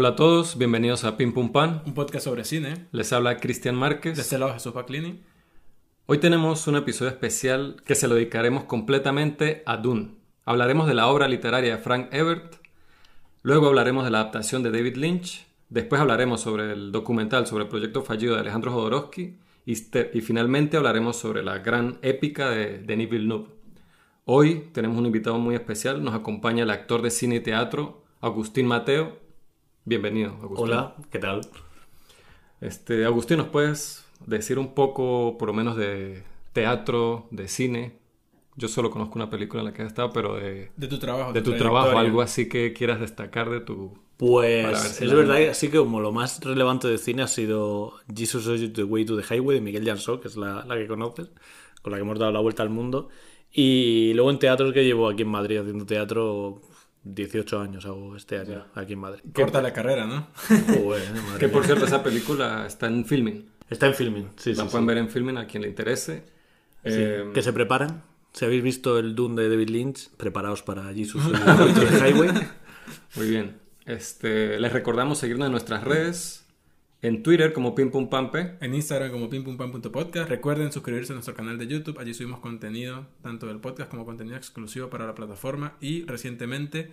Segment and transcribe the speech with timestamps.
[0.00, 1.82] Hola a todos, bienvenidos a Pim Pum Pan.
[1.84, 2.86] Un podcast sobre cine.
[2.90, 4.16] Les habla Cristian Márquez.
[4.16, 5.20] De este lado Jesús Baclini.
[6.06, 10.12] Hoy tenemos un episodio especial que se lo dedicaremos completamente a Dune.
[10.46, 12.54] Hablaremos de la obra literaria de Frank Ebert,
[13.42, 17.68] luego hablaremos de la adaptación de David Lynch, después hablaremos sobre el documental sobre el
[17.68, 23.10] proyecto fallido de Alejandro Jodorowsky y, y finalmente hablaremos sobre la gran épica de Denis
[23.10, 23.48] Villeneuve.
[24.24, 28.66] Hoy tenemos un invitado muy especial, nos acompaña el actor de cine y teatro Agustín
[28.66, 29.19] Mateo.
[29.90, 30.68] Bienvenido, Agustín.
[30.68, 31.40] Hola, ¿qué tal?
[32.60, 37.98] Este, Agustín, ¿nos puedes decir un poco, por lo menos, de teatro, de cine?
[38.54, 40.70] Yo solo conozco una película en la que has estado, pero de...
[40.76, 41.32] De tu trabajo.
[41.32, 43.98] De tu trabajo, algo así que quieras destacar de tu...
[44.16, 48.72] Pues es verdad, así que como lo más relevante de cine ha sido Jesus is
[48.72, 51.30] the Way to the Highway de Miguel Jansó, que es la, la que conoces,
[51.82, 53.08] con la que hemos dado la vuelta al mundo.
[53.50, 56.62] Y luego en teatro que llevo aquí en Madrid haciendo teatro
[57.04, 59.22] 18 años hago este año aquí en Madrid.
[59.32, 60.28] Corta la carrera, ¿no?
[60.82, 61.02] Joder,
[61.38, 63.46] que por cierto esa película está en filming.
[63.70, 64.88] Está en filming, sí, La sí, pueden sí.
[64.88, 66.24] ver en filming a quien le interese.
[66.84, 68.02] Sí, Eh, Que se preparan.
[68.32, 71.22] Si habéis visto el Dune de David Lynch, preparaos para Jesus
[72.00, 72.30] Highway.
[73.16, 73.58] Muy bien.
[73.86, 76.39] Este, les recordamos seguirnos en nuestras redes.
[77.02, 78.58] En Twitter como Pim Pum Pampe.
[78.60, 80.28] En Instagram como pimpumpan.podcast.
[80.28, 81.98] Recuerden suscribirse a nuestro canal de YouTube.
[81.98, 85.78] Allí subimos contenido, tanto del podcast como contenido exclusivo para la plataforma.
[85.80, 86.92] Y recientemente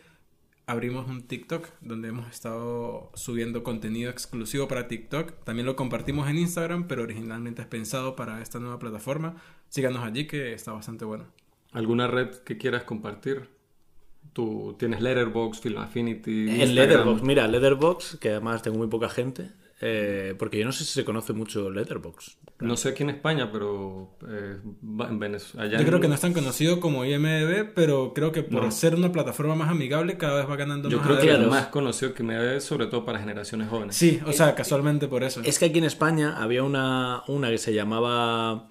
[0.66, 5.44] abrimos un TikTok donde hemos estado subiendo contenido exclusivo para TikTok.
[5.44, 9.36] También lo compartimos en Instagram, pero originalmente es pensado para esta nueva plataforma.
[9.68, 11.26] Síganos allí que está bastante bueno.
[11.74, 13.50] ¿Alguna red que quieras compartir?
[14.32, 16.62] Tú tienes Letterboxd, Film Affinity.
[16.62, 16.76] En.
[16.76, 20.92] Letterboxd, mira, Letterboxd, que además tengo muy poca gente, eh, porque yo no sé si
[20.94, 22.38] se conoce mucho Letterboxd.
[22.60, 25.66] No sé aquí en España, pero eh, va- en Venezuela.
[25.68, 28.64] allá Yo en- creo que no es tan conocido como IMDb, pero creo que por
[28.64, 28.72] No.
[28.72, 31.68] ser una plataforma más amigable cada vez va ganando Yo más creo que es más
[31.68, 33.96] conocido que dé, sobre todo para generaciones jóvenes.
[33.96, 35.42] Sí, o sea, casualmente por eso.
[35.44, 38.70] Es que aquí en España había una, una que se llamaba.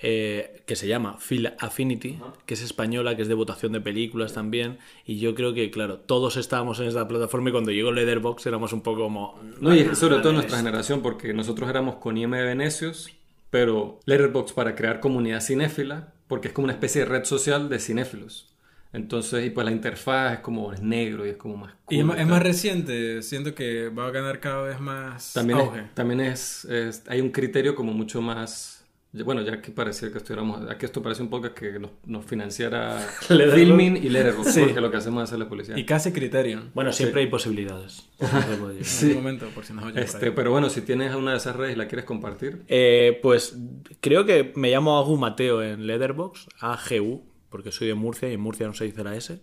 [0.00, 4.32] Eh, que se llama Phil Affinity, que es española, que es de votación de películas
[4.32, 4.78] también.
[5.04, 8.72] Y yo creo que, claro, todos estábamos en esta plataforma y cuando llegó Letterboxd éramos
[8.72, 9.40] un poco como.
[9.60, 13.10] No, y sobre todo nuestra generación, porque nosotros éramos con IMDb necios,
[13.50, 17.78] pero Letterboxd para crear comunidad cinéfila, porque es como una especie de red social de
[17.78, 18.52] cinéfilos.
[18.92, 22.04] Entonces, y pues la interfaz es como es negro y es como más Y es
[22.04, 25.80] cool más, es más reciente, siento que va a ganar cada vez más También, auge.
[25.80, 28.77] es, también es, es- hay un criterio como mucho más...
[29.12, 30.70] Bueno, ya que parecía que estuviéramos...
[30.70, 32.98] Aquí esto parece un poco que nos, nos financiara.
[33.28, 34.60] Filming y Letterboxd, Sí.
[34.64, 35.76] porque lo que hacemos es hacerle publicidad.
[35.78, 36.70] Y casi Criterion.
[36.74, 38.06] Bueno, siempre hay posibilidades.
[38.20, 41.74] Algún momento, por si nos por Este, pero bueno, si tienes una de esas redes
[41.74, 43.56] y la quieres compartir, Eh, pues
[44.00, 48.40] creo que me llamo Agu Mateo en Letterboxd, AGU, porque soy de Murcia y en
[48.40, 49.40] Murcia no se dice la S.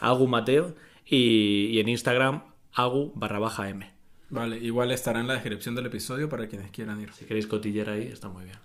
[0.00, 0.74] Agu Mateo.
[1.06, 2.42] Y, y en Instagram,
[2.74, 3.90] Agu barra baja M.
[4.28, 7.10] Vale, igual estará en la descripción del episodio para quienes quieran ir.
[7.14, 8.58] Si queréis cotillera ahí, está muy bien.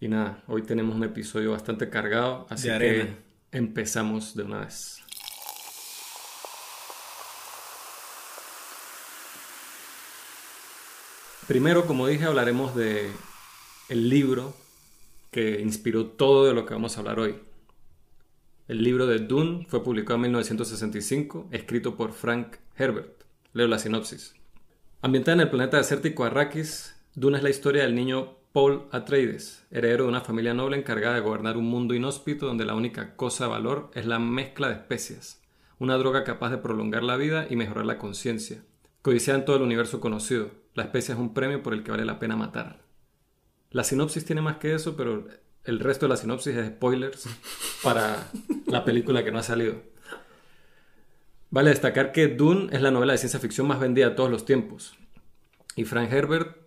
[0.00, 3.16] Y nada, hoy tenemos un episodio bastante cargado, así De que
[3.52, 5.00] empezamos de una vez.
[11.46, 13.10] Primero, como dije, hablaremos de
[13.88, 14.54] el libro
[15.30, 17.36] que inspiró todo de lo que vamos a hablar hoy.
[18.66, 23.24] El libro de Dune fue publicado en 1965, escrito por Frank Herbert.
[23.52, 24.34] Leo la sinopsis.
[25.02, 30.04] Ambientada en el planeta desértico Arrakis, Dune es la historia del niño Paul Atreides, heredero
[30.04, 33.50] de una familia noble encargada de gobernar un mundo inhóspito donde la única cosa de
[33.50, 35.42] valor es la mezcla de especias,
[35.80, 38.62] una droga capaz de prolongar la vida y mejorar la conciencia.
[39.02, 42.04] Codiciada en todo el universo conocido, la especia es un premio por el que vale
[42.04, 42.84] la pena matar.
[43.72, 45.26] La sinopsis tiene más que eso, pero
[45.64, 47.26] el resto de la sinopsis es spoilers
[47.82, 48.30] para
[48.68, 49.82] la película que no ha salido.
[51.50, 54.44] Vale destacar que Dune es la novela de ciencia ficción más vendida de todos los
[54.44, 54.96] tiempos.
[55.74, 56.63] Y Frank Herbert,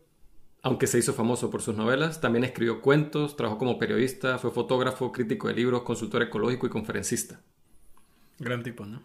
[0.68, 5.14] aunque se hizo famoso por sus novelas, también escribió cuentos, trabajó como periodista, fue fotógrafo,
[5.14, 7.40] crítico de libros, consultor ecológico y conferencista.
[8.38, 9.02] Gran tipo, ¿no?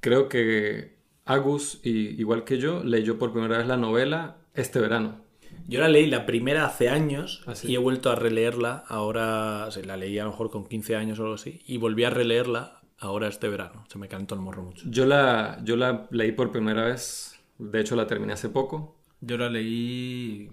[0.00, 0.96] Creo que
[1.26, 5.20] Agus, y, igual que yo, leyó por primera vez la novela este verano.
[5.66, 7.70] Yo la leí la primera hace años Ah, sí.
[7.70, 10.96] y he vuelto a releerla ahora, o sea, la leí a lo mejor con 15
[10.96, 13.84] años o algo así, y volví a releerla ahora este verano.
[13.88, 14.86] Se me cantó el morro mucho.
[14.88, 18.96] Yo la, yo la leí por primera vez, de hecho la terminé hace poco.
[19.20, 20.48] Yo la leí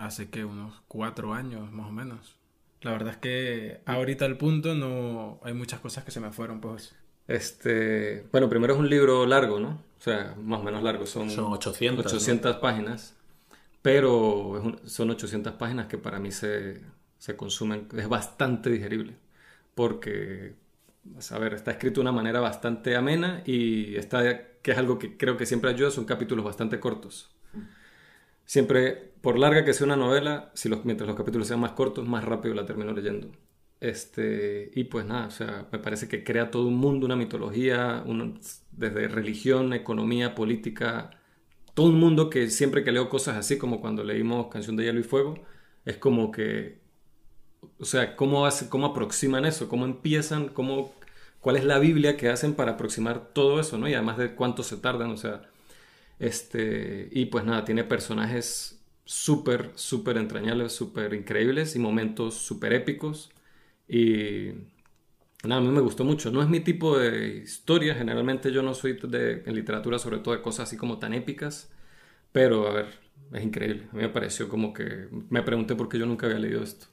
[0.00, 2.36] hace que unos cuatro años, más o menos.
[2.82, 6.60] La verdad es que ahorita al punto no hay muchas cosas que se me fueron,
[6.60, 6.94] pues.
[7.28, 9.68] Este, bueno, primero es un libro largo, ¿no?
[9.98, 13.14] O sea, más o menos largo, son, Son 800, 800 páginas,
[13.82, 16.80] pero es un- son 800 páginas que para mí se,
[17.18, 19.16] se consumen, es bastante digerible,
[19.74, 20.54] porque,
[21.14, 24.22] pues, a ver, está escrito de una manera bastante amena y está
[24.62, 27.30] que es algo que creo que siempre ayuda, son capítulos bastante cortos.
[28.50, 32.08] Siempre, por larga que sea una novela, si los, mientras los capítulos sean más cortos,
[32.08, 33.30] más rápido la termino leyendo.
[33.78, 38.02] Este, y pues nada, o sea, me parece que crea todo un mundo, una mitología,
[38.72, 41.10] desde religión, economía, política,
[41.74, 44.98] todo un mundo que siempre que leo cosas así, como cuando leímos Canción de Hielo
[44.98, 45.38] y Fuego,
[45.84, 46.80] es como que,
[47.78, 49.68] o sea, ¿cómo, hace, cómo aproximan eso?
[49.68, 50.48] ¿Cómo empiezan?
[50.48, 50.92] ¿Cómo,
[51.38, 53.78] ¿Cuál es la Biblia que hacen para aproximar todo eso?
[53.78, 53.88] ¿no?
[53.88, 55.42] Y además de cuánto se tardan, o sea,
[56.20, 63.30] este, y pues nada, tiene personajes súper, súper entrañables, súper increíbles y momentos súper épicos.
[63.88, 64.50] Y
[65.44, 66.30] nada, a mí me gustó mucho.
[66.30, 70.34] No es mi tipo de historia, generalmente yo no soy de, en literatura sobre todo
[70.34, 71.72] de cosas así como tan épicas,
[72.32, 72.86] pero a ver,
[73.32, 73.88] es increíble.
[73.92, 76.86] A mí me pareció como que me pregunté por qué yo nunca había leído esto.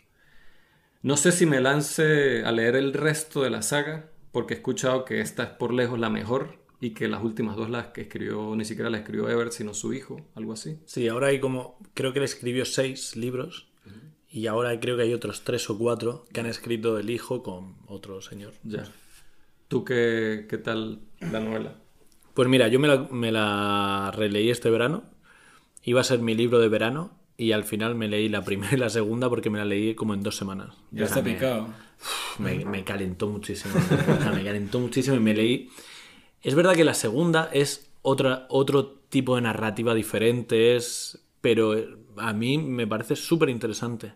[1.03, 5.05] No sé si me lance a leer el resto de la saga, porque he escuchado
[5.05, 8.55] que esta es por lejos la mejor y que las últimas dos las que escribió,
[8.55, 10.79] ni siquiera las escribió Ebert, sino su hijo, algo así.
[10.85, 13.67] Sí, ahora hay como, creo que él escribió seis libros
[14.29, 17.75] y ahora creo que hay otros tres o cuatro que han escrito el hijo con
[17.87, 18.53] otro señor.
[18.63, 18.83] Ya.
[19.67, 21.75] ¿Tú qué, qué tal la novela?
[22.33, 25.03] Pues mira, yo me la, me la releí este verano,
[25.83, 28.77] iba a ser mi libro de verano y al final me leí la primera y
[28.77, 30.75] la segunda porque me la leí como en dos semanas.
[30.91, 31.67] Ya está picado.
[32.37, 33.73] Me, me, calentó muchísimo.
[34.35, 35.71] me calentó muchísimo y me leí
[36.41, 41.75] es verdad que la segunda es otra, otro tipo de narrativa diferente, es, pero
[42.17, 44.13] a mí me parece súper interesante.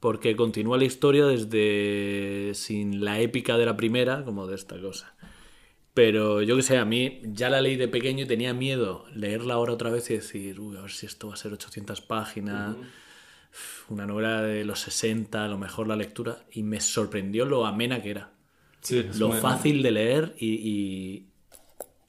[0.00, 5.16] Porque continúa la historia desde sin la épica de la primera, como de esta cosa.
[5.92, 9.54] Pero yo que sé, a mí ya la leí de pequeño y tenía miedo leerla
[9.54, 12.76] ahora otra vez y decir, uy, a ver si esto va a ser 800 páginas,
[13.88, 16.44] una novela de los 60, a lo mejor la lectura.
[16.52, 18.30] Y me sorprendió lo amena que era.
[19.16, 21.27] lo fácil de leer y, y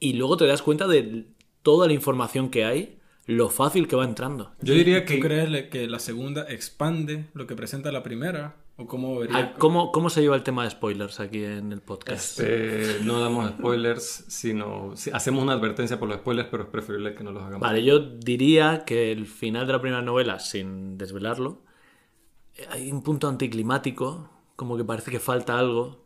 [0.00, 1.26] luego te das cuenta de
[1.62, 4.52] toda la información que hay, lo fácil que va entrando.
[4.60, 5.16] Yo diría que...
[5.16, 8.56] ¿Tú crees que la segunda expande lo que presenta la primera?
[8.76, 9.36] ¿O cómo, vería...
[9.36, 12.40] Ah, ¿Cómo, ¿Cómo, se lleva el tema de spoilers aquí en el podcast?
[12.40, 14.94] Este, no damos spoilers, sino...
[15.12, 17.60] hacemos una advertencia por los spoilers, pero es preferible que no los hagamos.
[17.60, 21.62] Vale, yo diría que el final de la primera novela, sin desvelarlo,
[22.70, 25.99] hay un punto anticlimático, como que parece que falta algo,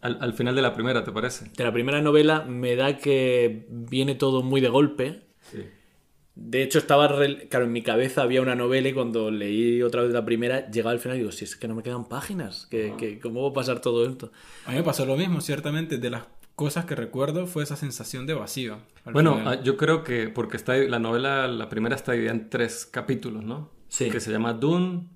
[0.00, 1.50] al, final de la primera, ¿te parece?
[1.56, 5.22] De la primera novela me da que viene todo muy de golpe.
[5.50, 5.64] Sí.
[6.34, 7.08] De hecho, estaba.
[7.50, 10.92] Claro, en mi cabeza había una novela y cuando leí otra vez la primera, llegaba
[10.92, 13.52] al final y digo, si es que no me quedan páginas, que, ¿cómo va a
[13.52, 14.32] pasar todo esto?
[14.64, 15.98] A mí me pasó lo mismo, ciertamente.
[15.98, 16.24] De las
[16.54, 18.78] cosas que recuerdo fue esa sensación de vacío.
[19.12, 22.86] Bueno, ah, yo creo que porque está la novela, la primera está dividida en tres
[22.86, 23.70] capítulos, ¿no?
[23.88, 24.08] Sí.
[24.08, 25.08] Que se llama Dune,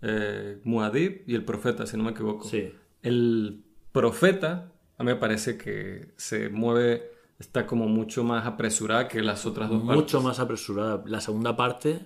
[0.00, 2.48] eh, Muad'Dib y El Profeta, si no me equivoco.
[2.48, 2.72] Sí.
[3.02, 9.22] El Profeta, a mí me parece que se mueve, está como mucho más apresurada que
[9.22, 9.96] las otras dos partes.
[9.96, 11.02] Mucho más apresurada.
[11.06, 12.00] La segunda parte,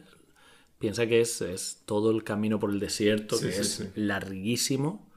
[0.79, 5.11] piensa que es, es todo el camino por el desierto, que es larguísimo.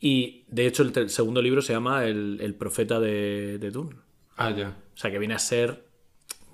[0.00, 3.96] Y de hecho, el, segundo libro se llama El, Profeta de, de Dune.
[4.36, 4.76] Ah, ya.
[4.94, 5.84] O sea, que viene a ser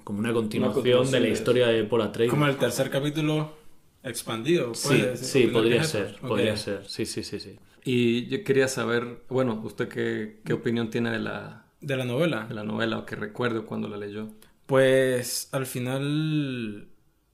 [0.07, 2.31] como una continuación, de la historia de Paul Atreides.
[2.31, 3.57] Como el tercer capítulo
[4.05, 4.73] expandido.
[4.73, 6.89] Sí, sí, podría ser, podría ser.
[6.89, 7.59] Sí, sí, sí, sí.
[7.87, 11.67] Y yo quería saber, bueno, ¿usted qué, qué opinión tiene de la...
[11.81, 12.45] De la novela.
[12.49, 14.29] De la novela, o que recuerde cuando la leyó.
[14.67, 16.89] Pues al final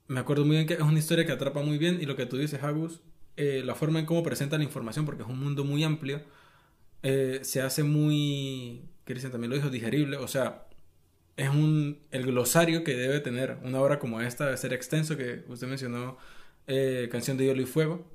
[0.07, 2.27] me acuerdo muy bien que es una historia que atrapa muy bien y lo que
[2.27, 3.01] tú dices, Agus,
[3.35, 6.21] eh, la forma en cómo presenta la información, porque es un mundo muy amplio,
[7.01, 10.67] eh, se hace muy, Cristian también lo dijo, digerible, o sea,
[11.35, 15.45] es un, el glosario que debe tener una obra como esta, debe ser extenso, que
[15.47, 16.19] usted mencionó,
[16.67, 18.12] eh, Canción de Hielo y Fuego,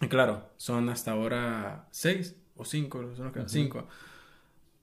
[0.00, 3.86] y claro, son hasta ahora seis o cinco, son los cinco.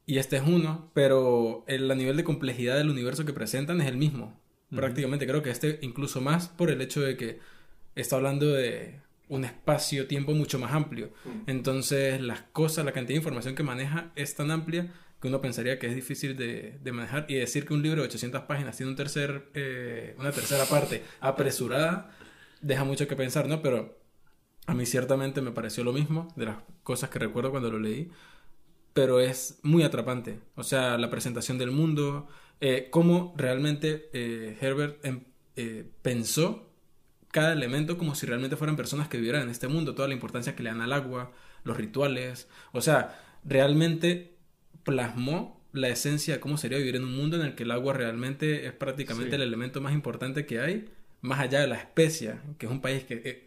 [0.05, 3.97] Y este es uno, pero el, nivel de complejidad del universo que presentan es el
[3.97, 4.39] mismo.
[4.69, 7.39] Prácticamente creo que este incluso más por el hecho de que
[7.95, 11.11] está hablando de un espacio-tiempo mucho más amplio.
[11.45, 15.79] Entonces las cosas, la cantidad de información que maneja es tan amplia que uno pensaría
[15.79, 18.95] que es difícil de, manejar y decir que un libro de 800 páginas tiene un
[18.95, 22.11] tercer, eh, una tercera parte apresurada
[22.61, 23.61] deja mucho que pensar, ¿no?
[23.61, 23.97] Pero
[24.67, 28.11] a mí ciertamente me pareció lo mismo de las cosas que recuerdo cuando lo leí,
[28.93, 30.39] pero es muy atrapante.
[30.55, 32.27] O sea, la presentación del mundo,
[32.59, 35.21] eh, cómo realmente eh, Herbert em,
[35.55, 36.69] eh, pensó
[37.31, 40.55] cada elemento como si realmente fueran personas que vivieran en este mundo, toda la importancia
[40.55, 41.31] que le dan al agua,
[41.63, 44.35] los rituales, o sea, realmente
[44.83, 47.93] plasmó la esencia de cómo sería vivir en un mundo en el que el agua
[47.93, 50.89] realmente es prácticamente el elemento más importante que hay,
[51.21, 53.46] más allá de la especia, que es un país que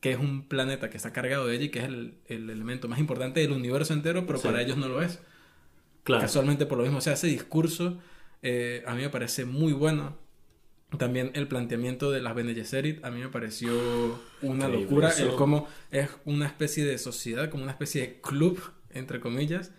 [0.00, 2.98] que es un planeta que está cargado de ella y que es el, elemento más
[2.98, 5.20] importante del universo entero, pero para ellos no lo es.
[6.04, 6.22] Claro.
[6.22, 7.98] Casualmente por lo mismo, o sea, ese discurso
[8.42, 10.18] eh, a mí me parece muy bueno.
[10.98, 13.72] También el planteamiento de las Bene Gesserit a mí me pareció
[14.42, 15.08] una Increíble, locura.
[15.08, 15.30] eso.
[15.30, 18.60] El cómo es una especie de sociedad, como una especie de club,
[18.90, 19.72] entre comillas,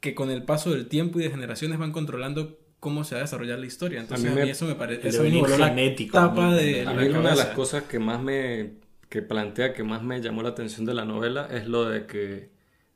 [0.00, 3.22] que con el paso del tiempo y de generaciones van controlando cómo se va a
[3.24, 4.00] desarrollar la historia.
[4.00, 5.02] Entonces A a mí mí, me- eso me parece...
[5.02, 7.84] el Eso me voló la genético, tapa de A la mí una de las cosas
[7.84, 8.81] que más me
[9.12, 12.48] que plantea, que más me llamó la atención de la novela es lo de que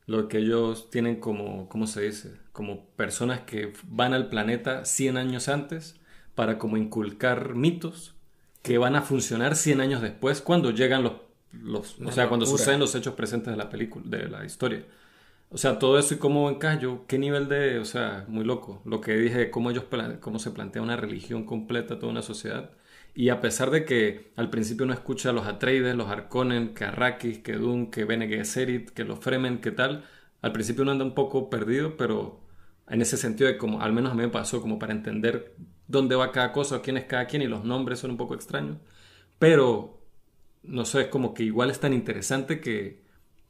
[0.06, 2.32] lo que ellos tienen como, ¿cómo se dice?
[2.52, 6.00] Como personas que van al planeta 100 años antes
[6.34, 8.14] para como inculcar mitos
[8.62, 11.12] que van a funcionar 100 años después cuando llegan los,
[11.52, 14.86] los o sea, cuando suceden los hechos presentes de la película, de la historia.
[15.50, 18.80] O sea, todo eso y cómo encajo, qué nivel de, o sea, muy loco.
[18.86, 19.84] Lo que dije, cómo ellos,
[20.20, 22.70] cómo se plantea una religión completa, toda una sociedad.
[23.16, 26.84] Y a pesar de que al principio uno escucha a los Atreides, los Harkonnen, que
[26.84, 30.04] Arrakis, que Dune, que Bene Gesserit, que los Fremen, que tal,
[30.42, 32.42] al principio uno anda un poco perdido, pero
[32.88, 35.56] en ese sentido de como, al menos a mí me pasó, como para entender
[35.88, 38.78] dónde va cada cosa, quién es cada quien, y los nombres son un poco extraños.
[39.38, 40.02] Pero,
[40.62, 43.05] no sé, es como que igual es tan interesante que,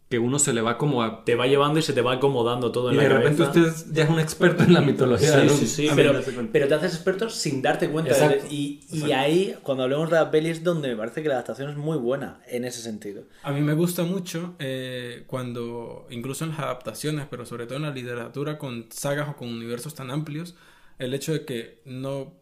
[0.09, 2.71] que uno se le va como a Te va llevando y se te va acomodando
[2.71, 5.41] todo en y la de repente usted ya es un experto en la mitología.
[5.41, 6.13] Sí, de sí, sí, pero,
[6.53, 8.13] pero te haces experto sin darte cuenta.
[8.13, 9.17] Exacto, y y exacto.
[9.17, 11.99] ahí, cuando hablemos de la peli, es donde me parece que la adaptación es muy
[11.99, 13.25] buena en ese sentido.
[13.43, 17.83] A mí me gusta mucho eh, cuando, incluso en las adaptaciones, pero sobre todo en
[17.83, 20.55] la literatura con sagas o con universos tan amplios,
[20.99, 22.35] el hecho de que no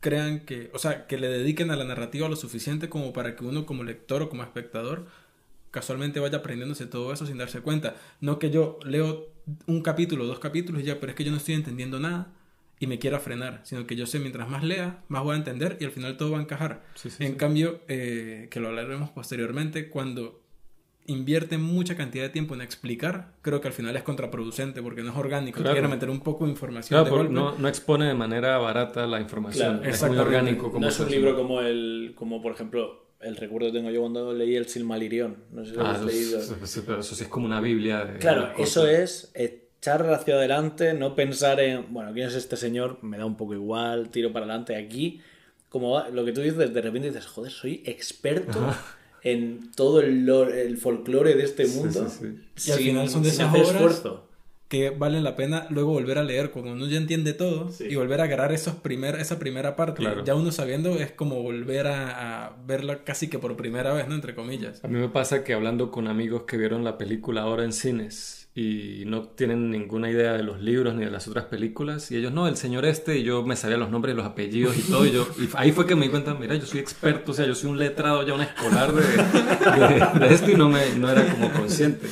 [0.00, 3.44] crean que, o sea, que le dediquen a la narrativa lo suficiente como para que
[3.44, 5.06] uno como lector o como espectador
[5.72, 7.96] casualmente vaya aprendiéndose todo eso sin darse cuenta.
[8.20, 9.26] No que yo leo
[9.66, 12.32] un capítulo, dos capítulos y ya, pero es que yo no estoy entendiendo nada
[12.78, 15.78] y me quiera frenar, sino que yo sé mientras más lea, más voy a entender
[15.80, 16.84] y al final todo va a encajar.
[16.94, 17.36] Sí, sí, en sí.
[17.38, 20.40] cambio, eh, que lo hablaremos posteriormente, cuando
[21.06, 25.10] invierten mucha cantidad de tiempo en explicar, creo que al final es contraproducente porque no
[25.10, 25.58] es orgánico.
[25.60, 25.74] Claro.
[25.74, 29.20] Quieren meter un poco de información Claro, de no, no expone de manera barata la
[29.20, 29.64] información.
[29.64, 30.28] Claro, es muy exactamente.
[30.28, 30.70] orgánico.
[30.70, 34.00] Como no es un libro como el, como por ejemplo, el recuerdo que tengo yo
[34.00, 35.36] cuando leí el Silmarillion.
[35.52, 36.42] No sé si lo Ah, has eso, leído.
[36.42, 38.04] sí, sí, pero eso sí es como una biblia.
[38.04, 42.56] de- Claro, de eso es echar hacia adelante, no pensar en, bueno, ¿quién es este
[42.56, 42.98] señor?
[43.02, 45.20] Me da un poco igual, tiro para adelante aquí.
[45.68, 48.60] Como va- lo que tú dices, de repente dices, joder, soy experto
[49.22, 52.08] en todo el, lore- el folclore de este mundo.
[52.08, 52.70] sí, sí.
[52.70, 54.28] Y al sin- final son de esas obras esfuerzo.
[54.72, 57.88] Que valen la pena luego volver a leer cuando uno ya entiende todo Sí.
[57.90, 59.98] y volver a agarrar esos primer, esa primera parte.
[59.98, 60.24] Claro.
[60.24, 64.14] Ya uno sabiendo es como volver a, a verla casi que por primera vez, ¿no?
[64.14, 64.82] Entre comillas.
[64.82, 68.48] A mí me pasa que hablando con amigos que vieron la película ahora en cines
[68.54, 72.32] y no tienen ninguna idea de los libros ni de las otras películas y ellos
[72.32, 75.04] no, el señor este y yo me sabía los nombres y los apellidos y todo
[75.06, 77.46] y yo y ahí fue que me di cuenta, mira, yo soy experto, o sea,
[77.46, 81.10] yo soy un letrado ya un escolar de, de- de esto y no me no
[81.10, 82.06] era como consciente.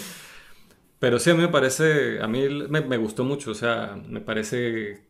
[1.00, 4.20] Pero sí, a mí me parece, a mí me, me gustó mucho, o sea, me
[4.20, 5.00] parece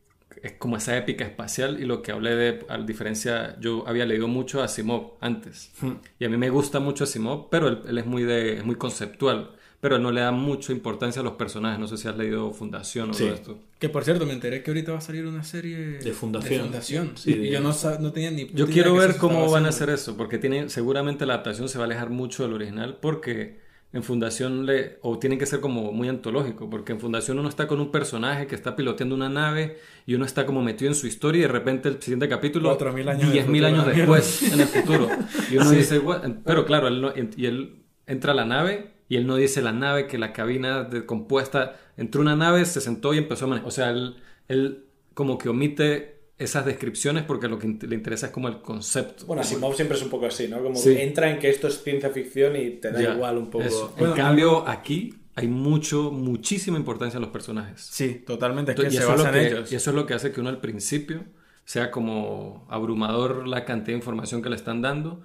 [0.43, 4.29] es como esa épica espacial y lo que hablé de, a diferencia, yo había leído
[4.29, 5.73] mucho a Asimov antes
[6.19, 8.77] y a mí me gusta mucho Asimov, pero él, él es muy de, es muy
[8.77, 12.17] conceptual, pero él no le da mucha importancia a los personajes, no sé si has
[12.17, 13.25] leído Fundación o Sí.
[13.25, 13.59] todo esto.
[13.81, 16.63] Que por cierto, me enteré que ahorita va a salir una serie De Fundación.
[16.67, 17.13] Fundación.
[17.17, 18.47] Sí, y de- yo no, no tenía ni.
[18.53, 19.69] Yo quiero ver cómo van a haciendo.
[19.71, 23.59] hacer eso, porque tiene, seguramente la adaptación se va a alejar mucho del original, porque
[23.93, 27.67] en Fundación le, o tiene que ser como muy antológico, porque en Fundación uno está
[27.67, 31.07] con un personaje que está piloteando una nave y uno está como metido en su
[31.09, 33.87] historia y de repente el siguiente capítulo, Cuatro mil años en el 10 mil años
[33.95, 35.09] después en el futuro.
[35.51, 36.23] Y uno dice, "What?".
[36.45, 39.73] pero claro, él no- y él entra a la nave y él no dice la
[39.73, 43.67] nave, que la cabina de compuesta, entró una nave, se sentó y empezó a manejar.
[43.69, 44.17] O sea, él,
[44.47, 49.27] él como que omite esas descripciones porque lo que le interesa es como el concepto.
[49.27, 50.63] Bueno, Asimov siempre es un poco así, ¿no?
[50.63, 50.95] Como Sí.
[50.95, 53.65] que entra en que esto es ciencia ficción y te da Ya, igual un poco.
[53.65, 53.95] eso.
[53.99, 57.81] Bueno, en cambio, aquí hay mucho, muchísima importancia en los personajes.
[57.83, 58.73] Sí, totalmente.
[58.73, 59.73] Es que y, se eso es que, ellos.
[59.73, 61.25] y eso es lo que hace que uno al principio
[61.65, 65.23] sea como abrumador la cantidad de información que le están dando.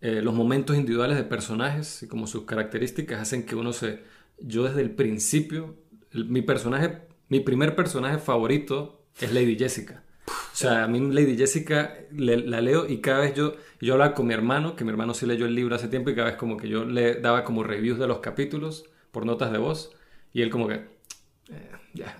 [0.00, 4.00] Eh, los momentos individuales de personajes y como sus características hacen que uno se...
[4.38, 5.76] Yo desde el principio,
[6.12, 10.02] el- mi personaje, mi primer personaje favorito es Lady Jessica.
[10.26, 14.14] O sea, a mí Lady Jessica le- la leo y cada vez yo, yo hablaba
[14.14, 16.36] con mi hermano, que mi hermano sí leyó el libro hace tiempo y cada vez
[16.36, 19.92] como que yo le daba como reviews de los capítulos por notas de voz
[20.32, 22.16] y él como que, eh, ya,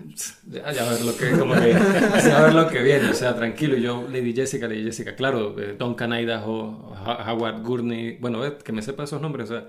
[0.47, 3.35] ya, ya a ver lo que, como que, a ver lo que viene, o sea,
[3.35, 3.77] tranquilo.
[3.77, 8.57] Y yo, Lady Jessica, Lady Jessica, claro, eh, Duncan Idaho, Ha- Howard Gurney, bueno, eh,
[8.63, 9.67] que me sepa esos nombres, o sea.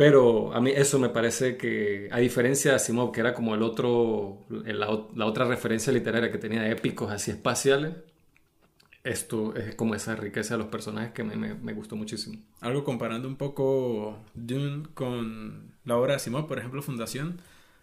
[0.00, 3.62] Pero a mí eso me parece que, a diferencia de Asimov, que era como el
[3.62, 7.92] otro, la otra referencia literaria que tenía de épicos así espaciales,
[9.04, 12.38] esto es como esa riqueza de los personajes que me, me- me gustó muchísimo.
[12.60, 17.40] Algo comparando un poco Dune con la obra de Asimov, por ejemplo, Fundación.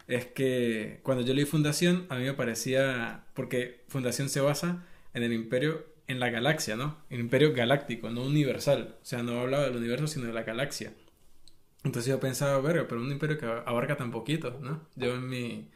[0.07, 5.23] es que cuando yo leí Fundación, a mí me parecía, porque Fundación se basa en
[5.23, 6.97] el imperio, en la galaxia, ¿no?
[7.11, 8.95] El imperio galáctico, no universal.
[9.01, 10.93] O sea, no hablaba del universo, sino de la galaxia.
[11.83, 14.87] Entonces yo pensaba, verga, pero un imperio que abarca tan poquito, ¿no?
[14.95, 15.69] Yo en mi,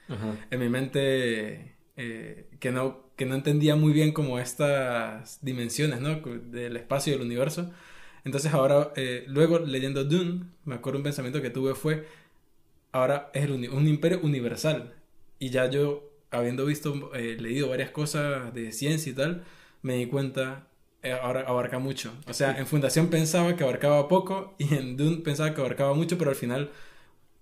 [0.49, 6.15] en mi mente eh, que, no, que no entendía muy bien como estas dimensiones, ¿no?
[6.19, 7.71] Del espacio y del universo.
[8.23, 12.07] Entonces ahora, eh, luego leyendo Dune, me acuerdo un pensamiento que tuve fue,
[12.91, 14.93] ahora es un imperio universal.
[15.39, 19.43] Y ya yo, habiendo visto, eh, leído varias cosas de ciencia y tal,
[19.81, 20.67] me di cuenta,
[21.03, 22.11] abarca mucho.
[22.27, 26.17] O sea, en Fundación pensaba que abarcaba poco y en Dune pensaba que abarcaba mucho,
[26.17, 26.71] pero al final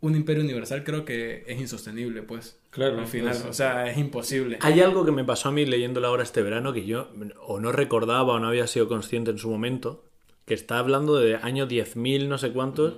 [0.02, 2.58] un imperio universal creo que es insostenible, pues.
[2.70, 3.00] Claro.
[3.00, 4.60] Al final, o sea, es imposible.
[4.62, 7.10] Hay algo que me pasó a mí leyéndola ahora este verano que yo
[7.46, 10.06] o no recordaba o no había sido consciente en su momento,
[10.46, 12.96] que está hablando de año 10.000 no sé cuántos.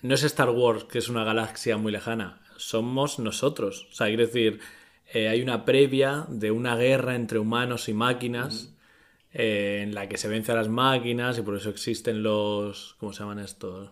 [0.00, 3.88] No es Star Wars, que es una galaxia muy lejana, somos nosotros.
[3.90, 4.60] O sea, quiero decir,
[5.12, 8.72] eh, hay una previa de una guerra entre humanos y máquinas
[9.32, 12.96] eh, en la que se vence a las máquinas y por eso existen los...
[12.98, 13.90] ¿Cómo se llaman estos?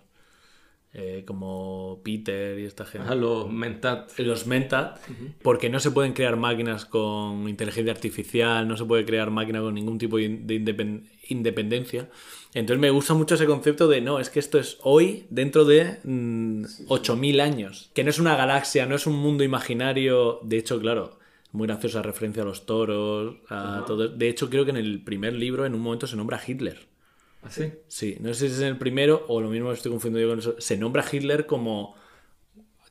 [0.98, 3.14] Eh, como Peter y esta gente.
[3.16, 4.18] los Mentat.
[4.18, 4.98] Los Mentat,
[5.42, 9.74] porque no se pueden crear máquinas con inteligencia artificial, no se puede crear máquina con
[9.74, 12.08] ningún tipo de independencia.
[12.54, 16.00] Entonces me gusta mucho ese concepto de, no, es que esto es hoy dentro de
[16.02, 20.80] 8.000 mm, años, que no es una galaxia, no es un mundo imaginario, de hecho,
[20.80, 21.18] claro.
[21.56, 24.08] Muy graciosa referencia a los toros, a todo.
[24.08, 26.86] De hecho, creo que en el primer libro en un momento se nombra Hitler.
[27.42, 27.72] ¿Ah, sí?
[27.88, 30.38] Sí, no sé si es en el primero o lo mismo estoy confundiendo yo con
[30.40, 30.60] eso.
[30.60, 31.94] Se nombra Hitler como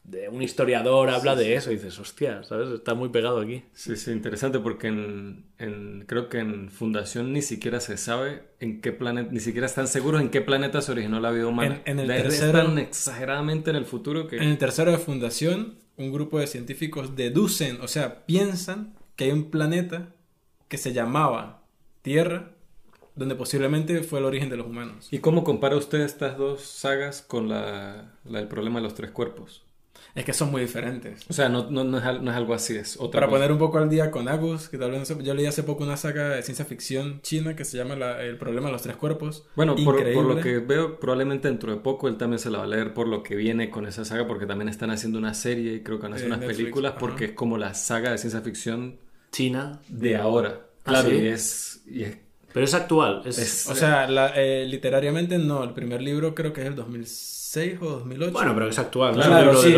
[0.04, 2.70] de un historiador, habla de eso y dices, hostia, ¿sabes?
[2.70, 3.64] Está muy pegado aquí.
[3.74, 8.92] Sí, sí, interesante porque en, creo que en Fundación ni siquiera se sabe en qué
[8.92, 11.82] planeta, ni siquiera están seguros en qué planeta se originó la vida humana.
[11.86, 14.38] En, el tercero, están exageradamente en el futuro que...
[14.38, 19.32] En el tercero de Fundación, un grupo de científicos deducen, o sea, piensan que hay
[19.32, 20.14] un planeta
[20.68, 21.64] que se llamaba
[22.02, 22.52] Tierra
[23.16, 25.08] donde posiblemente fue el origen de los humanos.
[25.10, 29.64] ¿Y cómo compara usted estas dos sagas con la, el problema de los tres cuerpos?
[30.16, 31.26] Es que son muy diferentes.
[31.30, 33.90] O sea, no, no, no, es, algo así, es otra Para poner un poco al
[33.90, 37.20] día con Agus, que tal vez yo leí hace poco una saga de ciencia ficción
[37.22, 39.46] china que se llama El problema de los tres cuerpos.
[39.58, 42.64] Bueno, por, por, lo que veo, probablemente dentro de poco él también se la va
[42.64, 45.74] a leer por lo que viene con esa saga, porque también están haciendo una serie
[45.74, 48.40] y creo que van a hacer unas películas, porque es como la saga de ciencia
[48.40, 48.98] ficción
[49.34, 50.62] china de ahora.
[50.86, 52.18] Ah, claro, y, es, y es
[52.54, 53.22] pero es actual.
[53.26, 53.68] Es...
[53.68, 55.62] o sea, eh, literariamente no.
[55.62, 57.35] El primer libro creo que es el 2006
[57.82, 58.32] o 2008.
[58.32, 59.16] Bueno, pero es actual.
[59.16, 59.74] Claro, sí,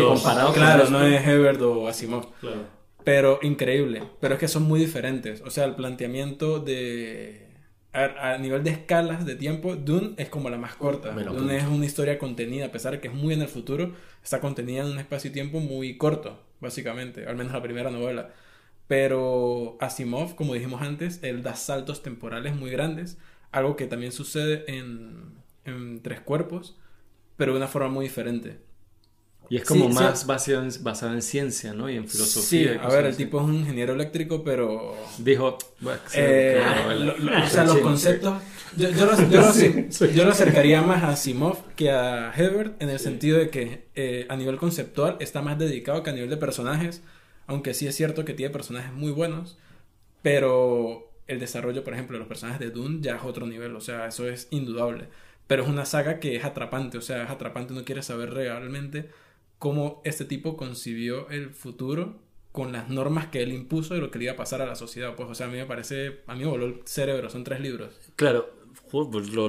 [0.54, 2.32] claro no es Hebert o Asimov.
[2.40, 2.78] Claro.
[3.04, 4.02] Pero increíble.
[4.20, 5.40] Pero es que son muy diferentes.
[5.40, 7.46] O sea, el planteamiento de...
[7.94, 11.10] A, nivel de escalas de tiempo, Dune es como la más corta.
[11.12, 14.40] Dune es una historia contenida, a pesar de que es muy en el futuro, está
[14.40, 18.30] contenida en un espacio y tiempo muy corto, básicamente, al menos la primera novela.
[18.88, 23.18] Pero Asimov, como dijimos antes, él da saltos temporales muy grandes,
[23.52, 26.76] algo que también sucede en, en Tres Cuerpos,
[27.38, 28.58] pero de una forma muy diferente.
[29.48, 31.88] Y es como más Basado, en, ciencia, ¿no?
[31.88, 32.74] Y en filosofía.
[32.74, 34.94] Sí, a ver, el tipo es un ingeniero eléctrico, pero...
[35.16, 35.56] Dijo...
[36.14, 38.42] Eh, o sea, los conceptos...
[38.76, 43.88] Yo, yo, lo, acercaría más a Asimov que a Hebert en el sentido de que
[43.94, 47.00] eh, a nivel conceptual está más dedicado que a nivel de personajes
[47.48, 49.58] aunque sí es cierto que tiene personajes muy buenos,
[50.22, 53.80] pero el desarrollo, por ejemplo, de los personajes de Dune ya es otro nivel, o
[53.80, 55.08] sea, eso es indudable.
[55.48, 59.10] Pero es una saga que es atrapante, o sea, es atrapante, no quiere saber realmente
[59.58, 62.20] cómo este tipo concibió el futuro
[62.52, 64.74] con las normas que él impuso de lo que le iba a pasar a la
[64.74, 65.14] sociedad.
[65.16, 67.60] Pues, o sea, a mí me parece, a mí me voló el cerebro, son tres
[67.60, 67.94] libros.
[68.16, 68.50] Claro,
[68.90, 69.48] pues lo,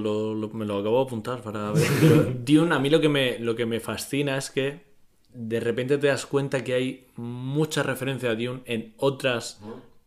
[0.54, 2.44] me lo acabo de apuntar para ver.
[2.46, 4.90] Dune, a mí lo que, me, lo que me fascina es que
[5.34, 9.60] de repente te das cuenta que hay mucha referencia a Dune en otras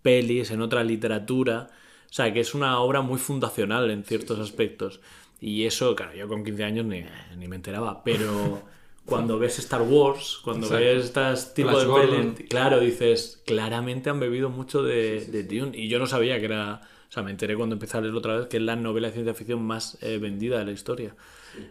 [0.02, 1.70] pelis, en otra literatura.
[2.10, 5.00] O sea, que es una obra muy fundacional en ciertos aspectos.
[5.42, 7.04] Y eso, claro, yo con 15 años ni,
[7.48, 8.62] me enteraba, pero
[9.04, 14.50] cuando ves Star Wars, cuando ves estas tipos de pelis, claro, dices, claramente han bebido
[14.50, 15.76] mucho de, Dune.
[15.76, 16.80] Y yo no sabía que era.
[17.08, 19.14] O sea, me enteré cuando empecé a leerlo otra vez que es la novela de
[19.14, 21.16] ciencia ficción más eh, vendida de la historia.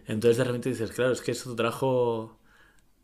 [0.05, 2.37] Entonces de repente dices, claro, es que esto trajo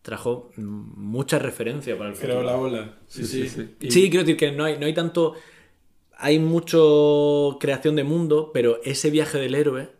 [0.01, 2.43] trajo mucha referencia para el futuro.
[2.43, 2.97] la bola.
[3.07, 3.47] Sí, sí.
[3.47, 5.33] Sí, quiero decir que no hay, no hay tanto.
[6.19, 9.91] Hay mucho creación de mundo, pero ese viaje del héroe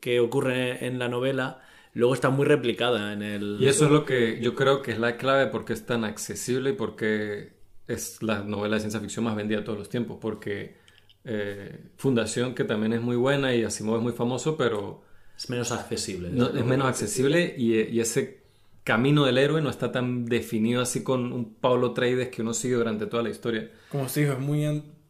[0.00, 1.62] que ocurre en la novela
[1.96, 3.56] luego está muy replicada en el.
[3.60, 6.70] Y eso es lo que yo creo que es la clave porque es tan accesible
[6.70, 7.54] y porque
[7.88, 10.18] es la novela de ciencia ficción más vendida de todos los tiempos.
[10.20, 10.76] Porque
[11.24, 15.02] eh, Fundación, que también es muy buena y Asimov es muy famoso, pero.
[15.36, 16.28] Es menos accesible.
[16.28, 18.46] es menos accesible y, y ese
[18.84, 22.76] camino del héroe no está tan definido así con un Pablo Traides que uno sigue
[22.76, 23.70] durante toda la historia.
[23.90, 24.64] Como usted dijo, es muy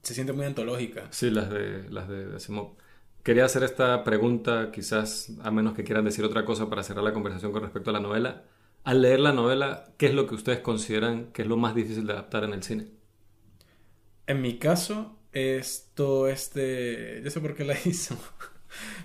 [0.07, 1.09] se siente muy antológica.
[1.11, 2.77] Sí, las de, las de Asimov.
[3.25, 7.13] Quería hacer esta pregunta, quizás a menos que quieran decir otra cosa para cerrar la
[7.13, 8.45] conversación con respecto a la novela.
[8.85, 12.07] Al leer la novela, ¿qué es lo que ustedes consideran que es lo más difícil
[12.07, 12.87] de adaptar en el cine?
[14.29, 17.21] En mi caso, es todo este.
[17.25, 18.17] Yo sé por qué la hizo.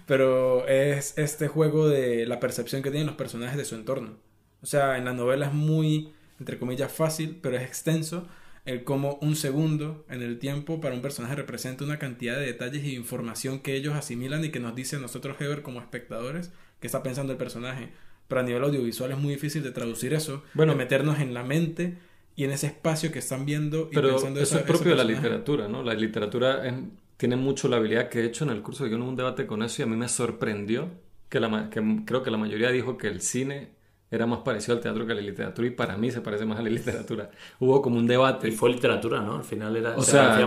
[0.06, 4.20] Pero es este juego de la percepción que tienen los personajes de su entorno.
[4.62, 8.28] O sea, en la novela es muy, entre comillas, fácil, pero es extenso
[8.66, 12.84] el cómo un segundo en el tiempo para un personaje representa una cantidad de detalles
[12.84, 16.88] y información que ellos asimilan y que nos dice a nosotros, Heber, como espectadores, que
[16.88, 17.90] está pensando el personaje.
[18.28, 20.74] Pero a nivel audiovisual es muy difícil de traducir eso, Bueno.
[20.74, 21.98] de meternos en la mente
[22.36, 24.98] y en ese espacio que están viendo y Pero pensando eso esa- es propio de
[24.98, 25.84] la literatura, ¿no?
[25.84, 26.76] La literatura es-
[27.18, 29.62] tiene mucho la habilidad que he hecho en el curso guion hubo un debate con
[29.64, 30.90] eso y a mí me sorprendió
[31.30, 33.70] que, la, que creo que la mayoría dijo que el cine
[34.12, 36.60] era más parecido al teatro que a la literatura y para mí se parece más
[36.60, 37.32] a la literatura.
[37.60, 38.50] Hubo como un debate.
[38.50, 39.38] Y fue literatura, ¿no?
[39.38, 39.96] Al final era.
[39.98, 40.38] O se sea,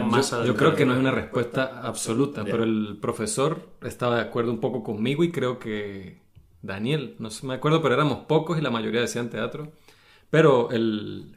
[0.45, 4.61] yo, creo que no es una respuesta absoluta, pero el profesor estaba de acuerdo un
[4.61, 6.21] poco conmigo y creo que
[6.63, 9.73] Daniel, no sé, me acuerdo, pero éramos pocos y la mayoría decían teatro.
[10.31, 11.37] Pero el,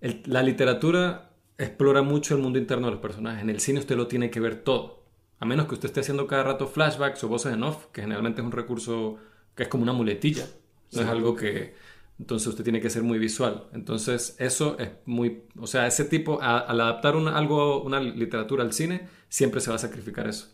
[0.00, 3.42] el- la literatura explora mucho el mundo interno de los personajes.
[3.42, 5.02] En el cine usted lo tiene que ver todo.
[5.38, 8.40] A menos que usted esté haciendo cada rato flashbacks o voces en off, que generalmente
[8.40, 9.18] es un recurso
[9.54, 10.46] que es como una muletilla.
[10.92, 11.74] No es algo que...
[12.18, 13.68] Entonces usted tiene que ser muy visual.
[13.72, 15.44] Entonces eso es muy...
[15.58, 19.70] O sea, ese tipo, a- al adaptar una, algo, una literatura al cine, siempre se
[19.70, 20.48] va a sacrificar eso.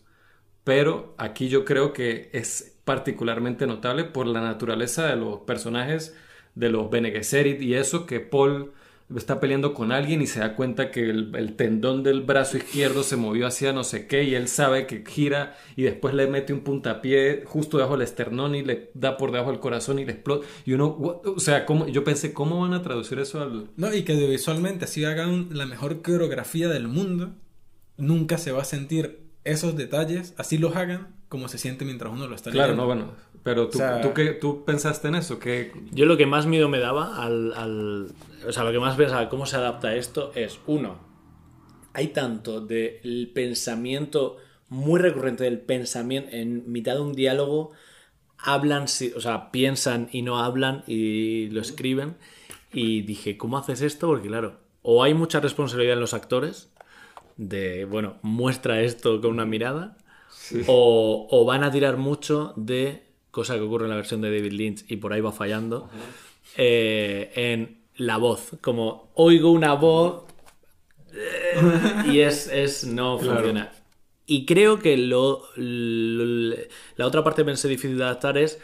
[0.63, 6.15] Pero aquí yo creo que es particularmente notable por la naturaleza de los personajes,
[6.55, 8.73] de los Bene Gesserit y eso, que Paul
[9.15, 13.01] está peleando con alguien y se da cuenta que el, el tendón del brazo izquierdo
[13.03, 16.53] se movió hacia no sé qué y él sabe que gira y después le mete
[16.53, 20.11] un puntapié justo debajo del esternón y le da por debajo del corazón y le
[20.11, 20.45] explota.
[20.65, 21.25] Y uno, what?
[21.25, 21.87] o sea, ¿cómo?
[21.87, 23.69] yo pensé, ¿cómo van a traducir eso al...
[23.77, 27.31] No, y que audiovisualmente así hagan la mejor coreografía del mundo,
[27.97, 32.27] nunca se va a sentir esos detalles, así los hagan como se siente mientras uno
[32.27, 32.81] lo está Claro, leyendo.
[32.81, 33.13] no, bueno,
[33.49, 36.45] pero tú, O sea- ¿tú, qué, tú pensaste en eso, que Yo lo que más
[36.45, 38.07] miedo me daba al, al-
[38.47, 40.97] O sea, lo que más pensaba cómo se adapta esto es, uno,
[41.93, 44.37] hay tanto del pensamiento
[44.69, 47.71] muy recurrente del pensamiento en mitad de un diálogo
[48.37, 52.15] hablan, o sea, piensan y no hablan y lo escriben
[52.71, 54.07] y dije, ¿cómo haces esto?
[54.07, 56.71] Porque claro, o hay mucha responsabilidad en los actores
[57.37, 59.97] de, bueno, muestra esto con una mirada
[60.67, 64.53] o, o van a tirar mucho de cosa que ocurre en la versión de David
[64.53, 65.89] Lynch y por ahí va fallando
[66.57, 70.23] eh, en la voz como oigo una voz
[71.13, 73.71] eh, y es, es no funciona.
[74.25, 76.55] Y creo que lo, lo-
[76.95, 78.59] la otra parte que pensé difícil de adaptar es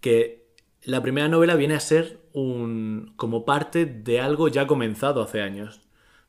[0.00, 0.44] que
[0.82, 5.80] la primera novela viene a ser un como parte de algo ya comenzado hace años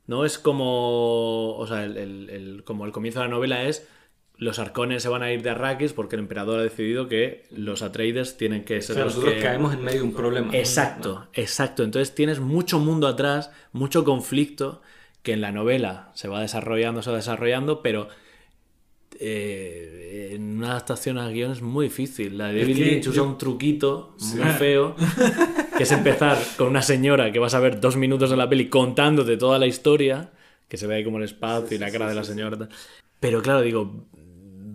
[0.07, 3.87] no es como o sea el, el- el- como el comienzo de la novela es
[4.37, 7.81] los arcones se van a ir de Arrakis porque el emperador ha decidido que los
[7.81, 10.55] Atreides tienen que o ser sea, los nosotros que- caemos en medio de un problema?
[10.55, 11.83] Exacto, exacto.
[11.83, 14.81] Entonces tienes mucho mundo atrás, mucho conflicto
[15.23, 18.09] que en la novela se va desarrollando, se va desarrollando, pero
[19.19, 22.37] eh, en una adaptación al guion es muy difícil.
[22.37, 24.95] La de David Lynch usa un truquito muy feo,
[25.77, 28.67] que es empezar con una señora que vas a ver dos minutos de la peli
[28.67, 30.31] contándote toda la historia,
[30.67, 32.67] que se ve ahí como el espacio y la cara de la señora.
[33.19, 34.05] Pero claro, digo,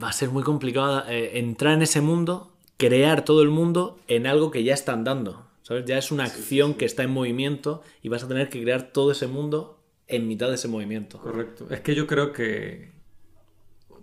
[0.03, 4.27] va a ser muy complicado eh, entrar en ese mundo, crear todo el mundo en
[4.27, 5.47] algo que ya están dando.
[5.63, 5.85] ¿Sabes?
[5.85, 9.13] Ya es una acción que está en movimiento y vas a tener que crear todo
[9.13, 11.19] ese mundo en mitad de ese movimiento.
[11.19, 11.67] Correcto.
[11.71, 12.91] Es que yo creo que.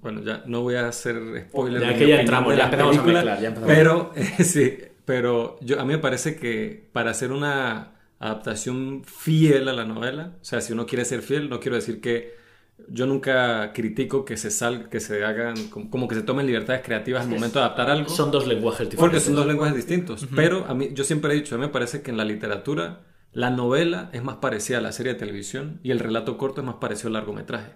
[0.01, 1.17] Bueno, ya no voy a hacer
[1.49, 1.81] spoiler.
[1.81, 3.75] Ya de que ya entramos, ya la empezamos a película, mezclar, ya empezamos.
[3.75, 9.67] Pero, eh, sí, pero yo, a mí me parece que para hacer una adaptación fiel
[9.67, 12.37] a la novela, o sea, si uno quiere ser fiel, no quiero decir que.
[12.89, 17.23] Yo nunca critico que se sal, que se hagan, como, que se tomen libertades creativas
[17.23, 18.09] al momento de adaptar algo.
[18.09, 18.99] Son dos lenguajes diferentes.
[18.99, 20.27] Porque son dos lenguajes distintos.
[20.35, 23.01] Pero a mí, yo siempre he dicho, a mí me parece que en la literatura,
[23.33, 26.67] la novela es más parecida a la serie de televisión y el relato corto es
[26.67, 27.71] más parecido al largometraje.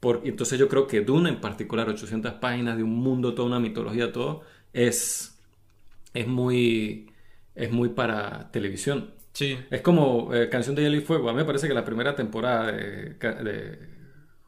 [0.00, 3.48] Por, y entonces yo creo que Dune en particular, 800 páginas de un mundo, toda
[3.48, 5.38] una mitología, todo, es,
[6.12, 7.10] es, muy,
[7.54, 9.14] es muy para televisión.
[9.32, 9.58] Sí.
[9.70, 11.30] Es como eh, Canción de Hielo y Fuego.
[11.30, 13.16] A mí me parece que la primera temporada de,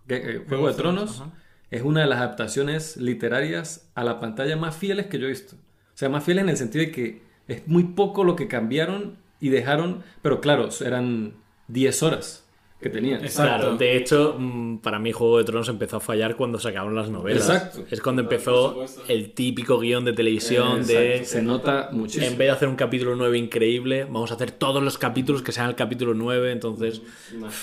[0.06, 1.32] Juego de Tronos Ajá.
[1.70, 5.56] es una de las adaptaciones literarias a la pantalla más fieles que yo he visto.
[5.56, 9.16] O sea, más fieles en el sentido de que es muy poco lo que cambiaron
[9.40, 11.34] y dejaron, pero claro, eran
[11.68, 12.43] 10 horas.
[12.84, 13.24] Que tenían.
[13.24, 13.42] Exacto.
[13.62, 16.94] Claro, de hecho, mm, para mí Juego de Tronos empezó a fallar cuando se acabaron
[16.94, 17.48] las novelas.
[17.48, 17.84] Exacto.
[17.90, 21.24] Es cuando empezó el típico guion de televisión de...
[21.24, 22.26] Se nota muchísimo.
[22.26, 25.52] En vez de hacer un capítulo 9 increíble, vamos a hacer todos los capítulos que
[25.52, 27.00] sean el capítulo 9, entonces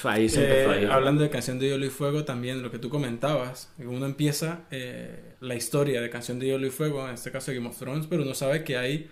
[0.04, 0.92] ahí se empezó a Eh, ir.
[0.92, 5.36] hablando de Canción de Hielo y Fuego, también lo que tú comentabas, uno empieza eh,
[5.40, 8.24] la historia de Canción de Hielo y Fuego, en este caso Game of Thrones, pero
[8.24, 9.08] uno sabe que hay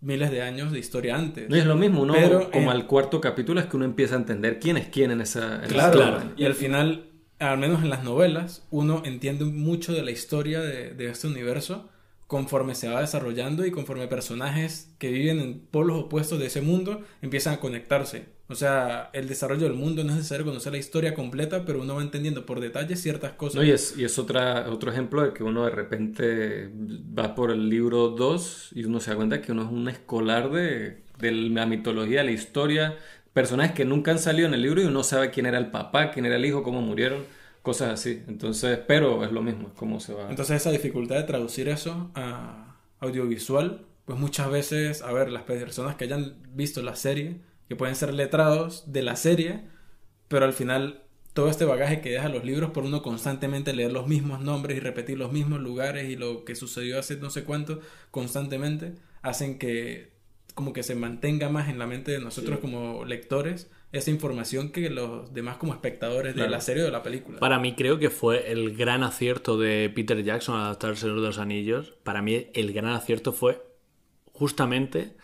[0.00, 1.48] miles de años de historia antes.
[1.48, 4.14] No es lo mismo, uno Pero, como eh, al cuarto capítulo es que uno empieza
[4.14, 5.62] a entender quién es quién en esa...
[5.64, 6.32] en Claro, esa historia.
[6.36, 7.06] y al final,
[7.38, 11.88] al menos en las novelas, uno entiende mucho de la historia de, de este universo
[12.26, 17.02] conforme se va desarrollando y conforme personajes que viven en polos opuestos de ese mundo
[17.22, 18.35] empiezan a conectarse.
[18.48, 21.96] O sea, el desarrollo del mundo no es necesario conocer la historia completa, pero uno
[21.96, 23.56] va entendiendo por detalle ciertas cosas.
[23.56, 27.50] No, y es, y es otra, otro ejemplo de que uno de repente va por
[27.50, 31.32] el libro 2 y uno se da cuenta que uno es un escolar de, de
[31.32, 32.96] la mitología, de la historia,
[33.32, 36.12] personajes que nunca han salido en el libro y uno sabe quién era el papá,
[36.12, 37.24] quién era el hijo, cómo murieron,
[37.62, 38.22] cosas así.
[38.28, 40.30] Entonces, pero es lo mismo, es cómo se va.
[40.30, 45.96] Entonces esa dificultad de traducir eso a audiovisual, pues muchas veces, a ver, las personas
[45.96, 49.62] que hayan visto la serie, que pueden ser letrados de la serie,
[50.28, 51.02] pero al final
[51.32, 54.80] todo este bagaje que deja los libros por uno constantemente leer los mismos nombres y
[54.80, 60.16] repetir los mismos lugares y lo que sucedió hace no sé cuánto constantemente, hacen que
[60.54, 64.88] como que se mantenga más en la mente de nosotros como lectores esa información que
[64.88, 67.38] los demás como espectadores de la serie o de la película.
[67.38, 71.20] Para mí creo que fue el gran acierto de Peter Jackson al adaptar El Señor
[71.20, 71.94] de los Anillos.
[72.02, 73.62] Para mí el gran acierto fue
[74.32, 75.16] justamente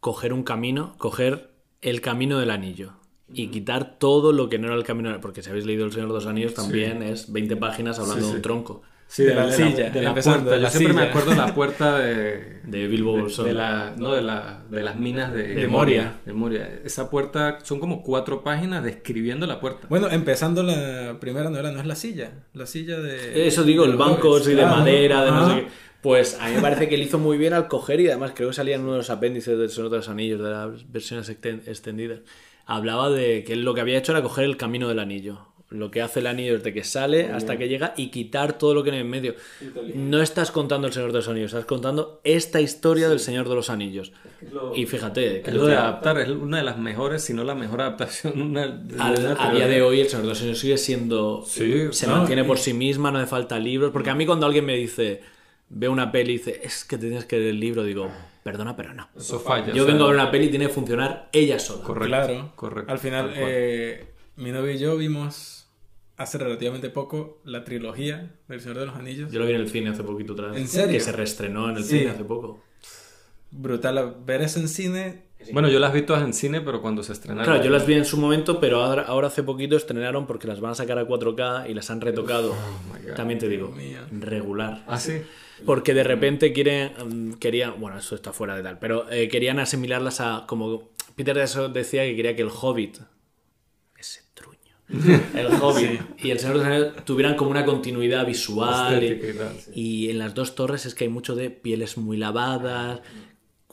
[0.00, 1.53] coger un camino, coger
[1.84, 2.92] el camino del anillo
[3.32, 5.92] y quitar todo lo que no era el camino del- porque si habéis leído El
[5.92, 9.34] Señor de los Anillos también es 20 páginas hablando Sí, de un tronco Sí, de
[9.34, 10.56] la silla, de la puerta.
[10.56, 13.44] de Yo siempre me acuerdo de la puerta de, de Bilbo de, Bolsón.
[13.44, 16.20] de la, no, de, la, de las minas de, De Moria.
[16.24, 16.80] De Moria.
[16.84, 19.86] Esa puerta son como cuatro páginas describiendo la puerta.
[19.90, 23.46] Bueno, empezando la primera novela, no es la silla, la silla de...
[23.46, 25.66] Eso digo, el banco sí, de madera, de no sé qué.
[26.04, 28.50] Pues a mí me parece que él hizo muy bien al coger y además creo
[28.50, 31.28] que salía en uno de los apéndices del Señor de los Anillos, de las versiones
[31.30, 32.20] exten- extendidas.
[32.66, 35.48] Hablaba de que él lo que había hecho era coger el camino del anillo.
[35.70, 38.84] Lo que hace el anillo desde que sale hasta que llega y quitar todo lo
[38.84, 39.34] que hay en medio.
[39.94, 43.54] No estás contando el Señor de los Anillos, estás contando esta historia del Señor de
[43.56, 44.12] los Anillos.
[44.76, 47.80] Y fíjate, que lo de adaptar, es una de las mejores, si no la mejor
[47.80, 48.40] adaptación.
[48.40, 51.44] Una, de Al- una a día de hoy el Señor de los Anillos sigue siendo
[51.46, 54.26] Sí, se no, mantiene y- por sí misma no hace falta libros porque a mí
[54.26, 55.22] cuando alguien me dice
[55.68, 58.10] ve una peli y dice es que te tienes que leer el libro digo
[58.42, 59.72] perdona pero no Eso falla.
[59.72, 62.06] yo o sea, vengo a ver una peli y tiene que funcionar ella sola Correcto.
[62.08, 65.66] Claro, correcto, Al final, eh, mi novio y yo vimos
[66.16, 69.32] hace relativamente poco la trilogía del Señor de los Anillos.
[69.32, 70.92] yo lo vi en el cine hace poquito atrás ¿En serio?
[70.92, 71.98] que se reestrenó en el Sí.
[71.98, 72.62] cine hace poco
[73.50, 75.22] Brutal ver eso en cine.
[75.52, 77.44] Bueno, yo las vi todas en cine, pero cuando se estrenaron.
[77.44, 80.60] claro yo las vi en su momento pero ahora, ahora hace poquito estrenaron porque las
[80.60, 83.14] van a sacar a 4K y las han retocado Oh my God.
[83.14, 83.74] también te digo
[84.10, 85.22] regular Ah, sí.
[85.64, 86.92] Porque de repente quieren,
[87.30, 91.36] mm, querían, bueno, eso está fuera de tal, pero eh, querían asimilarlas a, como Peter
[91.36, 92.98] Jackson decía que quería que el Hobbit,
[93.96, 94.58] ese truño,
[95.34, 99.02] el Hobbit y el Señor de los Anillos tuvieran como una continuidad visual.
[99.02, 103.00] y- Estética y en las dos torres es que hay mucho de pieles muy lavadas,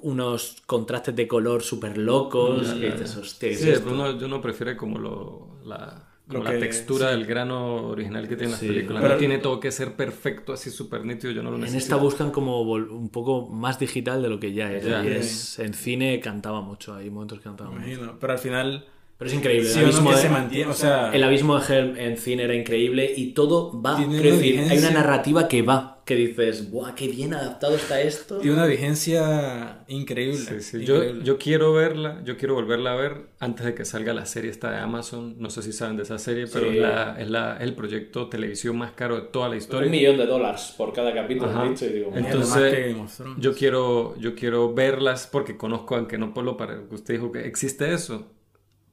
[0.03, 2.67] unos contrastes de color súper locos.
[2.73, 3.91] que dices, hostia, ¿qué es Sí, esto?
[3.91, 7.17] uno, yo no prefiere como lo, la, como la que- textura sí.
[7.17, 8.67] del grano original que tienen las Sí.
[8.67, 9.01] películas.
[9.01, 11.83] Pero- no tiene todo que ser perfecto, así súper nítido, yo no lo En necesito.
[11.83, 14.85] esta buscan como un poco más digital de lo que ya es.
[14.85, 15.03] Ya.
[15.03, 17.85] Y es- en cine cantaba mucho, hay momentos que cantaba mucho.
[17.85, 18.17] Imagino.
[18.19, 18.85] Pero al final,
[19.21, 19.69] Pero es increíble.
[19.69, 20.71] sí el, no abismo que de, se mantiene.
[20.71, 23.95] O sea, el abismo de Helm en cine era increíble y todo va.
[23.97, 24.89] Quiero decir, hay vigencia.
[24.89, 25.99] una narrativa que va.
[26.05, 28.39] Que dices, ¡buah, qué bien adaptado está esto!
[28.39, 30.39] tiene una vigencia increíble.
[30.39, 30.84] Sí, sí.
[30.86, 31.23] Yo, increíble.
[31.23, 34.71] yo quiero verla, yo quiero volverla a ver antes de que salga la serie esta
[34.71, 35.36] de Amazon.
[35.38, 36.77] No sé si saben de esa serie, pero Sí.
[36.77, 39.86] es, la, es, la- es el proyecto televisión más caro de toda la historia.
[39.86, 42.95] Un millón de dólares por cada capítulo, dicho, y digo, Entonces, que.
[43.38, 47.45] Yo quiero, yo quiero verlas porque conozco, aunque no por lo para usted dijo que
[47.45, 48.25] existe eso.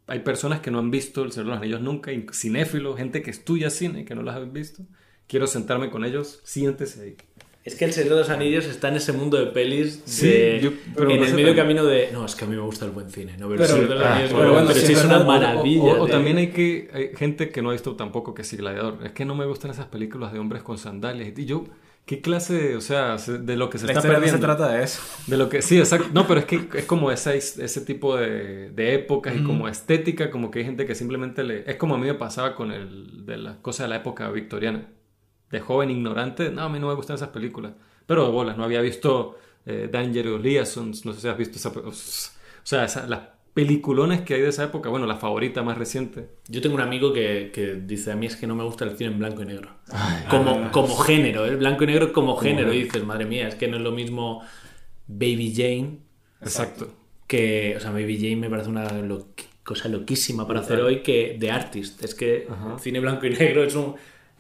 [0.09, 3.31] Hay personas que no han visto El Señor de los Anillos nunca, cinéfilos, gente que
[3.31, 4.83] estudia cine que no las ha visto.
[5.27, 7.17] Quiero sentarme con ellos, siéntese ahí.
[7.65, 10.61] Es que el Señor de los Anillos está en ese mundo de pelis Sí, de-
[10.63, 12.87] yo- pero en no el medio camino de no, es que a mí me gusta
[12.87, 14.81] el buen cine, no Pero- el Señor de los ah, Anillos, pero pero, bueno, pero
[14.81, 15.83] sí es es una maravilla.
[15.83, 18.57] O, o de- también hay que hay gente que no ha visto tampoco que sí
[18.57, 19.01] Gladiador.
[19.05, 21.31] Es que no me gustan esas películas de hombres con sandalias.
[21.37, 21.65] Y yo,
[22.09, 24.47] ¿qué clase o sea, se- de lo que se la está historia no se perdiendo?
[24.57, 25.01] trata de eso.
[25.29, 26.09] De lo que, sí, exacto.
[26.13, 30.31] No, pero es que es como esa, ese tipo de, de épocas y como estética,
[30.31, 31.71] como que hay gente que simplemente le...
[31.71, 34.89] Es como a mí me pasaba con el de las cosas de la época victoriana.
[35.51, 37.73] De joven ignorante, no, a mí no me gustan esas películas.
[38.07, 41.69] Pero de bolas, no había visto eh, Dangerous Liaisons, no sé si has visto esa...
[41.69, 41.93] O
[42.65, 43.21] sea, esa- las
[43.59, 44.89] peliculones que hay de esa época.
[44.89, 46.29] Bueno, la favorita más reciente.
[46.47, 48.97] Yo tengo un amigo que, que dice, a mí es que no me gusta el
[48.97, 49.71] cine en blanco y negro.
[50.31, 52.73] como, como género, el blanco y negro como género.
[52.73, 54.43] Y dices, madre mía, es que no es lo mismo
[55.09, 55.99] Baby Jane
[56.41, 56.87] Exacto.
[57.27, 59.27] que, o sea, Baby Jane me parece una lo-
[59.65, 62.05] cosa loquísima para hacer hoy que The Artist.
[62.05, 62.79] Es que Ajá.
[62.79, 63.97] cine blanco y negro es un...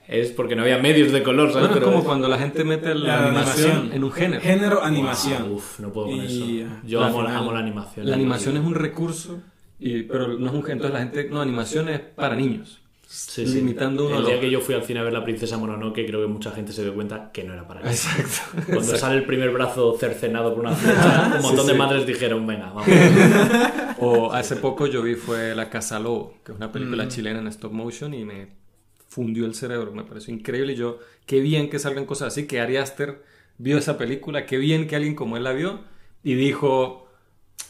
[0.08, 1.68] Es porque no había medios de color, ¿sabes?
[1.68, 3.92] Bueno, es Pero como cuando la gente mete la, La animación, animación.
[3.92, 4.40] en un género.
[4.42, 5.52] Género animación.
[5.52, 6.68] Uf, no puedo con Y, eso.
[6.72, 7.42] ah, Yo la amo, la- final.
[7.42, 8.06] amo la animación.
[8.08, 9.38] La animación es un recurso,
[9.78, 12.80] y, pero no es un entonces la gente, no, animación es para niños.
[13.10, 13.54] Sí, sí.
[13.54, 16.20] limitando uno El día que yo fui al cine a ver La Princesa Mononoke, creo
[16.20, 18.06] que mucha gente se dio cuenta que no era para niños.
[18.18, 18.62] Exacto.
[18.66, 21.78] Cuando sale el primer brazo cercenado por una flecha, un montón Sí, de sí.
[21.78, 22.86] madres dijeron, venga, vamos.
[23.98, 27.08] O hace poco yo vi fue La Casa Lobo, que es una película Mm.
[27.08, 28.48] chilena en stop motion y me
[29.08, 32.60] fundió el cerebro, me pareció increíble y yo, qué bien que salgan cosas así, que
[32.60, 33.22] Ari Aster
[33.58, 35.80] vio esa película, qué bien que alguien como él la vio
[36.22, 37.08] y dijo,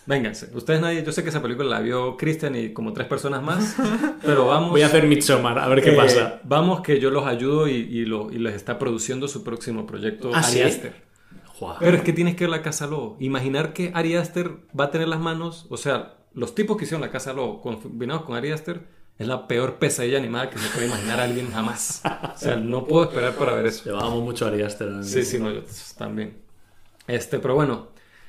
[0.06, 3.42] vénganse, ustedes nadie, yo sé que esa película la vio Christian y como tres personas
[3.42, 3.76] más,
[4.22, 4.70] pero vamos...
[4.70, 6.40] Voy a hacer Midsommar, a ver qué que- pasa.
[6.44, 10.30] Vamos que yo los ayudo y, y lo, y les está produciendo su próximo proyecto
[10.34, 10.62] ¿Ah, Ari sí?
[10.62, 11.08] Aster.
[11.80, 13.16] Pero es que tienes que ver la Casa Lobo.
[13.18, 17.00] Imaginar que Ari Aster va a tener las manos, o sea, los tipos que hicieron
[17.00, 18.82] la Casa Lobo combinados con Ari Aster
[19.18, 22.02] es la peor pesadilla animada que se puede imaginar a alguien jamás.
[22.34, 23.84] O sea, no puedo esperar para ver eso.
[23.84, 24.88] Llevábamos mucho a Ari Aster.
[24.88, 25.02] ¿no?
[25.02, 25.62] Sí, sí, no, yo
[25.96, 26.36] también.
[27.08, 27.88] Este, pero bueno,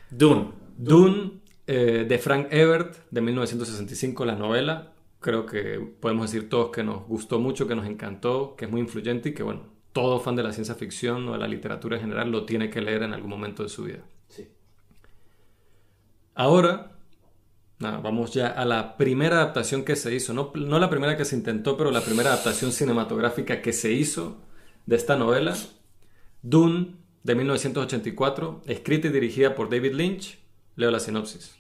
[0.09, 0.51] Dune.
[0.77, 4.93] Dune eh, de Frank Ebert de 1965, la novela.
[5.19, 8.81] Creo que podemos decir todos que nos gustó mucho, que nos encantó, que es muy
[8.81, 9.61] influyente y que, bueno,
[9.93, 12.81] todo fan de la ciencia ficción o de la literatura en general lo tiene que
[12.81, 13.99] leer en algún momento de su vida.
[14.27, 14.47] Sí.
[16.33, 16.98] Ahora,
[17.79, 20.33] vamos ya a la primera adaptación que se hizo.
[20.33, 24.37] No, no la primera que se intentó, pero la primera adaptación cinematográfica que se hizo
[24.85, 25.55] de esta novela.
[26.41, 30.39] Dune, de 1984, escrita y dirigida por David Lynch.
[30.75, 31.55] Leo la sinopsis.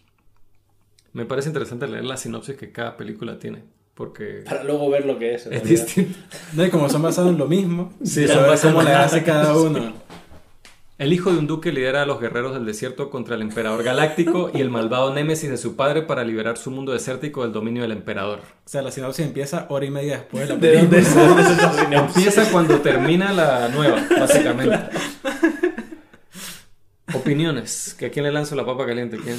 [1.13, 3.63] Me parece interesante leer la sinopsis que cada película tiene,
[3.95, 5.45] porque Para luego ver lo que es.
[5.47, 5.69] es realidad.
[5.85, 6.17] distinto.
[6.53, 9.93] No, y como son basados en lo mismo, Sí, saber cómo le hace cada uno.
[10.99, 14.51] El hijo de un duque lidera a los guerreros del desierto contra el emperador galáctico
[14.53, 17.93] y el malvado némesis de su padre para liberar su mundo desértico del dominio del
[17.93, 18.39] emperador.
[18.65, 21.21] O sea, la sinopsis empieza hora y media después de la ¿De dónde película.
[21.21, 22.17] de dónde es esa sinopsis?
[22.17, 24.77] Empieza cuando termina la nueva, básicamente.
[27.13, 27.95] Opiniones.
[27.97, 29.17] ¿Que ¿A quién le lanzo la papa caliente?
[29.23, 29.37] ¿Quién?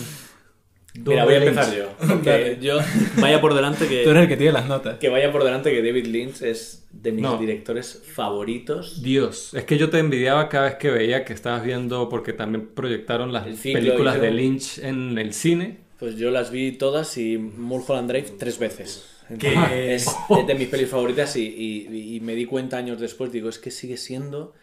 [0.94, 1.78] Mira, voy a empezar Lynch.
[1.78, 1.92] yo.
[2.08, 2.78] Porque yo,
[3.20, 4.02] vaya por delante que...
[4.02, 4.98] Tú eres el que tiene las notas.
[4.98, 7.38] Que vaya por delante que David Lynch es de mis No.
[7.38, 9.00] directores favoritos.
[9.02, 12.66] Dios, es que yo te envidiaba cada vez que veía que estabas viendo, porque también
[12.74, 14.30] proyectaron las películas de.
[14.32, 15.78] Lynch en el cine.
[16.00, 19.06] Pues yo las vi todas y Mulholland Drive tres veces.
[19.38, 19.94] ¿Qué?
[19.94, 20.06] Es
[20.48, 23.70] de mis pelis favoritas y, y- y me di cuenta años después, digo, es que
[23.70, 24.54] sigue siendo...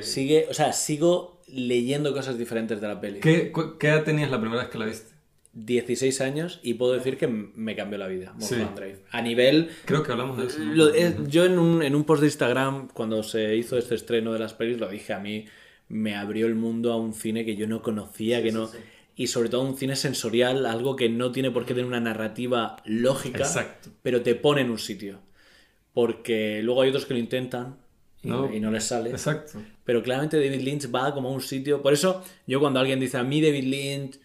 [0.00, 3.18] Sigue, o sea, sigo leyendo cosas diferentes de la peli.
[3.20, 5.15] ¿Qué, cu- qué edad tenías la primera vez que la viste?
[5.58, 8.80] 16 años y puedo decir que me cambió la vida, Mulholland Sí.
[8.80, 8.98] Drive.
[9.10, 9.70] A nivel...
[9.86, 10.58] Creo que hablamos de eso.
[10.60, 10.74] ¿no?
[10.74, 14.38] Lo- yo en un, en un post de Instagram, cuando se hizo este estreno de
[14.38, 15.46] las pelis, lo dije a mí,
[15.88, 18.70] me abrió el mundo a un cine que yo no conocía, que no...
[19.18, 22.76] Y sobre todo un cine sensorial, algo que no tiene por qué tener una narrativa
[22.84, 23.88] lógica, Exacto.
[24.02, 25.20] pero te pone en un sitio.
[25.94, 27.78] Porque luego hay otros que lo intentan
[28.22, 28.46] y No.
[28.48, 29.10] no, y no les sale.
[29.10, 29.62] Exacto.
[29.84, 31.80] Pero claramente David Lynch va como a un sitio.
[31.80, 34.18] Por eso, yo cuando alguien dice a mí David Lynch,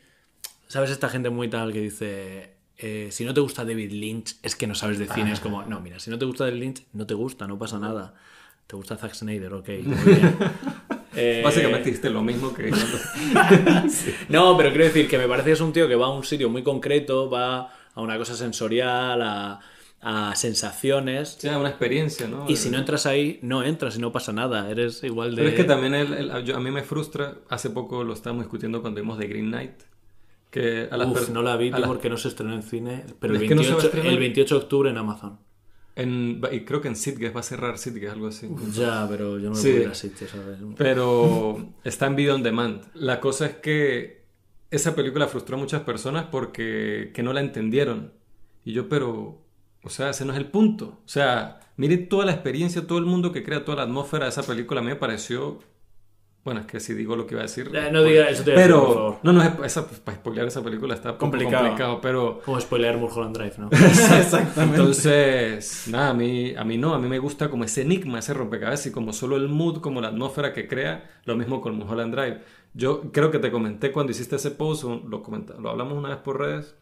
[0.71, 0.89] ¿sabes?
[0.91, 2.51] Esta gente muy tal que dice.
[2.77, 5.31] eh, si no te gusta David Lynch, es que no sabes de cine.
[5.33, 7.77] Es como, no, mira, si no te gusta David Lynch, no te gusta, no pasa
[7.79, 8.13] nada.
[8.67, 9.53] ¿Te gusta Zack Snyder?
[9.53, 10.37] Ok, muy bien.
[11.13, 12.71] Eh, Básicamente hiciste lo mismo que...
[14.29, 16.23] No, pero quiero decir que me parece que es un tío que va a un
[16.23, 19.59] sitio muy concreto, va a una cosa sensorial, a,
[20.01, 21.35] a sensaciones.
[21.39, 22.45] sea una experiencia, ¿no?
[22.49, 24.69] Y si no entras ahí, no entras y no pasa nada.
[24.69, 25.41] Eres igual de.
[25.41, 28.45] Pero es que también el- el- yo- a mí me frustra, hace poco lo estábamos
[28.45, 29.73] discutiendo cuando vimos The Green Knight,
[30.51, 32.61] que a las Uf, pers- no la vi a las- porque no se estrenó en
[32.61, 34.13] cine, pero el Es que no se va a 28, estrenar.
[34.13, 35.39] el 28 de octubre en Amazon.
[35.95, 38.49] en- y creo que en Sitges va a cerrar Sitges, algo así.
[38.73, 39.69] Ya, pero yo no me Sí.
[39.69, 40.57] ir a ¿sabes?
[40.77, 42.83] Pero está en video on demand.
[42.93, 44.23] La cosa es que
[44.71, 48.13] esa película frustró a muchas personas porque que no la entendieron.
[48.63, 49.41] Y yo, pero,
[49.83, 50.99] o sea, ese no es el punto.
[51.05, 54.29] O sea, mire toda la experiencia, todo el mundo que crea toda la atmósfera de
[54.29, 55.59] esa película, a mí me pareció...
[56.43, 57.69] Bueno, es que si digo lo que iba a decir...
[57.71, 59.17] Eh, no diga eso, te voy a decir, por Pero, favor.
[59.21, 61.63] no, no, es- esa, para spoilear esa película está Complicado.
[61.65, 62.39] complicado, pero...
[62.43, 63.69] Como spoilear Mulholland Drive, ¿no?
[63.71, 64.75] Exactamente.
[64.77, 68.33] Entonces, nada, a mí, a mí no, a mí me gusta como ese enigma, ese
[68.33, 72.15] rompecabezas y como solo el mood, como la atmósfera que crea, lo mismo con Mulholland
[72.15, 72.39] Drive.
[72.73, 76.17] Yo creo que te comenté cuando hiciste ese post, lo, comenta- lo hablamos una vez
[76.19, 76.75] por redes,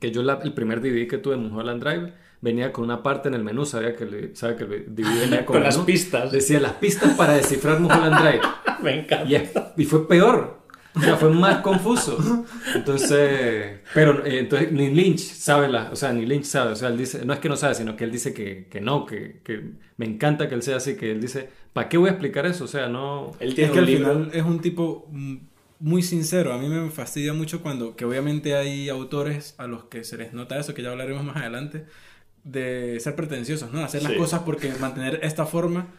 [0.00, 3.28] que yo la- el primer DVD que tuve en Mulholland Drive venía con una parte
[3.28, 5.86] en el menú, sabía que, le, sabe que DVD venía con, Con las menú.
[5.86, 6.30] pistas.
[6.32, 8.40] Decía las pistas para descifrar Mulholland Drive.
[8.82, 9.24] me encanta.
[9.28, 10.58] Y, es- y fue peor.
[10.94, 12.44] O sea, fue más confuso.
[12.74, 16.88] Entonces, pero eh, entonces ni Lynch sabe la, o sea, ni Lynch sabe, o sea,
[16.88, 19.40] él dice, no es que no sabe, sino que él dice que, que no, que,
[19.44, 19.62] que
[19.96, 22.64] me encanta que él sea así, que él dice, ¿para qué voy a explicar eso?
[22.64, 23.32] O sea, no...
[23.38, 24.12] Él Es tiene que un al libro.
[24.12, 25.08] final es un tipo
[25.78, 26.52] muy sincero.
[26.52, 30.32] A mí me fastidia mucho cuando, que obviamente hay autores a los que se les
[30.32, 31.84] nota eso, que ya hablaremos más adelante,
[32.44, 33.80] de ser pretenciosos, ¿no?
[33.84, 34.18] Hacer las Sí.
[34.18, 35.92] cosas porque mantener esta forma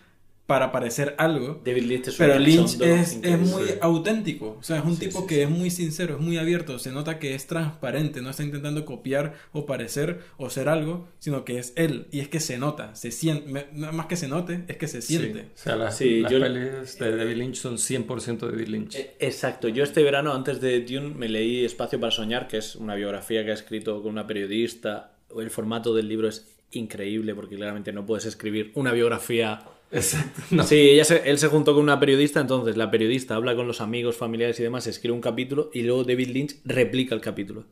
[0.45, 1.61] para parecer algo.
[1.63, 5.05] David Lynch es un Pero Lynch es, es muy auténtico, o sea, es un Sí,
[5.05, 5.41] tipo sí, que sí.
[5.41, 9.35] es muy sincero, es muy abierto, se nota que es transparente, no está intentando copiar
[9.51, 13.11] o parecer o ser algo, sino que es él, y es que se nota, se
[13.11, 15.41] siente, no, más que se note, es que se siente.
[15.41, 18.95] Sí, o sea, las, Sí, las yo- pelis de David Lynch son 100% David Lynch.
[18.95, 22.75] Eh, Exacto, yo este verano antes de Dune me leí Espacio para Soñar, que es
[22.75, 25.11] una biografía que ha escrito con una periodista.
[25.37, 29.61] El formato del libro es increíble porque claramente no puedes escribir una biografía.
[29.91, 30.41] Exacto.
[30.51, 30.63] No.
[30.63, 33.81] Sí, ella se- él se juntó con una periodista, entonces la periodista habla con los
[33.81, 37.65] amigos, familiares y demás, escribe un capítulo y luego David Lynch replica el capítulo.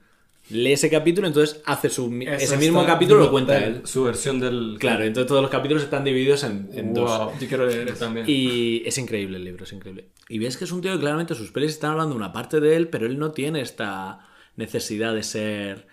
[0.50, 3.82] Lee ese capítulo, entonces hace su, Eso ese mismo capítulo lo cuenta él.
[3.84, 4.78] Su versión del...
[4.80, 7.20] Claro, entonces todos los capítulos están divididos en, en dos.
[7.20, 7.32] Wow.
[7.40, 8.26] Yo quiero leer también.
[8.30, 10.06] Y es increíble el libro, es increíble.
[10.30, 12.78] Y ves que es un tío que claramente sus pelis están hablando una parte de
[12.78, 15.88] él, pero él no tiene esta necesidad de ser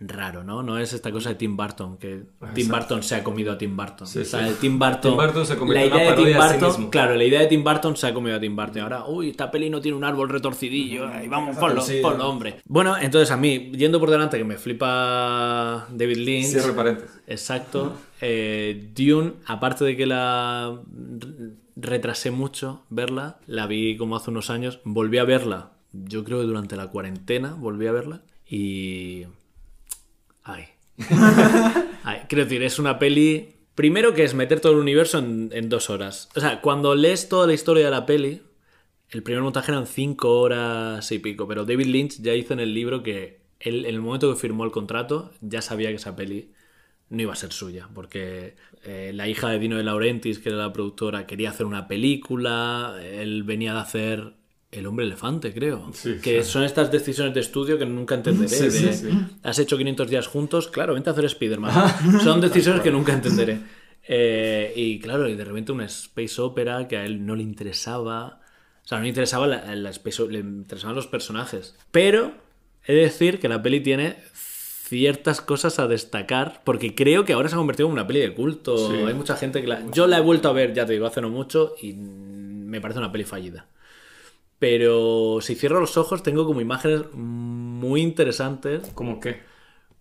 [0.00, 0.62] raro, ¿no?
[0.62, 2.22] No es esta cosa de Tim Burton, que
[2.54, 4.06] Tim Burton se ha comido a Tim Burton.
[4.06, 4.50] Sí, o sea, sí.
[4.50, 5.00] el Tim Burton...
[5.00, 7.46] Tim Burton se la en una idea de Tim sí Burton, claro, la idea de
[7.46, 8.82] Tim Burton se ha comido a Tim Burton.
[8.82, 12.60] Ahora, uy, esta peli no tiene un árbol retorcidillo, y vamos, ponlo, hombre.
[12.64, 16.46] Bueno, entonces a mí, yendo por delante, que me flipa David Lynch...
[16.46, 17.20] Cierre paréntesis.
[17.26, 17.94] Exacto.
[18.20, 20.78] Eh, Dune, aparte de que la
[21.74, 26.46] retrasé mucho verla, la vi como hace unos años, volví a verla, yo creo que
[26.46, 29.24] durante la cuarentena volví a verla y...
[30.48, 30.64] Ay.
[32.04, 33.54] Ay, Quiero decir, es una peli...
[33.74, 36.28] Primero que es meter todo el universo en, dos horas.
[36.34, 38.42] O sea, cuando lees toda la historia de la peli,
[39.10, 42.74] el primer montaje eran cinco horas y pico, pero David Lynch ya hizo en el
[42.74, 46.50] libro que él, en el momento que firmó el contrato ya sabía que esa peli
[47.08, 50.58] no iba a ser suya, porque eh, la hija de Dino de Laurentiis, que era
[50.58, 54.32] la productora, quería hacer una película, él venía de hacer
[54.70, 56.50] El hombre elefante, creo, Sí, que sí.
[56.50, 58.48] son estas decisiones de estudio que nunca entenderé.
[58.70, 59.14] Sí, de.
[59.42, 62.20] Has hecho 500 días juntos, claro, vente a hacer Spider-Man.
[62.22, 63.60] Son decisiones que nunca entenderé.
[64.06, 68.40] Eh, y claro, y de repente una space opera que a él no le interesaba.
[68.84, 71.74] O sea, no le interesaba la, la space le interesaban los personajes.
[71.90, 72.32] Pero
[72.86, 77.48] he de decir que la peli tiene ciertas cosas a destacar, porque creo que ahora
[77.48, 78.90] se ha convertido en una peli de culto.
[79.06, 79.82] Hay mucha gente que la...
[79.92, 82.98] Yo la he vuelto a ver, ya te digo, hace no mucho, y me parece
[82.98, 83.66] una peli fallida.
[84.58, 89.40] Pero si cierro los ojos, tengo como imágenes muy interesantes ¿Cómo qué?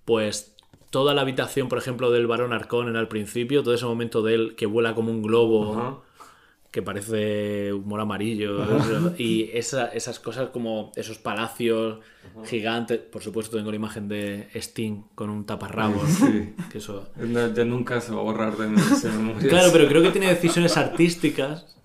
[0.05, 0.55] pues
[0.89, 4.55] toda la habitación, por ejemplo, del varón Arcón al principio, todo ese momento de él
[4.55, 6.03] que vuela como un globo,
[6.71, 8.65] que parece humor amarillo,
[9.17, 11.99] y esa- esas cosas como esos palacios
[12.45, 12.99] gigantes.
[12.99, 16.07] Por supuesto, tengo la imagen de Sting con un taparrabos.
[16.09, 16.53] Sí.
[16.71, 17.09] que eso...
[17.17, 18.81] No, ya nunca se va a borrar de mi.
[19.49, 21.76] Claro, pero creo que tiene decisiones artísticas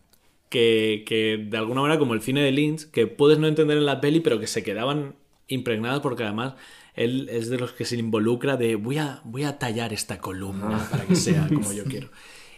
[0.53, 3.87] que, que, de alguna manera, como el cine de Lynch, que puedes no entender en
[3.87, 5.15] la peli, pero que se quedaban
[5.49, 6.55] impregnadas porque además
[6.95, 10.87] él es de los que se involucra de voy a, voy a tallar esta columna
[10.91, 12.11] para que sea como yo quiero.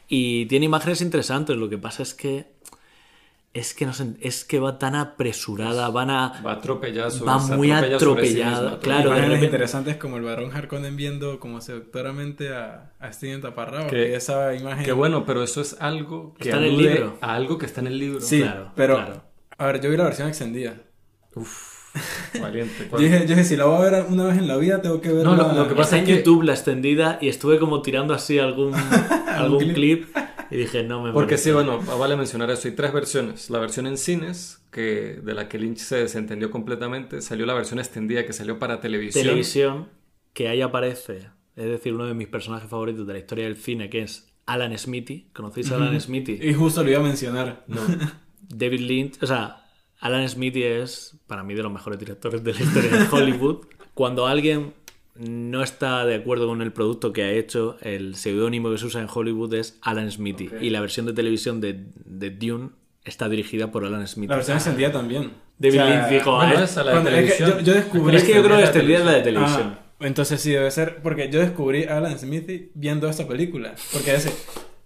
[0.09, 2.47] Y tiene imágenes interesantes, lo que pasa es que
[3.55, 6.43] es que, no se- es que va tan apresurada, van a...
[6.45, 9.97] Va atropellada sobre Va muy atropella sobre sí atropellada, misma, claro, de Imágenes repente- interesantes
[9.97, 13.87] como el varón Harkonnen viendo como seductoramente a, a Steven Taparrabo.
[13.87, 14.85] Que- Que, esa imagen...
[14.85, 17.17] Qué bueno, pero eso es algo que Está en el libro.
[17.21, 18.21] a algo que está en el libro.
[18.21, 18.97] Sí, Claro, pero...
[18.97, 19.23] claro.
[19.57, 20.75] A ver, yo vi la versión extendida.
[22.41, 22.89] Valiente.
[22.91, 25.01] Yo dije, yo dije, si la voy a ver una vez en la vida, tengo
[25.01, 25.31] que verla...
[25.31, 28.15] No, lo- lo que pasa en es que- YouTube la extendida y estuve como tirando
[28.15, 28.75] así algún,
[29.29, 30.09] algún clip.
[30.51, 32.69] Y dije, no me Porque sí, bueno, vale mencionar eso.
[32.69, 33.51] Hay tres versiones.
[33.51, 37.23] La versión en cines, que de la que Lynch se desentendió completamente.
[37.23, 39.25] Salió la versión extendida que salió para televisión.
[39.25, 39.89] televisión
[40.33, 43.89] que ahí aparece, es decir, uno de mis personajes favoritos de la historia del cine,
[43.89, 45.31] que es Alan Smithy.
[45.33, 46.41] ¿Conocéis a Alan Smithy?
[46.43, 47.65] Y justo lo iba a mencionar.
[47.69, 47.81] No.
[48.41, 49.65] David Lynch, o sea,
[50.01, 53.67] Alan Smithy es para mí de los mejores directores de la historia de Hollywood.
[53.95, 54.75] Cuando alguien
[55.17, 59.01] no está de acuerdo con el producto que ha hecho, el seudónimo que se usa
[59.01, 60.51] en Hollywood es Alan Smithy.
[60.61, 62.71] Y la versión de televisión de, de Dune
[63.05, 64.29] está dirigida por Alan Smithy.
[64.31, 65.33] La versión extendida también.
[65.59, 67.51] David Lynch dijo, bueno, "Ah, esa la de cuando- es que televisión".
[67.61, 68.17] yo, yo descubrí...
[68.17, 69.79] es que yo creo que la extendida es la de Ah, televisión.
[70.01, 73.75] entonces sí debe ser, porque yo descubrí a Alan Smithy viendo esta película.
[73.93, 74.33] Porque ese,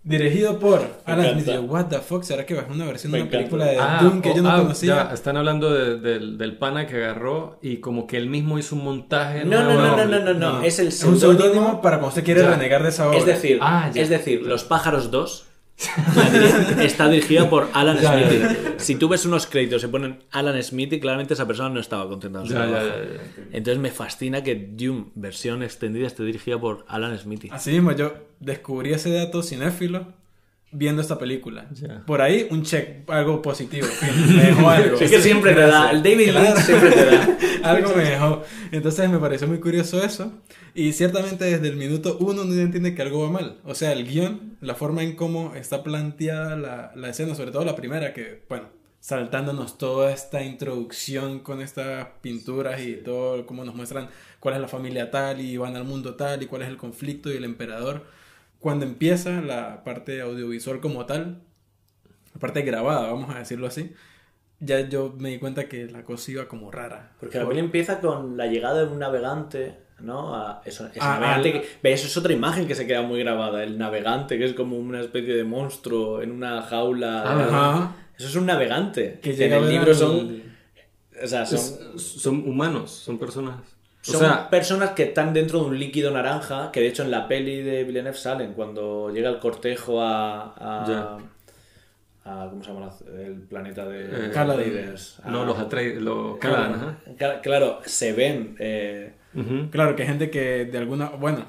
[0.09, 1.45] dirigido por Alan.
[1.45, 3.39] Yo, What the fuck, ¿será que ser una versión Me de una encanta.
[3.51, 4.95] película de Ah, Dune que yo oh, no ah, conocía?
[5.09, 8.75] ya, están hablando de- del, del pana que agarró y como que él mismo hizo
[8.77, 9.45] un montaje.
[9.45, 12.09] No, no, no, no, no, no, no, es el Es un seudónimo seudónimo para cuando
[12.09, 12.51] usted quiere Ya.
[12.51, 13.19] renegar de esa obra.
[13.19, 15.45] Es decir, Ah, es decir, Los pájaros 2
[16.83, 20.99] Está dirigida por Alan Ya, ya, Si tú ves unos créditos se ponen Alan Smithy,
[21.01, 22.41] claramente esa persona no estaba contenta.
[22.41, 22.89] con su Ya, ya, trabajo.
[22.89, 23.47] ya, ya.
[23.53, 27.51] Entonces me fascina que Dune, versión extendida, esté dirigida por Alan Smithy.
[27.53, 30.07] Así mismo, yo descubrí ese dato cinéfilo
[30.71, 31.69] viendo esta película.
[32.07, 33.87] Por ahí, un check, algo positivo.
[34.37, 34.97] Me dejó algo.
[34.99, 35.91] Sí, que siempre te da.
[35.91, 36.55] El David Claro.
[36.55, 37.39] Lynch siempre te da.
[37.71, 38.43] algo me dejó.
[38.71, 40.33] Entonces me pareció muy curioso eso.
[40.75, 43.59] Y ciertamente desde el minuto uno uno entiende que algo va mal.
[43.64, 47.64] O sea, el guion, la forma en cómo está planteada la, la escena, sobre todo
[47.64, 48.66] la primera, que, bueno,
[49.01, 54.09] saltándonos toda esta introducción con estas pinturas y todo, cómo nos muestran
[54.41, 57.33] cuál es la familia tal y van al mundo tal y cuál es el conflicto
[57.33, 58.05] y el emperador.
[58.61, 61.43] Cuando empieza la parte audiovisual como tal,
[62.35, 63.93] la parte grabada, vamos a decirlo así,
[64.61, 67.13] ya yo me di cuenta que la cosa iba como rara.
[67.21, 70.35] Porque la peli empieza con la llegada de un navegante, ¿no?
[70.35, 73.21] A eso, ese Ah, navegante ah, que- Eso es otra imagen que se queda muy
[73.21, 73.63] grabada.
[73.63, 77.23] El navegante, que es como una especie de monstruo en una jaula.
[77.23, 77.97] Ajá.
[78.19, 79.21] Eso es un navegante.
[79.23, 80.43] Que en el libro son.
[81.23, 81.59] O sea, son,
[81.95, 83.57] Es- son humanos, son personas.
[84.09, 87.11] O son sea, personas que están dentro de un líquido naranja, que de hecho en
[87.11, 90.55] la peli de Villeneuve salen cuando llega el cortejo a.
[90.57, 91.19] a, Ya.
[92.31, 94.63] a- ¿Cómo se llama la- el planeta de Eh, Caladan.
[94.65, 95.21] Raiders?
[95.27, 96.99] no, A- los atrae, los Caladan,
[97.43, 98.57] Claro, se ven.
[98.59, 99.13] eh.
[99.71, 101.45] Claro, que hay gente que de alguna, bueno,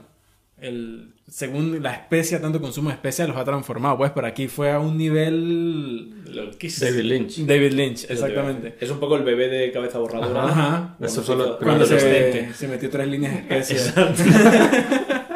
[0.58, 4.72] el, según la especie, tanto consumo de especia los ha transformado, pues, pero aquí fue
[4.72, 7.38] a un nivel David Lynch.
[7.46, 8.76] David Lynch, exactamente.
[8.80, 10.46] Es un poco el bebé de cabeza borradora.
[10.46, 10.98] Ajá.
[11.00, 14.14] Eso fue lo Cuando se, se metió tres líneas de especia.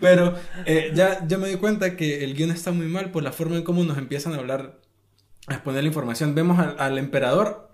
[0.00, 3.32] Pero eh, ya, ya me di cuenta que el guion está muy mal por la
[3.32, 4.80] forma en cómo nos empiezan a hablar,
[5.46, 6.34] a exponer la información.
[6.34, 7.69] Vemos al, al emperador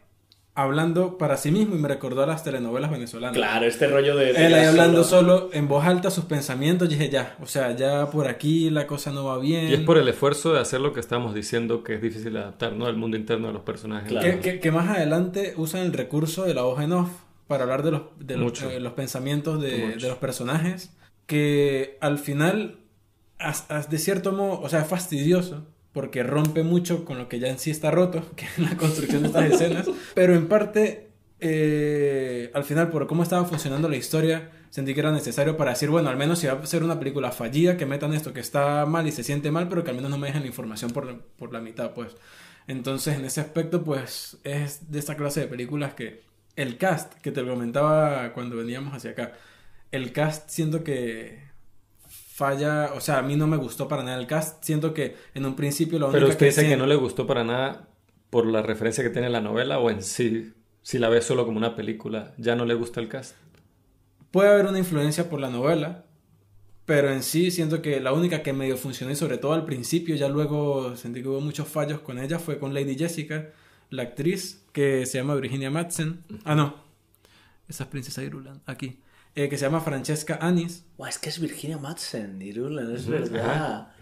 [0.56, 3.36] hablando para sí mismo y me recordó a las telenovelas venezolanas.
[3.36, 4.30] Claro, este rollo de.
[4.30, 5.38] Él ahí hablando solo.
[5.38, 9.12] solo en voz alta sus pensamientos, dije ya, o sea, ya por aquí la cosa
[9.12, 9.68] no va bien.
[9.68, 12.40] Y es por el esfuerzo de hacer lo que estamos diciendo que es difícil de
[12.40, 12.88] adaptar, ¿no?
[12.88, 14.08] El mundo interno de los personajes.
[14.08, 14.26] Claro.
[14.26, 17.10] que, que- que más adelante usan el recurso de la hoja en off
[17.46, 20.90] para hablar de los, de los, eh, los pensamientos de, de los personajes,
[21.26, 22.78] que al final,
[23.38, 25.66] as- as- de cierto modo, o sea, es fastidioso,
[25.96, 29.22] porque rompe mucho con lo que ya en sí está roto, que es la construcción
[29.22, 31.08] de estas escenas, pero en parte,
[31.40, 35.88] eh, al final, por cómo estaba funcionando la historia, sentí que era necesario para decir,
[35.88, 38.84] bueno, al menos si va a ser una película fallida, que metan esto que está
[38.84, 41.06] mal y se siente mal, pero que al menos no me dejen la información por,
[41.06, 42.14] la- por la mitad, pues.
[42.66, 46.24] Entonces, en ese aspecto, pues, es de esta clase de películas que
[46.56, 49.32] el cast, que te lo comentaba cuando veníamos hacia acá,
[49.92, 51.45] el cast siento que
[52.36, 55.46] falla, o sea, a mí no me gustó para nada el cast, siento que en
[55.46, 57.88] un principio lo único Pero usted dice que no le gustó para nada
[58.28, 61.56] por la referencia que tiene la novela o en sí, si la ve solo como
[61.56, 63.36] una película, ya no le gusta el cast.
[64.32, 66.04] Puede haber una influencia por la novela,
[66.84, 70.14] pero en sí siento que la única que medio funcionó y sobre todo al principio,
[70.14, 73.48] ya luego sentí que hubo muchos fallos con ella, fue con Lady Jessica,
[73.88, 76.22] la actriz que se llama Virginia Madsen.
[76.44, 76.74] Ah, no.
[77.66, 78.98] Esa es Princesa Irulan, aquí.
[79.38, 80.86] Eh, que se llama Francesca Anis.
[80.96, 83.44] Guau, es que es Virginia Madsen, Irulan, es verdad.
[83.44, 83.94] Ajá.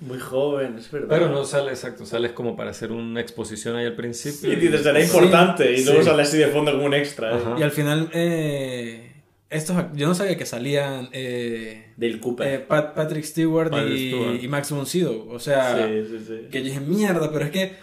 [0.00, 1.06] Muy joven, es verdad.
[1.08, 4.52] Pero no sale exacto, sales como para hacer una exposición ahí al principio.
[4.52, 5.72] Y dices, será Sí, importante.
[5.78, 6.06] y luego sí.
[6.08, 7.36] sale así de fondo como un extra.
[7.38, 7.42] ¿eh?
[7.58, 9.12] Y al final, eh,
[9.48, 12.48] estos, yo no sabía que salían eh, Del Cooper.
[12.48, 14.42] eh, Pat- Patrick Stewart Patrick y, Stewart.
[14.42, 15.28] y Max von Sydow.
[15.30, 16.34] O sea, sí, sí, sí.
[16.50, 17.76] que yo dije, mierda, pero es que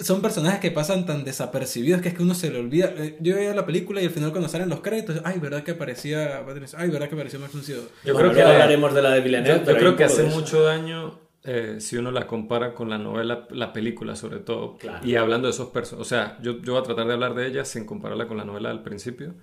[0.00, 2.92] son personajes que pasan tan desapercibidos que es que uno se le olvida.
[2.96, 5.72] Eh, Yo veía la película y al final cuando salen los créditos, ay, ¿verdad que
[5.72, 7.52] aparecía Patrick Ay, ¿verdad que apareció Max?
[7.66, 7.82] Yo
[8.12, 9.64] Bueno, creo que hablaremos de la de Yo, Villeneuve.
[9.66, 13.72] yo creo que hace mucho daño eh, si uno la compara con la novela, la
[13.72, 14.76] película sobre todo.
[14.78, 15.06] Claro.
[15.06, 17.46] Y hablando de esos personajes, o sea, yo, yo voy a tratar de hablar de
[17.46, 19.34] ella sin compararla con la novela al principio,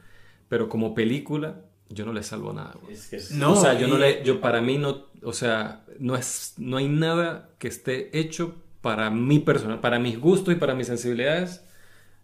[0.49, 2.75] pero como película yo no le salvo nada.
[2.91, 5.85] Es que es- No, o sea, yo no le, yo para mí no, o sea,
[5.99, 10.57] no es, no hay nada que esté hecho para mi persona, para mis gustos y
[10.57, 11.65] para mis sensibilidades.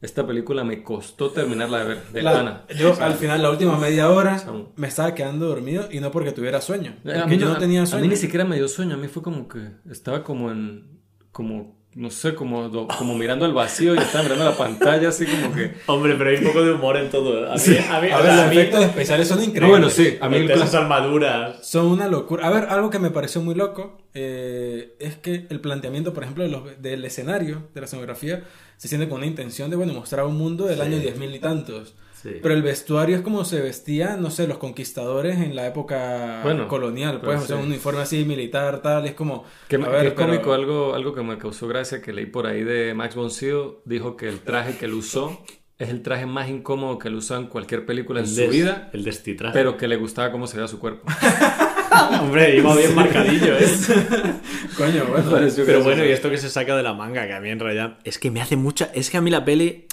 [0.01, 2.66] Esta película me costó terminarla de ver, de La- pana.
[2.78, 4.41] yo O sea, al final, la última media hora,
[4.76, 6.95] me estaba quedando dormido y no porque tuviera sueño.
[7.05, 8.03] A mí, yo no a- tenía a sueño.
[8.03, 10.99] mí ni siquiera me dio sueño, a mí fue como que estaba como en,
[11.32, 15.54] como, no sé, como, como mirando al vacío y estaba mirando la pantalla así como
[15.54, 15.74] que...
[15.88, 17.52] Hombre, pero hay un poco de humor en todo.
[17.52, 19.62] A mí, a mí, A o ver, sea, los a mí- efectos especiales son increíbles.
[19.64, 21.68] No, bueno, sí, a mí el esas armaduras.
[21.68, 22.48] Son una locura.
[22.48, 26.44] A ver, algo que me pareció muy loco eh, es que el planteamiento, por ejemplo,
[26.44, 28.44] de los- del escenario, de la escenografía,
[28.78, 30.82] se siente con una intención de, bueno, mostrar un mundo del Sí.
[30.84, 31.96] año 10.000 y tantos.
[32.22, 32.32] Sí.
[32.42, 36.68] Pero el vestuario es como se vestían, no sé, los conquistadores en la época Bueno,
[36.68, 37.62] colonial, pues, pues o sea, sí.
[37.64, 39.46] un uniforme así militar, tal, es como...
[39.70, 42.46] Que, a ver, que pero- cómico, algo, algo que me causó gracia que leí por
[42.46, 45.42] ahí de Max von Sydow, dijo que el traje que él usó
[45.78, 48.90] es el traje más incómodo que él usó en cualquier película en su des- vida,
[48.92, 49.54] El destitraje.
[49.54, 51.08] pero que le gustaba cómo se veía su cuerpo.
[52.22, 53.66] Hombre, iba bien marcadillo, ¿eh?
[54.78, 55.48] Coño, bueno.
[55.66, 57.98] Pero bueno, y esto que se saca de la manga, que a mí en realidad
[58.04, 58.90] es que me hace mucha.
[58.94, 59.86] Es que a mí la peli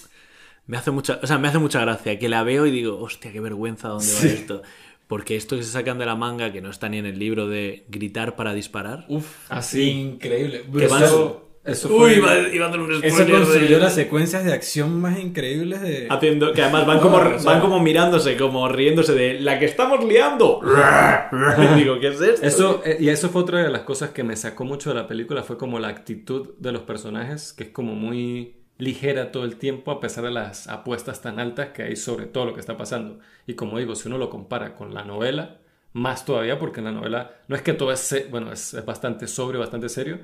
[0.66, 1.18] me hace mucha.
[1.22, 2.18] O sea, me hace mucha gracia.
[2.18, 4.62] Que la veo y digo, hostia, qué vergüenza dónde va esto.
[5.06, 7.46] Porque esto que se sacan de la manga, que no está ni en el libro
[7.48, 9.04] de gritar para disparar.
[9.08, 9.82] Uf, Así.
[9.90, 10.64] increíble.
[10.76, 11.96] Que van- Eso, eso fue...
[12.06, 15.80] Uy, iba, iba a hacer un Eso construyó de- las secuencias de acción más increíbles
[15.80, 16.08] de.
[16.10, 19.60] Haciendo, que además van como, No, o sea- van como mirándose, como riéndose de la
[19.60, 20.60] que estamos liando.
[21.76, 22.44] Digo, ¿qué es esto?
[22.46, 25.06] Eso, eh, y eso fue otra de las cosas que me sacó mucho de la
[25.06, 29.57] película, fue como la actitud de los personajes, que es como muy ligera todo el
[29.57, 32.77] tiempo, a pesar de las apuestas tan altas que hay sobre todo lo que está
[32.77, 33.18] pasando.
[33.47, 35.59] Y como digo, si uno lo compara con la novela,
[35.93, 39.27] más todavía, porque en la novela no es que todo es, bueno, es, es bastante
[39.27, 40.18] sobrio, bastante serio,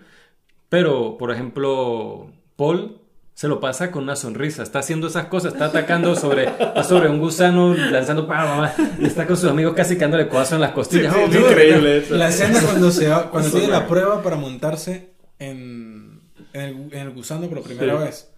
[0.69, 2.99] pero, por ejemplo, Paul
[3.35, 4.63] se lo pasa con una sonrisa.
[4.63, 6.49] Está haciendo esas cosas, está atacando sobre,
[6.85, 10.55] sobre un gusano, lanzando pa, pa, pa, y está con sus amigos casi quedándole codazo
[10.57, 11.13] en las costillas.
[11.15, 11.51] Sí, Oh, es dude.
[11.51, 12.15] increíble eso.
[12.17, 16.21] La escena cuando se va, cuando tiene la prueba para montarse en,
[16.53, 18.05] en, el, en el gusano por primera Sí.
[18.05, 18.32] vez.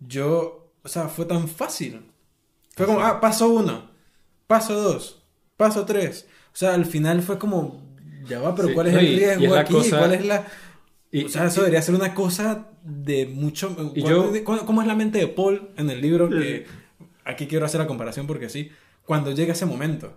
[0.00, 2.00] Yo, o sea, fue tan fácil.
[2.76, 3.90] Fue como, ah, paso uno,
[4.46, 5.22] paso dos,
[5.56, 6.26] paso tres.
[6.52, 7.82] O sea, al final fue como,
[8.26, 9.72] ya va, pero Sí, ¿cuál es no, el y- y es riesgo aquí?
[9.74, 10.46] cosa- ¿Cuál es la...?
[11.12, 13.76] Y- o sea, eso debería ser una cosa de mucho...
[13.94, 16.28] Y ¿cuál- yo- ¿cómo, es la mente de Paul en el libro?
[16.30, 16.66] Que
[17.24, 18.70] aquí quiero hacer la comparación porque sí.
[19.04, 20.12] Cuando llega ese momento.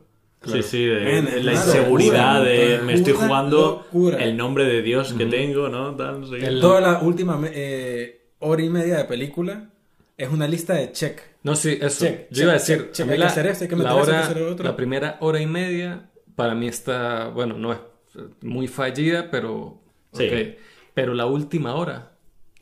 [0.46, 3.58] Sí, sí, de, es la inseguridad locura, de me estoy jugando
[3.92, 4.24] locura.
[4.24, 5.96] el nombre de Dios que tengo, ¿no?
[5.96, 6.46] Tal, no sé qué.
[6.46, 9.70] El- Toda la última eh, hora y media de película
[10.18, 11.20] es una lista de check.
[11.44, 12.06] No, sí, eso.
[12.06, 13.08] Check, Yo iba a check, decir, check, check.
[13.08, 14.52] a que la, hacer esto, hay que la meter eso, hay hora- que hacer lo
[14.52, 14.66] otro.
[14.66, 17.80] la primera hora y media para mí está, bueno, no es
[18.16, 19.82] eh, muy fallida, pero...
[20.14, 20.56] Sí.
[20.94, 22.13] Pero la última hora,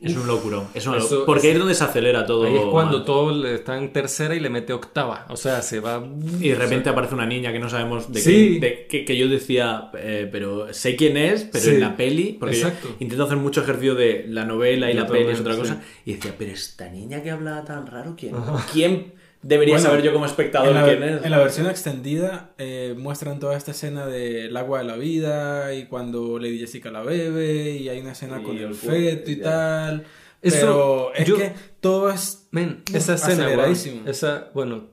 [0.02, 0.64] Es un locurón.
[0.74, 1.26] Es una Eso- locura.
[1.26, 2.44] Porque ahí es donde se acelera todo.
[2.44, 3.06] ahí es cuando mal.
[3.06, 5.26] todo le está en tercera y le mete octava.
[5.28, 6.04] O sea, se va...
[6.40, 8.58] Y de repente aparece una niña que no sabemos de Sí.
[8.60, 8.86] qué.
[8.88, 11.70] que, que yo decía, eh, pero sé quién es, pero Sí.
[11.70, 12.36] en la peli.
[12.38, 15.54] Porque yo intento hacer mucho ejercicio de la novela y Yo la peli es otra
[15.54, 15.60] sí.
[15.60, 15.82] cosa.
[16.04, 18.34] Y decía, pero esta niña que habla tan raro, ¿quién?
[18.72, 19.12] ¿Quién
[19.42, 21.24] debería Bueno, saber yo como espectador En la, quién es?
[21.24, 25.86] en la versión extendida eh, muestran toda esta escena del agua de la vida y
[25.86, 29.42] cuando Lady Jessica la bebe y hay una escena Y con el feto y ya.
[29.44, 30.04] tal.
[30.42, 32.48] Eso, pero es yo- que todo es...
[32.50, 34.08] Men, esa escena, aceleradísimo.
[34.08, 34.88] esa, bueno,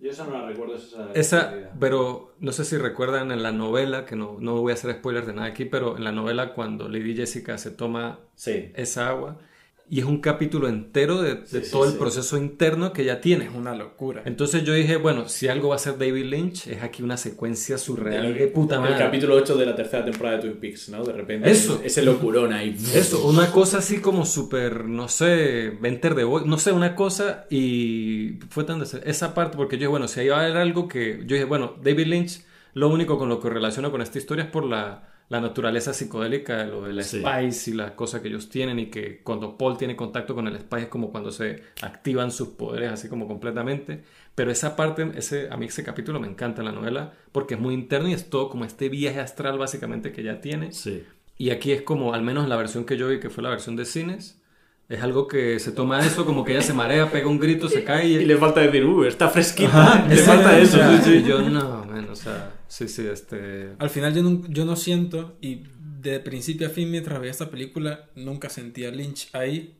[0.00, 0.74] Yo esa no la recuerdo.
[0.76, 4.74] Esa, Esa, pero no sé si recuerdan en la novela, que no, no voy a
[4.74, 8.72] hacer spoilers de nada aquí, pero en la novela cuando Lady Jessica se toma Sí.
[8.74, 9.38] esa agua
[9.88, 11.98] y es un capítulo entero de, de Sí, sí, todo el sí.
[11.98, 13.44] proceso interno que ya tiene.
[13.44, 14.22] Es una locura.
[14.24, 17.76] Entonces yo dije, bueno, si algo va a ser David Lynch, es aquí una secuencia
[17.76, 18.94] surreal El, de puta madre.
[18.94, 21.04] el capítulo 8 de la tercera temporada de Twin Peaks, ¿no?
[21.04, 21.50] De repente.
[21.50, 21.80] Eso.
[21.84, 22.74] Ese locurón ahí.
[22.94, 27.44] Eso, una cosa así como súper, no sé, Venter de Boy, no sé, una cosa
[27.50, 28.80] y fue tan...
[28.80, 31.18] des- Esa parte, porque yo dije, bueno, si ahí va a haber algo que...
[31.26, 32.40] Yo dije, bueno, David Lynch,
[32.72, 36.58] lo único con lo que relaciono con esta historia es por la, la naturaleza psicodélica
[36.58, 37.20] de lo del Sí.
[37.20, 40.58] Spice y las cosas que ellos tienen y que cuando Paul tiene contacto con el
[40.58, 44.04] Spice es como cuando se activan sus poderes así como completamente.
[44.34, 47.60] Pero esa parte, ese, a mí ese capítulo me encanta en la novela porque es
[47.60, 50.72] muy interno y es todo como este viaje astral básicamente que ya tiene.
[50.72, 51.04] Sí.
[51.38, 53.50] Y aquí es como, al menos en la versión que yo vi, que fue la
[53.50, 54.40] versión de cines,
[54.88, 57.84] es algo que se toma eso, como que ella se marea, pega un grito, se
[57.84, 58.14] cae y...
[58.16, 59.68] Y le falta decir, uh, está fresquita.
[59.94, 60.78] Ajá, le falta eso.
[60.78, 61.24] o sí, sí.
[61.26, 63.70] yo no, man, o sea, sí, sí, este...
[63.78, 65.62] Al final yo no, yo no siento, y
[66.00, 69.78] de principio a fin mientras veía esta película, nunca sentí a Lynch ahí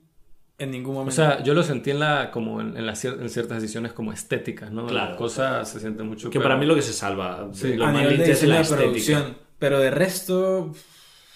[0.56, 1.16] en ningún O momento.
[1.16, 4.12] sea, yo lo sentí en la, como en, en, las cier- en ciertas decisiones como
[4.12, 4.86] estéticas, ¿no?
[4.86, 5.10] Claro.
[5.10, 6.30] La cosa se siente mucho...
[6.30, 7.50] Que pero- para mí lo que se salva.
[7.52, 7.74] Sí.
[7.74, 8.82] lo a más nivel de Lynch es la estética.
[8.84, 9.36] producción.
[9.58, 10.72] Pero de resto,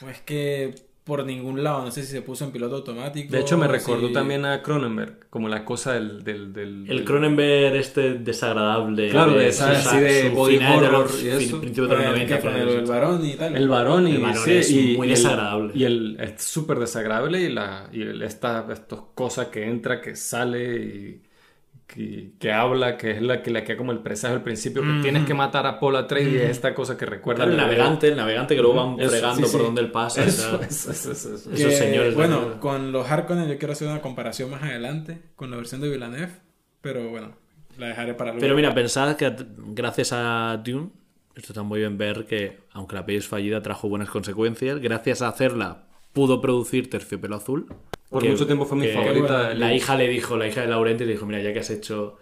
[0.01, 0.75] pues que
[1.09, 3.33] por ningún lado, no sé si se puso en piloto automático.
[3.33, 6.23] De hecho, me recordó si- también a Cronenberg, como la cosa del...
[6.23, 9.09] del, del- El del- Cronenberg este desagradable.
[9.09, 11.39] Claro, de esa- así de body final de horror los y eso.
[11.41, 12.37] fin- principios de Con los el, 90.
[12.37, 13.57] que- con finales el, varón y tal.
[13.57, 15.73] El varón y, El varón sí, es y- muy y el- desagradable.
[15.75, 20.15] y el es súper desagradable y la y el- esta estas cosas que entra, que
[20.15, 21.23] sale y
[21.89, 25.01] que, que habla, que es la que le queda como el presagio al principio, que
[25.03, 27.63] tienes que matar a Paul Atreides y es esta cosa que recuerda Claro, el la-
[27.65, 29.67] navegante, el navegante que luego van Eso, fregando sí, por sí.
[29.67, 30.23] donde él pasa.
[30.23, 31.51] Eso, o sea, eso, eso, eso, eso.
[31.51, 35.51] esos Que, señores Bueno, con los Harkonnen yo quiero hacer una comparación más adelante con
[35.51, 36.31] la versión de Villeneuve.
[36.83, 37.33] Pero bueno,
[37.79, 38.43] la dejaré para luego.
[38.43, 39.35] Pero mira, pensad que
[39.69, 40.91] gracias a Dune,
[41.35, 44.79] esto está muy bien ver que, aunque la peli es fallida, trajo buenas consecuencias.
[44.79, 47.67] Gracias a hacerla, pudo producir Terciopelo Azul.
[48.11, 50.63] Por que- mucho tiempo fue mi que favorita de La hija le dijo, la hija
[50.63, 52.17] de Laurenti le dijo, mira, ya que has hecho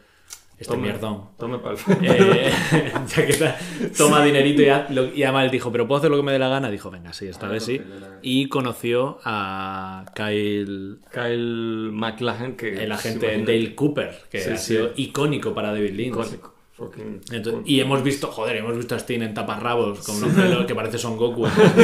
[0.59, 1.77] este Toma, mierdón, Tome pal.
[2.03, 2.51] eh,
[3.15, 3.59] ya que ta-
[3.97, 6.33] toma dinerito y, haz lo- y además él dijo, pero puedo hacer lo que me
[6.33, 6.71] dé la gana.
[6.71, 7.81] Dijo, venga, sí, esta Ah, vez sí.
[8.23, 14.75] Y conoció a Kyle, Kyle MacLachlan que el agente Dale Cooper, que Sí, ha sí.
[14.75, 16.09] sido icónico para David Lynch.
[16.15, 16.55] icónico.
[16.79, 20.67] Fucking- Entonces- y hemos visto, joder, hemos visto a Steam en taparrabos con un pelo
[20.67, 21.45] que parece Son Goku
[21.77, 21.83] de,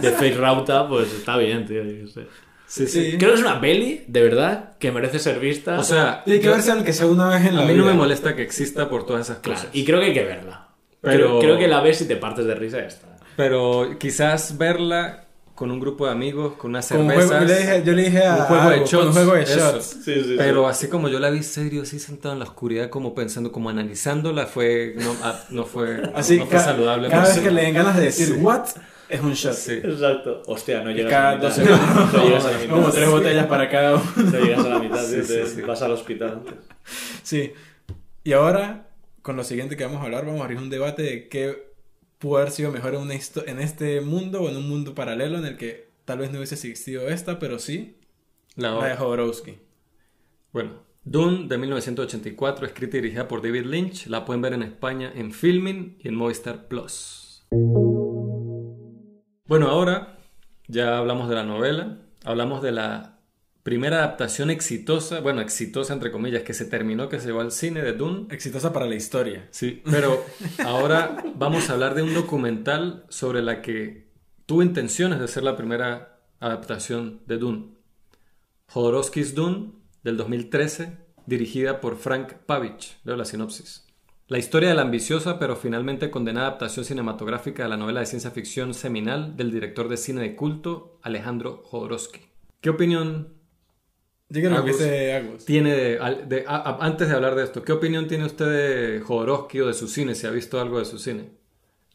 [0.00, 1.82] de Face Rauta, pues está bien, tío.
[1.84, 2.26] yo sé.
[2.72, 3.10] Sí, sí.
[3.12, 3.18] Sí.
[3.18, 5.76] Creo que es una peli, de verdad, que merece ser vista.
[5.78, 7.82] O sea, Tiene que yo- verse aunque sea una vez en la a mí no
[7.82, 7.92] vida.
[7.92, 9.74] me molesta que exista por todas esas claro, cosas.
[9.74, 10.68] y creo que hay que verla.
[11.00, 13.08] Pero- Creo, creo que la ves y te partes de risa está.
[13.36, 15.24] Pero quizás verla
[15.56, 17.28] con un grupo de amigos, con unas Con un cervezas.
[17.30, 19.06] juego- yo, le dije, yo le dije a un juego de Argo, shots.
[19.06, 19.96] un juego de shots.
[20.38, 23.68] Pero así como yo la vi serio, así sentado en la oscuridad, como pensando, como
[23.68, 27.08] analizándola, fue no, ah, no fue, Así, no fue saludable.
[27.08, 27.40] cada vez sí.
[27.40, 28.32] que le den ganas de decir Sí.
[28.34, 28.68] what,
[29.10, 29.52] es un shot.
[29.54, 29.72] Sí.
[29.74, 30.42] Exacto.
[30.46, 31.76] Hostia, no llegas Cada a la dos mitad.
[31.76, 32.12] segundos.
[32.14, 32.74] No llegas a la mitad.
[32.74, 34.04] Como tres botellas para cada uno.
[34.16, 35.62] No llegas a la mitad, Sí, sí, te sí.
[35.62, 36.54] vas al hospital antes.
[37.22, 37.52] Sí.
[38.24, 38.88] Y ahora,
[39.22, 41.70] con lo siguiente que vamos a hablar, vamos a abrir un debate de qué
[42.18, 45.46] pudo haber sido mejor en, una en este mundo o en un mundo paralelo en
[45.46, 47.96] el que tal vez no hubiese existido esta, pero sí
[48.56, 49.58] La la de Jodorowsky.
[50.52, 55.10] Bueno, Dune de 1984, escrita y dirigida por David Lynch, la pueden ver en España
[55.14, 57.46] en Filming y en Movistar Plus.
[59.50, 60.16] Bueno, ahora
[60.68, 63.18] ya hablamos de la novela, hablamos de la
[63.64, 67.82] primera adaptación exitosa, bueno, exitosa entre comillas, que se terminó, que se llevó al cine
[67.82, 68.28] de Dune.
[68.30, 69.48] Exitosa para la historia.
[69.50, 70.24] Sí, pero
[70.64, 74.12] ahora vamos a hablar de un documental sobre la que
[74.46, 77.74] tuvo intenciones de ser la primera adaptación de Dune.
[78.68, 79.72] Jodorowsky's Dune
[80.04, 80.96] del 2013,
[81.26, 83.00] dirigida por Frank Pavich.
[83.02, 83.89] Leo la sinopsis.
[84.30, 88.30] La historia de la ambiciosa pero finalmente condenada adaptación cinematográfica de la novela de ciencia
[88.30, 92.20] ficción seminal del director de cine de culto Alejandro Jodorowsky.
[92.60, 93.34] ¿Qué opinión
[94.78, 95.44] que Agus.
[95.44, 98.46] tiene de, al- de- a- a- antes de hablar de esto, ¿qué opinión tiene usted
[98.46, 100.14] de Jodorowsky o de su cine?
[100.14, 101.30] Si ha visto algo de su cine.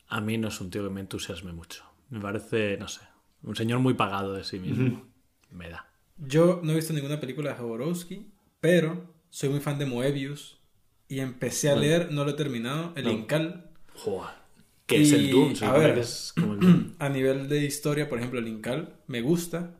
[0.09, 1.85] A mí no es un tío que me entusiasme mucho.
[2.09, 2.99] Me parece, no sé,
[3.43, 5.05] un señor muy pagado de sí mismo.
[5.51, 5.89] Me da.
[6.17, 8.29] Yo no he visto ninguna película de Jodorowsky,
[8.59, 10.54] pero soy muy fan de Moebius
[11.07, 13.11] y empecé a leer, no lo he terminado, El No.
[13.11, 13.65] Incal.
[13.93, 14.35] Joder.
[14.85, 15.53] ¿Qué es el Doom?
[15.63, 15.93] A ver.
[15.95, 16.93] que es como el Doom.
[16.99, 19.71] A nivel de historia, por ejemplo, el Incal me gusta,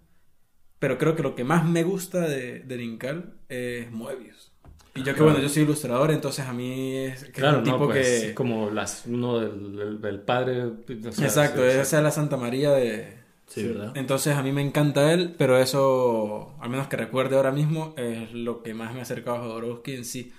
[0.80, 4.52] pero creo que lo que más me gusta de, del Incal es Moebius.
[4.96, 7.64] Y yo que bueno, yo soy ilustrador, entonces a mí es, que es Claro, un
[7.66, 8.34] no, tipo pues, que...
[8.34, 10.64] como las, uno del, del- del padre.
[10.64, 11.78] o sea, Exacto, sí, sí.
[11.80, 13.18] esa es la Santa María de...
[13.48, 13.94] Sí, ¿verdad?
[13.96, 18.32] Entonces a mí me encanta él, pero eso, al menos que recuerde ahora mismo, es
[18.34, 20.34] lo que más me ha acercado a Jodorowsky en sí,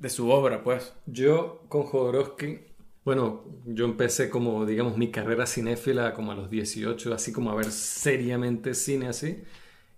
[0.00, 0.94] de su obra, pues.
[1.06, 2.60] Yo con Jodorowsky,
[3.04, 7.54] bueno, yo empecé como, digamos, mi carrera cinéfila como a los 18, así como a
[7.54, 9.42] ver seriamente cine así.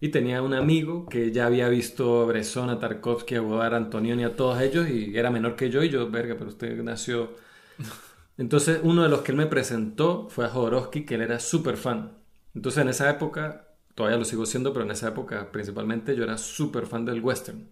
[0.01, 3.77] Y tenía un amigo que ya había visto a Bresson, a Tarkovsky, a Godard, a
[3.79, 7.31] Antonioni, a todos ellos, y era menor que yo, y yo, verga, pero usted nació...
[8.39, 11.77] Entonces, uno de los que él me presentó fue a Jodorowsky, que él era súper
[11.79, 12.19] fan.
[12.55, 13.67] Entonces, en esa época,
[13.97, 17.69] todavía lo sigo siendo, pero en esa época principalmente yo era súper fan del western.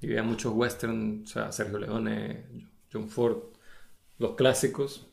[0.00, 2.46] Y veía muchos western, o sea, Sergio Leone,
[2.92, 3.38] John Ford,
[4.18, 5.06] los clásicos.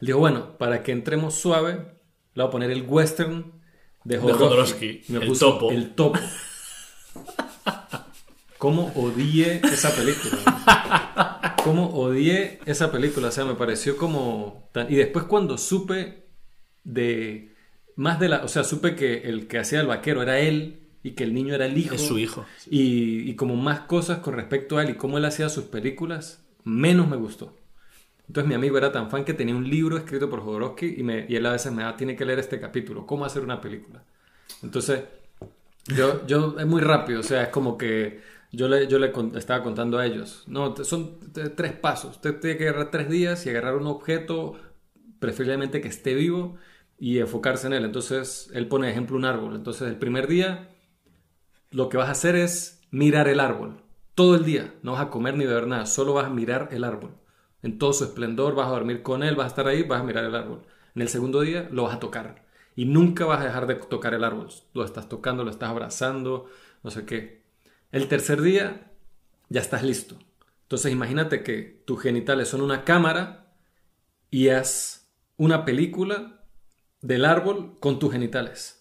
[0.00, 1.72] Le digo, bueno, para que entremos suave,
[2.34, 3.52] le voy a poner el western
[4.04, 4.44] de Jodorowsky.
[4.44, 5.70] Jodorowsky, Me el puso topo.
[5.72, 6.18] El topo.
[8.58, 11.54] ¿Cómo odié esa película?
[11.62, 13.28] ¿Cómo odié esa película?
[13.28, 14.68] O sea, me pareció como...
[14.72, 16.26] tan- Y después cuando supe
[16.82, 17.54] de...
[17.94, 18.44] Más de la...
[18.44, 21.54] O sea, supe que el que hacía el vaquero era él y que el niño
[21.54, 21.94] era el hijo.
[21.94, 22.44] Es su hijo.
[22.70, 26.44] Y, y como más cosas con respecto a él y cómo él hacía sus películas,
[26.64, 27.56] menos me gustó.
[28.26, 31.26] Entonces mi amigo era tan fan que tenía un libro escrito por Jodorowsky y, me,
[31.28, 34.04] y él a veces me da, tiene que leer este capítulo, cómo hacer una película.
[34.62, 35.02] Entonces,
[35.86, 38.20] yo, yo es muy rápido, o sea, es como que
[38.52, 41.18] yo le, yo le con- estaba contando a ellos, no, son
[41.56, 44.58] tres pasos, usted tiene que agarrar tres días y agarrar un objeto,
[45.18, 46.56] preferiblemente que esté vivo
[46.98, 47.84] y enfocarse en él.
[47.84, 49.54] Entonces, él pone de ejemplo un árbol.
[49.56, 50.68] Entonces, el primer día
[51.70, 53.82] lo que vas a hacer es mirar el árbol.
[54.14, 54.74] Todo el día.
[54.82, 55.86] No vas a comer ni beber nada.
[55.86, 57.14] Solo vas a mirar el árbol.
[57.62, 58.54] En todo su esplendor.
[58.54, 59.36] Vas a dormir con él.
[59.36, 59.82] Vas a estar ahí.
[59.82, 60.62] Vas a mirar el árbol.
[60.94, 62.46] En el segundo día lo vas a tocar.
[62.74, 64.48] Y nunca vas a dejar de tocar el árbol.
[64.74, 66.46] Lo estás tocando, lo estás abrazando.
[66.82, 67.42] No sé qué.
[67.92, 68.92] El tercer día
[69.48, 70.16] ya estás listo.
[70.62, 73.52] Entonces imagínate que tus genitales son una cámara
[74.30, 76.44] y haz una película
[77.00, 78.77] del árbol con tus genitales.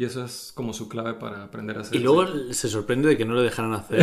[0.00, 2.06] Y eso es como su clave para aprender a hacer Y eso.
[2.14, 4.00] luego se sorprende de que no le dejaran hacer.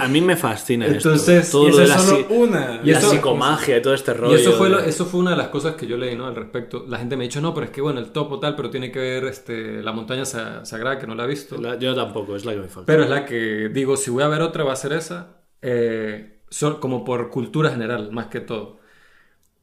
[0.00, 1.58] A mí me fascina Entonces, esto.
[1.60, 2.80] Todo y lo esa de la, solo una.
[2.82, 4.36] y la eso- psicomagia y todo este rollo.
[4.36, 6.26] Y eso fue, lo- eso fue una de las cosas que yo leí, ¿no?
[6.26, 6.84] Al respecto.
[6.88, 8.90] La gente me ha dicho, no, pero es que bueno, el topo tal, pero tiene
[8.90, 11.58] que ver este, la montaña sa- sagrada, que no la he visto.
[11.60, 12.86] la- yo tampoco, es la que me falta.
[12.86, 15.36] Pero es la que digo, si voy a ver otra, va a ser esa.
[15.62, 18.78] eh, so- como por cultura general, más que todo.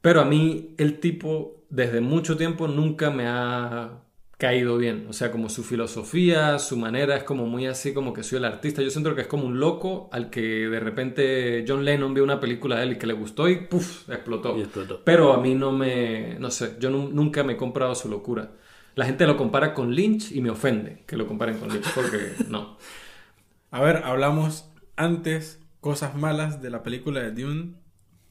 [0.00, 3.98] Pero a mí, el tipo, desde mucho tiempo, nunca me ha
[4.42, 5.06] caído bien.
[5.08, 8.44] O sea, como su filosofía, su manera es como muy así, como que soy el
[8.44, 8.82] artista.
[8.82, 12.40] Yo siento que es como un loco al que de repente John Lennon vio una
[12.40, 14.08] película de él y que le gustó y ¡puf!
[14.10, 14.58] explotó.
[14.58, 15.00] Y explotó.
[15.04, 18.50] Pero a mí no me, no sé, yo nu- nunca me he comprado su locura.
[18.96, 22.32] La gente lo compara con Lynch y me ofende que lo comparen con Lynch porque
[22.48, 22.78] no.
[23.70, 27.74] A ver, hablamos antes cosas malas de la película de Dune,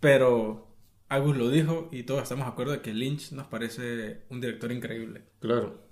[0.02, 0.68] pero
[1.08, 4.72] Agus lo dijo y todos estamos de acuerdo de que Lynch nos parece un director
[4.74, 5.22] increíble.
[5.40, 5.90] Claro.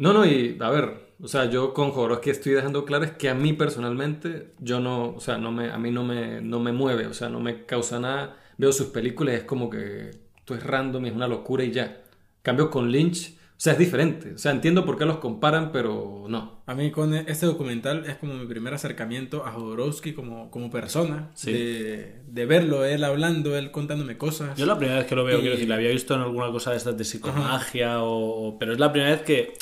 [0.00, 3.28] No, no, y a ver, o sea, yo con Jodorowsky estoy dejando claro es que
[3.28, 6.72] a mí personalmente, yo no, o sea, no me, a mí no me, no me
[6.72, 8.36] mueve, o sea, no me causa nada.
[8.56, 12.02] Veo sus películas es como que esto es random y es una locura y ya.
[12.40, 14.32] Cambio con Lynch, o sea, es diferente.
[14.32, 16.62] O sea, entiendo por qué los comparan, pero no.
[16.64, 21.30] A mí con este documental es como mi primer acercamiento a Jodorowsky como, como persona,
[21.34, 21.52] Sí.
[21.52, 24.56] de, de verlo, él hablando, él contándome cosas.
[24.58, 26.50] Yo la primera vez que lo veo, Y- quiero decir, la había visto en alguna
[26.50, 29.52] cosa de estas de psicomagia, o, o- pero es la primera vez que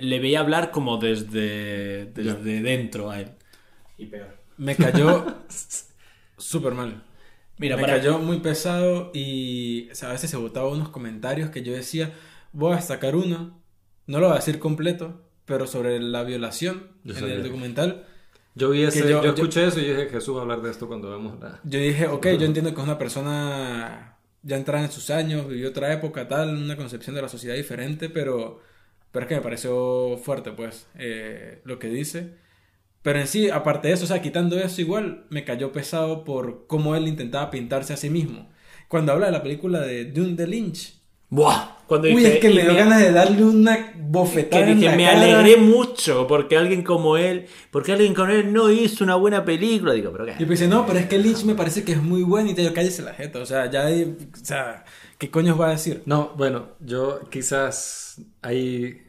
[0.00, 3.30] le veía hablar como desde, desde dentro a él.
[3.96, 4.36] Y peor.
[4.56, 5.24] Me cayó
[6.36, 7.04] súper mal.
[7.58, 11.50] Mira, me para- cayó muy pesado y o sea, a veces se botaba unos comentarios
[11.50, 12.12] que yo decía,
[12.52, 13.60] voy a destacar uno,
[14.06, 17.34] no lo voy a decir completo, pero sobre la violación Yo en sabía.
[17.36, 18.06] el documental.
[18.54, 20.88] Yo vi ese, yo, yo- escuché eso y dije, Jesús va a hablar de esto
[20.88, 21.60] cuando vemos la...
[21.64, 25.68] Yo dije, ok, yo entiendo que es una persona ya entrada en sus años, vivió
[25.70, 28.60] otra época, tal, una concepción de la sociedad diferente, pero,
[29.12, 32.34] pero es que me pareció fuerte, pues, eh, lo que dice.
[33.02, 36.66] Pero en sí, aparte de eso, o sea, quitando eso, igual me cayó pesado por
[36.66, 38.50] cómo él intentaba pintarse a sí mismo.
[38.88, 40.97] Cuando habla de la película de Dune de Lynch,
[41.30, 41.76] ¡Buah!
[41.86, 44.78] Cuando uy, es que y me dio me- ganas de darle una bofetada que en
[44.78, 45.20] dije, la me cara".
[45.22, 49.94] alegré mucho porque alguien como él, porque alguien como él no hizo una buena película.
[49.94, 50.46] Digo, pero Y qué.
[50.46, 52.60] pues dice, no, pero es que Lynch me parece que es muy bueno y te
[52.60, 54.84] digo, cállese la jeta, o sea, ya, hay- o sea,
[55.16, 56.02] ¿qué coño va a decir?
[56.04, 59.02] No, bueno, yo quizás hay...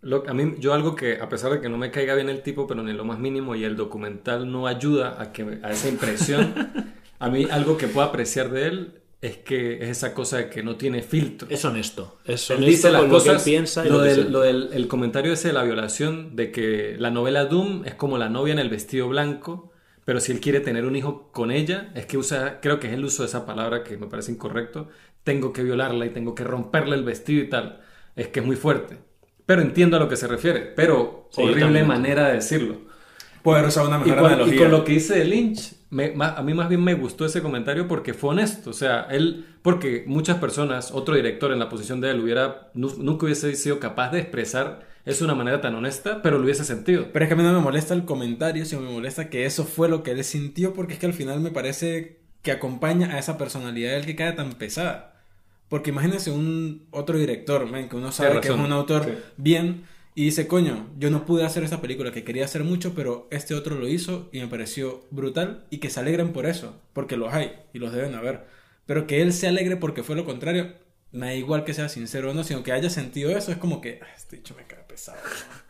[0.00, 2.42] Lo, a mí, yo algo que, a pesar de que no me caiga bien el
[2.42, 5.88] tipo, pero ni lo más mínimo, y el documental no ayuda a, que, a esa
[5.88, 6.54] impresión,
[7.20, 10.62] a mí algo que puedo apreciar de él es que es esa cosa de que
[10.64, 11.48] no tiene filtro.
[11.48, 12.20] Es honesto.
[12.24, 14.08] Es Él honesto dice las con lo que cosas, él piensa y lo, lo que
[14.08, 17.94] del, lo del el comentario ese de la violación, de que la novela Doom es
[17.94, 19.72] como la novia en el vestido blanco,
[20.04, 22.94] pero si él quiere tener un hijo con ella, es que usa, creo que es
[22.94, 24.88] el uso de esa palabra que me parece incorrecto,
[25.24, 27.80] tengo que violarla y tengo que romperle el vestido y tal,
[28.16, 28.98] es que es muy fuerte.
[29.46, 31.86] Pero entiendo a lo que se refiere, pero Sí, horrible también.
[31.86, 32.82] manera de decirlo.
[33.42, 34.56] Poder usar una Y mejor y analogía.
[34.56, 37.86] con lo que dice de Lynch, me- a mí más bien me gustó ese comentario
[37.86, 38.70] porque fue honesto.
[38.70, 42.96] O sea, él, porque muchas personas, otro director en la posición de él, hubiera, nu-
[42.98, 46.64] nunca hubiese sido capaz de expresar eso de una manera tan honesta, pero lo hubiese
[46.64, 47.06] sentido.
[47.12, 49.64] Pero es que a mí no me molesta el comentario, sino me molesta que eso
[49.64, 53.18] fue lo que él sintió, porque es que al final me parece que acompaña a
[53.18, 55.10] esa personalidad de él que cae tan pesada.
[55.68, 59.10] Porque imagínense un otro director, man, que uno sabe que es un autor sí.
[59.38, 59.84] bien,
[60.14, 63.54] y dice, coño, yo no pude hacer esa película que quería hacer mucho, pero este
[63.54, 67.32] otro lo hizo y me pareció brutal, y que se alegren por eso, porque los
[67.32, 68.46] hay, y los deben haber.
[68.86, 70.74] Pero que él se alegre porque fue lo contrario,
[71.12, 73.80] me da igual que sea sincero o no, sino que haya sentido eso, es como
[73.80, 75.18] que, "Ah, este dicho me cae pesado.
[75.24, 75.62] ¿no?".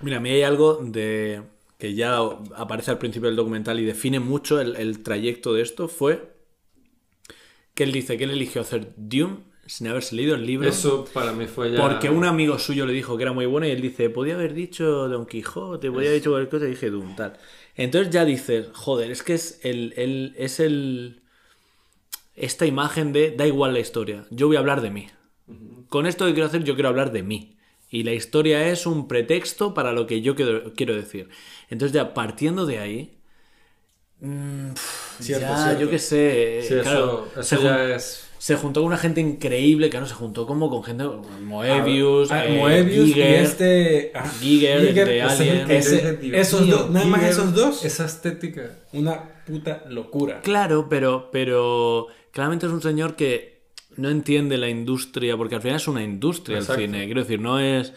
[0.00, 1.42] Mira, a mí hay algo de
[1.78, 2.18] que ya
[2.56, 6.32] aparece al principio del documental y define mucho el, el trayecto de esto, fue
[7.74, 10.68] que él dice que él eligió hacer Dune sin haberse leído el libro.
[10.68, 11.80] Eso para mí fue ya...
[11.80, 14.52] Porque un amigo suyo le dijo que era muy bueno y él dice, podía haber
[14.54, 17.38] dicho Don Quijote, podía haber dicho cualquier cosa y dije Dune, tal.
[17.76, 21.22] Entonces ya dices, joder, es que es el, el- es el
[22.34, 25.08] esta imagen de da igual la historia, yo voy a hablar de mí.
[25.88, 27.56] Con esto que quiero hacer, yo quiero hablar de mí.
[27.90, 31.28] Y la historia es un pretexto para lo que yo quiero, quiero decir.
[31.68, 33.18] Entonces ya partiendo de ahí,
[34.20, 34.70] mm,
[35.20, 35.80] Cierto, ya, cierto.
[35.80, 38.26] yo qué sé, Sí, eh, claro, eso, se eso jun- ya es...
[38.38, 42.46] se juntó con una gente increíble, claro, se juntó como con gente como Moebius, Ah,
[42.46, 45.70] eh, Moebius Giger, y este ah, Giger de ese- Alien.
[45.70, 48.70] ese- esos dos, nada más esos dos, Esa estética.
[48.92, 50.40] una puta locura.
[50.42, 53.60] Claro, pero, pero claramente es un señor que
[53.96, 56.80] no entiende la industria, porque al final es una industria Exacto.
[56.80, 57.04] el cine.
[57.06, 57.92] Quiero decir, no es,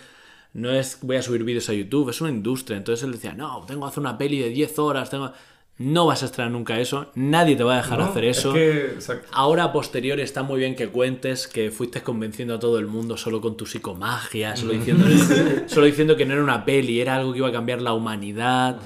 [0.53, 2.75] no es voy a subir vídeos a YouTube, es una industria.
[2.77, 5.31] Entonces él decía, no, tengo que hacer una peli de 10 horas, tengo...
[5.77, 8.53] no vas a estrenar nunca eso, nadie te va a dejar No, hacer es eso.
[8.53, 8.93] que-.
[9.31, 13.17] Ahora, a posteriori, está muy bien que cuentes que fuiste convenciendo a todo el mundo
[13.17, 15.05] solo con tu psicomagia, solo diciendo,
[15.67, 18.79] solo diciendo que no era una peli, era algo que iba a cambiar la humanidad.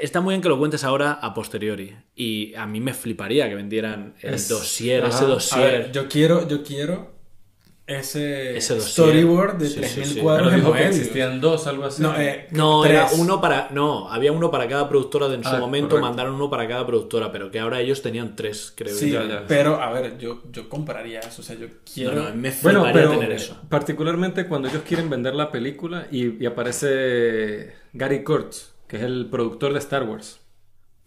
[0.00, 1.94] Está muy bien que lo cuentes ahora a posteriori.
[2.16, 5.14] Y a mí me fliparía que vendieran el Es- dossier, ajá.
[5.14, 5.60] ese A dossier.
[5.72, 7.11] ver, yo quiero, yo quiero
[7.86, 10.10] ese, storyboard de Sí, 3.000 sí, sí.
[10.14, 12.00] Pero cuadros dijo que existían dos, algo así.
[12.02, 13.68] No, eh, No, era uno para.
[13.70, 16.06] No, había uno para cada productora de en su Ah, momento, correcto.
[16.08, 18.94] mandaron uno para cada productora, pero que ahora ellos tenían tres, creo.
[18.94, 19.44] Sí, Ya, ya.
[19.48, 21.42] pero a ver, yo, yo compraría eso.
[21.42, 22.14] O sea, yo quiero.
[22.14, 23.60] No, no, me Bueno, pero tener eso.
[23.68, 29.26] particularmente cuando ellos quieren vender la película y, y aparece Gary Kurtz, que es el
[29.26, 30.38] productor de Star Wars.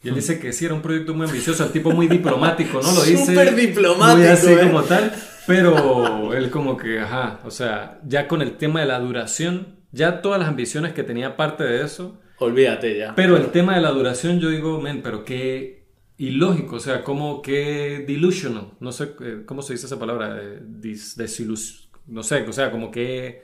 [0.05, 2.91] Y él dice que sí, era un proyecto muy ambicioso, el tipo muy diplomático, ¿no?
[2.93, 3.25] Lo dice.
[3.25, 4.59] Súper diplomático, Muy así ¿eh?
[4.61, 5.11] como tal.
[5.47, 10.21] Pero él como que, ajá, o sea, ya con el tema de la duración, ya
[10.21, 12.19] todas las ambiciones que tenía parte de eso.
[12.39, 13.13] Olvídate ya.
[13.15, 15.85] Pero el tema de la duración, yo digo, men, pero qué
[16.17, 20.59] ilógico, o sea, como que delusional, no sé eh, cómo se dice esa palabra, eh,
[20.63, 23.43] desilus- no sé, o sea, como que...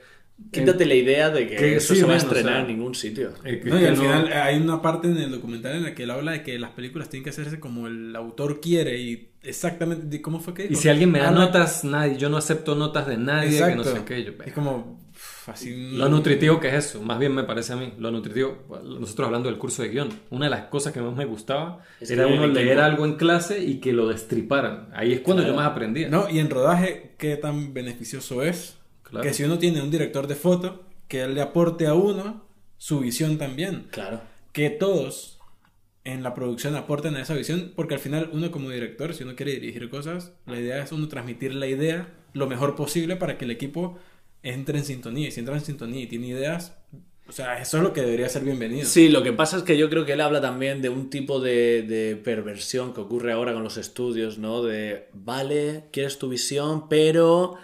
[0.50, 2.66] Quítate la idea de que, que eso sí, se va a o estrenar sea, en
[2.68, 3.32] ningún sitio.
[3.44, 5.82] eh, que- No, y al no- final eh, hay una parte en el documental en
[5.84, 8.98] la que él habla de que las películas tienen que hacerse como el autor quiere
[9.00, 12.28] y exactamente cómo fue que Y si alguien me da Ah, no, notas, nadie, yo
[12.28, 13.96] no acepto notas de nadie, que no Exacto.
[13.96, 15.00] sé qué, yo, Es como
[15.46, 18.64] así Lo nutritivo que es eso, más bien me parece a mí, lo nutritivo,
[19.00, 22.10] nosotros hablando del curso de guion, una de las cosas que más me gustaba Es
[22.10, 25.66] era uno leer algo en clase y que lo destriparan, ahí es cuando yo más
[25.66, 26.08] aprendía.
[26.08, 28.76] No, y en rodaje, qué tan beneficioso es.
[29.12, 29.28] Claro.
[29.28, 32.46] Que si uno tiene un director de foto, que él le aporte a uno
[32.78, 33.88] su visión también.
[33.90, 34.22] Claro.
[34.52, 35.38] Que todos
[36.04, 39.36] en la producción aporten a esa visión, porque al final uno como director, si uno
[39.36, 43.44] quiere dirigir cosas, la idea es uno transmitir la idea lo mejor posible para que
[43.44, 43.98] el equipo
[44.42, 45.28] entre en sintonía.
[45.28, 46.74] Y si entra en sintonía y tiene ideas,
[47.32, 48.84] o sea, eso es lo que debería ser bienvenido.
[48.86, 51.40] Sí, lo que pasa es que yo creo que él habla también de un tipo
[51.40, 54.62] de, de perversión que ocurre ahora con los estudios, ¿no?
[54.62, 57.54] De, vale, quieres tu visión, pero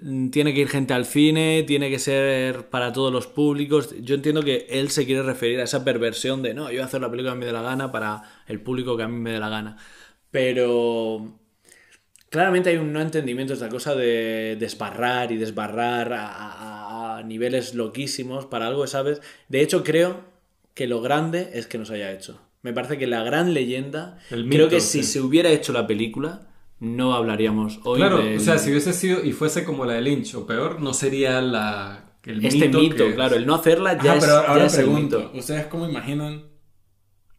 [0.00, 3.96] mm, tiene que ir gente al cine, tiene que ser para todos los públicos.
[4.00, 6.84] Yo entiendo que él se quiere referir a esa perversión de, no, yo voy a
[6.84, 9.32] hacer la película que me dé la gana para el público que a mí me
[9.32, 9.76] dé la gana.
[10.30, 11.40] Pero
[12.28, 16.85] claramente hay un no entendimiento de esta cosa de desbarrar y desbarrar a, a-
[17.18, 19.20] a niveles loquísimos para algo, ¿sabes?
[19.48, 20.20] De hecho, creo
[20.74, 22.40] que lo grande es que nos haya hecho.
[22.62, 25.86] Me parece que la gran leyenda, El creo mito, que si se hubiera hecho la
[25.86, 26.48] película,
[26.80, 30.02] no hablaríamos hoy Claro, del- o sea, si hubiese sido y fuese como la de
[30.02, 34.12] Lynch o peor, no sería la el este mito, que- claro, el no hacerla ya
[34.12, 35.38] Ajá, es, pero ya ahora es el pregunto, mito.
[35.38, 36.42] ¿ustedes cómo imaginan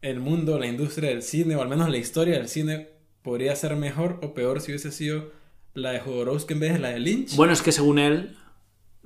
[0.01, 2.87] el mundo, la industria del cine, o al menos la historia del cine,
[3.21, 5.31] podría ser mejor o peor si hubiese sido
[5.73, 7.35] la de Jodorowsky en vez de la de Lynch?
[7.35, 8.37] Bueno, es que según él,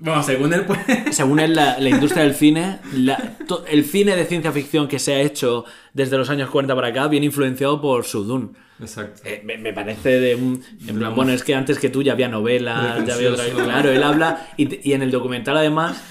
[0.03, 0.79] Bueno, según él, pues...
[1.15, 4.97] Según él, la, la industria del cine, la- to- el cine de ciencia ficción que
[4.99, 8.57] se ha hecho desde los años 40 para acá, viene influenciado por Sudun.
[8.79, 9.21] Exacto.
[9.25, 10.63] Eh, me, me parece de un...
[10.87, 13.45] En plan, bueno, es que antes que tú ya había novelas, ya había otra...
[13.45, 14.47] Claro, él habla...
[14.57, 16.01] Y, y en el documental, además,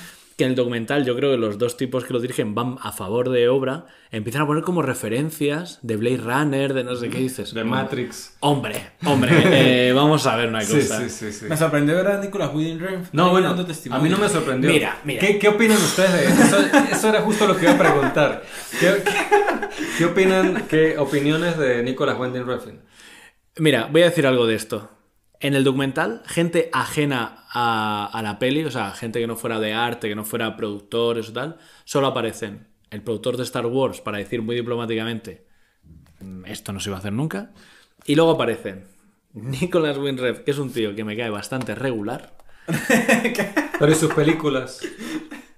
[0.40, 2.92] que en el documental yo creo que los dos tipos que lo dirigen van a
[2.92, 7.18] favor de obra, empiezan a poner como referencias de Blade Runner, de no sé qué
[7.18, 7.52] dices.
[7.52, 8.38] De Matrix.
[8.40, 9.30] Hombre, hombre,
[9.88, 10.98] eh, sí a ver una cosa.
[11.02, 11.44] sí, sí, sí.
[11.46, 14.70] Me sorprendió ver a Nicolas Winding Refn No, bueno, a mí no me sorprendió.
[14.70, 15.20] Mira, mira.
[15.20, 16.56] ¿Qué, qué opinan ustedes de eso?
[16.90, 18.42] Eso era justo lo que iba a preguntar.
[18.80, 22.80] ¿Qué, qué, qué opinan, qué opiniones de Nicolas Winding Refn?
[23.58, 24.90] Mira, voy a decir algo de esto.
[25.40, 29.58] En el documental, gente ajena a, a la peli, o sea, gente que no fuera
[29.58, 34.00] de arte, que no fuera productores o tal, solo aparecen el productor de Star Wars
[34.00, 35.46] para decir muy diplomáticamente
[36.20, 37.52] "Mm, esto no se iba a hacer nunca,
[38.04, 38.84] y luego aparecen
[39.34, 42.36] Nicholas Winref, que es un tío que me cae bastante regular.
[43.78, 44.80] Pero ¿y sus películas?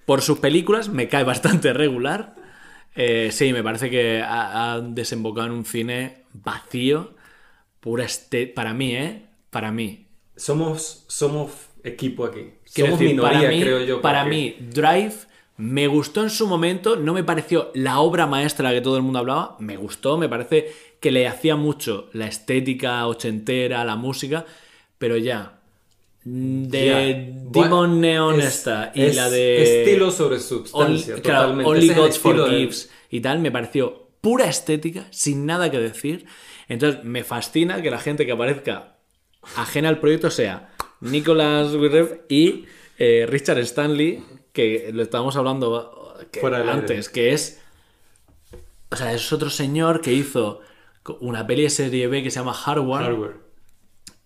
[0.07, 2.37] Por sus películas me cae bastante regular.
[2.95, 7.15] Eh, sí, me parece que ha, ha desembocado en un cine vacío,
[7.81, 9.27] pura este para mí, ¿eh?
[9.53, 10.07] Para mí.
[10.35, 11.51] Somos, somos
[11.85, 12.55] equipo aquí.
[12.73, 14.01] Quiero somos decir, minoría, para mí, creo yo.
[14.01, 15.15] Para porque- mí, Drive
[15.59, 18.97] me gustó en su momento, no me pareció la obra maestra de la que todo
[18.97, 23.95] el mundo hablaba, me gustó, me parece que le hacía mucho la estética ochentera, la
[23.97, 24.47] música,
[24.99, 25.59] pero ya.
[26.25, 27.61] De Ya.
[27.63, 29.83] Demon Neon Es- esta y es la de.
[29.83, 31.69] Estilo sobre Only, sustancia, claro, totalmente.
[31.71, 35.07] Only Ese es el Gods for estilo de- Gifts y tal, me pareció pura estética,
[35.11, 36.25] sin nada que decir.
[36.69, 38.92] Entonces, me fascina que la gente que aparezca
[39.57, 42.67] ajena al proyecto sea Nicolas Wirref y
[42.99, 44.23] eh, Richard Stanley,
[44.53, 46.81] que lo estábamos hablando que- Fuera del aire.
[46.81, 47.61] antes, que es.
[48.91, 50.61] O sea, es otro señor que hizo
[51.21, 53.37] una peli de serie B que se llama Hardware, Hardware.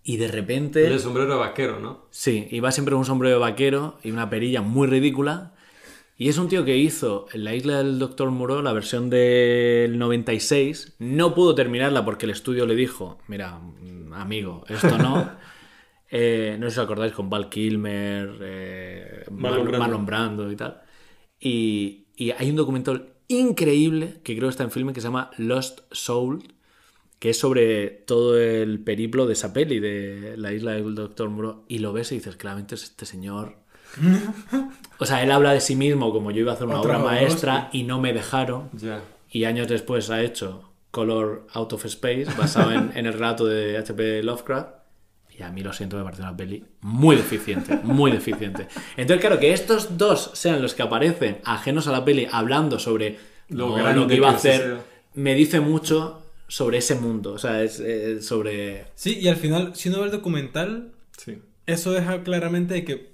[0.03, 0.87] y de repente.
[0.87, 2.07] El sombrero vaquero, ¿no?
[2.11, 5.53] Sí, y va siempre con un sombrero vaquero y una perilla muy ridícula.
[6.19, 9.99] Y es un tío que hizo en la isla del Doctor Moreau la versión del
[9.99, 10.95] 96.
[10.99, 13.61] No pudo terminarla porque el estudio le dijo: Mira,
[14.21, 15.31] amigo, esto no.
[16.09, 19.79] Eh, no sé si os acordáis con Val Kilmer, eh, Marlon Brando.
[19.81, 20.81] Marlon Brando y tal.
[21.41, 25.33] Y, y hay un documental increíble que creo que está en filme que se llama
[25.37, 26.55] Lost Soul.
[27.19, 31.65] que es sobre todo el periplo de esa peli, de la isla del Doctor Muro,
[31.67, 33.57] y lo ves y dices, claramente es este señor.
[34.99, 37.05] o sea, él habla de sí mismo como yo iba a hacer una Otra obra
[37.05, 38.71] maestra y no me dejaron.
[39.31, 43.77] Y años después ha hecho Color Out of Space, basado en, en el relato de
[43.79, 44.23] H.P.
[44.23, 44.71] Lovecraft.
[45.39, 48.69] Y a mí lo siento, me parece una peli muy deficiente, muy deficiente.
[48.97, 53.19] Entonces, claro, que estos dos sean los que aparecen ajenos a la peli hablando sobre
[53.49, 54.79] Lo grande lo que iba a hacer,
[55.13, 57.35] me dice mucho sobre ese mundo.
[57.35, 58.87] O sea, es eh, sobre...
[58.95, 61.39] Sí, y al final, si uno ve el documental, Sí.
[61.67, 63.11] eso deja claramente de que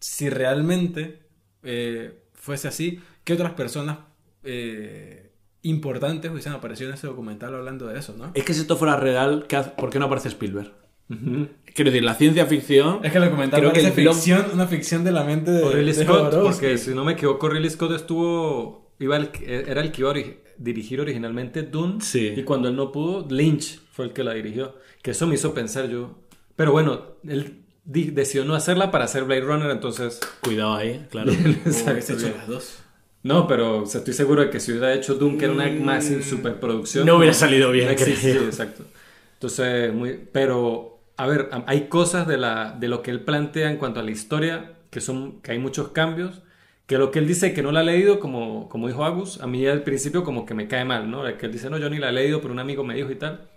[0.00, 1.20] si realmente
[1.64, 3.98] eh, fuese así, ¿qué otras personas
[4.42, 5.21] eh,
[5.62, 8.30] importantes hubiesen aparecido en ese documental hablando de eso, no?
[8.34, 10.72] Es que si esto fuera real, ¿qué hace- ¿por qué no aparece Spielberg?
[11.74, 13.00] Quiero decir, la ciencia ficción...
[13.02, 15.92] Es que el documental Creo que blog- ficción, una ficción de la mente de, Ridley
[15.94, 18.94] Scott, porque si no me equivoco, Ridley Scott estuvo.
[18.98, 22.00] Iba el- era el que iba a ori- dirigir originalmente Dune.
[22.00, 22.32] Sí.
[22.36, 24.76] Y cuando él no pudo, Lynch fue el que la dirigió.
[25.02, 26.14] Que eso me hizo pensar yo.
[26.56, 30.18] Pero bueno, él di- decidió no hacerla para hacer Blade Runner, entonces.
[30.42, 31.30] Cuidado ahí, claro.
[31.64, 32.81] Hubiese Exacto, hecho las dos.
[33.22, 35.68] No, pero o sea, estoy seguro de que si hubiera hecho Dune, que era una
[35.70, 37.06] más en superproducción.
[37.06, 38.42] No hubiera salido bien, no existe, creo.
[38.42, 38.84] sí, exacto.
[39.34, 40.28] Entonces, muy.
[40.32, 44.02] Pero, a ver, hay cosas de, la, de lo que él plantea en cuanto a
[44.02, 46.42] la historia, que son que hay muchos cambios.
[46.86, 49.46] Que lo que él dice que no la ha leído, como, como dijo Agus, a
[49.46, 51.22] mí al principio como que me cae mal, ¿no?
[51.38, 53.14] Que él dice, no, yo ni la he leído, pero un amigo me dijo y
[53.14, 53.48] tal.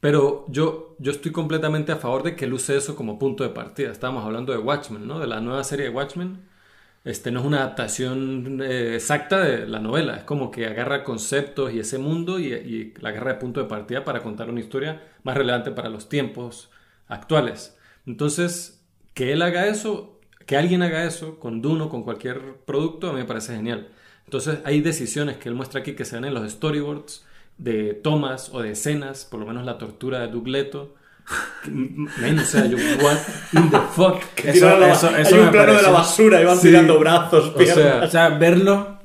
[0.00, 3.50] Pero yo, yo estoy completamente a favor de que él use eso como punto de
[3.50, 3.90] partida.
[3.90, 5.18] Estábamos hablando de Watchmen, ¿no?
[5.18, 6.38] De la nueva serie de Watchmen.
[7.06, 10.16] Este no es una adaptación eh, exacta de la novela.
[10.16, 13.68] Es como que agarra conceptos y ese mundo y, y la agarra de punto de
[13.68, 16.68] partida para contar una historia más relevante para los tiempos
[17.06, 17.78] actuales.
[18.06, 18.84] Entonces,
[19.14, 23.12] que él haga eso, que alguien haga eso con Dune o con cualquier producto, a
[23.12, 23.88] mí me parece genial.
[24.24, 27.24] Entonces, hay decisiones que él muestra aquí que se ven en los storyboards
[27.56, 30.95] de tomas o de escenas, por lo menos la tortura de Doug Leto.
[31.66, 33.16] Men, o sea, yo, what
[33.52, 34.22] in the fuck?
[34.44, 36.68] Eso- eso- eso hay un plano de la pareció- basura y van Sí.
[36.68, 38.04] tirando brazos, O sea, piernas.
[38.04, 38.98] O sea, verlo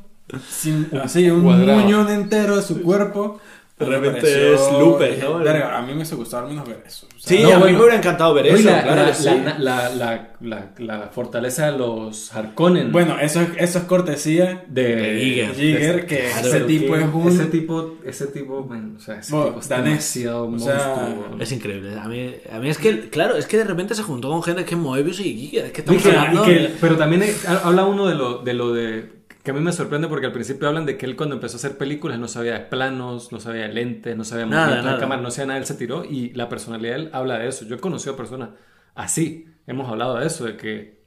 [0.49, 3.41] sin así un muñón entero de su cuerpo.
[3.85, 5.43] De repente pareció- es.
[5.43, 7.07] Verga, a mí me hubiese gustado al menos ver eso.
[7.07, 7.73] O sea, Sí, No, a mí bueno.
[7.77, 9.25] me hubiera encantado ver eso, la, claro la- sí.
[9.25, 12.91] la- la- la- la- la fortaleza de los Harkonnen.
[12.91, 16.05] Bueno, eso, es- eso es cortesía de, de Giger.
[16.05, 17.27] Que Claro, ese tipo es un...
[17.27, 21.25] Ese tipo, ese tipo, man, o sea, ese Bueno, tipo es demasiado O sea, monstruo.
[21.29, 21.41] weón.
[21.41, 21.95] Es increíble.
[21.99, 24.65] A mí, a mí es que, claro, es que de repente se juntó con gente
[24.65, 25.65] que es Moebius y Giger.
[25.65, 26.43] Es que estamos hablando...
[26.43, 27.23] y que- de- pero también
[27.63, 30.67] habla uno de lo, de lo de que a mí me sorprende porque al principio
[30.67, 33.63] hablan de que él cuando empezó a hacer películas no sabía de planos, no sabía
[33.63, 34.99] de lentes, no sabía Nada, de nada.
[34.99, 37.65] cámara, no sabía nada, él se tiró y la personalidad de él habla de eso.
[37.65, 38.49] Yo he conocido a personas
[38.95, 41.01] así, hemos hablado de eso, de que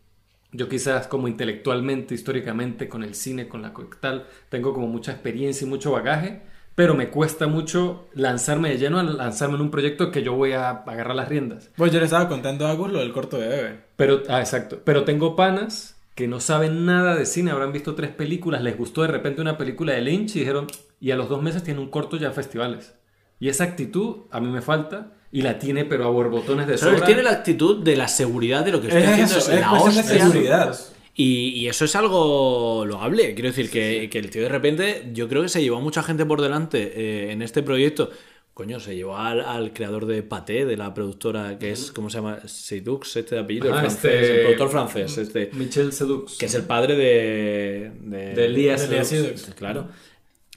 [0.52, 5.66] yo quizás como intelectualmente, históricamente, con el cine, con la tal, tengo como mucha experiencia
[5.66, 6.42] y mucho bagaje,
[6.74, 10.52] pero me cuesta mucho lanzarme de lleno a lanzarme en un proyecto que yo voy
[10.52, 11.70] a agarrar las riendas.
[11.76, 13.80] Pues yo le estaba contando a Agus lo del corto de Eve.
[13.96, 14.80] Pero, ah, exacto.
[14.84, 19.02] Pero tengo panas que no saben nada de cine, habrán visto tres películas, les gustó
[19.02, 20.66] de repente una película de Lynch y dijeron,
[21.00, 22.94] y a los dos meses tiene un corto ya en festivales.
[23.40, 27.04] Y esa actitud a mí me falta y la tiene, pero a borbotones de sobra.
[27.04, 29.36] Tiene la actitud de la seguridad de lo que estoy Es haciendo.
[29.36, 30.78] eso, es es la de seguridad.
[31.16, 33.34] Y, y eso es algo loable.
[33.34, 36.02] Quiero decir que, que el tío de repente, yo creo que se llevó a mucha
[36.02, 38.10] gente por delante eh, en este proyecto.
[38.54, 42.18] Coño, se llevó al, al creador de Paté, de la productora que es, ¿cómo se
[42.18, 42.38] llama?
[42.46, 46.38] Sedux, este de apellido, el Ah, francés, este- el productor francés, este, Michel Sedux.
[46.38, 47.90] que es el padre de...
[48.00, 49.08] De, De Elias Sedux.
[49.08, 49.54] Sedux.
[49.56, 49.88] Claro.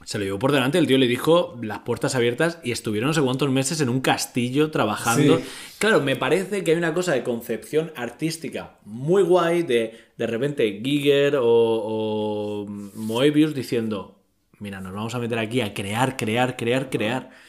[0.06, 3.14] Se lo llevó por delante, el tío le dijo las puertas abiertas y estuvieron no
[3.16, 5.40] sé cuántos meses en un castillo trabajando.
[5.40, 5.44] Sí.
[5.80, 10.82] Claro, me parece que hay una cosa de concepción artística muy guay de de repente
[10.84, 14.20] Giger o, o Moebius diciendo,
[14.60, 17.47] mira, nos vamos a meter aquí a crear, crear, crear, crear.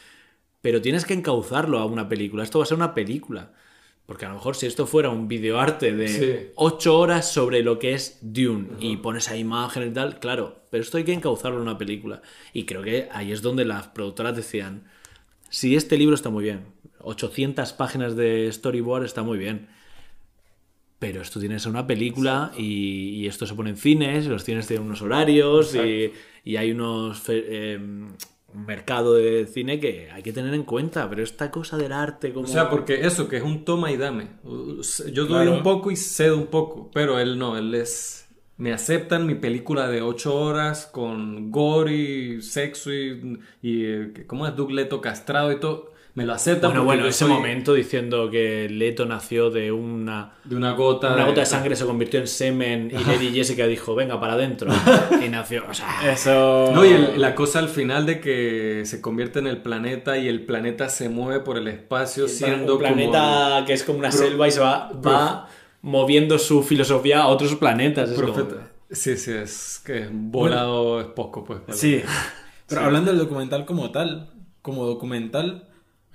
[0.61, 2.43] Pero tienes que encauzarlo a una película.
[2.43, 3.53] Esto va a ser una película.
[4.07, 6.53] Porque a lo mejor si esto fuera un videoarte de Sí.
[6.55, 10.83] 8 horas sobre lo que es Dune y pones ahí imágenes y tal, claro, pero
[10.83, 12.23] esto hay que encauzarlo en una película.
[12.55, 14.85] Y creo que ahí es donde las productoras decían,
[15.51, 16.65] si este libro está muy bien,
[17.01, 19.69] 800 páginas de storyboard está muy bien,
[20.99, 24.43] pero esto tiene que ser una película y, y esto se pone en cines, los
[24.43, 26.13] cines tienen unos horarios y,
[26.45, 27.23] y hay unos...
[27.29, 27.79] eh,
[28.55, 32.33] un mercado de cine que hay que tener en cuenta, pero esta cosa del arte
[32.33, 32.47] como...
[32.47, 34.29] O sea, porque eso, que es un toma y dame.
[34.45, 35.53] Yo doy Claro.
[35.53, 38.27] un poco y cedo un poco, pero él no, él es...
[38.57, 44.47] Me aceptan mi película de 8 horas con gore y sexo y, y eh, ¿cómo
[44.49, 44.57] es?
[44.57, 45.93] Doug Leto castrado y todo.
[46.19, 46.71] Me lo aceptan.
[46.71, 51.15] Bueno, bueno, ese soy momento diciendo que Leto nació de una, De una gota.
[51.15, 54.69] una gota de sangre, se convirtió en semen y Lady Jessica dijo, venga, para adentro.
[55.25, 56.13] Y nació, o sea...
[56.13, 56.73] Eso.
[56.75, 60.27] No, y el- la cosa al final de que se convierte en el planeta y
[60.27, 64.49] el planeta se mueve por el espacio siendo un planeta que es como una selva
[64.49, 65.49] y se va, va
[65.83, 68.11] moviendo su filosofía a otros planetas.
[68.11, 68.35] Es como.
[68.91, 71.61] Sí, sí, es que volado es poco, pues.
[71.79, 72.03] Sí.
[72.67, 74.31] Pero hablando del documental como tal,
[74.63, 75.68] como documental,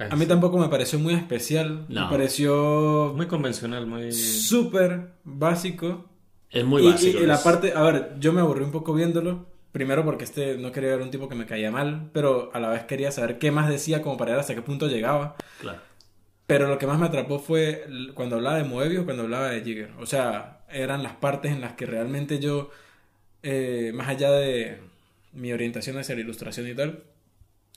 [0.09, 1.85] a mí tampoco me pareció muy especial.
[1.89, 2.05] No.
[2.05, 4.11] Me pareció Muy convencional, muy...
[4.11, 6.05] súper básico.
[6.51, 7.19] Es muy y, básico.
[7.19, 9.45] y- y la parte, a ver, yo me aburrí un poco viéndolo.
[9.71, 12.69] Primero porque este no quería ver un tipo que me caía mal, pero a la
[12.69, 15.35] vez quería saber qué más decía como para ver hasta qué punto llegaba.
[15.61, 15.79] Claro.
[16.45, 19.91] Pero lo que más me atrapó fue cuando hablaba de Moebius, cuando hablaba de Jigger.
[19.99, 22.69] O sea, eran las partes en las que realmente yo,
[23.41, 24.77] eh, más allá de
[25.31, 27.01] mi orientación hacia la ilustración y tal,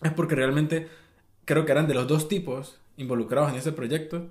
[0.02, 0.88] es porque realmente
[1.46, 4.26] creo que eran de los dos tipos involucrados en ese proyecto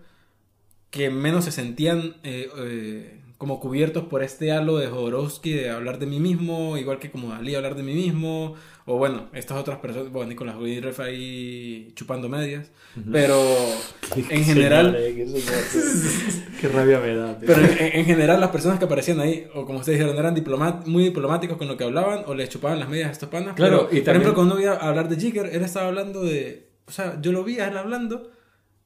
[0.92, 6.00] que menos se sentían eh, eh, como cubiertos por este halo de Jodorowsky de hablar
[6.00, 8.54] de mí mismo, igual que como Dalí hablar de mí mismo,
[8.86, 12.72] o bueno, estas otras personas, bueno, Nicolás Guirref ahí chupando medias,
[13.12, 13.36] pero
[14.30, 14.96] en general...
[16.62, 17.38] Qué rabia me da.
[17.38, 17.48] tío.
[17.48, 20.88] Pero en, en general las personas que aparecían ahí, o como ustedes dijeron, eran diplomat
[20.88, 23.56] muy diplomáticos con lo que hablaban, o les chupaban las medias a estos panas.
[23.56, 26.24] Claro, pero, y por también- ejemplo, cuando iba a hablar de Jigger, él estaba hablando
[26.24, 26.65] de...
[26.88, 28.32] O sea, yo lo vi a él hablando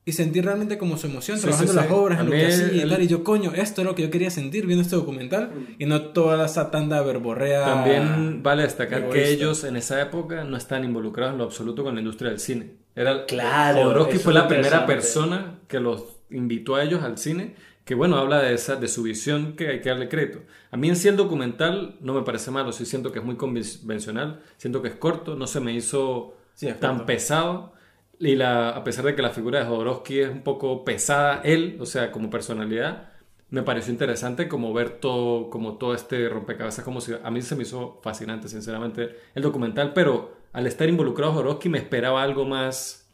[0.06, 1.90] y sentí realmente como su emoción Sí, trabajando sí, en sí.
[1.90, 3.04] las obras, en lo que hacía y él- tal.
[3.04, 6.02] Y yo, coño, esto es lo que yo quería sentir viendo este documental y no
[6.08, 7.64] toda esa tanda verborrea.
[7.66, 9.30] También vale destacar que egoísta.
[9.30, 12.72] ellos en esa época no están involucrados en lo absoluto con la industria del cine.
[12.96, 17.56] Era, Claro, Jodorowsky fue la primera persona que los invitó a ellos al cine,
[17.86, 20.40] que bueno, habla de, esa, de su visión que hay que darle crédito.
[20.72, 23.36] A mí en sí el documental no me parece malo, sí siento que es muy
[23.36, 26.36] convencional, siento que es corto, no se me hizo
[26.80, 27.06] tan corto.
[27.06, 27.74] pesado.
[28.20, 31.78] Y la, a pesar de que la figura de Jodorowsky es un poco pesada, él,
[31.80, 33.14] o sea, como personalidad,
[33.50, 37.56] me pareció interesante como ver todo, como todo este rompecabezas, como si, a mí se
[37.56, 43.09] me hizo fascinante, sinceramente, el documental, pero al estar involucrado Jodorowsky me esperaba algo más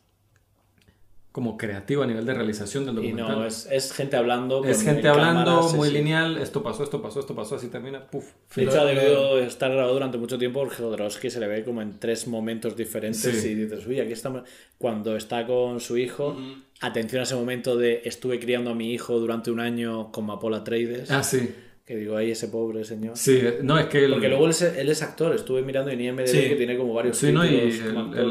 [1.36, 3.40] como creativo a nivel de realización del Y documental.
[3.40, 4.64] no, es, es gente hablando.
[4.64, 5.94] Es gente hablando, cámaras, muy sí.
[5.96, 8.24] lineal, esto pasó, esto pasó, esto pasó, así termina, puf.
[8.56, 11.82] De hecho, ha debido estar grabado durante mucho tiempo porque Jodorowsky se le ve como
[11.82, 13.50] en tres momentos diferentes Sí.
[13.50, 14.44] y dices, uy, aquí estamos.
[14.78, 16.38] Cuando está con su hijo,
[16.80, 20.64] atención a ese momento de estuve criando a mi hijo durante un año con Mapola
[20.64, 21.12] Trades.
[21.12, 21.54] Ah, sí,
[21.86, 23.16] Que digo, ahí ese pobre señor.
[23.16, 24.06] sí, no, es que...
[24.06, 26.40] el- Porque luego él es, él es actor, estuve mirando en IMDb Sí.
[26.50, 27.56] que tiene como varios Sí, no, y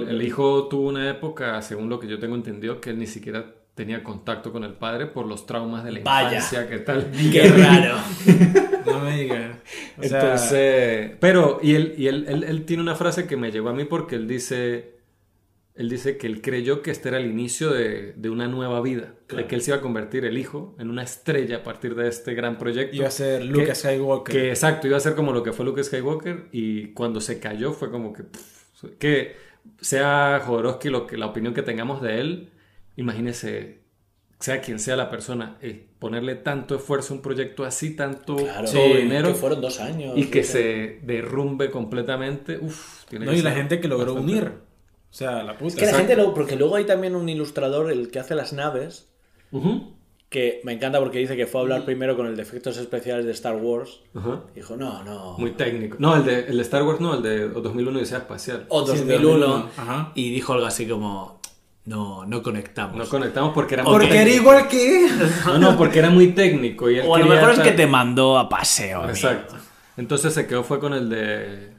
[0.08, 3.54] el, hijo tuvo una época, según lo que yo tengo entendido, que él ni siquiera
[3.76, 6.34] tenía contacto con el padre por los traumas de la Vaya.
[6.36, 7.10] infancia, ¿qué tal?
[7.32, 7.96] Qué raro.
[8.84, 9.56] No me digas.
[9.98, 13.50] O sea, Entonces, pero, y, él, y él, él, él tiene una frase que me
[13.50, 14.93] llegó a mí porque él dice,
[15.74, 19.14] él dice que él creyó que este era el inicio de, de una nueva vida,
[19.28, 22.08] de que él se iba a convertir el hijo en una estrella a partir de
[22.08, 22.94] este gran proyecto.
[22.94, 24.32] iba a ser Luke Que- Skywalker.
[24.34, 27.72] Que exacto, iba a ser como lo que fue Luke Skywalker y cuando se cayó
[27.72, 28.22] fue como que...
[28.22, 29.34] pff, que
[29.80, 32.50] sea Jodorowsky lo que, la opinión que tengamos de él,
[32.96, 33.80] imagínese,
[34.38, 38.68] sea quien sea la persona, eh, ponerle tanto esfuerzo a un proyecto así, tanto Claro,
[38.70, 40.12] dinero que fueron dos años.
[40.16, 44.32] y que se derrumbe completamente, uff, tiene No, que y la gente que logró bastante-
[44.38, 44.52] unir.
[45.14, 45.68] O sea, la puta.
[45.68, 48.52] Es que la gente, lo, porque luego hay también un ilustrador, el que hace las
[48.52, 49.06] naves,
[50.28, 53.24] que me encanta porque dice que fue a hablar primero con el de efectos especiales
[53.24, 54.00] de Star Wars.
[54.56, 55.36] Dijo, no, no.
[55.38, 55.98] Muy técnico.
[56.00, 58.66] No, el de, el de Star Wars no, el de 2001 Odisea Espacial.
[58.70, 59.38] O Sí, 2001.
[59.38, 60.12] 2001, ajá.
[60.16, 61.38] Y dijo algo así como,
[61.84, 62.96] no, no conectamos.
[62.96, 65.06] No conectamos porque era muy Porque era igual que.
[65.46, 66.90] No, no, porque era muy técnico.
[66.90, 69.02] Y él o a lo mejor es que te mandó a paseo.
[69.02, 69.12] amigo.
[69.14, 69.54] Exacto.
[69.96, 71.73] Entonces se quedó fue con el de...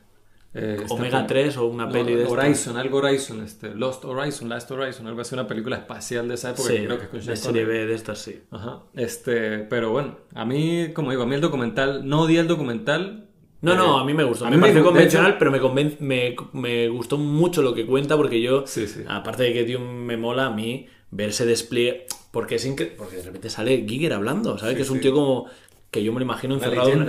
[0.57, 2.25] eh, Omega pel- 3 o una no, peli de.
[2.25, 6.51] Horizon, algo Horizon, este, Lost Horizon, Last Horizon, algo así, una película espacial de esa
[6.51, 7.65] época Sí, que creo que es con de Sean serie.
[7.65, 8.39] B de estas sí.
[8.51, 8.79] Ajá.
[8.93, 13.27] Este, pero bueno, a mí, como digo, a mí el documental, no odié el documental.
[13.61, 14.45] No, eh, no, a mí me gustó.
[14.45, 17.61] a me mí pareció gu- de convencional, hecho- pero me, conven- me, me gustó mucho
[17.61, 19.01] lo que cuenta porque yo, Sí, sí.
[19.07, 23.15] aparte de que tío, me mola a mí ver ese despliegue, porque es incre- porque
[23.17, 24.73] de repente sale Giger hablando, ¿sabes?
[24.73, 25.47] Sí, que es un tío como
[25.95, 27.01] que yo me lo imagino encerrado, en,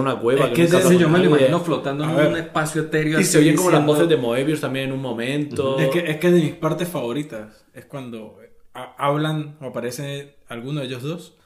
[0.00, 0.46] una cueva.
[0.46, 2.28] Es que Sí, con yo me lo imagino flotando en ver.
[2.28, 3.18] un espacio etéreo.
[3.18, 5.78] Y así se oyen como las voces de Moebius también en un momento.
[5.78, 8.38] Es que, es que de mis partes favoritas es cuando
[8.74, 11.36] ha- hablan o aparece alguno de ellos dos.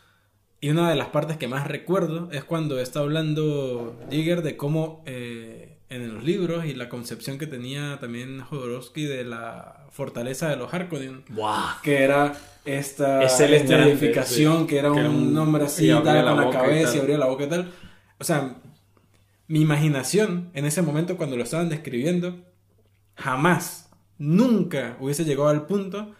[0.60, 5.02] Y una de las partes que más recuerdo es cuando está hablando Jigger de cómo
[5.06, 10.56] eh, en los libros y la concepción que tenía también Jodorowsky de la fortaleza de
[10.56, 11.24] los Harkonnen.
[11.82, 12.32] Que era
[12.64, 13.32] esta, Es
[14.66, 17.00] que era Que era un nombre así, y tal, con la y cabeza y, tal.
[17.00, 17.72] abría la boca y tal.
[18.18, 18.54] O sea,
[19.48, 22.36] mi imaginación en ese momento cuando lo estaban describiendo,
[23.16, 26.14] jamás, nunca hubiese llegado al punto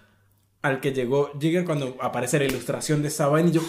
[0.63, 3.63] al que llegó Jigger cuando aparece la ilustración de esa vaina y yo...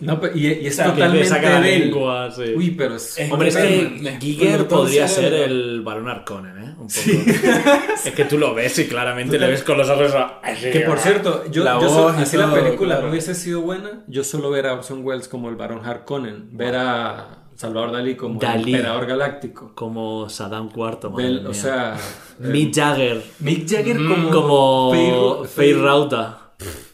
[0.00, 1.82] No, pero- y, y es O sea, que Que le totalmente saca la de él.
[1.90, 2.42] lengua, sí.
[2.56, 3.18] Uy, pero es...
[3.18, 5.44] Es- Hombre, es que Giger el podría ser cerebro.
[5.46, 6.74] el Barón Arconen, ¿eh?
[6.78, 7.30] Un poco.
[8.04, 10.14] es que tú lo ves y claramente le ves con los ojos.
[10.62, 13.06] Que por cierto, yo, La yo so- voz y así la película claro.
[13.06, 16.76] no hubiese sido buena, yo solo ver a Orson Welles como el Barón Harkonnen, ver
[16.76, 18.70] a Salvador Dalí como Dalí.
[18.72, 19.72] el emperador galáctico.
[19.74, 21.48] Como Saddam IV, madre Del- mía.
[21.50, 21.96] o sea,
[22.38, 23.20] Mick Jagger.
[23.40, 26.38] Mick Jagger como, Como Faye- Rauta.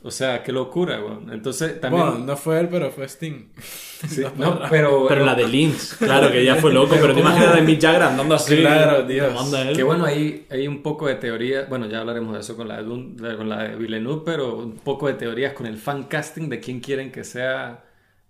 [0.02, 1.30] O sea, qué locura, weón.
[1.32, 2.02] Entonces, también...
[2.06, 3.48] Bueno, no fue él, pero fue Sting.
[4.08, 5.06] sí, no, pero...
[5.06, 6.94] Pero la de Lynch, claro, que ya fue loco.
[6.98, 8.56] Pero te imaginas de Mick Jagger andando así.
[8.56, 9.32] Claro, Dios.
[9.76, 12.82] Que bueno, ahí hay un poco de teoría, bueno, ya hablaremos de eso con la
[12.82, 16.60] de- con la de Villeneuve, pero un poco de teorías con el fan casting de
[16.60, 17.83] quién quieren que sea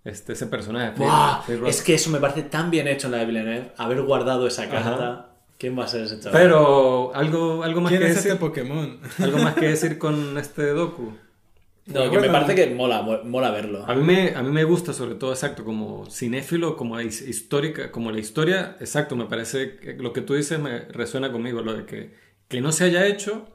[0.05, 0.93] este, ese personaje.
[1.67, 3.71] Es que eso me parece tan bien hecho en la de Villeneuve.
[3.77, 5.31] Haber guardado esa carta.
[5.57, 6.41] ¿Quién va a ser ese chaval?
[6.41, 8.31] Pero algo, algo más ¿Quién que es decir.
[8.31, 8.99] este Pokémon?
[9.19, 11.13] Algo más que decir con este docu.
[11.85, 13.85] no, que me parece que mola, mo- mola verlo.
[13.87, 17.89] A mí me, a mí me gusta sobre todo, exacto, como cinéfilo, como his- histórica,
[17.89, 21.73] como la historia, exacto, me parece que lo que tú dices me resuena conmigo, lo
[21.73, 22.13] de que,
[22.49, 23.47] que no se haya hecho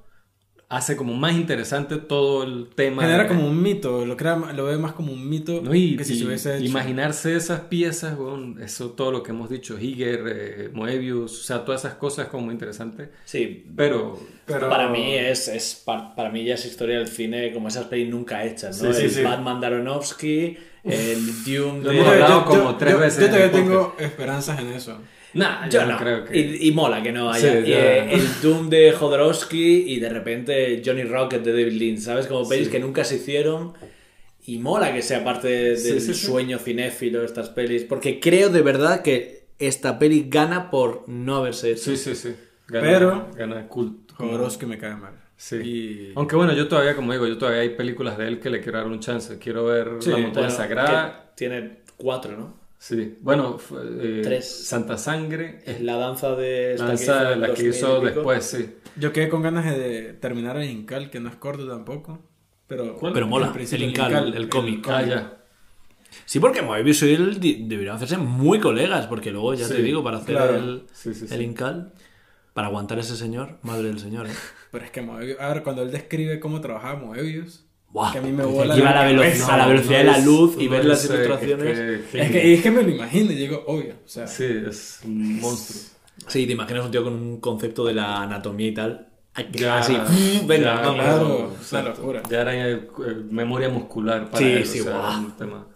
[0.73, 3.03] hace como más interesante todo el tema.
[3.03, 5.97] Genera de- como un mito, lo, crea, lo ve más como un mito No, y,
[5.97, 6.65] que si y se hubiese hecho.
[6.65, 11.65] imaginarse esas piezas, weón, eso todo lo que hemos dicho, Higer, eh, Moebius, o sea,
[11.65, 13.11] todas esas cosas como muy interesante.
[13.25, 17.53] Sí, Pero, Pero- Para mí es, es par- para mí ya es historia del cine
[17.53, 18.93] como esas pelis nunca hechas, ¿no?
[18.93, 19.23] Sí, sí, el sí.
[19.25, 23.27] Batman de Aronofsky, el Dune Lo hemos hablado yo- como yo- tres yo- veces Yo
[23.27, 24.99] todavía tengo esperanzas en eso.
[25.35, 26.39] Nah, Yo yo no creo que...
[26.39, 27.53] y, y mola que no haya.
[27.63, 32.01] Sí, Y, eh, el Doom de Jodorowsky y de repente Johnny Rocket de David Lynch,
[32.01, 32.27] ¿sabes?
[32.27, 32.73] Como pelis Sí.
[32.73, 33.73] que nunca se hicieron.
[34.47, 36.27] Y mola que sea parte del Sí, sí, sí.
[36.27, 37.85] sueño cinéfilo estas pelis.
[37.85, 41.83] Porque creo de verdad que esta peli gana por no haberse hecho.
[41.91, 42.35] Sí, sí, sí.
[42.67, 44.15] Gana, Pero- Gana culto.
[44.17, 45.13] Jodorowsky me cae mal.
[45.37, 45.57] Sí.
[45.57, 46.13] Y...
[46.17, 48.79] Aunque bueno, yo todavía, como digo, yo todavía hay películas de él que le quiero
[48.79, 49.39] dar un chance.
[49.39, 51.33] Quiero ver Sí, La Montaña bueno, Sagrada.
[51.37, 52.60] Tiene cuatro, ¿no?
[52.81, 53.19] Sí.
[53.21, 54.67] Bueno, fue, eh, Tres.
[54.67, 55.61] Santa Sangre.
[55.67, 56.77] Es la danza de...
[56.79, 58.75] que Lanza, hizo en la que 2000 y hizo después, sí.
[58.97, 62.21] Yo quedé con ganas de terminar el Incal, que no es corto tampoco.
[62.67, 63.13] Pero, ¿Cuál?
[63.13, 64.89] Pero mola, principio el Incal, el cómic.
[64.89, 65.37] Ah, ya.
[66.25, 70.03] Sí, porque Moebius y él deberían hacerse muy colegas, porque luego, ya Sí, te digo,
[70.03, 70.57] para hacer claro.
[70.57, 71.35] el, Sí, sí, sí.
[71.35, 71.93] el Incal,
[72.55, 74.33] para aguantar a ese señor, madre del señor, ¿eh?
[74.71, 77.67] Pero es que Moebius, a ver, cuando él describe cómo trabajaba Moebius,
[78.13, 79.55] Que a mí me que vuela la, velo- cabeza.
[79.55, 81.79] a la velocidad de la es- luz y no ver las es, ilustraciones.
[81.79, 83.95] es que- es que, es que me lo imagino y digo, obvio.
[84.05, 85.83] O sea, Sí, es un monstruo.
[86.29, 89.07] Sí, te imaginas un tío con un concepto de la anatomía y tal.
[89.53, 89.95] Ya, Así,
[90.47, 91.51] venga, ya, vamos.
[91.69, 92.23] claro, locura.
[92.31, 92.87] Ya era eh,
[93.31, 95.19] memoria muscular para Sí, él, sí, o sea, guau.
[95.21, 95.67] un tema.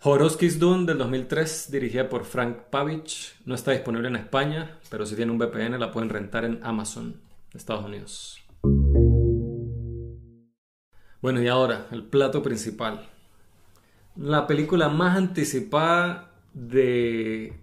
[0.00, 5.14] Jodorowsky's Dune del 2003, dirigida por Frank Pavich, no está disponible en España, pero si
[5.14, 7.20] tienen un VPN la pueden rentar en Amazon,
[7.54, 8.41] Estados Unidos.
[11.22, 13.08] Bueno, y ahora, el plato principal.
[14.16, 17.54] La película más anticipada de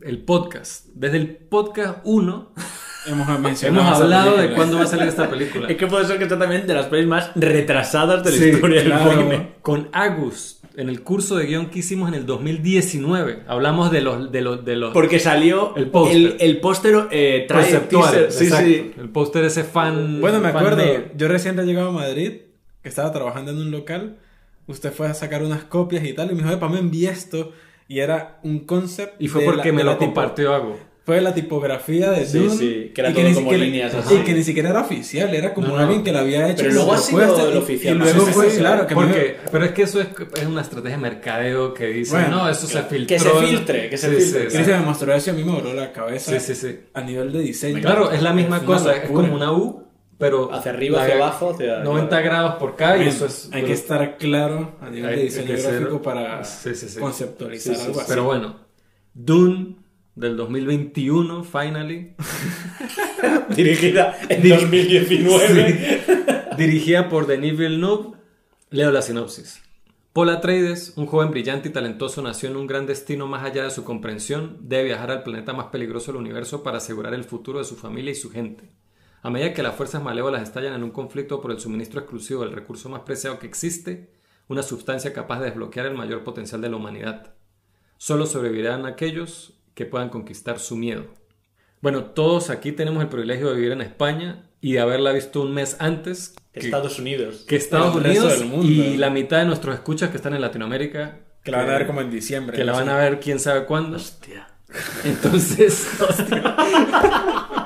[0.00, 0.86] el podcast.
[0.94, 2.52] Desde el podcast 1
[3.06, 3.28] hemos
[4.00, 5.66] hablado de cuándo va a salir esta película.
[5.70, 8.48] Es que puede ser que sea también de las pelis más retrasadas de la Sí,
[8.50, 9.10] historia claro.
[9.10, 9.48] del cine.
[9.62, 14.32] Con Agus, en el curso de guion que hicimos en el 2019, hablamos de los...
[14.32, 16.16] De los, de los Porque salió El póster.
[16.16, 18.26] el, el póster eh, trae conceptual.
[18.30, 18.92] Sí, sí.
[18.98, 20.20] El póster ese fan...
[20.20, 22.32] Bueno, me fan acuerdo, de- yo recién he llegado a Madrid,
[22.88, 24.16] que estaba trabajando en un local,
[24.66, 27.52] usted fue a sacar unas copias y tal, y me dijo, para me envié esto,
[27.86, 29.20] y era un concept.
[29.20, 30.74] Y fue porque la- me lo compartió Agu.
[31.04, 33.94] Fue la tipografía de Sí, Dune, sí, que era y todo ni como siquiera- líneas
[33.94, 34.14] así.
[34.14, 35.80] Y que ni siquiera era oficial, era como No, no.
[35.80, 36.64] alguien que lo había hecho.
[36.64, 38.58] Pero luego ha sido el oficial, Y luego Sí, fue, sí, sí.
[38.58, 40.08] claro, que me Porque, dijo- pero es que eso es,
[40.38, 43.06] es una estrategia de mercadeo que dice, Bueno, no, eso se filtró.
[43.06, 44.40] que se filtre, que se Sí, filtre.
[44.40, 44.80] sí, Chris exacto.
[44.80, 46.78] me mostró eso y a mí me voló la cabeza Sí, sí, sí.
[46.92, 47.80] a nivel de diseño.
[47.80, 49.87] Claro, es la misma una cosa, es como una U,
[50.18, 50.52] pero...
[50.52, 53.48] Hacia arriba, hacia abajo, hacia- 90 grados por cada y eso es...
[53.52, 56.98] hay que estar claro a nivel Hay- de diseño ser- gráfico para Sí, sí, sí.
[56.98, 58.00] conceptualizar Sí, sí, algo sí.
[58.00, 58.08] así.
[58.10, 58.56] Pero bueno,
[59.14, 59.76] Dune
[60.14, 62.14] del 2021, finally,
[63.56, 66.02] Dirigida en Dir- 2019.
[66.56, 68.16] dirigida por Denis Villeneuve,
[68.70, 69.62] leo la sinopsis.
[70.12, 73.70] Paul Atreides, un joven brillante y talentoso, nació en un gran destino más allá de
[73.70, 77.64] su comprensión, debe viajar al planeta más peligroso del universo para asegurar el futuro de
[77.64, 78.70] su familia y su gente.
[79.22, 82.52] A medida que las fuerzas malévolas estallan en un conflicto por el suministro exclusivo del
[82.52, 84.10] recurso más preciado que existe,
[84.46, 87.34] una sustancia capaz de desbloquear el mayor potencial de la humanidad.
[87.96, 91.06] Solo sobrevivirán aquellos que puedan conquistar su miedo.
[91.80, 95.52] Bueno, todos aquí tenemos el privilegio de vivir en España y de haberla visto un
[95.52, 97.44] mes antes que, Estados Unidos.
[97.46, 98.66] que Estados el Unidos del mundo.
[98.66, 101.20] y la mitad de nuestros escuchas que están en Latinoamérica.
[101.44, 102.56] Que la van a ver como en diciembre.
[102.56, 103.96] que la van a ver quién sabe cuándo.
[103.96, 104.48] Hostia.
[105.04, 107.57] Entonces, Es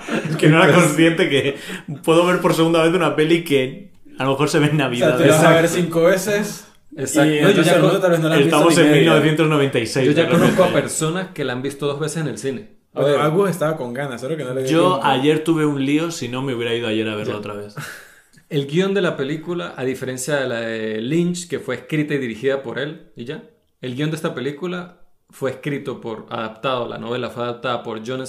[0.42, 1.56] que no era consciente que
[2.04, 4.76] puedo ver por segunda vez una peli que A lo mejor se ve en O
[4.76, 5.18] sea, Navidad.
[5.18, 6.68] te vas a ver cinco veces.
[6.96, 7.32] Exacto.
[7.34, 9.14] Y No, yo ya el con- mundo tal vez no visto Estamos en media.
[9.14, 10.06] 1996.
[10.06, 12.68] Yo ya conozco a personas que la han visto dos veces en el cine.
[12.94, 15.00] A Bueno, ver, Agus estaba con ganas, solo que no le Yo tiempo.
[15.06, 17.74] ayer tuve un lío, si no me hubiera ido ayer a verlo otra vez.
[18.50, 22.18] el guion de la película, a diferencia de la de Lynch, que fue escrita y
[22.18, 23.44] dirigida por él, y ya,
[23.80, 24.98] el guion de esta película
[25.30, 28.22] fue escrito por, adaptado, la novela fue adaptada por John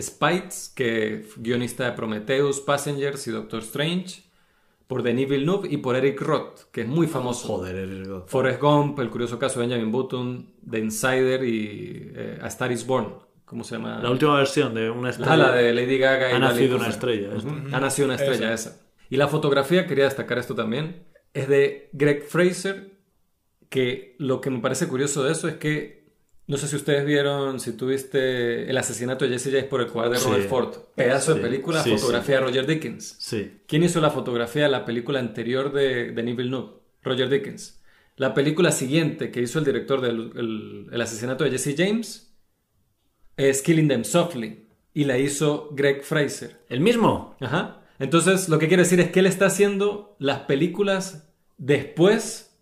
[0.00, 4.22] Spites, que es guionista de Prometheus, Passengers y Doctor Strange,
[4.86, 7.46] por Denis Villeneuve y por Eric Roth, que es muy famoso.
[7.48, 8.24] Joder, eres God.
[8.26, 12.86] Forrest Gump, El curioso caso de Benjamin Button, The Insider y eh, A Star is
[12.86, 13.14] Born.
[13.44, 14.00] ¿Cómo se llama?
[14.02, 15.32] La última versión de una estrella.
[15.32, 17.30] Ah, la de Lady Gaga y Ha nacido una estrella.
[17.72, 18.80] Ha nacido una estrella esa.
[19.10, 21.04] Y la fotografía, quería destacar esto también,
[21.34, 22.92] es de Greg Fraser,
[23.68, 26.03] que lo que me parece curioso de eso es que,
[26.46, 30.12] no sé si ustedes vieron, si tuviste el asesinato de Jesse James por el cuadro
[30.12, 30.26] de Sí.
[30.28, 31.38] Robert Ford, pedazo Sí.
[31.38, 33.16] de película, Sí, fotografía de Roger Dickens.
[33.18, 33.52] Sí.
[33.66, 36.72] ¿Quién hizo la fotografía de la película anterior de Denis Villeneuve?
[37.02, 37.80] Roger Dickens.
[38.16, 42.32] La película siguiente que hizo el director del el- el asesinato de Jesse James
[43.36, 46.60] es Killing Them Softly y la hizo Greg Fraser.
[46.68, 47.36] ¿El mismo?
[47.40, 47.80] Ajá.
[47.98, 52.53] Entonces, lo que quiere decir es que él está haciendo las películas después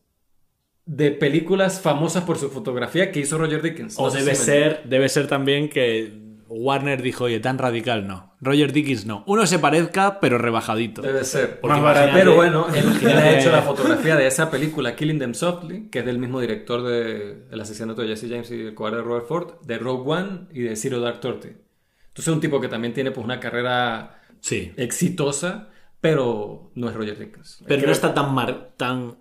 [0.84, 3.94] de películas famosas por su fotografía que hizo Roger Dickens.
[3.98, 8.06] O No debe si me- ser, debe ser también que Warner dijo, oye, tan radical
[8.06, 8.34] no.
[8.40, 9.22] Roger Dickens no.
[9.26, 11.00] Uno se parezca, pero rebajadito.
[11.00, 11.60] Debe ser.
[11.60, 12.10] Porque Más barato.
[12.12, 12.84] Pero bueno, él,
[13.16, 16.82] ha hecho la fotografía de esa película, Killing Them Softly, que es del mismo director
[16.82, 20.40] de El asesinato de Jesse James y el cobarde de Robert Ford, de Rogue One
[20.52, 21.48] y de Zero Dark Thirty.
[21.48, 24.72] Entonces es un tipo que también tiene pues una carrera Sí.
[24.76, 25.68] exitosa,
[26.00, 27.62] pero no es Roger Dickens.
[27.66, 28.72] Pero no está tan mar...
[28.76, 29.16] tan...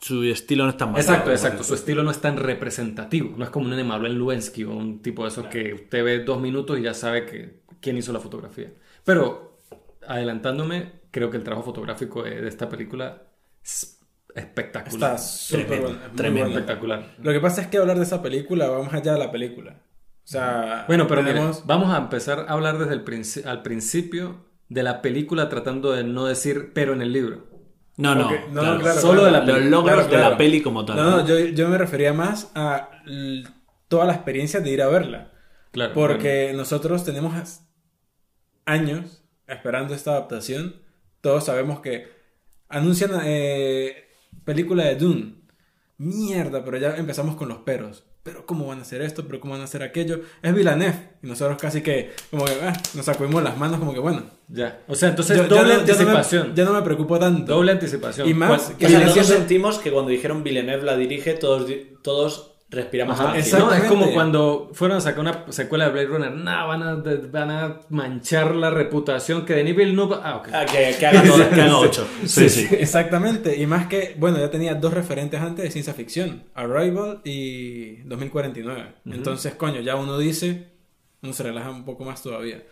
[0.00, 1.12] Su estilo no es tan marcado.
[1.12, 1.64] Exacto, exacto.
[1.64, 3.34] Su estilo no es tan representativo.
[3.36, 6.40] No es como un Emmanuel Lubensky o un tipo de esos que usted ve dos
[6.40, 8.72] minutos y ya sabe que, quién hizo la fotografía.
[9.04, 9.60] Pero,
[10.06, 13.22] adelantándome, creo que el trabajo fotográfico de, esta película
[13.64, 14.00] es
[14.34, 15.14] espectacular.
[15.14, 16.40] Está súper Tremendo, bueno, tremendo.
[16.50, 16.58] bueno.
[16.60, 17.14] espectacular.
[17.22, 19.80] Lo que pasa es que hablar de esa película va más allá de la película.
[20.24, 21.66] O sea, Bueno, pero mire, tenemos...
[21.66, 26.04] vamos a empezar a hablar desde el princi- al principio de la película tratando de
[26.04, 27.46] no decir pero en el libro.
[27.98, 28.28] No, no.
[28.28, 28.78] Claro.
[28.78, 30.96] claro, Solo de la Los logros Claro, de la peli como tal.
[30.96, 32.90] No, no, yo, yo me refería más a
[33.88, 35.32] toda la experiencia de ir a verla.
[35.72, 35.94] Claro.
[35.94, 37.34] Porque nosotros tenemos
[38.64, 40.76] años esperando esta adaptación.
[41.20, 42.08] Todos sabemos que
[42.68, 44.08] anuncian eh,
[44.44, 45.34] película de Dune.
[45.96, 48.07] Mierda, pero ya empezamos con los peros.
[48.28, 49.24] Pero ¿cómo van a hacer esto?
[49.26, 50.20] ¿Pero cómo van a hacer aquello?
[50.42, 51.10] Es Villeneuve.
[51.22, 54.22] Y nosotros casi que, como que, ah, nos sacudimos las manos como que, bueno.
[54.48, 54.80] Ya.
[54.88, 56.54] O sea, entonces Yo- doble no me- anticipación.
[56.54, 57.54] ya no me preocupo tanto.
[57.54, 58.28] Doble anticipación.
[58.28, 61.70] Y más ¿Cuál- que O sea, nosotros sentimos que cuando dijeron Villeneuve la dirige, todos,
[62.02, 66.32] todos respiramos Ajá, no, es como cuando fueron a sacar una secuela de Blade Runner.
[66.32, 70.16] No, van a, de- van a manchar la reputación que Denis Villeneuve...
[70.22, 70.48] Ah, ok.
[70.52, 72.06] Ah, que, que haga, todo- que haga ocho.
[72.26, 72.68] Sí, sí.
[72.72, 78.02] Exactamente, y más que, bueno, ya tenía dos referentes antes de ciencia ficción, Arrival y
[78.02, 78.94] 2049.
[79.06, 80.68] Entonces, coño, ya uno dice,
[81.22, 82.62] uno se relaja un poco más todavía.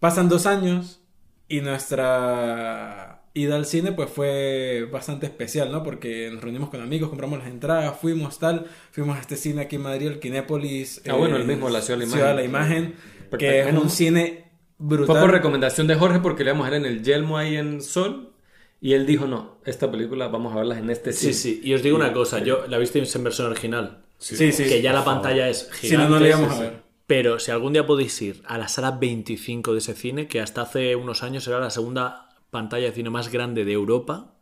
[0.00, 1.00] Pasan dos años
[1.48, 5.82] y nuestra ida al cine pues fue bastante especial, ¿no?
[5.82, 9.76] Porque nos reunimos con amigos, compramos las entradas, fuimos tal, fuimos a este cine aquí
[9.76, 11.02] en Madrid, el Kinépolis.
[11.08, 12.94] Ah, bueno, el mismo, la Ciudad de la Ciudad de la Imagen.
[13.30, 14.44] Imagen, que es un cine
[14.78, 15.20] Fue brutal.
[15.20, 18.32] por recomendación de Jorge porque le íbamos a ver en el Yelmo ahí en Sol.
[18.80, 21.32] Y él dijo, no, esta película vamos a verla en este Sí, cine.
[21.34, 21.60] sí.
[21.64, 24.02] Y os digo una cosa, yo la visteis en versión original.
[24.18, 24.64] Sí, sí.
[24.64, 26.08] que ya la pantalla es Si gigante.
[26.08, 26.62] no, no le íbamos sí, a sí.
[26.62, 26.86] ver.
[27.06, 30.62] Pero si algún día podéis ir a la sala 25 de ese cine, que hasta
[30.62, 34.34] hace unos años era la segunda pantalla de cine más grande de Europa,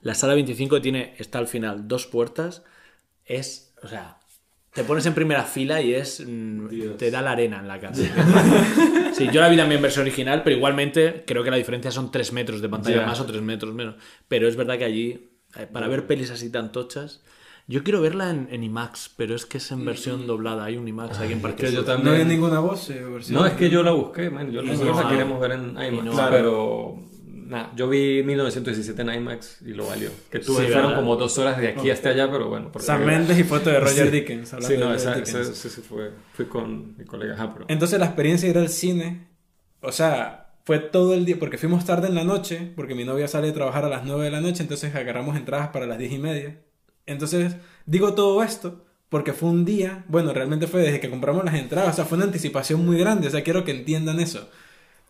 [0.00, 2.62] la sala 25 tiene, está al final, dos puertas,
[3.24, 4.16] es, o sea,
[4.72, 7.94] te pones en primera fila y es, mm, te da la arena en la cara.
[7.94, 12.10] Sí, yo la vi también en versión original, pero igualmente creo que la diferencia son
[12.10, 13.06] 3 metros de pantalla Ya.
[13.06, 13.96] más o 3 metros menos.
[14.28, 17.22] Pero es verdad que allí, eh, para ver pelis así tan tochas,
[17.66, 20.64] yo quiero verla en, en IMAX, pero es que es en versión doblada.
[20.64, 22.90] Hay un IMAX aquí en Parque que yo también- No hay ninguna voz.
[22.90, 23.38] eh, versión.
[23.40, 24.50] No, es que yo la busqué, man.
[24.50, 25.14] Yo, nosotros no la hay.
[25.14, 26.04] queremos ver en IMAX.
[26.04, 26.28] no hay.
[26.30, 27.09] pero
[27.50, 30.10] nada, yo vi 1917 en IMAX y lo valió.
[30.30, 32.70] Que tuve, Sí, fueron como dos horas de aquí hasta allá, pero bueno.
[32.72, 34.10] porque- Sam Mendes y foto de Roger Sí.
[34.12, 34.54] Dickens.
[34.60, 36.10] Sí, de no, esa, esa- esa sí fue.
[36.32, 37.34] Fui con mi colega.
[37.34, 39.26] Ajá, pero- Entonces la experiencia de ir al cine,
[39.82, 43.26] o sea, fue todo el día, porque fuimos tarde en la noche, porque mi novia
[43.28, 46.12] sale a trabajar a las 9 de la noche, entonces agarramos entradas para las 10
[46.12, 46.60] y media.
[47.06, 47.56] Entonces,
[47.86, 51.94] digo todo esto porque fue un día, bueno, realmente fue desde que compramos las entradas,
[51.94, 54.48] o sea, fue una anticipación muy grande, o sea, quiero que entiendan eso.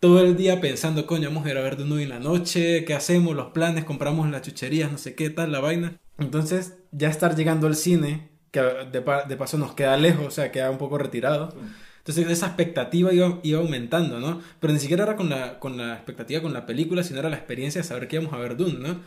[0.00, 2.84] Todo el día pensando, coño, vamos a ir a ver de nuevo en la noche,
[2.86, 3.36] ¿qué hacemos?
[3.36, 5.98] Los planes, compramos las chucherías, no sé qué tal, la vaina.
[6.18, 10.30] Entonces, ya estar llegando al cine, que de, pa- de paso nos queda lejos, o
[10.30, 11.54] sea, queda un poco retirado.
[11.98, 14.40] Entonces esa expectativa iba, iba aumentando, ¿no?
[14.58, 17.36] Pero ni siquiera era con la, con la expectativa con la película, sino era la
[17.36, 19.00] experiencia de saber que íbamos a ver Dune, ¿no?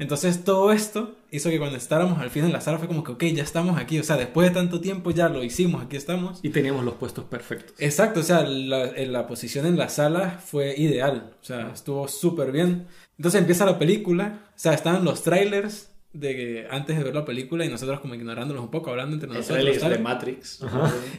[0.00, 3.12] Entonces todo esto hizo que cuando estábamos al fin en la sala fue como que,
[3.12, 6.40] ok, ya estamos aquí, o sea, después de tanto tiempo ya lo hicimos, aquí estamos.
[6.42, 7.74] Y teníamos los puestos perfectos.
[7.78, 12.08] Exacto, o sea, la, en la posición en la sala fue ideal, o sea, estuvo
[12.08, 12.86] súper bien.
[13.18, 17.24] Entonces empieza la película, o sea, estaban los trailers de que antes de ver la
[17.24, 19.76] película y nosotros como ignorándolos un poco, hablando entre El nosotros.
[19.78, 19.98] ¿sabes?
[19.98, 20.60] de Matrix.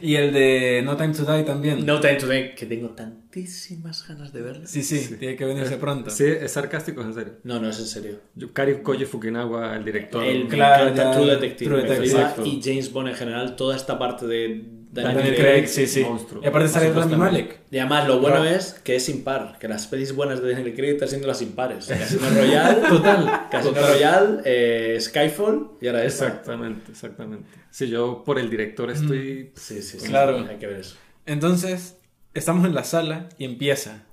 [0.02, 1.86] Y el de No Time to Die también.
[1.86, 4.66] No Time to Die, que tengo tantísimas ganas de verlo.
[4.66, 6.10] Sí, sí, tiene que venirse pronto.
[6.10, 7.32] Sí, es sarcástico, es en serio.
[7.44, 8.20] No, no es en serio.
[8.34, 10.22] Yo, Kari Koji Fukunaga, el director.
[10.24, 15.14] El Claro, True Detective, True y James Bond en general, toda esta parte de Daniel,
[15.16, 15.52] Daniel Craig.
[15.52, 16.04] Craig, sí, sí.
[16.04, 16.42] monstruo.
[16.44, 17.16] Y aparte sale Rami.
[17.16, 17.60] Malek.
[17.70, 20.90] Y además lo bueno es que es impar, que las pelis buenas de Daniel Craig
[20.90, 21.86] están siendo las impares.
[21.86, 23.48] Casino Royale, Total.
[23.50, 23.92] Casino total.
[23.92, 26.26] Royale, eh, Skyfall y ahora esta.
[26.26, 27.48] Exactamente, exactamente.
[27.70, 29.52] Si yo por el director estoy...
[29.54, 30.06] Sí, sí, sí.
[30.06, 30.46] Claro.
[30.46, 30.96] Hay que ver eso.
[31.24, 31.96] Entonces,
[32.34, 34.04] estamos en la sala y empieza.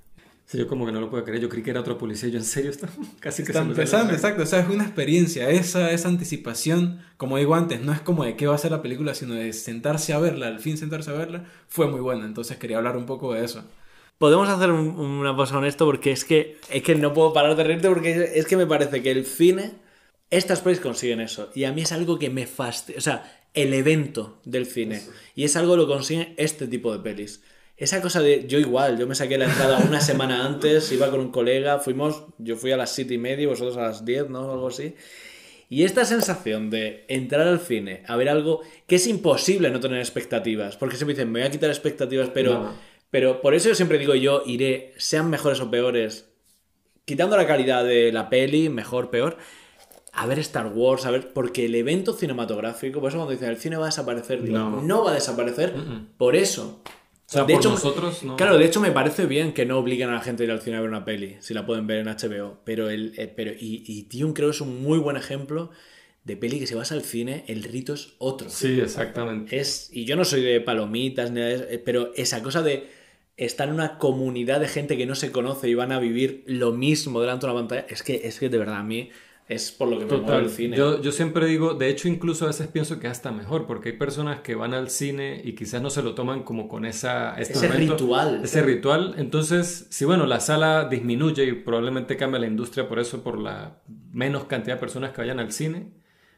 [0.50, 1.40] Sí, yo como que no lo puedo creer.
[1.40, 2.28] Yo creí que era otro policía.
[2.28, 2.88] Yo en serio está
[3.20, 4.42] casi que Está empezando, exacto.
[4.42, 5.48] O sea, es una experiencia.
[5.48, 8.82] Esa, esa anticipación, como digo antes, no es como de qué va a ser la
[8.82, 12.24] película, sino de sentarse a verla, al fin sentarse a verla, fue muy buena.
[12.26, 13.62] Entonces quería hablar un poco de eso.
[14.18, 17.54] Podemos hacer un- una pausa con esto porque es que, es que no puedo parar
[17.54, 19.74] de reírte porque es que me parece que el cine,
[20.30, 21.48] estas pelis consiguen eso.
[21.54, 22.98] Y a mí es algo que me fastidia.
[22.98, 25.00] O sea, el evento del cine.
[25.36, 27.42] Y es algo que lo consigue este tipo de pelis.
[27.80, 31.18] Esa cosa de, yo igual, yo me saqué la entrada una semana antes, iba con
[31.18, 34.52] un colega, fuimos, yo fui a las siete y media, vosotros a las 10, ¿no?
[34.52, 34.94] Algo así.
[35.70, 39.98] Y esta sensación de entrar al cine a ver algo que es imposible no tener
[39.98, 42.74] expectativas, porque siempre dicen, me voy a quitar expectativas, pero, No.
[43.10, 46.28] pero por eso yo siempre digo yo, iré, sean mejores o peores,
[47.06, 49.38] quitando la calidad de la peli, mejor, peor,
[50.12, 53.56] a ver Star Wars, a ver, porque el evento cinematográfico, por eso cuando dicen el
[53.56, 55.04] cine va a desaparecer, digo, no, No.
[55.04, 55.72] va a desaparecer,
[56.18, 56.82] por eso.
[57.30, 58.36] O sea, de por hecho, nosotros no.
[58.36, 60.60] Claro, de hecho me parece bien que no obliguen a la gente a ir al
[60.62, 62.58] cine a ver una peli, si la pueden ver en HBO.
[62.64, 65.70] Pero el, eh, pero y, y Dune creo que es un muy buen ejemplo
[66.24, 68.50] de peli que si vas al cine, el rito es otro.
[68.50, 69.56] Sí, exactamente.
[69.56, 72.88] Es, y yo no soy de palomitas, ni de eh, pero esa cosa de
[73.36, 76.72] estar en una comunidad de gente que no se conoce y van a vivir lo
[76.72, 79.10] mismo delante de una pantalla, es que, es que de verdad a mí
[79.50, 80.44] es por lo que me mueve Total.
[80.44, 80.76] el cine.
[80.76, 83.96] Yo, yo siempre digo, de hecho, incluso a veces pienso que hasta mejor, porque hay
[83.96, 87.54] personas que van al cine y quizás no se lo toman como con esa, este
[87.54, 88.40] Ese momento, ritual.
[88.44, 89.14] Ese ritual.
[89.18, 93.82] Entonces, si bueno, la sala disminuye y probablemente cambia la industria por eso, por la
[94.12, 95.94] menos cantidad de personas que vayan al cine.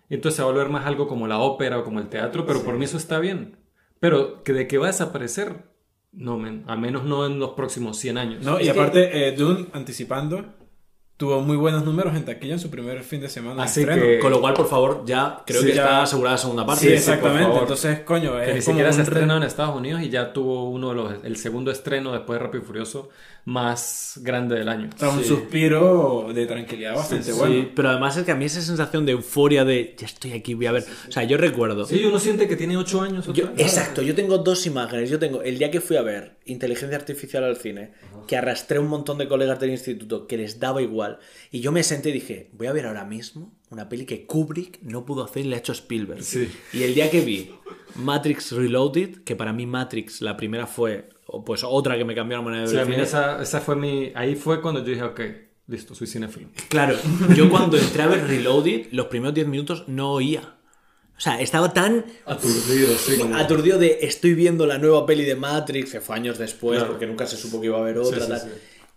[0.09, 2.47] Y entonces se va a volver más algo como la ópera o como el teatro,
[2.47, 3.59] pero por mí eso está bien.
[4.01, 5.67] Pero que de que va a desaparecer,
[6.13, 8.43] no, men, al menos no en los próximos 100 años.
[8.43, 8.59] ¿No?
[8.59, 10.47] Y aparte, eh, Dune, anticipando,
[11.17, 13.57] tuvo muy buenos números en taquilla en su primer fin de semana.
[13.57, 14.03] de Así estreno.
[14.03, 16.67] que- Con lo cual, por favor, ya creo Sí, que ya- está asegurada la segunda
[16.67, 16.81] parte.
[16.83, 17.59] Sí, sí, exactamente.
[17.59, 20.69] Entonces, coño, es Que ni como siquiera se estrenó en Estados Unidos y ya tuvo
[20.71, 23.09] uno de los, el segundo estreno después de Rápido y Furioso
[23.45, 24.89] más grande del año.
[24.95, 25.29] o sea, un Sí.
[25.29, 27.55] suspiro de tranquilidad bastante Sí, bueno.
[27.55, 30.55] Sí, pero además es que a mí esa sensación de euforia de ya estoy aquí,
[30.55, 30.85] voy a ver.
[31.09, 31.85] O sea, yo recuerdo.
[31.85, 33.27] Sí, uno siente que tiene 8 años.
[33.33, 35.11] Yo- exacto, yo tengo dos imágenes.
[35.11, 37.93] Yo tengo el día que fui a ver inteligencia artificial al cine,
[38.29, 41.02] que arrastré un montón de colegas del instituto que les daba igual.
[41.51, 44.81] Y yo me senté y dije, voy a ver ahora mismo una peli que Kubrick
[44.83, 46.23] no pudo hacer y le ha hecho Spielberg.
[46.23, 46.49] Sí.
[46.73, 47.55] Y el día que vi
[47.97, 51.09] Matrix Reloaded, que para mí Matrix, la primera fue
[51.47, 53.61] pues otra que me cambió la manera de Sí, ver a el mí esa, esa
[53.61, 54.13] fue mi...
[54.15, 55.21] Ahí fue cuando yo dije, ok,
[55.69, 56.49] listo, soy cinéfilo.
[56.69, 56.97] Claro,
[57.35, 60.57] yo cuando entré a ver Reloaded, los primeros 10 minutos no oía.
[61.17, 63.17] O sea, estaba tan Aturdido, sí.
[63.17, 66.93] como- aturdido de estoy viendo la nueva peli de Matrix, que fue años después, Claro.
[66.93, 68.49] porque nunca se supo que iba a haber otra, sí, tal, sí.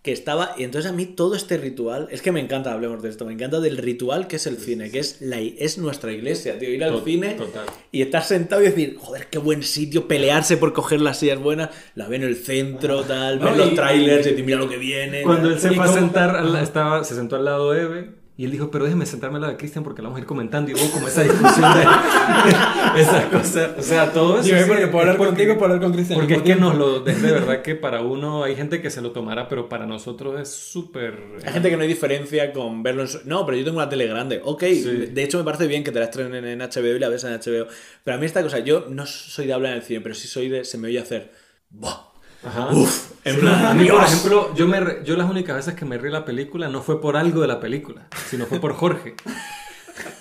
[0.06, 3.08] Que estaba, y entonces a mí todo este ritual, es que me encanta, hablemos de
[3.08, 6.56] esto, me encanta del ritual que es el cine, que es, la, es nuestra iglesia,
[6.60, 7.66] tío, ir al cine total.
[7.90, 11.70] y estar sentado y decir, joder, qué buen sitio, pelearse por coger las sillas buenas,
[11.96, 14.68] la ve en el centro, tal, ver No, los y- trailers y decir, mira lo
[14.68, 15.22] que viene.
[15.22, 18.10] Cuando él se ¿Y fue a sentar, al- estaba, se sentó al lado de Eve
[18.38, 20.26] y él dijo, pero déjeme sentarme al lado de Cristian porque la vamos a ir
[20.26, 21.82] comentando y hubo como esa discusión de
[23.00, 23.70] esas cosas.
[23.78, 24.44] O sea, todo eso.
[24.48, 26.18] Dime, sí, porque puedo hablar porque- contigo, puedo hablar con Cristian.
[26.18, 29.00] Porque es que nos lo, es de verdad que para uno hay gente que se
[29.00, 31.18] lo tomará, pero para nosotros es súper...
[31.46, 33.20] Hay gente que no hay diferencia con verlo en su...
[33.24, 34.40] No, pero yo tengo una tele grande.
[34.44, 34.82] Ok, Sí.
[35.12, 37.32] de hecho me parece bien que te la estrenen en HBO y la ves en
[37.32, 37.66] HBO.
[38.04, 40.28] Pero a mí esta cosa, yo no soy de hablar en el cine, pero sí
[40.28, 40.64] soy de...
[40.64, 41.32] Se me oye hacer...
[41.70, 42.05] ¡Buah!
[42.46, 42.68] Ajá.
[42.72, 45.74] Uf, en Sí, plan, a mí, por ejemplo, yo, me re- yo las únicas veces
[45.74, 48.74] que me reí la película no fue por algo de la película, sino fue por
[48.74, 49.14] Jorge.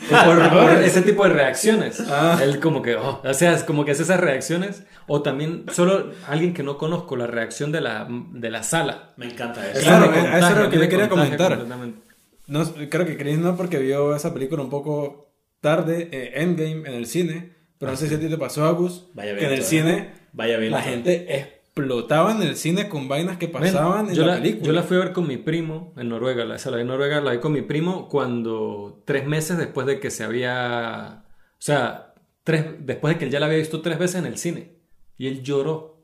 [0.07, 1.99] Fue por, por ese tipo de reacciones.
[2.10, 2.39] Ah.
[2.41, 4.84] Él como que, oh, o sea, es como que hace esas reacciones.
[5.07, 9.14] O también solo alguien que no conozco, la reacción de la, de la sala.
[9.18, 9.81] Me encanta eso.
[9.81, 11.65] Claro, eh, eso era lo que me yo quería comentar.
[12.47, 16.93] No, creo que Chris no, porque vio esa película un poco tarde, eh, Endgame, en
[16.93, 17.56] el cine.
[17.80, 20.57] Pero no sé si a ti te pasó, Agus, Vaya que en el cine Vaya
[20.57, 20.72] bien.
[20.72, 24.65] La gente explotaba en el cine con vainas que pasaban en yo la, la, película.
[24.65, 26.45] yo la fui a ver con mi primo en Noruega.
[26.45, 29.85] La, esa la vi en Noruega, la vi con mi primo cuando tres meses después
[29.85, 31.23] de que se había...
[31.52, 34.38] O sea, tres, después de que él ya la había visto tres veces en el
[34.38, 34.72] cine.
[35.18, 35.95] Y él lloró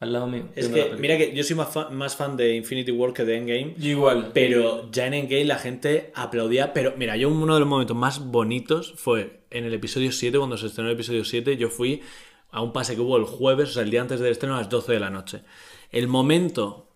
[0.00, 0.48] al lado mío.
[0.56, 3.36] Es que, mira que yo soy más fan, más fan de Infinity War que de
[3.36, 3.74] Endgame.
[3.78, 4.32] Yo igual.
[4.34, 6.72] Pero ya en Endgame la gente aplaudía.
[6.72, 10.56] Pero mira, yo uno de los momentos más bonitos fue en el episodio 7, cuando
[10.56, 12.02] se estrenó el episodio 7, yo fui
[12.52, 14.58] a un pase que hubo el jueves, o sea, el día antes del estreno a
[14.58, 15.42] las 12 de la noche.
[15.90, 16.88] El momento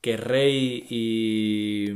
[0.00, 1.86] que Rey y,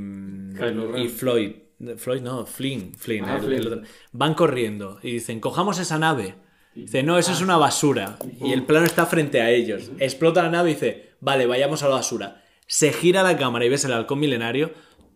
[0.56, 0.92] Ren.
[0.96, 1.52] y Floyd,
[1.96, 3.60] Floyd no, Flynn, Flynn, Ah, el- Flynn.
[3.60, 3.82] el otro,
[4.12, 6.34] van corriendo y dicen, cojamos esa nave.
[6.74, 8.18] Dice, no, eso es una basura.
[8.40, 9.90] Y el plano está frente a ellos.
[9.98, 12.42] Explota la nave y dice, vale, vayamos a la basura.
[12.66, 14.72] Se gira la cámara y ves el halcón milenario.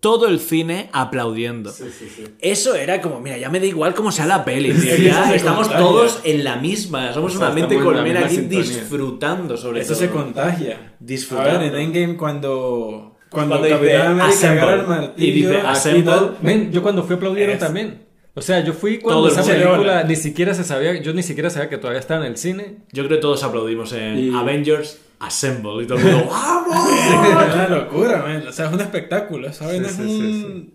[0.07, 1.73] Todo el cine aplaudiendo.
[2.41, 4.97] Eso era como, mira, ya me da igual cómo sea la peli, tío.
[4.99, 5.85] Ya eso estamos contagia.
[5.87, 7.13] todos en la misma.
[7.13, 8.63] Somos O sea, una mente colmena misma aquí sintonía.
[8.63, 10.01] disfrutando sobre Eso todo.
[10.03, 10.95] se contagia.
[11.01, 13.17] Ver, en Endgame cuando...
[13.29, 15.49] Cuando, Cuando dice, Capitán América el y martillo...
[15.51, 18.07] dice, tal, Men, yo cuando fui aplaudieron Es- también.
[18.35, 21.69] O sea, yo fui cuando esa película ni siquiera se sabía, yo ni siquiera sabía
[21.71, 22.77] que todavía estaba en el cine.
[22.93, 26.91] Yo creo que todos aplaudimos en Y- Avengers Assemble y todo el mundo, ¡vamos!
[27.01, 28.47] Es una locura, man.
[28.47, 29.53] O sea, es un espectáculo.
[29.53, 29.85] ¿saben?
[29.85, 30.11] Sí, es sí, un...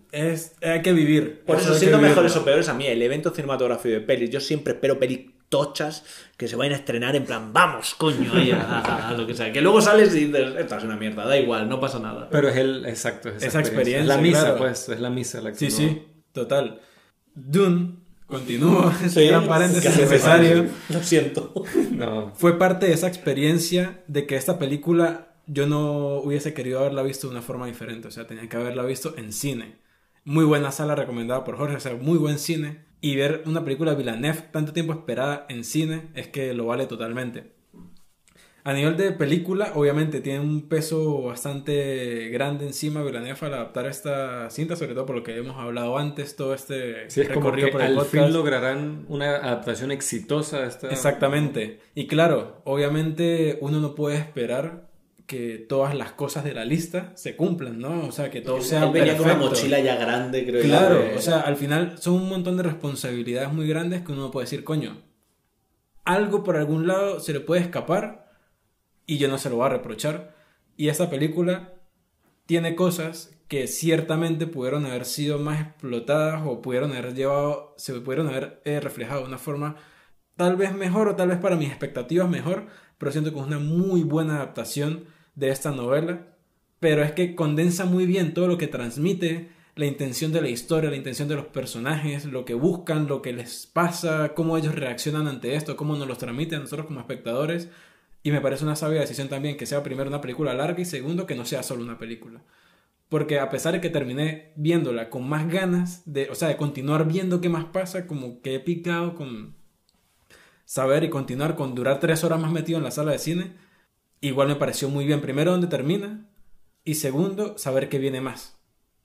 [0.12, 0.54] Es...
[0.62, 1.42] Hay que vivir.
[1.46, 4.72] Por eso, siendo mejores o peores, a mí el evento cinematográfico de pelis, yo siempre
[4.74, 6.02] espero pelis tochas
[6.38, 9.34] que se vayan a estrenar en plan, vamos, coño, ahí a, a- a lo que
[9.34, 9.52] sea.
[9.52, 12.28] Que luego sales y dices, esta es una mierda, da igual, no pasa nada.
[12.30, 14.00] Pero es el, exacto, es esa, Esa experiencia.
[14.00, 14.56] Es la misa, claro.
[14.58, 16.02] pues, es la misa la que Sí, sí,
[16.32, 16.80] total.
[17.34, 17.96] Dune,
[18.32, 20.66] continúo, gran paréntesis casi necesario.
[20.88, 21.52] Lo siento.
[21.92, 27.02] No, Fue parte de esa experiencia de que esta película yo no hubiese querido haberla
[27.02, 28.08] visto de una forma diferente.
[28.08, 29.76] O sea, tenía que haberla visto en cine.
[30.24, 32.84] Muy buena sala recomendada por Jorge, o sea, muy buen cine.
[33.00, 36.86] Y ver una película de Villeneuve tanto tiempo esperada en cine es que lo vale
[36.86, 37.52] totalmente.
[38.64, 44.48] A nivel de película, obviamente tiene un peso bastante grande encima Villeneuve al adaptar esta
[44.50, 47.66] cinta, sobre todo por lo que hemos hablado antes, todo este sí, es como recorrido
[47.66, 48.12] que por el al podcast.
[48.12, 50.90] fin lograrán una adaptación exitosa de esta...
[50.90, 51.80] Exactamente.
[51.96, 54.88] Y claro, obviamente uno no puede esperar
[55.26, 58.06] que todas las cosas de la lista se cumplan, ¿no?
[58.06, 60.62] O sea, que todo sea venía con una mochila ya grande, creo.
[60.62, 64.30] Claro, de- o sea, al final son un montón de responsabilidades muy grandes que uno
[64.30, 64.98] puede decir, coño,
[66.04, 68.21] algo por algún lado se le puede escapar
[69.06, 70.34] y yo no se lo voy a reprochar.
[70.76, 71.74] Y esta película
[72.46, 78.28] tiene cosas que ciertamente pudieron haber sido más explotadas o pudieron haber llevado, se pudieron
[78.28, 79.76] haber eh, reflejado de una forma
[80.36, 82.66] tal vez mejor o tal vez para mis expectativas mejor,
[82.98, 85.04] pero siento que es una muy buena adaptación
[85.34, 86.34] de esta novela,
[86.80, 90.90] pero es que condensa muy bien todo lo que transmite, la intención de la historia,
[90.90, 95.26] la intención de los personajes, lo que buscan, lo que les pasa, cómo ellos reaccionan
[95.26, 97.70] ante esto, cómo nos los transmiten a nosotros como espectadores.
[98.22, 101.26] Y me parece una sabia decisión también que sea primero una película larga y segundo
[101.26, 102.42] que no sea solo una película.
[103.08, 107.06] Porque a pesar de que terminé viéndola con más ganas de, o sea, de continuar
[107.06, 109.56] viendo qué más pasa, como que he picado con
[110.64, 113.52] saber y continuar con durar tres horas más metido en la sala de cine,
[114.20, 115.20] igual me pareció muy bien.
[115.20, 116.30] Primero, donde termina
[116.84, 118.58] y segundo, saber qué viene más.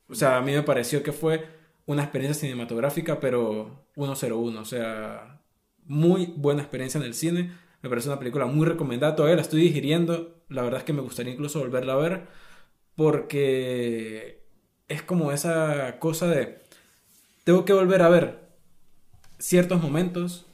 [0.07, 1.45] O sea, a mí me pareció que fue
[1.85, 4.59] una experiencia cinematográfica, pero 101.
[4.59, 5.41] O sea,
[5.83, 7.51] muy buena experiencia en el cine.
[7.81, 9.15] Me parece una película muy recomendada.
[9.15, 10.35] Todavía la estoy digiriendo.
[10.49, 12.27] La verdad es que me gustaría incluso volverla a ver.
[12.95, 14.43] Porque
[14.87, 16.59] es como esa cosa de...
[17.43, 18.47] Tengo que volver a ver
[19.39, 20.45] ciertos momentos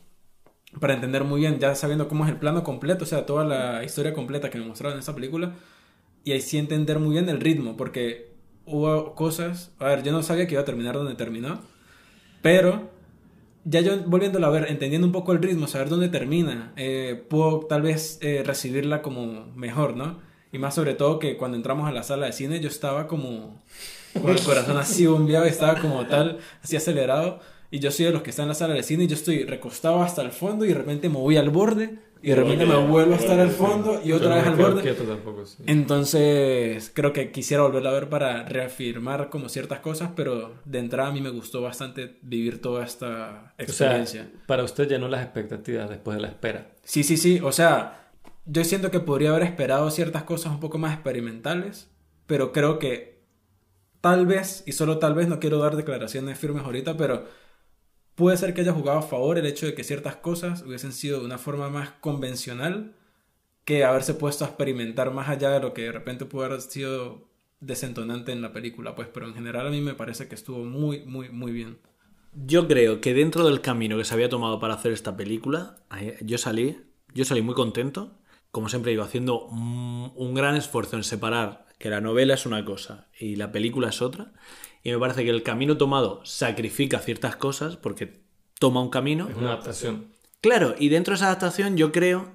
[0.80, 3.84] para entender muy bien, ya sabiendo cómo es el plano completo, o sea, toda la
[3.84, 5.56] historia completa que me mostraron en esta película.
[6.24, 8.34] Y ahí sí entender muy bien el ritmo, porque
[8.66, 9.74] hubo cosas...
[9.80, 11.62] A ver, yo no sabía que iba a terminar donde terminó.
[12.42, 12.90] Pero
[13.66, 17.62] ya yo volviéndola a ver, entendiendo un poco el ritmo, saber dónde termina, eh, puedo
[17.62, 20.20] tal vez eh, recibirla como mejor, ¿no?
[20.52, 23.64] Y más sobre todo que cuando entramos a la sala de cine yo estaba como
[24.22, 27.40] con el corazón así bombeado, estaba como tal, así acelerado.
[27.72, 29.46] Y yo soy de los que están en la sala de cine y yo estoy
[29.46, 32.76] recostado hasta el fondo y de repente me voy al borde y de repente me
[32.88, 34.96] vuelvo a estar al fondo y otra vez al borde.
[35.68, 41.10] Entonces, creo que quisiera volverla a ver para reafirmar como ciertas cosas, pero de entrada
[41.10, 44.32] a mí me gustó bastante vivir toda esta O sea, experiencia.
[44.48, 46.72] para usted llenó las expectativas después de la espera.
[46.84, 48.10] Sí, sí, sí, o sea,
[48.46, 51.90] yo siento que podría haber esperado ciertas cosas un poco más experimentales,
[52.26, 53.22] pero creo que
[54.02, 57.26] tal vez, y solo tal vez, no quiero dar declaraciones firmes ahorita, pero
[58.16, 61.20] puede ser que haya jugado a favor el hecho de que ciertas cosas hubiesen sido
[61.20, 62.96] de una forma más convencional
[63.66, 67.28] que haberse puesto a experimentar más allá de lo que de repente pudo haber sido
[67.60, 71.06] desentonante en la película, pues, pero en general a mí me parece que estuvo muy,
[71.06, 71.78] muy, muy bien.
[72.34, 75.78] Yo creo que dentro del camino que se había tomado para hacer esta película,
[76.22, 76.78] yo salí,
[77.14, 78.18] yo salí muy contento
[78.54, 83.08] como siempre digo, haciendo un gran esfuerzo en separar que la novela es una cosa
[83.20, 84.32] y la película es otra.
[84.84, 88.22] Y me parece que el camino tomado sacrifica ciertas cosas porque
[88.60, 89.30] toma un camino.
[89.30, 90.08] Es una adaptación.
[90.42, 92.32] Claro, y dentro de esa adaptación yo creo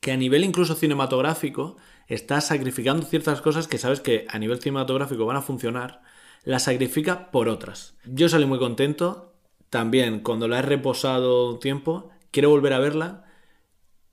[0.00, 1.76] que a nivel incluso cinematográfico
[2.08, 6.02] está sacrificando ciertas cosas que sabes que a nivel cinematográfico van a funcionar,
[6.42, 7.94] las sacrifica por otras.
[8.04, 9.32] Yo salí muy contento,
[9.70, 13.24] también cuando la he reposado un tiempo, quiero volver a verla,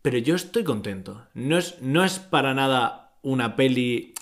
[0.03, 1.25] pero yo estoy contento.
[1.33, 4.13] No es, no es para nada una peli...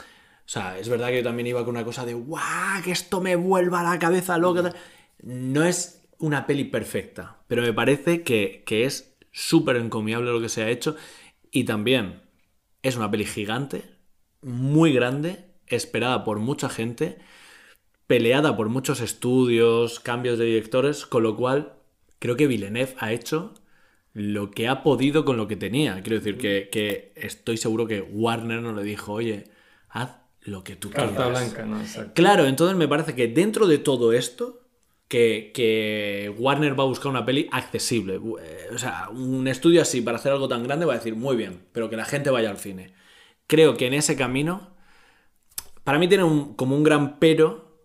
[0.47, 2.81] O sea, es verdad que yo también iba con una cosa de ¡guau!
[2.81, 4.73] Que esto me vuelva a la cabeza loca.
[5.21, 10.47] No es una peli perfecta, pero me parece que, que es súper encomiable lo que
[10.47, 10.95] se ha hecho.
[11.51, 12.21] Y también
[12.81, 13.83] es una peli gigante,
[14.41, 17.17] muy grande, esperada por mucha gente,
[18.07, 21.73] peleada por muchos estudios, cambios de directores, con lo cual
[22.19, 23.53] creo que Villeneuve ha hecho
[24.13, 26.01] lo que ha podido con lo que tenía.
[26.03, 29.51] Quiero decir que, que estoy seguro que Warner no le dijo, oye,
[29.89, 31.29] haz lo que tú Carta quieras.
[31.29, 31.79] blanca, ¿no?
[31.81, 32.13] Exacto.
[32.15, 34.61] Claro, entonces me parece que dentro de todo esto,
[35.07, 38.15] que, que Warner va a buscar una peli accesible.
[38.41, 41.35] Eh, O sea, un estudio así para hacer algo tan grande va a decir, muy
[41.35, 42.93] bien, pero que la gente vaya al cine.
[43.47, 44.75] Creo que en ese camino,
[45.83, 47.79] para mí tiene un- como un gran pero,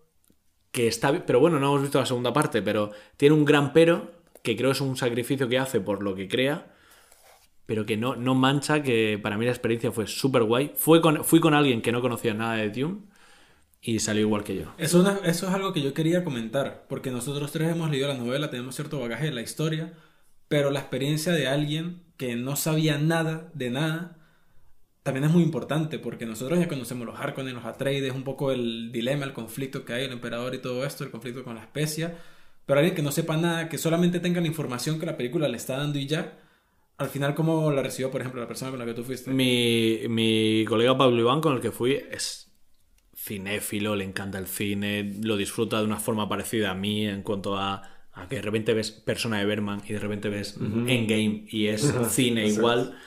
[0.71, 4.11] que está pero bueno, no hemos visto la segunda parte, pero tiene un gran pero,
[4.43, 6.72] que creo es un sacrificio que hace por lo que crea,
[7.65, 10.71] pero que no, no mancha, que para mí la experiencia fue súper guay.
[10.75, 13.01] Fue con, fui con alguien que no conocía nada de Dune
[13.81, 14.73] y salió igual que yo.
[14.77, 18.49] Eso, eso es algo que yo quería comentar, porque nosotros tres hemos leído la novela,
[18.49, 19.93] tenemos cierto bagaje de la historia,
[20.47, 24.17] pero la experiencia de alguien que no sabía nada de nada
[25.03, 28.91] también es muy importante, porque nosotros ya conocemos los Harkonnen, los Atreides, un poco el
[28.93, 32.17] dilema, el conflicto que hay, el emperador y todo esto, el conflicto con la especia,
[32.65, 35.57] pero alguien que no sepa nada, que solamente tenga la información que la película le
[35.57, 36.39] está dando y ya,
[37.03, 39.31] al final, ¿cómo la recibió, por ejemplo, la persona con la que tú fuiste?
[39.31, 42.51] Mi, mi colega Pablo Iván, con el que fui, es
[43.15, 47.57] cinéfilo, le encanta el cine, lo disfruta de una forma parecida a mí en cuanto
[47.57, 47.81] a,
[48.11, 51.93] a que de repente ves Persona de Berman y de repente ves Endgame y es
[52.09, 52.97] cine igual.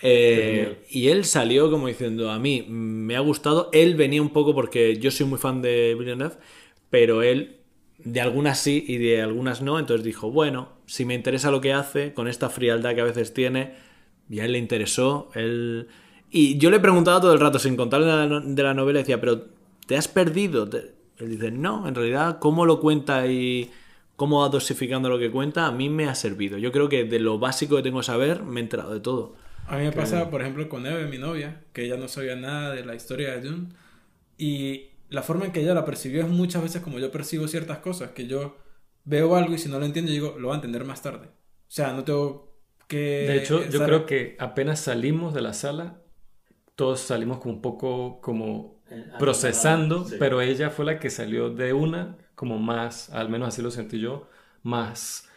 [0.00, 4.54] Eh, y él salió como diciendo, a mí me ha gustado, él venía un poco
[4.54, 6.36] porque yo soy muy fan de Villeneuve,
[6.88, 7.57] pero él
[7.98, 11.72] de algunas sí y de algunas no, entonces dijo, bueno, si me interesa lo que
[11.72, 13.74] hace, con esta frialdad que a veces tiene,
[14.28, 15.88] y a él le interesó, él...
[16.30, 19.46] Y yo le preguntaba todo el rato, sin contarle de la, novela, decía, pero
[19.86, 20.68] ¿te has perdido?
[20.68, 23.70] Te- Él dice, no, en realidad, cómo lo cuenta y
[24.16, 26.58] cómo va dosificando lo que cuenta, a mí me ha servido.
[26.58, 29.36] Yo creo que de lo básico que tengo que saber, me he enterado de todo.
[29.66, 32.74] A mí me pasa, por ejemplo, con Eve, mi novia, que ella no sabía nada
[32.74, 33.68] de la historia de Dune.
[34.38, 37.78] Y la forma en que ella la percibió es muchas veces como yo percibo ciertas
[37.78, 38.56] cosas, que yo
[39.04, 41.26] veo algo y si no lo entiendo, yo digo, lo voy a entender más tarde.
[41.26, 42.54] O sea, no tengo
[42.86, 42.96] que...
[42.96, 46.02] De hecho, yo creo que apenas salimos de la sala,
[46.74, 48.82] todos salimos como un poco como
[49.18, 53.70] procesando, pero ella fue la que salió de una como más, al menos así lo
[53.70, 54.28] sentí yo,
[54.62, 55.27] más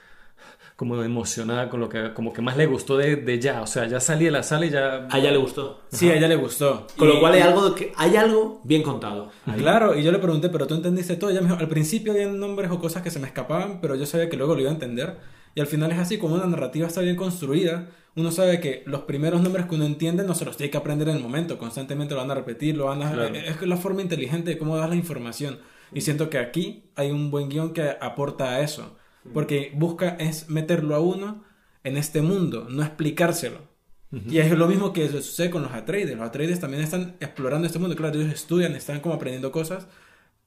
[0.82, 3.86] como emocionada con lo que, como que más le gustó de, de ya, o sea,
[3.88, 5.06] ya salí de la sala y ya...
[5.12, 5.82] A ella le gustó.
[5.92, 6.88] Sí, a ella le gustó.
[6.98, 9.30] Con Y- lo cual hay algo, que, hay algo bien contado.
[9.58, 11.30] Claro, y yo le pregunté, pero tú entendiste todo.
[11.30, 14.08] Ella me dijo, al principio había nombres o cosas que se me escapaban, pero yo
[14.08, 15.18] sabía que luego lo iba a entender.
[15.54, 19.02] Y al final es así, como una narrativa está bien construida, uno sabe que los
[19.02, 22.16] primeros nombres que uno entiende no se los tiene que aprender en el momento, constantemente
[22.16, 23.12] lo van a repetir, lo van a...
[23.12, 23.36] Claro.
[23.36, 25.60] Es la forma inteligente de cómo das la información.
[25.94, 28.96] Y siento que aquí hay un buen guion que aporta a eso,
[29.34, 31.44] porque busca es meterlo a uno
[31.84, 33.70] en este mundo, no explicárselo.
[34.30, 36.18] Y es lo mismo que sucede con los Atreides.
[36.18, 37.96] Los Atreides también están explorando este mundo.
[37.96, 39.88] Claro, ellos estudian, están como aprendiendo cosas,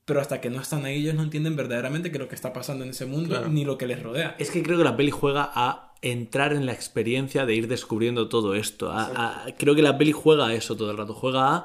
[0.05, 2.53] pero hasta que no están ahí ellos no entienden verdaderamente qué es lo que está
[2.53, 3.49] pasando en ese mundo Claro.
[3.49, 4.37] ni lo que les rodea.
[4.39, 8.29] Es que creo que la peli juega a entrar en la experiencia de ir descubriendo
[8.29, 8.91] todo esto.
[8.93, 11.15] A- a- creo que la peli juega a eso todo el rato.
[11.15, 11.65] Juega a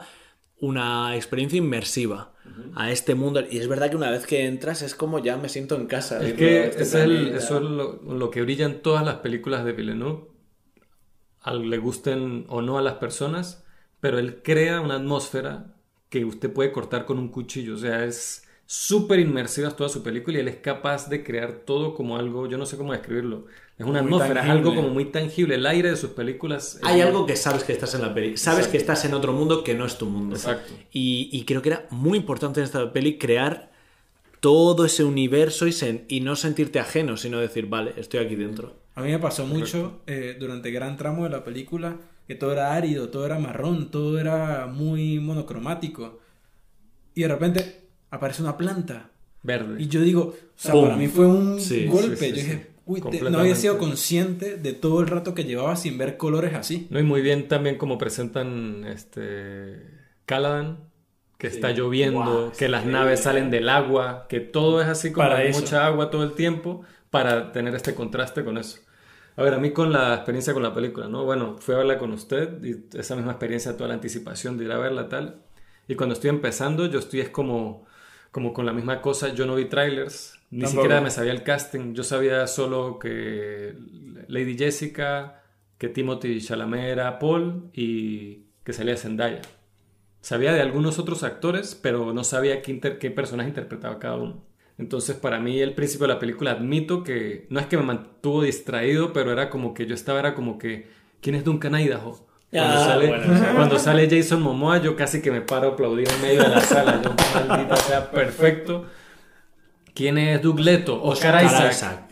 [0.61, 2.33] una experiencia inmersiva
[2.75, 3.41] a este mundo.
[3.49, 6.23] Y es verdad que una vez que entras es como ya me siento en casa.
[6.23, 9.63] Es que este es el- eso es lo, lo que brilla en todas las películas
[9.65, 10.27] de Villeneuve,
[11.41, 13.63] al le gusten o no a las personas,
[13.99, 15.75] pero él crea una atmósfera
[16.09, 20.37] que usted puede cortar con un cuchillo, o sea, es súper inmersiva toda su película
[20.37, 23.45] y él es capaz de crear todo como algo, yo no sé cómo describirlo,
[23.79, 26.79] es una Muy atmósfera, es algo como muy tangible, el aire de sus películas.
[26.83, 28.37] Hay algo que sabes que estás en la peli.
[28.37, 30.35] Sabes que estás en otro mundo que no es tu mundo.
[30.35, 30.71] Exacto.
[30.91, 33.71] Y, y creo que era muy importante en esta peli crear
[34.39, 38.75] todo ese universo y, sen- y no sentirte ajeno, sino decir, vale, estoy aquí dentro.
[38.95, 41.97] A mí me pasó mucho eh, durante gran tramo de la película
[42.27, 46.19] que todo era árido, todo era marrón, todo era muy monocromático.
[47.15, 49.09] Y de repente aparece una planta.
[49.41, 49.81] Verde.
[49.81, 50.83] Y yo digo, o sea, Pum.
[50.85, 52.17] para mí fue un Sí, golpe.
[52.17, 55.43] sí, sí, yo dije, Uy, te- no había sido consciente de todo el rato que
[55.45, 56.87] llevaba sin ver colores así.
[56.89, 59.81] No, y muy bien también como presentan este
[60.25, 60.79] Caladan,
[61.37, 65.39] que está lloviendo, que las naves salen del agua, que todo es así como Para
[65.39, 68.79] hay mucha agua todo el tiempo para tener este contraste con eso.
[69.37, 71.23] A ver, a mí con la experiencia con la película, ¿no?
[71.23, 74.71] Bueno, fui a verla con usted y esa misma experiencia, toda la anticipación de ir
[74.73, 75.43] a verla tal.
[75.87, 77.85] Y cuando estoy empezando, yo estoy es como,
[78.31, 80.83] como con la misma cosa, yo no vi trailers, ni Tampoco.
[80.83, 83.75] siquiera me sabía el casting, yo sabía solo que
[84.27, 85.43] Lady Jessica,
[85.77, 89.41] que Timothy Chalamet era Paul y que salía Zendaya.
[90.21, 94.43] Sabía de algunos otros actores, pero no sabía qué, inter- qué personaje interpretaba cada uno.
[94.77, 98.43] Entonces, para mí, el principio de la película, admito que no es que me mantuvo
[98.43, 100.87] distraído, pero era como que yo estaba, era como que,
[101.21, 102.27] ¿quién es Duncan Idaho?
[102.51, 103.43] Cuando, Ah, sale, bueno, sí.
[103.55, 106.61] cuando sale Jason Momoa, yo casi que me paro a aplaudir en medio de la
[106.61, 106.99] sala.
[107.03, 107.11] Yo,
[107.47, 108.85] maldita sea, perfecto.
[109.93, 111.01] ¿Quién es Doug Leto?
[111.03, 112.05] Oscar, Isaac.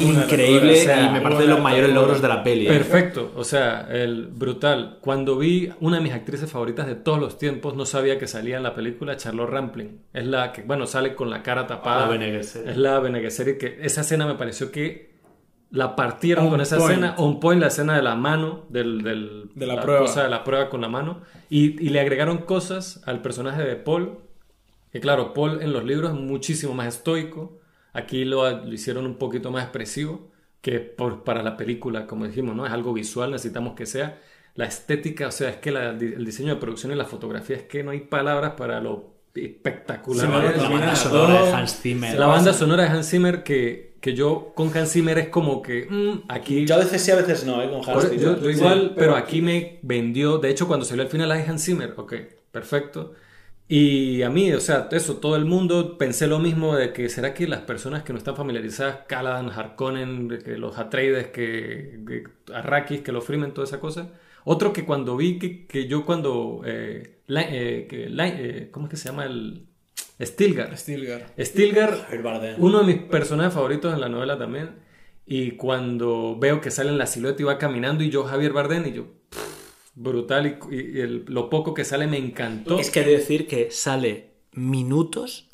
[0.00, 2.66] Increíble O sea, y me parece de los mayores logros de la peli.
[2.66, 2.70] ¿eh?
[2.70, 4.98] Perfecto, o sea, el brutal.
[5.00, 8.56] Cuando vi una de mis actrices favoritas de todos los tiempos, no sabía que salía
[8.56, 10.00] en la película Charlotte Rampling.
[10.12, 12.08] Es la que, bueno, sale con la cara tapada.
[12.08, 12.26] La.
[12.26, 15.09] Es la Bene Gesserit, que esa escena me pareció que
[15.70, 16.90] la partieron On con esa point.
[16.92, 17.14] escena.
[17.18, 20.00] On point, la escena de la mano, del, del- De la prueba.
[20.00, 21.20] cosa de la prueba con la mano.
[21.48, 24.18] Y, y le agregaron cosas al personaje de Paul.
[24.92, 27.60] Que claro, Paul en los libros es muchísimo más estoico.
[27.92, 30.28] Aquí lo, lo hicieron un poquito más expresivo.
[30.60, 32.66] Que por, para la película, como dijimos, ¿no?
[32.66, 34.18] Es algo visual, necesitamos que sea.
[34.56, 37.62] La estética, o sea, es que la- el diseño de producción y la fotografía es
[37.62, 40.26] que no hay palabras para lo espectacular.
[40.26, 40.32] Sí.
[40.60, 42.18] La banda sonora de Hans Zimmer.
[42.18, 45.86] La banda sonora de Hans Zimmer que, que yo con Hans Zimmer es como que
[45.90, 47.68] mm, aquí Yo a veces sí, a veces no, ¿eh?
[47.70, 48.40] Con Hans por- yo, Zimmer.
[48.42, 50.38] yo igual, pero aquí me vendió.
[50.38, 51.94] De hecho, cuando salió al final, hay Hans Zimmer.
[51.96, 52.14] Ok,
[52.50, 53.12] perfecto.
[53.72, 57.34] Y a mí, o sea, eso, todo el mundo pensé lo mismo de que será
[57.34, 63.02] que las personas que no están familiarizadas, Caladan, Harkonnen, que los Atreides, que, que Arrakis,
[63.02, 64.12] que los Freemen, toda esa cosa.
[64.44, 66.62] Otro que cuando vi que, que yo cuando...
[66.64, 69.66] eh, la- eh, que la- eh, ¿Cómo es que se llama el...?
[70.20, 70.76] Stilgar.
[70.76, 71.32] Stilgar.
[71.38, 72.56] Stilgar, Javier Bardem.
[72.62, 74.70] uno de mis personajes favoritos en la novela también.
[75.26, 78.86] Y cuando veo que sale en la silueta y va caminando y yo Javier Bardem
[78.88, 82.78] y yo pff, brutal y, y el- lo poco que sale me encantó.
[82.78, 85.48] Es que decir que sale minutos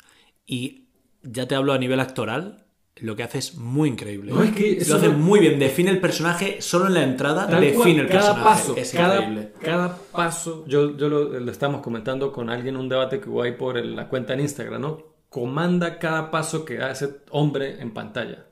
[0.45, 0.87] y
[1.21, 2.65] ya te hablo a nivel actoral,
[3.01, 4.31] lo que hace es muy increíble.
[4.31, 7.47] No, es que lo hace no- muy bien, define el personaje, solo en la entrada
[7.47, 8.43] Tal define cual, el cada personaje.
[8.43, 9.51] paso, es cada, increíble.
[9.61, 13.41] cada paso, yo, yo lo, lo estamos comentando con alguien en un debate que hubo
[13.43, 15.03] ahí por el- la cuenta en Instagram, ¿no?
[15.29, 18.45] Comanda cada paso que da ese hombre en pantalla.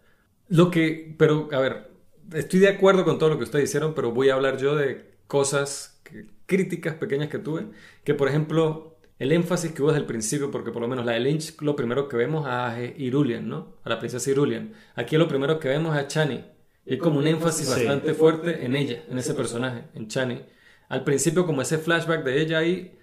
[0.50, 1.90] Lo que, pero, a ver,
[2.34, 5.16] estoy de acuerdo con todo lo que ustedes hicieron, pero voy a hablar yo de
[5.28, 7.66] cosas, que- críticas pequeñas que tuve,
[8.04, 11.14] que por ejemplo, el énfasis que hubo desde el principio, porque por lo menos la
[11.14, 13.76] de Lynch, lo primero que vemos a Irulian, ¿no?
[13.84, 14.74] A la princesa Irulian.
[14.96, 16.44] Aquí lo primero que vemos es a Chani.
[16.86, 17.74] Y como un énfasis Sí.
[17.86, 20.42] bastante fuerte en ella, en ese personaje, en Chani.
[20.90, 23.00] Al principio, como ese flashback de ella ahí,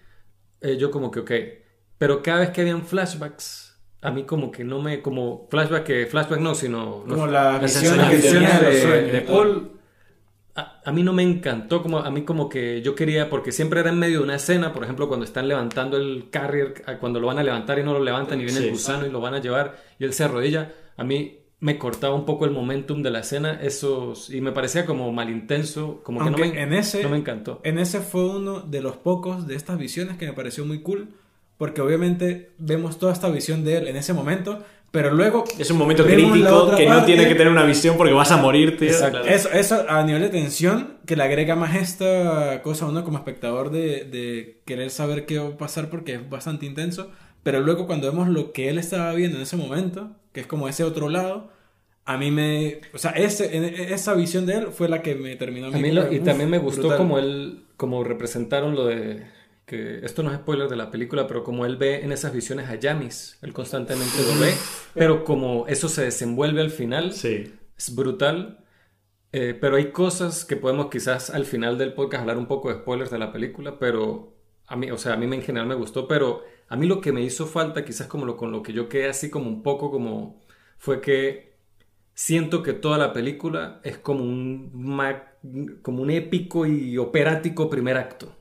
[0.61, 1.33] eh, yo como que, ok.
[1.99, 6.07] Pero cada vez que habían flashbacks, a mí como que no me, como flashback, que
[6.07, 7.01] flashback no, sino...
[7.09, 9.73] Como los- las las visiones que de de, de Paul,
[10.85, 13.91] a, mí no me encantó, como a mí como que yo quería, porque siempre era
[13.91, 17.39] en medio de una escena, por ejemplo, cuando están levantando el carrier, cuando lo van
[17.39, 18.65] a levantar y no lo levantan y viene Sí.
[18.67, 22.15] el gusano y lo van a llevar y él se arrodilla, a mí me cortaba
[22.15, 26.31] un poco el momentum de la escena, esos, y me parecía como malintenso, como que
[26.31, 27.61] no me, en ese- no me encantó.
[27.63, 31.09] En ese fue uno de los pocos de estas visiones que me pareció muy cool,
[31.59, 35.43] porque obviamente vemos toda esta visión de él en ese momento, pero luego...
[35.59, 37.06] Es un momento crítico que no parte.
[37.06, 38.89] tiene que tener una visión porque vas a morir, tío.
[38.89, 39.23] Exacto.
[39.23, 39.35] Claro.
[39.35, 43.19] Eso, eso a nivel de tensión, que le agrega más esta cosa a uno como
[43.19, 47.10] espectador de, de querer saber qué va a pasar porque es bastante intenso.
[47.43, 50.69] Pero luego cuando vemos lo que él estaba viendo en ese momento, que es como
[50.69, 51.51] ese otro lado,
[52.05, 52.81] a mí me...
[52.94, 55.90] O sea, ese, en- esa visión de él fue la que me terminó A mí
[55.90, 56.98] lo- y también me gustó brutal.
[56.98, 59.23] como él, como representaron lo de,
[59.73, 62.69] que esto no es spoiler de la película, pero como él ve en esas visiones
[62.69, 64.53] a Yamis, él constantemente lo ve,
[64.94, 67.55] pero como eso se desenvuelve al final, Sí.
[67.77, 68.59] es brutal.
[69.32, 72.74] Eh, pero hay cosas que podemos quizás al final del podcast hablar un poco de
[72.81, 74.36] spoilers de la película, pero
[74.66, 77.12] a mí, o sea, a mí en general me gustó, pero a mí lo que
[77.12, 79.90] me hizo falta, quizás como lo, con lo que yo quedé así como un poco
[79.90, 80.43] como,
[80.77, 81.55] fue que
[82.12, 88.36] siento que toda la película es como un, como un épico y operático primer acto.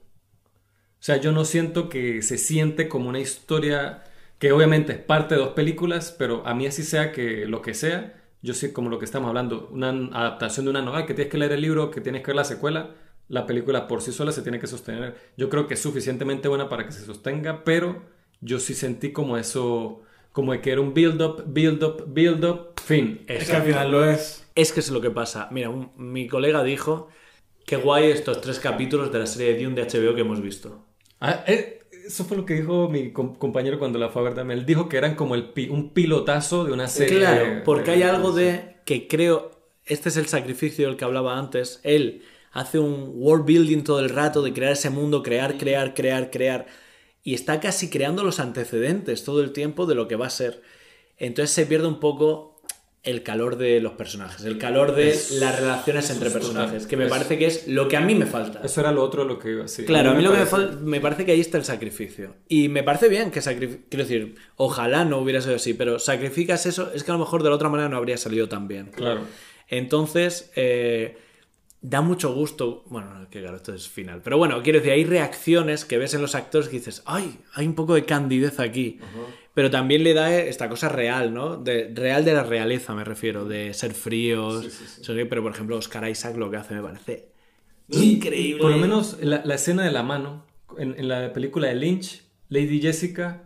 [1.01, 4.03] O sea, yo no siento que se siente como una historia
[4.37, 7.73] que obviamente es parte de dos películas, pero a mí así sea que lo que
[7.73, 11.31] sea, yo sé como lo que estamos hablando, una adaptación de una novela, que tienes
[11.31, 12.91] que leer el libro, que tienes que ver la secuela,
[13.29, 15.15] la película por sí sola se tiene que sostener.
[15.37, 18.03] Yo creo que es suficientemente buena para que se sostenga, pero
[18.41, 20.01] yo sí sentí como eso,
[20.31, 23.21] como de que era un build up, build up, build up, Fin.
[23.27, 24.45] Es que al final lo es.
[24.53, 25.47] Es que es lo que pasa.
[25.51, 27.09] Mira, un- mi colega dijo
[27.65, 30.85] que guay estos tres capítulos de la serie de Dune de HBO que hemos visto.
[31.21, 34.33] Ah, eh, eso fue lo que dijo mi com- compañero cuando la fue a ver
[34.33, 34.59] también.
[34.59, 37.17] Él dijo que eran como el pi- un pilotazo de una serie.
[37.19, 39.51] Claro, porque hay algo de que creo,
[39.85, 44.09] este es el sacrificio del que hablaba antes, él hace un world building todo el
[44.09, 46.65] rato de crear ese mundo, crear, crear, crear, crear,
[47.23, 50.61] y está casi creando los antecedentes todo el tiempo de lo que va a ser.
[51.17, 52.50] Entonces se pierde un poco
[53.03, 57.09] el calor de los personajes, el calor de las relaciones entre personajes, que me es-
[57.09, 58.61] parece que es lo que a mí me falta.
[58.63, 59.85] Eso era lo otro lo que iba a decir.
[59.85, 62.35] Claro, a mí lo que me, parece- fal- me parece que ahí está el sacrificio.
[62.47, 63.85] Y me parece bien que sacrifiques.
[63.89, 67.41] Quiero decir, ojalá no hubiera sido así, pero sacrificas eso, es que a lo mejor
[67.41, 68.91] de la otra manera no habría salido tan bien.
[68.95, 69.21] Claro.
[69.67, 71.17] Entonces, eh,
[71.81, 72.83] da mucho gusto.
[72.87, 74.21] Bueno, no, que claro, esto es final.
[74.23, 77.39] Pero bueno, quiero decir, hay reacciones que ves en los actores que dices, ¡ay!
[77.55, 78.99] Hay un poco de candidez aquí.
[79.53, 81.57] Pero también le da esta cosa real, ¿no?
[81.57, 84.65] De, real de la realeza, me refiero, de ser fríos.
[85.01, 87.27] sí, Pero por ejemplo, Oscar Isaac lo que hace me parece
[87.89, 88.61] increíble.
[88.61, 90.45] Por lo menos la, la escena de la mano,
[90.77, 93.43] en, en la película de Lynch, Lady Jessica,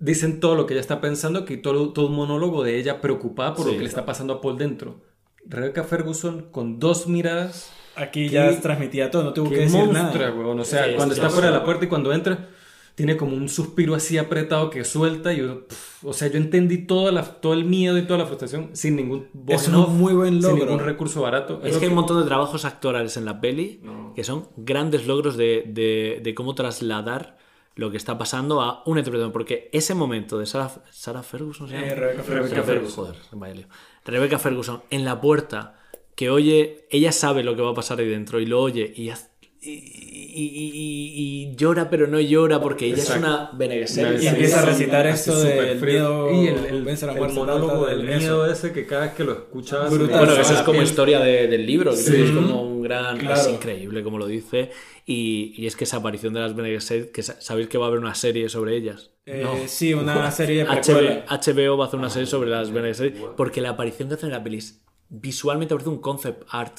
[0.00, 3.54] dicen todo lo que ella está pensando, que todo, todo un monólogo de ella preocupada
[3.54, 3.70] por Sí.
[3.72, 5.00] lo que le está pasando a Paul dentro.
[5.46, 7.72] Rebecca Ferguson con dos miradas.
[7.96, 10.34] Aquí ya transmitía todo, no tuvo que decir monstrua, nada.
[10.34, 10.60] weón.
[10.60, 12.48] O sea, Sí, cuando está fuera de la puerta y cuando entra,
[12.94, 15.32] tiene como un suspiro así apretado que suelta.
[15.32, 18.26] Y yo, pf, o sea, yo entendí toda la, todo el miedo y toda la
[18.26, 20.66] frustración sin ningún voz Es off, muy buen Sin logro.
[20.66, 21.60] ningún recurso barato.
[21.64, 24.12] Es lo que hay un montón de trabajos actorales en la peli No.
[24.14, 27.38] que son grandes logros de, de- de cómo trasladar
[27.74, 29.32] lo que está pasando a una interpretación.
[29.32, 31.86] Porque ese momento de Sarah, Sarah Ferguson, ¿se llama?
[31.86, 32.42] Eh, Rebecca Ferguson.
[32.50, 33.04] Rebecca Ferguson.
[33.06, 33.66] Joder, vaya lío.
[34.04, 35.78] Rebecca Ferguson en la puerta
[36.14, 39.08] que oye, ella sabe lo que va a pasar ahí dentro y lo oye y,
[39.08, 39.30] haz-
[39.64, 43.26] y, y- y- llora pero no llora porque ella Exacto.
[43.26, 44.22] es una Bene Gesserit.
[44.22, 46.26] Y empieza a recitar esto del frío.
[46.28, 48.18] miedo, y el, el- el monólogo del eso.
[48.18, 51.66] miedo ese que cada vez que lo escuchas Bueno, eso es como historia de- del
[51.66, 53.18] libro, que es como un gran...
[53.18, 53.40] Claro.
[53.40, 54.70] Es increíble como lo dice.
[55.06, 57.84] Y, y es que esa aparición de las Bene Gesserit, que sa- sabéis que va
[57.86, 59.10] a haber una serie sobre ellas.
[59.26, 59.54] Eh, No.
[59.66, 61.22] Sí, una serie de HBO.
[61.28, 64.28] HBO va a hacer una serie sobre las Bene Gesserit porque la aparición que hacen
[64.30, 66.78] en la peli es- visualmente parece un concept art.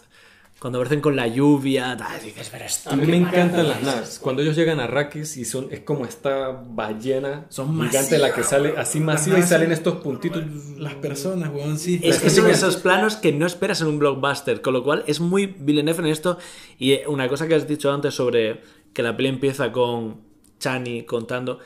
[0.63, 3.79] Cuando aparecen con la lluvia, tal, dices, pero esto A mí qué me encantan las
[3.79, 3.83] es".
[3.83, 4.19] naves.
[4.23, 8.43] Cuando ellos llegan a Arrakis y son, es como esta ballena Son gigante la que
[8.43, 10.41] sale así masiva y salen estos puntitos.
[10.77, 11.99] Las personas, weón, sí.
[12.01, 15.19] Es que son esos planos que no esperas en un blockbuster, con lo cual es
[15.19, 16.37] muy Villeneuve en esto.
[16.79, 18.61] Y eh, una cosa que has dicho antes sobre
[18.93, 20.21] que la peli empieza con
[20.59, 21.59] Chani contando,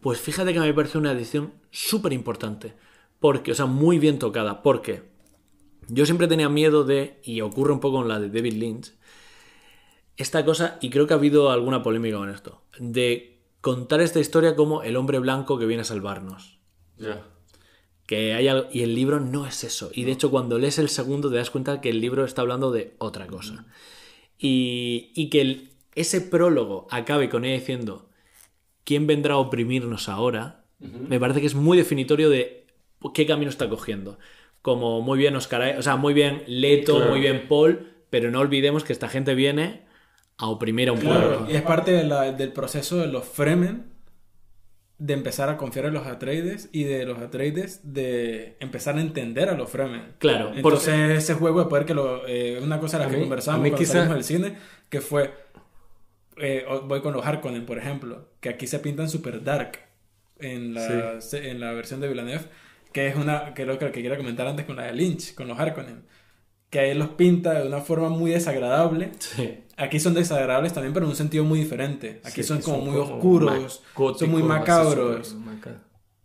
[0.00, 2.74] pues fíjate que me parece una edición súper importante,
[3.20, 5.08] porque, o sea, muy bien tocada, porque
[5.92, 8.92] yo siempre tenía miedo de, y ocurre un poco con la de David Lynch,
[10.16, 14.54] esta cosa, y creo que ha habido alguna polémica con esto, de contar esta historia
[14.56, 16.58] como el hombre blanco que viene a salvarnos.
[16.98, 17.22] Ya.
[18.06, 19.90] Que hay algo- y el libro no es eso.
[19.94, 22.70] Y de hecho, cuando lees el segundo, te das cuenta que el libro está hablando
[22.70, 23.66] de otra cosa.
[24.38, 28.08] Y, y que el- ese prólogo acabe con ella diciendo:
[28.84, 30.64] ¿Quién vendrá a oprimirnos ahora?
[31.08, 32.66] Me parece que es muy definitorio de
[33.14, 34.18] qué camino está cogiendo.
[34.62, 37.10] Como muy bien Oscar, o sea, muy bien Leto, Claro.
[37.10, 39.82] muy bien Paul, pero no olvidemos que esta gente viene
[40.36, 41.46] a oprimir a un Claro, pueblo.
[41.52, 43.86] y es parte de la- del proceso de los Fremen
[44.98, 49.48] de empezar a confiar en los Atreides y de los Atreides de empezar a entender
[49.48, 50.12] a los Fremen.
[50.18, 52.26] Claro, Entonces ese juego de poder que lo...
[52.28, 54.56] eh, una cosa de la que mí- conversamos cuando quizá- salimos del cine,
[54.90, 55.32] que fue...
[56.36, 59.78] eh, voy con los Harkonnen, por ejemplo, que aquí se pintan super dark
[60.38, 62.44] en la, en la versión de Villeneuve,
[62.92, 65.58] que es una que lo que quería comentar antes con la de Lynch, con los
[65.58, 66.04] Harkonnen,
[66.70, 69.64] que ahí los pinta de una forma muy desagradable Sí.
[69.76, 72.20] Aquí son desagradables también, pero en un sentido muy diferente.
[72.22, 73.82] Aquí Sí, son como muy como oscuros,
[74.18, 75.34] son muy macabros.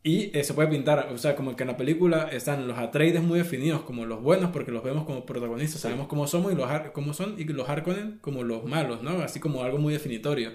[0.03, 3.23] Y eh, se puede pintar, o sea, como que en la película están los Atreides
[3.23, 6.69] muy definidos como los buenos, porque los vemos como protagonistas, sabemos cómo somos y los
[6.91, 9.21] cómo son, y los Harkonnen como los malos, ¿no?
[9.21, 10.51] Así como algo muy definitorio.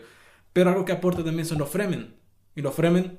[0.53, 2.15] Pero algo que aporta también son los Fremen.
[2.55, 3.19] Y los Fremen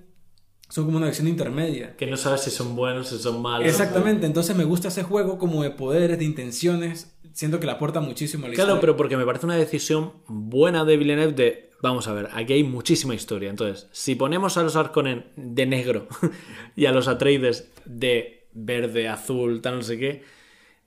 [0.71, 1.95] son como una versión intermedia.
[1.97, 3.67] Que no sabes si son buenos, si son malos.
[3.67, 7.13] Exactamente, entonces me gusta ese juego como de poderes, de intenciones.
[7.33, 8.81] Siento que le aporta muchísimo a la Claro, historia.
[8.81, 12.63] pero porque me parece una decisión buena de Villeneuve de, vamos a ver, aquí hay
[12.63, 13.49] muchísima historia.
[13.49, 16.07] Entonces, si ponemos a los Harkonnen de negro
[16.75, 20.23] y a los Atreides de verde, azul, tal, no sé qué,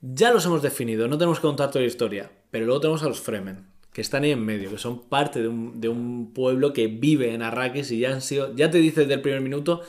[0.01, 2.31] ya los hemos definido, no tenemos que contar toda la historia.
[2.51, 5.49] Pero luego tenemos a los Fremen, que están ahí en medio, que son parte de
[5.49, 9.03] un, de un pueblo que vive en Arrakis y ya han sido, ya te dice
[9.03, 9.81] desde el primer minuto,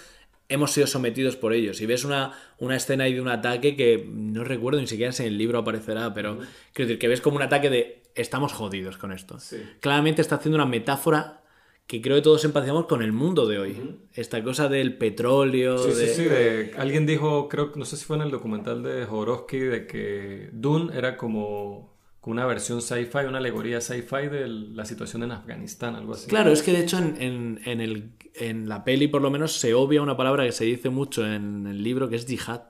[0.48, 1.82] hemos sido sometidos por ellos.
[1.82, 5.23] Y ves una, una escena ahí de un ataque que no recuerdo ni siquiera si
[5.23, 6.38] en el libro aparecerá, pero
[6.72, 9.40] quiero decir que ves como un ataque de estamos jodidos con esto.
[9.40, 9.57] Sí.
[9.80, 11.41] Claramente está haciendo una metáfora
[11.88, 13.98] que creo que todos empatizamos con el mundo de hoy.
[14.14, 15.80] Esta cosa del petróleo.
[15.80, 16.07] Sí, de...
[16.07, 16.23] sí, sí.
[16.30, 19.88] de- alguien dijo, creo que no sé si fue en el documental de Jodorowsky, de
[19.88, 21.94] que Dune era como
[22.31, 26.27] una versión sci-fi, una alegoría sci-fi de la situación en Afganistán, algo así.
[26.27, 29.53] Claro, es que de hecho en, en- en el, en la peli por lo menos
[29.53, 32.61] se obvia una palabra que se dice mucho en el libro que es yihad.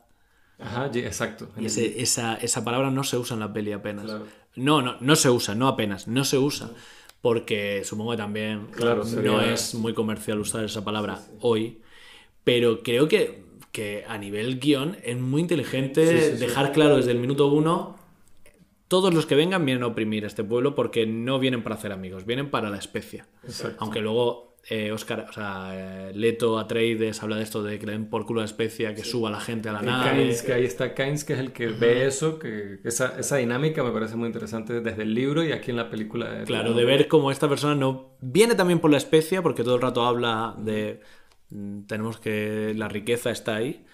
[0.59, 1.49] Ajá, exacto.
[1.59, 4.05] Y ese- esa, esa palabra no se usa en la peli apenas.
[4.05, 4.25] Claro.
[4.55, 6.71] No, no, no se usa, no apenas, no se usa.
[7.21, 11.81] Porque supongo que también Claro, no es muy comercial usar esa palabra hoy.
[12.43, 16.37] Pero creo que, que a nivel guion es muy inteligente sí.
[16.37, 17.97] dejar claro desde el minuto uno.
[18.87, 21.91] Todos los que vengan vienen a oprimir a este pueblo porque no vienen para hacer
[21.91, 23.23] amigos, vienen para la especie.
[23.43, 23.77] Exacto.
[23.79, 27.91] Aunque luego eh, Oscar, o sea, eh, Leto Atreides habla de esto de que le
[27.93, 30.11] den por culo a la especie, que suba la gente a la Y nave.
[30.21, 33.83] Kynes, que ahí está Kynes, que es el que ve eso, que esa, esa dinámica
[33.83, 36.31] me parece muy interesante desde el libro y aquí en la película.
[36.31, 39.75] de- Claro, de ver cómo esta persona no viene también por la especia, porque todo
[39.75, 40.99] el rato habla de
[41.49, 43.85] mm, tenemos que la riqueza está ahí,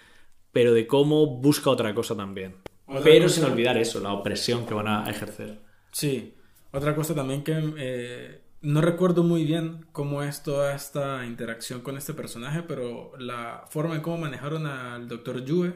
[0.53, 2.55] pero de cómo busca otra cosa también.
[2.91, 5.59] Otra pero cosa- sin olvidar eso, la opresión que van a ejercer.
[5.91, 6.35] Sí,
[6.71, 11.97] otra cosa también que eh, no recuerdo muy bien cómo es toda esta interacción con
[11.97, 15.43] este personaje, pero la forma en cómo manejaron al Dr.
[15.45, 15.73] Yue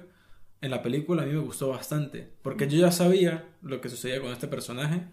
[0.62, 4.22] en la película a mí me gustó bastante, porque yo ya sabía lo que sucedía
[4.22, 5.08] con este personaje,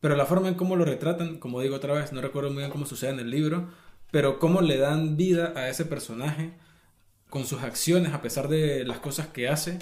[0.00, 2.70] pero la forma en cómo lo retratan, como digo otra vez, no recuerdo muy bien
[2.70, 3.68] cómo sucede en el libro,
[4.10, 6.52] pero cómo le dan vida a ese personaje
[7.30, 9.78] con sus acciones, a pesar de las cosas que hace,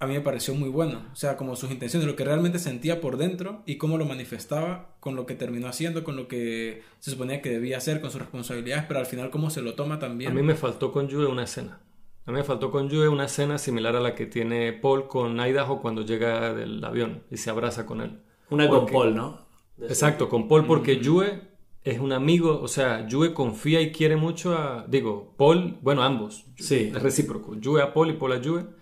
[0.00, 1.02] a mí me pareció muy bueno.
[1.12, 4.96] O sea, como sus intenciones, lo que realmente sentía por dentro y cómo lo manifestaba
[4.98, 8.20] con lo que terminó haciendo, con lo que se suponía que debía hacer, con sus
[8.20, 10.32] responsabilidades, pero al final cómo se lo toma también.
[10.32, 11.80] A mí me faltó con Yue una escena.
[12.24, 15.38] A mí me faltó con Yue una escena similar a la que tiene Paul con
[15.38, 18.20] Idaho cuando llega del avión y se abraza con él.
[18.48, 19.46] Una con Paul, ¿no?
[19.82, 21.42] Exacto, con Paul porque Yue
[21.84, 26.46] es un amigo, o sea, Yue confía y quiere mucho a, digo, Paul, bueno, ambos.
[26.56, 26.90] Sí.
[26.94, 27.54] Es recíproco.
[27.56, 28.79] Yue a Paul y Paul a Yue.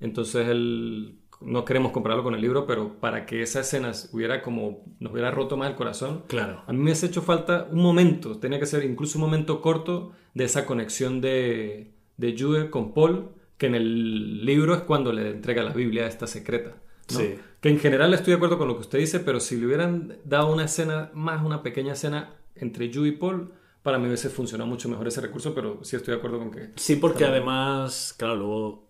[0.00, 4.84] Entonces él, no queremos compararlo con el libro, pero para que esa escena hubiera como,
[5.00, 6.62] nos hubiera roto más el corazón, Claro.
[6.66, 10.12] a mí me ha hecho falta un momento, tenía que ser incluso un momento corto
[10.34, 15.30] de esa conexión de, de Yue con Paul, que en el libro es cuando le
[15.30, 16.76] entrega la Biblia esta secreta.
[17.12, 17.18] ¿no?
[17.18, 17.34] Sí.
[17.60, 20.18] Que en general estoy de acuerdo con lo que usted dice, pero si le hubieran
[20.24, 23.52] dado una escena, más una pequeña escena entre Yue y Paul,
[23.82, 26.70] para mí hubiese funcionado mucho mejor ese recurso, pero sí estoy de acuerdo con que...
[26.76, 28.87] Sí, porque además, claro, luego,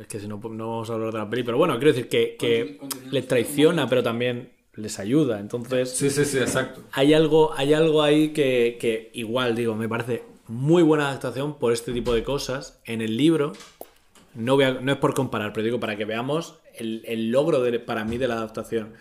[0.00, 2.08] es que si no, no vamos a hablar de la peli, pero bueno, quiero decir
[2.08, 2.78] que, que
[3.10, 5.40] les traiciona, pero también les ayuda.
[5.40, 6.82] Entonces, Sí, sí, sí, exacto.
[6.92, 11.72] hay algo, hay algo ahí que, que igual, digo, me parece muy buena adaptación por
[11.72, 12.80] este tipo de cosas.
[12.84, 13.52] En el libro,
[14.34, 17.62] no, voy a- no es por comparar, pero digo para que veamos el, el logro
[17.62, 18.94] de- para mí de la adaptación.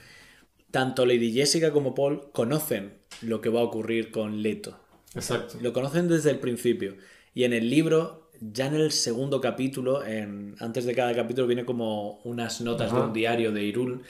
[0.72, 4.78] Tanto Lady Jessica como Paul conocen lo que va a ocurrir con Leto.
[5.16, 5.58] Exacto.
[5.62, 6.96] Lo conocen desde el principio.
[7.34, 11.66] Y en el libro, ya en el segundo capítulo, en, antes de cada capítulo, viene
[11.66, 14.02] como unas notas de un diario de Irul.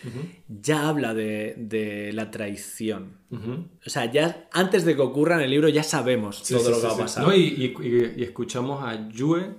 [0.47, 3.17] Ya habla de, de la traición.
[3.31, 6.69] O sea, ya antes de que ocurra en el libro, ya sabemos Sí, todo sí,
[6.71, 7.23] lo sí, que va a pasar.
[7.23, 9.55] No, y, y- y- y escuchamos a Yue,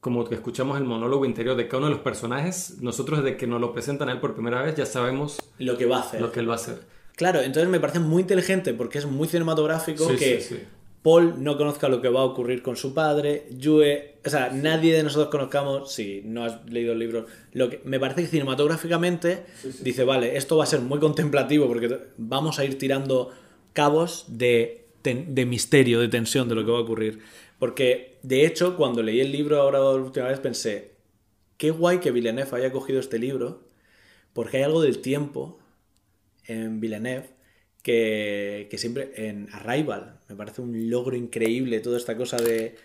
[0.00, 2.78] como que escuchamos el monólogo interior de cada uno de los personajes.
[2.80, 5.86] Nosotros, desde que nos lo presentan a él por primera vez, ya sabemos Lo que
[5.86, 6.20] va a hacer.
[6.20, 6.78] lo que él va a hacer.
[7.16, 10.62] Claro, entonces me parece muy inteligente porque es muy cinematográfico Sí, que sí, sí.
[11.02, 14.94] Paul no conozca lo que va a ocurrir con su padre, Yue, o sea, nadie
[14.94, 19.44] de nosotros conozcamos, si no has leído el libro, lo que me parece que cinematográficamente
[19.80, 23.30] dice, vale, esto va a ser muy contemplativo porque vamos a ir tirando
[23.72, 24.86] cabos de,
[25.46, 27.20] misterio, de tensión de lo que va a ocurrir.
[27.60, 30.96] Porque, de hecho, cuando leí el libro ahora la última vez pensé,
[31.56, 33.68] qué guay que Villeneuve haya cogido este libro,
[34.32, 35.58] porque hay algo del tiempo
[36.46, 37.30] en Villeneuve
[37.82, 42.76] que, que siempre en Arrival me parece un logro increíble toda esta cosa de,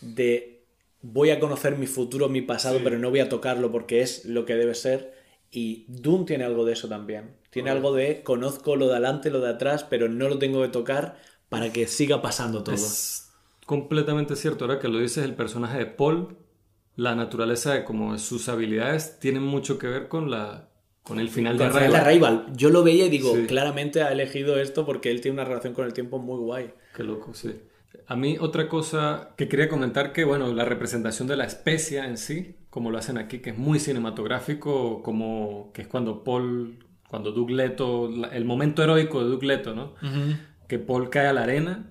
[0.00, 0.64] de
[1.02, 4.44] voy a conocer mi futuro, mi pasado, pero no voy a tocarlo porque es lo
[4.44, 5.16] que debe ser.
[5.50, 7.36] Y Doom tiene algo de eso también.
[7.50, 10.68] Tiene algo de conozco lo de adelante, lo de atrás, pero no lo tengo que
[10.68, 11.18] tocar
[11.48, 12.74] para que siga pasando todo.
[12.74, 13.30] Es
[13.66, 14.64] completamente cierto.
[14.64, 16.36] Ahora que lo dices, el personaje de Paul,
[16.96, 20.68] la naturaleza de como sus habilidades, tienen mucho que ver con la
[21.08, 22.46] con el final de Con Arrival.
[22.54, 23.46] Yo lo veía y digo, Sí.
[23.46, 26.70] claramente ha elegido esto porque él tiene una relación con el tiempo muy guay.
[26.94, 27.52] Qué loco, sí.
[28.06, 32.16] A mí otra cosa que quería comentar que, bueno, la representación de la especia en
[32.18, 36.78] sí, como lo hacen aquí, que es muy cinematográfico, como que es cuando Paul,
[37.08, 39.94] cuando Doug Leto, el momento heroico de Doug Leto, ¿no?
[40.68, 41.88] Que Paul cae a la arena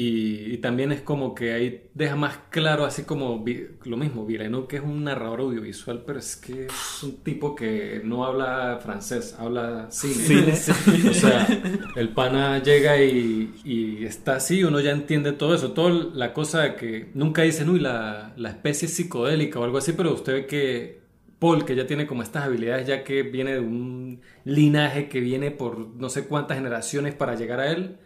[0.00, 3.44] Y, y también es como que ahí deja más claro, así como
[3.82, 8.00] lo mismo, Villeneuve, que es un narrador audiovisual, pero es que es un tipo que
[8.04, 10.54] no habla francés, habla cine.
[11.10, 11.48] O sea,
[11.96, 16.76] el pana llega y, y está así, uno ya entiende todo eso, toda la cosa
[16.76, 20.46] que nunca dicen, uy, la, la especie es psicodélica o algo así, pero usted ve
[20.46, 21.00] que
[21.40, 25.50] Paul, que ya tiene como estas habilidades, ya que viene de un linaje que viene
[25.50, 27.96] por no sé cuántas generaciones para llegar a él,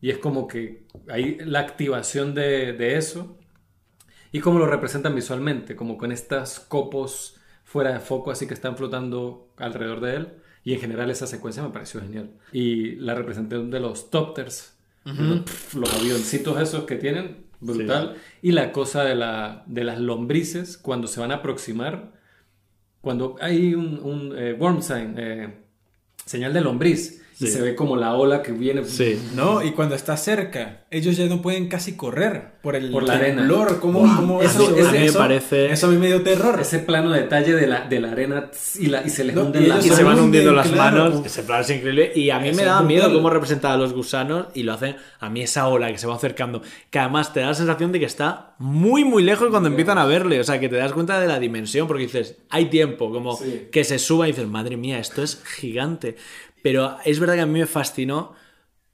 [0.00, 3.36] y es como que hay la activación de, de eso,
[4.30, 8.76] y cómo lo representan visualmente, como con estas copos fuera de foco, así que están
[8.76, 10.28] flotando alrededor de él.
[10.64, 12.30] Y en general esa secuencia me pareció genial.
[12.52, 18.16] Y la representación de los topters, los, pf, los avioncitos esos que tienen, brutal.
[18.42, 22.12] Y la cosa de, la, de las lombrices, cuando se van a aproximar,
[23.00, 25.54] cuando hay un, un eh, worm sign, eh,
[26.26, 27.52] señal de lombriz, Sí.
[27.52, 29.18] se ve como la ola que viene Sí.
[29.34, 33.14] No, y cuando está cerca, ellos ya no pueden casi correr por el Por la
[33.14, 33.46] arena.
[33.80, 36.58] ¿Cómo, cómo eso eso, a mí me eso- parece- Eso a mí me dio terror.
[36.60, 39.42] ese plano de detalle de la, de la arena y, la, y se les No,
[39.44, 41.04] hunden y las Y ellos se van hundiendo las claro.
[41.10, 41.26] manos.
[41.26, 42.12] Ese plano es increíble.
[42.14, 43.18] Y a mí me daba miedo brutal.
[43.18, 44.96] cómo representaba a los gusanos y lo hacen.
[45.20, 46.62] A mí esa ola que se va acercando.
[46.90, 50.06] Que además te da la sensación de que está muy, muy lejos cuando empiezan a
[50.06, 50.40] verle.
[50.40, 51.86] O sea, que te das cuenta de la dimensión.
[51.86, 53.12] Porque dices, hay tiempo.
[53.12, 53.68] Como Sí.
[53.70, 56.16] que se suba y dices, madre mía, esto es gigante.
[56.62, 58.34] Pero es verdad que a mí me fascinó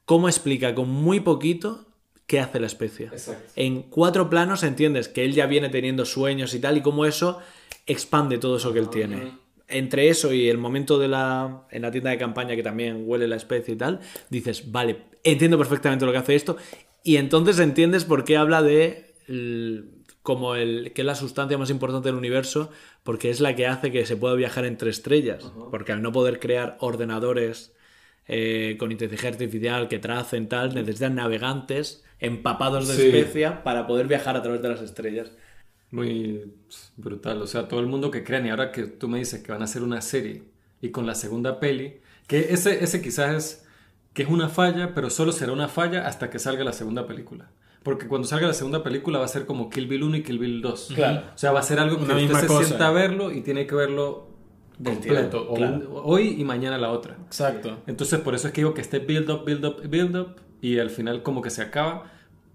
[0.04, 1.86] cómo explica con muy poquito
[2.26, 3.06] qué hace la especie.
[3.06, 3.52] Exacto.
[3.56, 7.40] En cuatro planos entiendes que él ya viene teniendo sueños y tal, y cómo eso
[7.86, 9.32] expande todo eso que él tiene.
[9.68, 13.28] Entre eso y el momento de la en la tienda de campaña que también huele
[13.28, 14.00] la especie y tal,
[14.30, 16.56] dices, vale, entiendo perfectamente lo que hace esto,
[17.02, 19.14] y entonces entiendes por qué habla de
[20.24, 22.70] como el que es la sustancia más importante del universo,
[23.04, 26.40] porque es la que hace que se pueda viajar entre estrellas, porque al no poder
[26.40, 27.72] crear ordenadores
[28.26, 33.02] eh, con inteligencia artificial que tracen tal, necesitan navegantes empapados de Sí.
[33.08, 35.30] especia para poder viajar a través de las estrellas.
[35.90, 36.54] Muy
[36.96, 37.42] brutal.
[37.42, 38.46] O sea, todo el mundo que crean.
[38.46, 40.42] Y ahora que tú me dices que van a hacer una serie
[40.80, 43.66] y con la segunda peli, que ese, ese quizás es
[44.14, 47.50] que es una falla, pero solo será una falla hasta que salga la segunda película.
[47.84, 50.38] Porque cuando salga la segunda película va a ser como Kill Bill 1 y Kill
[50.40, 50.92] Bill 2.
[50.96, 51.22] Claro.
[51.34, 52.64] O sea, va a ser algo que Una usted se cosa.
[52.64, 54.26] sienta a verlo y tiene que verlo
[54.82, 55.46] completo.
[55.50, 55.74] o claro.
[55.76, 57.16] un- hoy y mañana la otra.
[57.26, 57.78] Exacto.
[57.86, 60.78] Entonces, por eso es que digo que este build up, build up, build up, y
[60.78, 62.10] al final como que se acaba,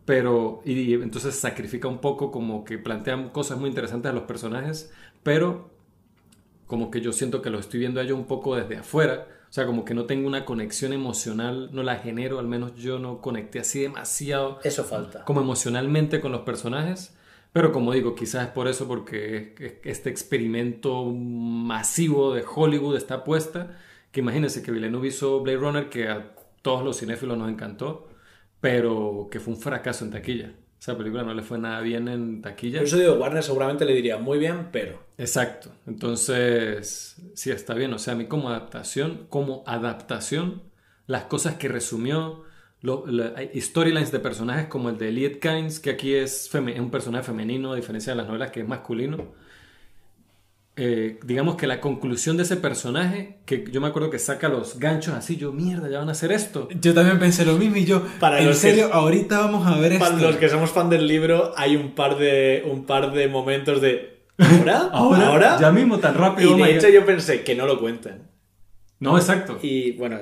[0.06, 4.92] pero, y, entonces sacrifica un poco, como que plantean cosas muy interesantes a los personajes,
[5.22, 5.70] pero
[6.66, 9.52] como que yo siento que lo estoy viendo a ellos un poco desde afuera, o
[9.54, 13.20] sea, como que no tengo una conexión emocional, no la genero, al menos yo no
[13.22, 15.26] conecté así demasiado Eso falta.
[15.26, 17.16] como emocionalmente con los personajes.
[17.52, 22.96] Pero como digo, quizás es por eso, porque es- es- este experimento masivo de Hollywood
[22.96, 23.76] está puesta.
[24.12, 28.08] Que imagínense que Villeneuve hizo Blade Runner, que a todos los cinéfilos nos encantó,
[28.62, 30.54] pero que fue un fracaso en taquilla.
[30.80, 32.80] Esa película no le fue nada bien en taquilla.
[32.80, 34.98] Por eso digo, Warner seguramente le diría muy bien, pero.
[35.18, 35.72] Exacto.
[35.86, 37.94] Entonces, sí está bien.
[37.94, 40.64] O sea, a mí como adaptación, como adaptación,
[41.06, 42.44] las cosas que resumió,
[42.82, 46.80] lo- la- hay storylines de personajes como el de Elliot Kynes, que aquí es, es
[46.80, 49.34] un personaje femenino, a diferencia de las novelas que es masculino.
[50.82, 54.80] Eh, digamos que la conclusión de ese personaje, que yo me acuerdo que saca los
[54.80, 56.70] ganchos así, yo, mierda, ya van a hacer esto.
[56.80, 59.92] Yo también pensé lo mismo y yo, Para en que- serio, ahorita vamos a ver
[59.92, 60.06] esto.
[60.06, 63.82] Para los que somos fan del libro, hay un par de, un par de momentos
[63.82, 64.20] de.
[64.94, 65.28] ¿Ahora?
[65.28, 65.58] ¿Ahora?
[65.60, 66.58] Ya mismo, tan rápido.
[66.58, 68.29] Y oh de hecho yo pensé que no lo cuenten.
[69.00, 69.58] No, exacto.
[69.62, 70.18] Y bueno,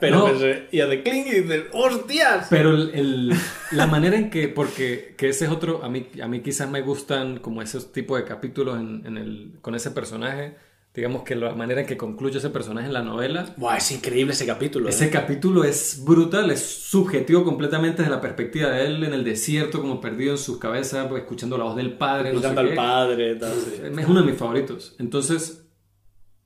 [0.00, 0.24] pero No.
[0.26, 2.46] pensé, y hace clink y dices, ¡hostias!
[2.50, 3.32] Pero el, el-
[3.72, 6.82] la manera en que, porque que ese es otro, a mí, a mí quizás me
[6.82, 10.56] gustan como esos tipos de capítulos en, en el, con ese personaje,
[10.94, 14.32] digamos que la manera en que concluye ese personaje en la novela, Buah, es increíble
[14.34, 14.88] ese capítulo.
[14.90, 15.10] ese ¿eh?
[15.10, 20.00] capítulo es brutal, es subjetivo completamente desde la perspectiva de él en el desierto, como
[20.02, 22.74] perdido en su cabeza, pues, escuchando la voz del padre, no sé Escuchando al qué.
[22.74, 23.80] padre, tal, sí.
[24.00, 24.96] Es uno de mis favoritos.
[24.98, 25.64] Entonces,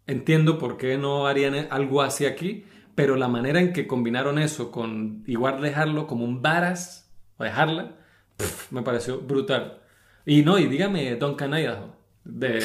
[0.07, 2.65] entiendo por qué no harían algo así aquí,
[2.95, 7.97] pero la manera en que combinaron eso con igual dejarlo como un varas, o dejarla,
[8.71, 9.81] me pareció brutal.
[10.27, 12.61] Y no, y dígame Duncan Idaho, de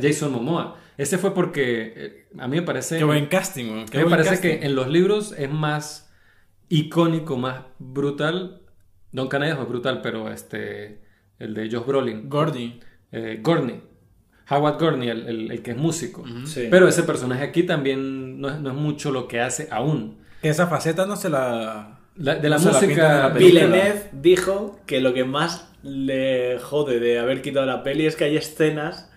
[0.00, 0.78] Jason Momoa.
[0.96, 2.98] Ese fue porque eh, a mí me parece...
[2.98, 3.86] Qué buen casting.
[3.86, 4.48] Qué me parece casting.
[4.60, 6.12] que en los libros es más
[6.68, 8.62] icónico, más brutal.
[9.10, 11.02] Duncan Idaho es brutal, pero este,
[11.38, 12.80] el de Josh Brolin Gordy.
[13.10, 13.82] eh, Gurney.
[14.50, 16.24] Howard Gurney, el, el- el que es músico.
[16.44, 16.68] Sí.
[16.70, 20.18] Pero ese personaje aquí también no es, no es mucho lo que hace aún.
[20.42, 21.98] Que esa faceta no se la...
[22.16, 23.28] La- de la No música.
[23.28, 23.64] la película.
[23.66, 28.24] Villeneuve dijo que lo que más le jode de haber quitado la peli es que
[28.24, 29.08] hay escenas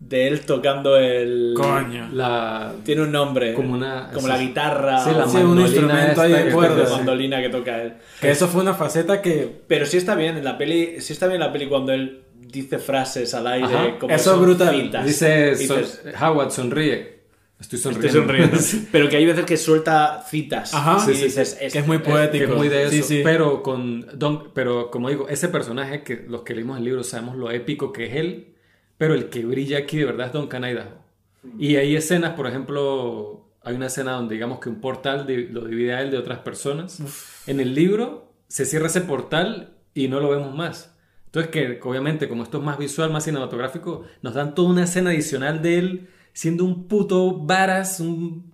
[0.00, 1.52] de él tocando el...
[1.54, 2.08] Coño.
[2.12, 2.72] La...
[2.84, 3.52] Tiene un nombre.
[3.54, 4.98] Como una- Como la guitarra.
[5.04, 7.92] Sí, la o Sí, un mandolina instrumento ahí de cuerda, mandolina que toca él.
[8.20, 9.62] Que eso fue una faceta que...
[9.68, 12.22] Pero sí está bien en la peli, sí está bien en la peli cuando él
[12.52, 13.66] dice frases al aire.
[13.66, 13.98] Ajá.
[13.98, 15.04] Como Eso es brutal.
[15.04, 17.22] Dice dices, Howard sonríe.
[17.58, 18.06] Estoy sonriendo.
[18.08, 18.58] Estoy sonriendo.
[18.92, 20.74] Pero que hay veces que suelta citas.
[20.74, 20.96] Ajá.
[20.98, 22.44] Y Sí, sí, dices, Que es muy poético.
[22.46, 22.90] que es muy de eso.
[22.90, 23.20] Sí, sí.
[23.22, 27.36] Pero con Don, pero como digo, ese personaje que los que leímos el libro sabemos
[27.36, 28.54] lo épico que es él,
[28.98, 31.02] pero el que brilla aquí de verdad es Don Idaho.
[31.58, 35.94] Y hay escenas, por ejemplo, hay una escena donde digamos que un portal lo divide
[35.94, 37.00] a él de otras personas.
[37.46, 40.91] En el libro se cierra ese portal y no lo vemos más.
[41.34, 45.10] Entonces que obviamente como esto es más visual, más cinematográfico, nos dan toda una escena
[45.10, 48.52] adicional de él siendo un puto varas, un...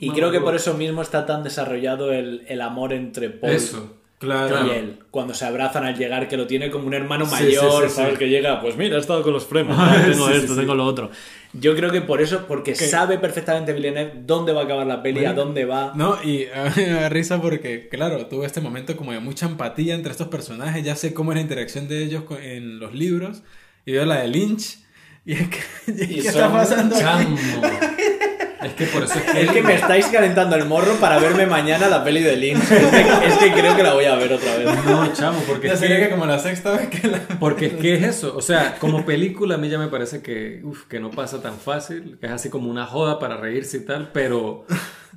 [0.00, 3.96] Y creo que por eso mismo está tan desarrollado el, el amor entre Paul Eso.
[4.18, 4.66] Claro.
[4.66, 4.98] y él.
[5.10, 8.12] Cuando se abrazan al llegar, que lo tiene como un hermano mayor, sí, sí, ¿sabes?
[8.12, 8.18] sí.
[8.18, 11.10] Que llega, pues mira, he estado con los premios, tengo esto, tengo lo otro.
[11.52, 15.24] Yo creo que por eso, porque sabe perfectamente Villeneuve dónde va a acabar la peli,
[15.24, 15.92] a dónde va.
[15.96, 19.46] No, y a mí me da risa porque, claro, tuve este momento como de mucha
[19.46, 23.42] empatía entre estos personajes, ya sé cómo es la interacción de ellos en los libros,
[23.84, 24.78] y veo la de Lynch,
[25.24, 25.58] y es que,
[26.06, 27.04] ¿qué está pasando aquí?
[27.04, 27.36] Chamo.
[28.62, 31.46] Es que por eso es que Es que me estáis calentando el morro para verme
[31.46, 32.62] mañana la peli de Lynch.
[32.70, 34.84] Es que, es que creo que la voy a ver otra vez.
[34.84, 37.20] No, chamo, porque Ya es sería que que, como la sexta vez que la...
[37.38, 38.36] porque es que es eso.
[38.36, 41.56] O sea, como película a mí ya me parece que, uf, que no pasa tan
[41.56, 44.66] fácil, que es así como una joda para reírse y tal, pero,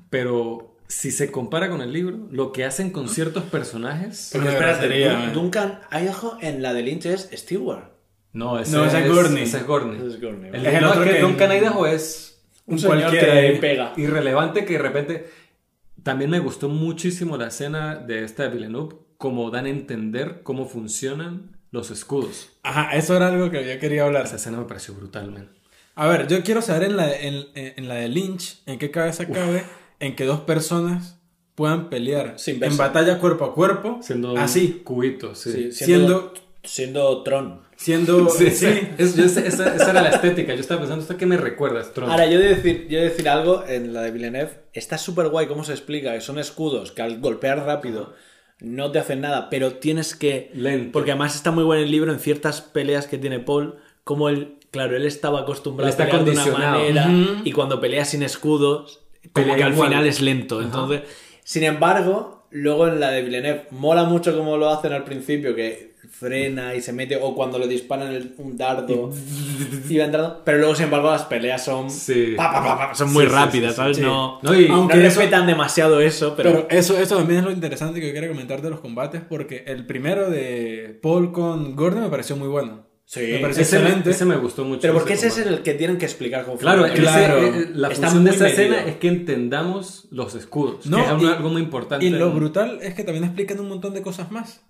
[0.10, 4.30] pero si se compara con el libro, lo que hacen con ciertos personajes...
[4.32, 5.34] Pero espérate, man.
[5.34, 7.93] Duncan Idaho en la de Lynch es Stewart.
[8.34, 9.44] No, ese, No, ese es Gurney.
[9.44, 9.98] Ese es Gurney.
[9.98, 13.12] Ese es Gurney, El, Es el no, otro es que Idaho es Un Un señor
[13.12, 13.60] que ahí.
[13.60, 13.94] pega.
[13.98, 15.30] irrelevante que de repente...
[16.02, 20.68] También me gustó muchísimo la escena de esta de Villeneuve, como dan a entender cómo
[20.68, 22.50] funcionan los escudos.
[22.62, 24.26] Ajá, eso era algo que yo quería hablar.
[24.26, 25.50] Esa escena me pareció brutal, man.
[25.96, 29.28] A ver, yo quiero saber en la, en, en la de Lynch, en qué cabeza
[29.28, 29.64] cabe,
[30.00, 31.20] en que dos personas
[31.56, 35.52] puedan pelear Sin en batalla cuerpo a cuerpo, Siendo así, un cubito, sí.
[35.52, 36.34] Sí, siendo, siendo
[36.64, 37.62] Tron.
[37.76, 38.88] siendo, Sí, sí, sí.
[38.98, 39.46] Es- yo- esa,
[39.76, 40.54] esa era la estética.
[40.54, 42.10] Yo estaba pensando, ¿esto qué me recuerda, Strong?
[42.10, 44.52] Ahora, yo he de decir, yo he de decir algo en la de Villeneuve.
[44.74, 48.14] Está súper guay cómo se explica que son escudos que al golpear rápido
[48.60, 50.50] no te hacen nada, pero tienes que.
[50.54, 50.92] Lento.
[50.94, 53.76] Porque además está muy bueno el libro en ciertas peleas que tiene Paul.
[54.06, 56.80] Como él, claro, él estaba acostumbrado está a pelear de una condicionado.
[56.80, 59.02] manera y cuando pelea sin escudos,
[59.34, 59.90] como Pelea que al igual.
[59.90, 60.62] final es lento.
[60.62, 61.02] Entonces,
[61.44, 65.93] sin embargo, luego en la de Villeneuve mola mucho como lo hacen al principio, que
[66.14, 69.10] frena y se mete, o cuando le disparan el- un dardo
[69.90, 72.34] y va entrando, pero luego sin embargo las peleas son Sí.
[72.38, 73.98] pa, pa, pa, pa, son muy Sí, rápidas, sí, ¿sabes?
[73.98, 74.04] sí.
[74.04, 77.46] No, No, y- no Aunque eso- respetan demasiado eso, pero, Pero eso, eso también es
[77.46, 81.76] lo interesante que yo quería comentar de los combates, porque el primero de Paul con
[81.76, 82.88] Gordon me pareció muy bueno.
[83.06, 83.20] Sí.
[83.34, 84.10] me pareció ese, me, excelente.
[84.12, 84.82] ese me gustó mucho.
[84.82, 87.52] pero porque ese es el que tienen que explicar cómo Claro, ese- Claro.
[87.74, 88.90] la función de esa escena medido.
[88.90, 90.86] es que entendamos los escudos.
[90.86, 92.06] No, que es algo, y- algo muy importante.
[92.06, 94.62] Y lo brutal es que también explican un montón de cosas más.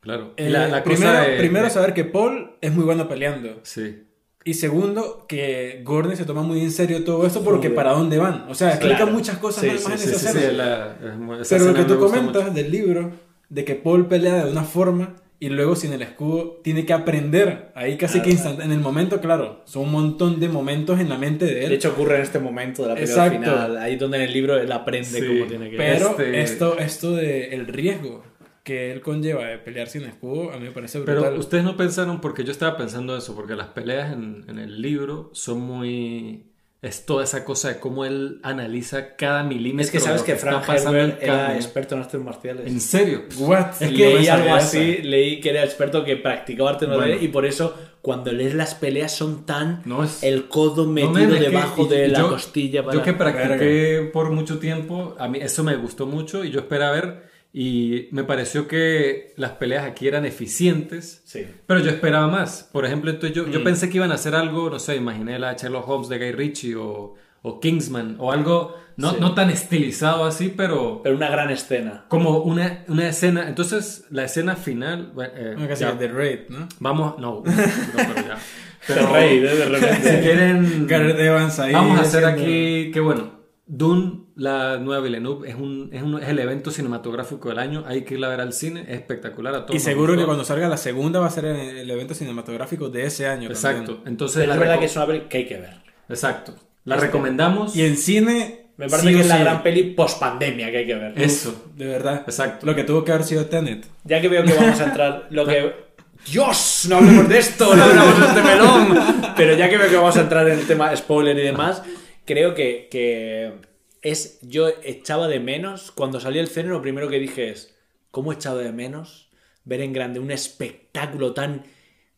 [0.00, 0.32] Claro.
[0.36, 3.60] Eh, la, la primero, cosa de- primero de- saber que Paul es muy bueno peleando.
[3.62, 4.04] Sí.
[4.44, 7.74] Y segundo, que Gordon se toma muy en serio todo esto porque Joder.
[7.74, 8.46] para dónde van.
[8.48, 9.12] O sea, explica Claro.
[9.12, 10.50] muchas cosas Sí, más sí, en Sí, esa sí, escena.
[10.50, 12.54] sí, la- esa Pero lo que tú comentas mucho.
[12.54, 13.10] del libro,
[13.48, 17.70] de que Paul pelea de una forma y luego sin el escudo tiene que aprender.
[17.74, 21.18] Ahí casi que instant En el momento, claro, son un montón de momentos en la
[21.18, 21.68] mente de él.
[21.70, 23.38] De hecho ocurre en este momento de la pelea Exacto.
[23.38, 25.26] final, ahí donde en el libro él aprende Sí.
[25.26, 28.24] cómo tiene que pero este- esto, esto de el riesgo
[28.68, 31.22] que él conlleva de pelear sin escudo, a mí me parece brutal.
[31.30, 34.82] Pero ustedes no pensaron, porque yo estaba pensando eso, porque las peleas en, en el
[34.82, 36.44] libro son muy...
[36.80, 39.84] Es toda esa cosa de cómo él analiza cada milímetro.
[39.84, 42.66] Es que de sabes lo que está Frank Herbert era experto en artes marciales.
[42.68, 43.22] ¿En serio?
[43.38, 43.70] What?
[43.80, 45.02] Es que leí no algo así, esa.
[45.08, 47.00] leí que era experto que practicaba artes Bueno.
[47.00, 50.92] marciales y por eso cuando lees las peleas son tan No es- el codo No,
[50.92, 52.96] metido que- debajo y- de la yo- costilla para...
[52.96, 56.92] Yo que practiqué por mucho tiempo, a mí eso me gustó mucho y yo esperaba
[56.92, 61.46] ver y me pareció que las peleas aquí eran eficientes, Sí.
[61.66, 62.68] pero yo esperaba más.
[62.72, 63.50] Por ejemplo, entonces yo, Mm.
[63.50, 66.32] yo pensé que iban a hacer algo, no sé, imaginé la Sherlock Holmes de Guy
[66.32, 69.16] Ritchie o, o Kingsman o algo no, Sí.
[69.20, 72.04] no tan estilizado así, pero Pero una gran escena.
[72.08, 73.48] como una, una escena.
[73.48, 75.12] Entonces, la escena final...
[75.36, 76.68] eh, ya, de Raid, ¿no?
[76.80, 77.52] vamos, no, no,
[77.96, 78.36] pero ya.
[78.86, 80.20] Pero rey, de Si repente.
[80.22, 80.86] quieren...
[80.86, 81.72] Gareth Evans ahí.
[81.72, 83.37] Vamos a hacer haciendo- aquí que bueno,
[83.70, 87.84] Dune, la nueva Villeneuve, es, un, es, un- es el evento cinematográfico del año.
[87.86, 89.76] Hay que irla a ver al cine, es espectacular a todos.
[89.76, 93.04] Y seguro que cuando salga la segunda va a ser el, el evento cinematográfico de
[93.04, 93.48] ese año.
[93.50, 94.08] Exacto, también.
[94.08, 95.74] entonces es la verdad que es una peli que hay que ver.
[96.08, 96.54] Exacto,
[96.84, 97.76] la recomendamos.
[97.76, 98.64] Y en cine.
[98.78, 99.42] Me parece sí que es la sí.
[99.42, 101.12] gran peli post pandemia que hay que ver.
[101.20, 102.22] Eso, De verdad.
[102.26, 102.64] exacto.
[102.64, 103.84] Lo que tuvo que haber sido Tenet.
[104.04, 105.88] Ya que veo que vamos a entrar, lo que
[106.30, 108.98] Dios, no hablemos de esto, no hablemos de este melón.
[109.36, 111.82] Pero ya que veo que vamos a entrar en el tema spoiler y demás,
[112.28, 113.54] creo que, que
[114.02, 114.38] es.
[114.42, 115.90] Yo echaba de menos.
[115.90, 117.74] Cuando salí el cine, lo primero que dije es.
[118.10, 119.30] ¿Cómo he echado de menos
[119.64, 121.64] ver en grande un espectáculo tan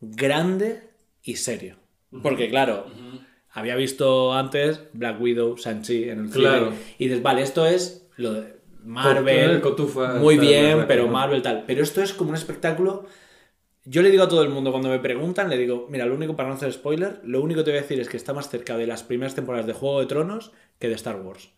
[0.00, 0.82] grande
[1.22, 1.76] y serio?
[2.22, 2.86] Porque, claro,
[3.50, 6.44] había visto antes Black Widow, Shang-Chi en el cine.
[6.44, 6.72] Claro.
[6.98, 9.60] Y dices, vale, esto es lo de Marvel.
[9.60, 11.08] cotufa, muy tal, bien, pero.
[11.08, 11.64] Marvel tal.
[11.66, 13.06] Pero esto es como un espectáculo.
[13.84, 16.36] Yo le digo a todo el mundo cuando me preguntan, le digo, mira, lo único
[16.36, 18.50] para no hacer spoiler, lo único que te voy a decir es que está más
[18.50, 21.50] cerca de las primeras temporadas de Juego de Tronos que de Star Wars.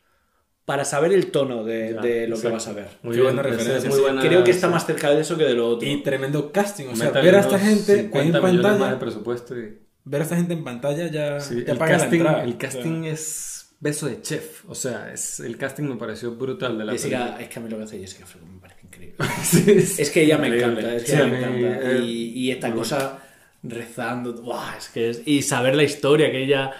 [0.65, 2.87] Para saber el tono de, Ya, de lo que vas a ver.
[3.03, 4.73] Muy Qué bien, buena referencia, muy buena- Creo que está sí.
[4.73, 5.89] más cerca de eso que de lo otro.
[5.89, 6.87] Y tremendo casting.
[6.87, 8.99] O sea, ver a esta gente ahí 50 en millones más de pantalla.
[9.01, 9.79] presupuesto y...
[10.05, 12.45] Ver a esta gente en pantalla ya, Sí, ya el paga la casting, entrada.
[12.45, 14.65] el casting es beso de chef.
[14.69, 17.69] O sea, es, el casting me pareció brutal de la Jessica, es que a mí
[17.69, 19.15] lo que hace Jessica Freeman me parece increíble.
[19.17, 19.29] película.
[19.45, 20.03] Sí, sí.
[20.03, 21.91] Es que ella me encanta, es que ella me encanta.
[21.93, 23.19] eh, Y, y esta cosa
[23.63, 24.77] rezando, ¡buah!
[24.79, 25.23] es que es...
[25.27, 26.73] Y saber la historia que ella...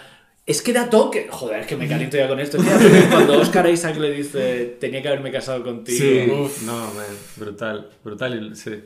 [0.45, 1.27] Es que da toque.
[1.29, 2.57] Joder, es que me caliento ya con esto.
[3.11, 5.97] Cuando Oscar Isaac le dice, tenía que haberme casado contigo.
[5.97, 6.63] Sí, Uf.
[6.63, 7.05] no, man,
[7.37, 8.83] brutal, brutal, sí.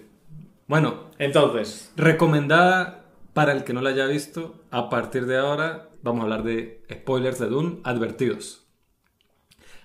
[0.68, 6.20] Bueno, Entonces, recomendada para el que no la haya visto, a partir de ahora vamos
[6.22, 8.68] a hablar de spoilers de Dune advertidos.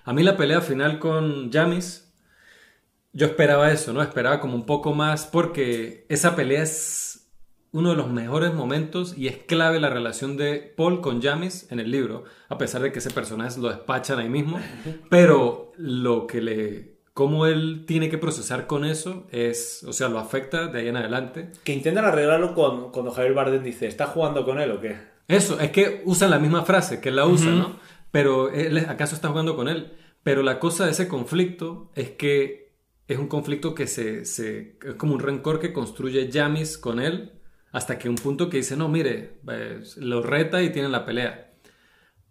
[0.05, 2.02] A mí la pelea final con Jamis,
[3.13, 4.01] yo esperaba eso, ¿no?
[4.01, 7.29] Esperaba como un poco más porque esa pelea es
[7.71, 11.79] uno de los mejores momentos y es clave la relación de Paul con Jamis en
[11.79, 14.59] el libro, a pesar de que ese personaje lo despachan ahí mismo,
[15.09, 20.19] pero lo que le cómo él tiene que procesar con eso es, o sea, lo
[20.19, 21.51] afecta de ahí en adelante.
[21.63, 24.97] que intentan arreglarlo cuando, cuando Javier Bardem dice, ¿está jugando con él o qué?
[25.27, 27.77] Eso, es que usan la misma frase, que él la usa, ¿no?
[28.11, 29.93] Pero él acaso está jugando con él.
[30.23, 32.62] Pero la cosa de ese conflicto es que
[33.07, 37.33] es un conflicto que se, se- es como un rencor que construye Jamis con él
[37.71, 41.51] hasta que un punto que dice, no, mire, eh, lo reta y tienen la pelea.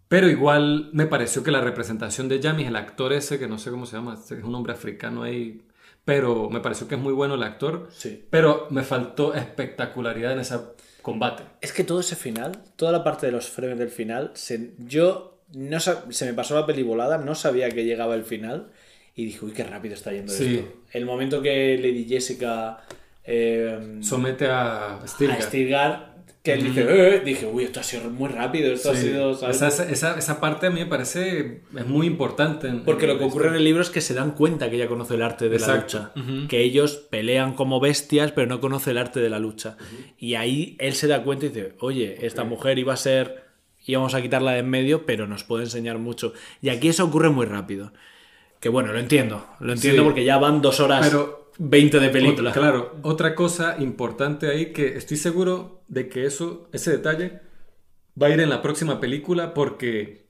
[0.07, 3.71] Pero igual me pareció que la representación de Jamis, el actor ese, que no sé
[3.71, 5.61] cómo se llama, es un hombre africano ahí,
[6.05, 7.87] pero me pareció que es muy bueno el actor.
[7.91, 8.25] Sí.
[8.29, 10.57] Pero me faltó espectacularidad en ese
[11.01, 11.43] combate.
[11.61, 15.41] Es que todo ese final, toda la parte de los frames del final, se- yo
[15.53, 18.71] no se me pasó la peli volada, no sabía que llegaba el final
[19.15, 20.55] y dije, uy, qué rápido está yendo Sí.
[20.57, 20.73] esto.
[20.91, 22.79] El momento que Lady Jessica
[23.25, 25.41] eh, Somete a a Stilgar.
[25.41, 26.13] Stilgar,
[26.43, 29.03] que él dice, "Eh", dije, uy, esto ha sido muy rápido, esto ha Sí.
[29.07, 29.33] sido...
[29.33, 29.55] ¿sabes?
[29.61, 32.67] Esa, esa- esa- parte a mí me parece es muy importante.
[32.67, 34.75] en- Porque en lo que ocurre en el libro es que se dan cuenta que
[34.75, 35.99] ella conoce el arte de Exacto.
[36.15, 36.47] la lucha.
[36.49, 39.77] Que ellos pelean como bestias, pero no conoce el arte de la lucha.
[40.17, 43.45] Y ahí él se da cuenta y dice, oye, esta mujer iba a ser,
[43.85, 46.33] íbamos a quitarla de en medio, pero nos puede enseñar mucho.
[46.61, 47.93] Y aquí eso ocurre muy rápido.
[48.63, 49.45] Que bueno, lo entiendo.
[49.59, 50.05] Lo entiendo Sí.
[50.05, 52.51] porque ya van dos horas Pero- 20 de película.
[52.51, 57.41] Otra- claro, otra cosa importante ahí que estoy seguro de que eso, ese detalle
[58.19, 60.27] va a ir en la próxima película porque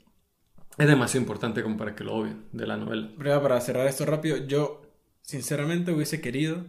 [0.80, 3.12] es demasiado importante como para que lo obvien de la novela.
[3.20, 4.82] Para cerrar esto rápido, yo
[5.22, 6.66] sinceramente hubiese querido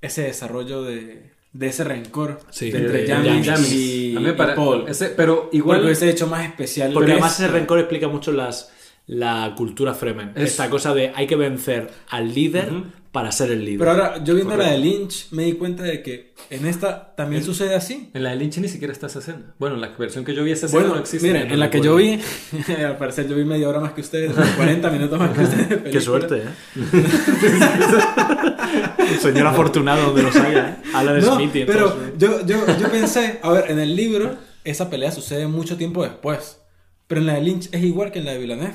[0.00, 3.72] ese desarrollo de, de ese rencor Sí, de entre Jamis.
[3.72, 4.86] y, y Paul.
[4.88, 6.92] ese- pero Porque igual hubiese hecho más especial.
[6.92, 8.72] Porque además es- ese rencor explica mucho las,
[9.12, 10.30] la cultura Fremen.
[10.36, 12.70] Es- Esta cosa de hay que vencer al líder
[13.10, 13.80] para ser el líder.
[13.80, 14.98] Pero ahora, yo viendo la de Correcto.
[15.00, 18.08] Lynch, me di cuenta de que en esta también sucede así.
[18.14, 19.52] en la de Lynch ni siquiera está esa escena.
[19.58, 21.26] Bueno, en la versión que yo vi esa escena Bueno, no existe.
[21.26, 22.20] miren, no en la que yo vi,
[22.86, 25.68] al parecer yo vi media hora más que ustedes, 40 minutos más que ustedes.
[25.82, 26.44] de Qué suerte, ¿eh?
[29.20, 30.76] Señor afortunado donde los haya, ¿eh?
[30.94, 33.96] Habla de No, Smith y pero entonces- yo, yo, yo pensé, a ver, en el
[33.96, 36.58] libro esa pelea sucede mucho tiempo después.
[37.06, 38.72] Pero en la de Lynch es igual que en la de Villeneuve.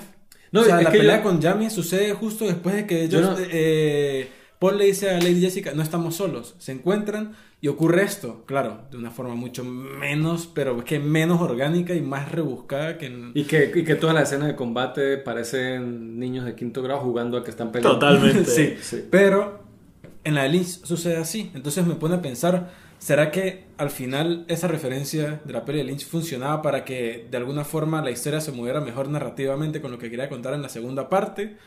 [0.56, 3.08] No, o sea, es la que pelea yo- con Jamie sucede justo después de que
[3.10, 4.30] Yo ellos, no- eh,
[4.60, 6.56] Paul le dice a Lady Jessica, no estamos solos.
[6.60, 8.44] Se encuentran y ocurre esto.
[8.46, 13.08] Claro, de una forma mucho menos, pero es que menos orgánica y más rebuscada que
[13.08, 13.32] en...
[13.34, 17.38] Y que, y que todas las escenas de combate parecen niños de quinto grado jugando
[17.38, 18.00] a que están peleando.
[18.00, 18.46] Totalmente.
[18.50, 19.04] sí, Sí.
[19.12, 19.64] pero
[20.24, 21.52] en la de Lynch sucede así.
[21.54, 25.84] Entonces me pone a pensar, ¿será que al final esa referencia de la peli de
[25.86, 29.98] Lynch funcionaba para que de alguna forma la historia se moviera mejor narrativamente con lo
[30.00, 31.58] que quería contar en la segunda parte?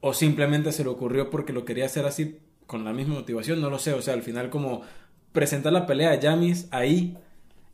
[0.00, 3.60] ¿O simplemente se le ocurrió porque lo quería hacer así con la misma motivación?
[3.60, 3.92] No lo sé.
[3.94, 4.82] O sea, al final como
[5.32, 7.16] presentar la pelea de Jamis ahí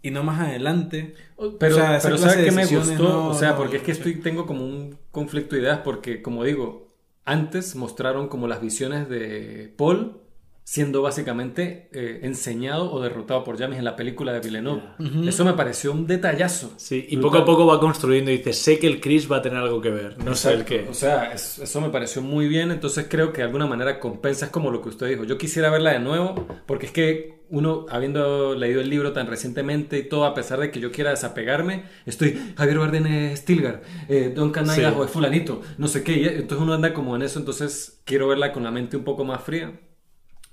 [0.02, 1.14] y no más adelante.
[1.58, 3.02] Pero, O sea, pero ¿sabes qué me gustó?
[3.02, 6.22] no- o sea, no- porque es que estoy, tengo como un conflicto de ideas porque,
[6.22, 6.88] como digo,
[7.24, 10.21] antes mostraron como las visiones de Paul
[10.64, 14.82] siendo básicamente eh, enseñado o derrotado por Jamis en la película de Villeneuve.
[15.26, 16.72] Eso me pareció un detallazo.
[16.76, 19.42] Sí, y poco a poco va construyendo y dice, sé que el Chris va a
[19.42, 20.84] tener algo que ver, no sé el Exacto.
[20.84, 20.90] qué.
[20.90, 24.46] O sea, es- eso me pareció muy bien, entonces creo que de alguna manera compensa,
[24.46, 25.24] es como lo que usted dijo.
[25.24, 29.98] Yo quisiera verla de nuevo, porque es que uno, habiendo leído el libro tan recientemente
[29.98, 34.32] y todo, a pesar de que yo quiera desapegarme, estoy, Javier Bardem es Stilgar, eh,
[34.34, 34.98] Don Canailas Sí.
[35.00, 38.28] o es fulanito, no sé qué, y entonces uno anda como en eso, entonces quiero
[38.28, 39.78] verla con la mente un poco más fría.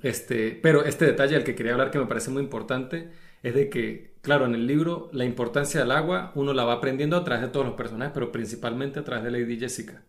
[0.02, 3.10] Este, pero este detalle del que quería hablar que me parece muy importante
[3.44, 7.18] es de que, claro, en el libro la importancia del agua uno la va aprendiendo
[7.18, 10.04] a través de todos los personajes, pero principalmente a través de Lady Jessica.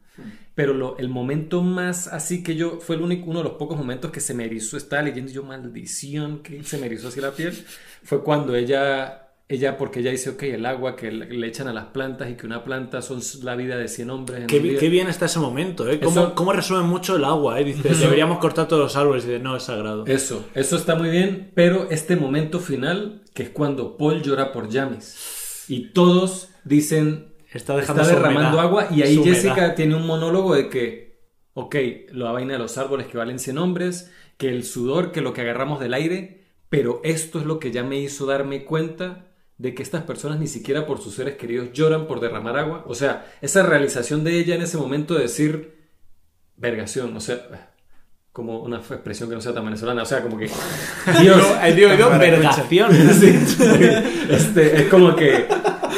[0.55, 3.79] Pero lo- el momento más así que yo, fue el único, uno de los pocos
[3.79, 7.21] momentos que se me erizó, estaba leyendo y yo, maldición, que se me erizó así
[7.21, 7.53] la piel,
[8.05, 11.87] fue cuando ella, ella, porque ella dice, ok, el agua que le, echan a las
[11.87, 14.41] plantas y que una planta son la vida de 100 hombres.
[14.43, 15.99] en Qué, qué bien está ese momento, ¿eh?
[15.99, 17.65] Cómo, Eso- cómo resume mucho el agua, ¿eh?
[17.65, 19.25] Dice, deberíamos cortar todos los árboles.
[19.25, 20.07] Y dice, no, es sagrado.
[20.07, 24.73] Eso, eso está muy bien, pero este momento final, que es cuando Paul llora por
[24.73, 30.07] Jamis y todos dicen, Está dejando está derramando humedad, agua y ahí Jessica tiene un
[30.07, 31.25] monólogo de que,
[31.55, 31.75] ok,
[32.13, 35.41] la vaina de los árboles que valen 100 hombres, que el sudor, que lo que
[35.41, 39.27] agarramos del aire, pero esto es lo que ya me hizo darme cuenta
[39.61, 42.83] de que estas personas ni siquiera por sus seres queridos lloran por derramar agua.
[42.87, 45.75] O sea, esa realización de ella en ese momento de decir,
[46.57, 47.71] vergación, o sea,
[48.33, 50.47] como una expresión que no sea tan venezolana, o sea, como que,
[51.21, 51.47] Dios,
[51.77, 52.91] Dios, Dios, vergación.
[54.31, 55.47] este, es como que,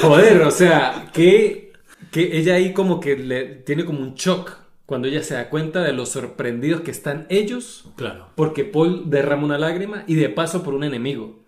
[0.03, 1.73] joder, o sea, que,
[2.11, 4.57] que ella ahí como que le tiene como un shock
[4.87, 8.27] cuando ella se da cuenta de lo sorprendidos que están ellos Claro.
[8.35, 11.42] porque Paul derrama una lágrima y de paso por un enemigo.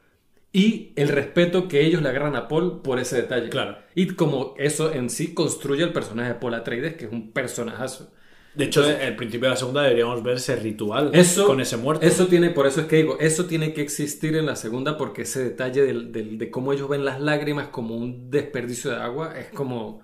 [0.54, 3.48] Y el respeto que ellos le agarran a Paul por ese detalle.
[3.50, 3.76] Claro.
[3.96, 8.12] Y como eso en sí construye el personaje de Paul Atreides, que es un personajazo.
[8.54, 11.76] De hecho, en el principio de la segunda deberíamos ver ese ritual Eso, con ese
[11.76, 12.06] muerto.
[12.06, 15.22] Eso tiene, por eso es que digo, eso tiene que existir en la segunda porque
[15.22, 19.36] ese detalle del- del- de cómo ellos ven las lágrimas como un desperdicio de agua
[19.36, 20.02] es como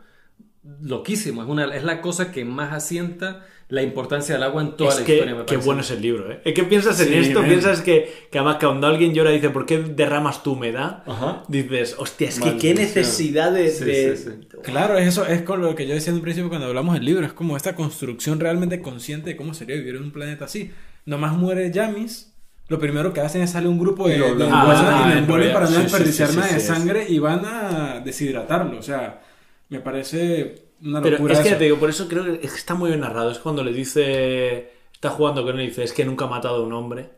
[0.82, 1.42] loquísimo.
[1.44, 5.00] Es, una, es la cosa que más asienta la importancia del agua en toda es
[5.00, 5.34] la que, historia.
[5.34, 5.64] me qué parece.
[5.66, 6.52] bueno es el libro, ¿eh?
[6.52, 9.78] Que piensas en Sí, esto, piensas que, que además cuando alguien llora dice, ¿por qué
[9.78, 11.02] derramas tu humedad?
[11.06, 11.44] Ajá.
[11.48, 12.76] Dices, hostia, es que qué Maldición.
[12.76, 13.70] necesidad de...
[13.70, 14.58] Sí, de- sí, sí.
[14.62, 17.04] Claro, es eso es con lo que yo decía en un principio cuando hablamos del
[17.04, 20.70] libro, es como esta construcción realmente consciente de cómo sería vivir en un planeta así.
[21.06, 22.34] Nomás muere Jamis,
[22.68, 24.48] lo primero que hacen es salir un grupo de, Y lo de envuelven.
[24.52, 28.78] Ah, y lo para no desperdiciar nada de sangre y van a deshidratarlo.
[28.78, 29.20] O sea,
[29.68, 32.74] me parece una Pero es que te digo, por eso creo que es que está
[32.74, 33.30] muy bien narrado.
[33.30, 36.56] Es cuando le dice, está jugando con él y dice, es que nunca ha matado
[36.56, 37.10] a un hombre.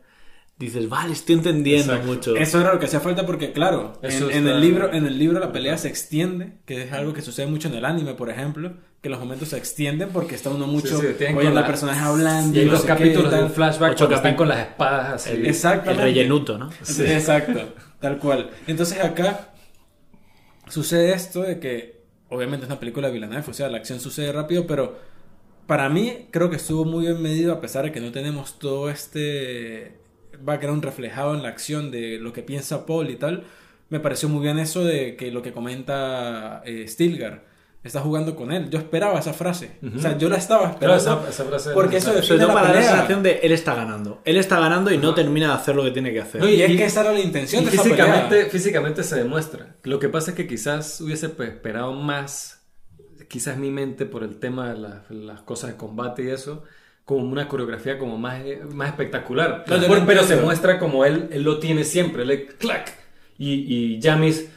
[0.57, 2.13] Dices, vale, estoy entendiendo Exacto.
[2.13, 2.35] mucho.
[2.35, 5.05] Eso era lo que hacía falta porque, claro, en, Eso en está- el libro, en
[5.07, 8.13] el libro la pelea se extiende, que es algo que sucede mucho en el anime,
[8.13, 8.71] por ejemplo,
[9.01, 11.67] que los momentos se extienden porque está uno mucho Sí, sí, oyendo con a la-
[11.67, 12.55] personajes hablando.
[12.57, 15.31] Y hay no qué, capítulos de un flashback Ocho cuando están con las espadas así.
[15.31, 15.91] El- Exactamente.
[16.03, 16.69] El rellenuto, ¿no?
[16.87, 18.51] Exacto, tal cual.
[18.67, 19.49] Entonces acá
[20.69, 22.02] sucede esto de que,
[22.33, 24.97] obviamente es una película Villeneuve, o sea, la acción sucede rápido, pero
[25.67, 28.89] para mí creo que estuvo muy bien medido a pesar de que no tenemos todo
[28.89, 29.97] este
[30.41, 33.43] background reflejado en la acción de lo que piensa Paul y tal.
[33.89, 37.52] Me pareció muy bien eso de que lo que comenta eh, Stilgar.
[37.83, 38.69] Está jugando con él.
[38.69, 39.77] Yo esperaba esa frase.
[39.95, 41.27] O sea, yo la estaba Claro, esperando.
[41.27, 42.21] esa, esa frase es porque eso necesaria.
[42.21, 42.89] define Sobre todo la para la pelea.
[42.91, 44.21] sensación de él está ganando.
[44.23, 46.39] Él está ganando y no termina de hacer lo que tiene que hacer.
[46.41, 48.49] No, y, es Y- que esa era la intención Y de esa físicamente, pelea.
[48.49, 49.75] físicamente se demuestra.
[49.83, 52.61] Lo que pasa es que quizás hubiese esperado más,
[53.27, 56.63] quizás mi mente por el tema de la- las cosas de combate y eso,
[57.03, 59.65] como una coreografía como más, eh, más espectacular.
[59.67, 62.93] No, lo pero se muestra como él, él lo tiene siempre, él clac.
[63.37, 64.47] Y, y Jamis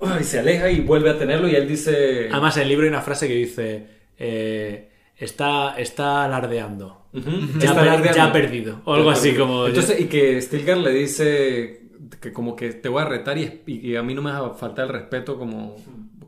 [0.00, 2.28] ay, se aleja y vuelve a tenerlo y él dice...
[2.30, 3.86] Además, en el libro hay una frase que dice,
[4.18, 7.06] eh, está, está alardeando.
[7.12, 8.16] Ujú, Ya, está per- alardeando.
[8.16, 8.80] ya ha perdido.
[8.84, 9.66] O algo así como...
[9.66, 11.82] Entonces, y que Stilgar le dice
[12.20, 14.50] que como que te voy a retar y, y a mí no me va a
[14.54, 15.76] faltar el respeto como,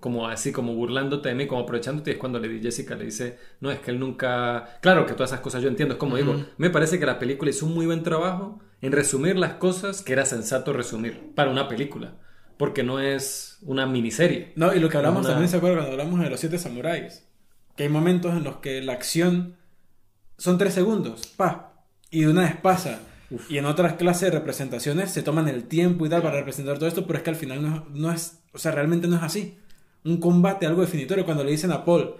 [0.01, 2.11] como así, como burlándote de mí, como aprovechándote.
[2.11, 4.79] Y es cuando Lady Jessica le dice, no, es que él nunca...
[4.81, 5.95] Claro que todas esas cosas yo entiendo.
[5.95, 9.37] Es como digo, me parece que la película hizo un muy buen trabajo en resumir
[9.37, 12.15] las cosas que era sensato resumir para una película.
[12.61, 14.53] Porque no es una miniserie.
[14.55, 15.78] No, y lo que hablamos Una- también, ¿se acuerdan?
[15.78, 17.24] Cuando hablamos de los siete samuráis.
[17.74, 19.57] Que hay momentos en los que la acción
[20.37, 21.73] son tres segundos, pa,
[22.11, 23.01] y de una vez pasa.
[23.49, 26.87] Y en otras clases de representaciones se toman el tiempo y tal para representar todo
[26.87, 29.57] esto, pero es que al final no, no es, o sea, realmente no es así.
[30.05, 32.15] Un combate, algo definitorio, cuando le dicen a Paul,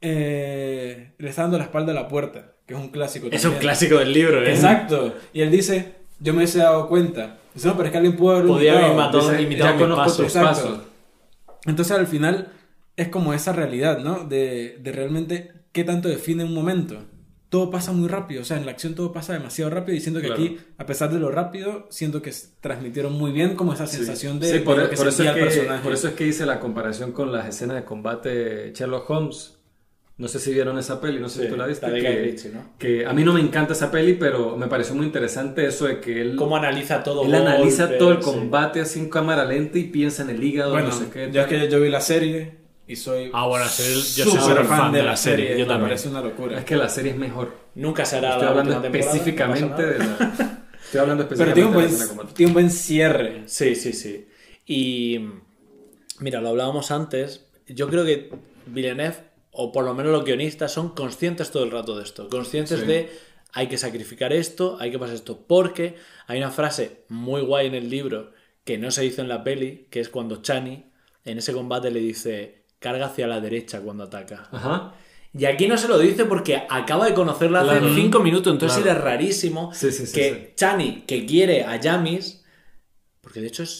[0.00, 3.28] eh, le está dando la espalda a la puerta, que es un clásico.
[3.30, 4.54] Es un clásico del libro, ¿eh?
[4.54, 5.14] Exacto.
[5.34, 7.37] Y él dice, yo me hubiese dado cuenta.
[7.64, 10.16] No, pero es que alguien pudo haber Podía haber matado, imitado ya mis conozco pasos.
[10.16, 10.62] tus Exacto.
[10.62, 10.80] pasos.
[11.66, 12.52] Entonces al final
[12.96, 14.24] es como esa realidad, ¿no?
[14.24, 16.98] De, de realmente qué tanto define un momento.
[17.50, 18.42] todo pasa muy rápido.
[18.42, 19.96] O sea, en la acción todo pasa demasiado rápido.
[19.96, 20.42] Y siento que Claro.
[20.42, 22.30] aquí, a pesar de lo rápido, siento que
[22.60, 25.28] transmitieron muy bien como esa sensación de, Sí, por, de lo que por eso es
[25.30, 25.82] el que, personaje.
[25.82, 29.57] por eso es que hice la comparación con las escenas de combate Sherlock Holmes.
[30.18, 31.86] No sé si vieron esa peli, no sé si Sí, tú la viste.
[31.86, 32.72] la de que, Guy Ritchie, ¿no?
[32.76, 36.00] que a mí no me encanta esa peli, pero me pareció muy interesante eso de
[36.00, 37.24] que él, Cómo analiza todo.
[37.24, 38.24] él analiza todo el sí.
[38.24, 41.30] combate así en cámara lenta y piensa en el hígado, Bueno, no sé qué.
[41.32, 42.56] ya es que yo vi la serie
[42.88, 45.50] y soy Ah, bueno, sí, yo soy fan, de la serie.
[45.52, 45.82] Yo me también.
[45.90, 46.58] parece una locura.
[46.58, 47.54] Es que la serie es mejor.
[47.76, 50.64] Nunca se hará Estoy la hablando específicamente no de la...
[50.84, 53.42] Estoy hablando Pero específicamente tiene un, de la buen, tiene un buen cierre.
[53.46, 54.26] Sí, sí, sí.
[54.66, 55.20] Y
[56.18, 57.44] mira, lo hablábamos antes.
[57.68, 58.30] Yo creo que
[58.66, 59.14] Villeneuve,
[59.50, 62.28] o por lo menos los guionistas, son conscientes todo el rato de esto.
[62.28, 62.86] Conscientes Sí.
[62.86, 63.10] de
[63.52, 65.44] hay que sacrificar esto, hay que pasar esto.
[65.46, 65.96] Porque
[66.26, 68.32] hay una frase muy guay en el libro
[68.64, 70.84] que no se hizo en la peli, que es cuando Chani
[71.24, 74.48] en ese combate le dice carga hacia la derecha cuando ataca.
[74.52, 74.94] Ajá.
[75.36, 77.94] Y aquí no se lo dice porque acaba de conocerla hace Claro.
[77.94, 78.98] cinco minutos, entonces Claro.
[79.00, 80.52] era rarísimo Sí, sí, sí, que.
[80.56, 82.44] Chani, que quiere a Yamis,
[83.20, 83.70] porque de hecho es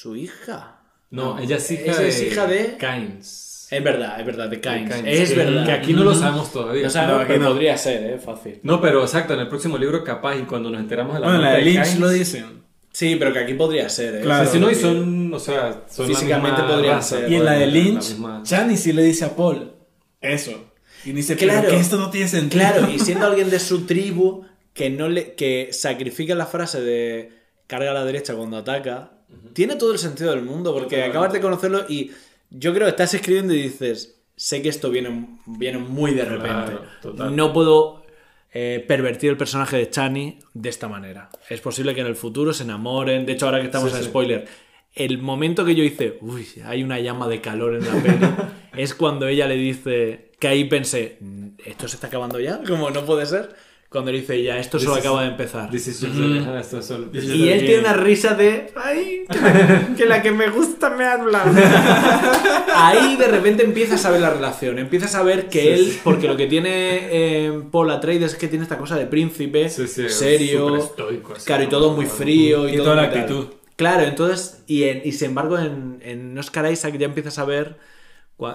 [0.00, 0.82] su hija.
[1.10, 2.08] No, ella es hija de...
[2.08, 2.76] es hija de...
[2.78, 3.47] Kynes.
[3.70, 4.94] Es verdad, es verdad, de Kynes.
[4.96, 5.66] Kynes, Es que- verdad.
[5.66, 6.84] Que aquí no lo sabemos todavía.
[6.84, 7.48] No sabemos, No, pero no.
[7.50, 8.18] podría ser, ¿eh?
[8.18, 8.60] Fácil.
[8.62, 11.42] No, pero exacto, en el próximo libro capaz y cuando nos enteramos de la Bueno,
[11.42, 12.62] la de Lynch lo dicen.
[12.92, 14.20] Sí, pero que aquí podría ser, ¿eh?
[14.22, 14.44] Claro.
[14.46, 17.30] Sí, sí, no, y son, o sea, son Físicamente raza, ser.
[17.30, 19.72] Y en la de Lynch, Chani sí le dice a Paul
[20.20, 20.72] eso.
[21.04, 21.60] Y dice, Claro.
[21.60, 22.64] claro, que esto no tiene sentido.
[22.64, 27.32] Claro, y siendo alguien de su tribu que no le que sacrifica la frase de
[27.66, 29.12] carga a la derecha cuando ataca,
[29.52, 32.10] tiene todo el sentido del mundo porque acabas de conocerlo y
[32.50, 36.72] yo creo que estás escribiendo y dices, sé que esto viene, viene muy de repente.
[37.02, 38.04] Claro, no puedo
[38.52, 41.30] eh, pervertir el personaje de Chani de esta manera.
[41.48, 43.26] Es posible que en el futuro se enamoren.
[43.26, 44.08] De hecho, ahora que estamos Sí, en sí.
[44.08, 44.48] spoiler,
[44.94, 48.26] el momento que yo hice, uy, hay una llama de calor en la peli,
[48.76, 52.60] es cuando ella le dice, que ahí pensé, "Mm, ¿esto se está acabando ya?
[52.66, 53.50] Como no puede ser.
[53.90, 55.70] Cuando le dice ya, esto solo This is- acaba de empezar.
[55.70, 59.40] This is the- esto solo- This is Y él tiene una risa de, ay, que
[59.40, 61.42] la, que la que me gusta me habla.
[62.74, 66.00] Ahí de repente empiezas a ver la relación, empiezas a ver que Sí, él, sí.
[66.04, 66.68] porque lo que tiene
[67.10, 71.46] eh, Paul Atreides es que tiene esta cosa de príncipe, Sí, sí, serio, estoico, así,
[71.46, 73.46] claro, y todo muy frío y, Y todo toda la actitud.
[73.76, 77.76] Claro, entonces, y, en- y sin embargo en, en Oscar Isaac ya empiezas a ver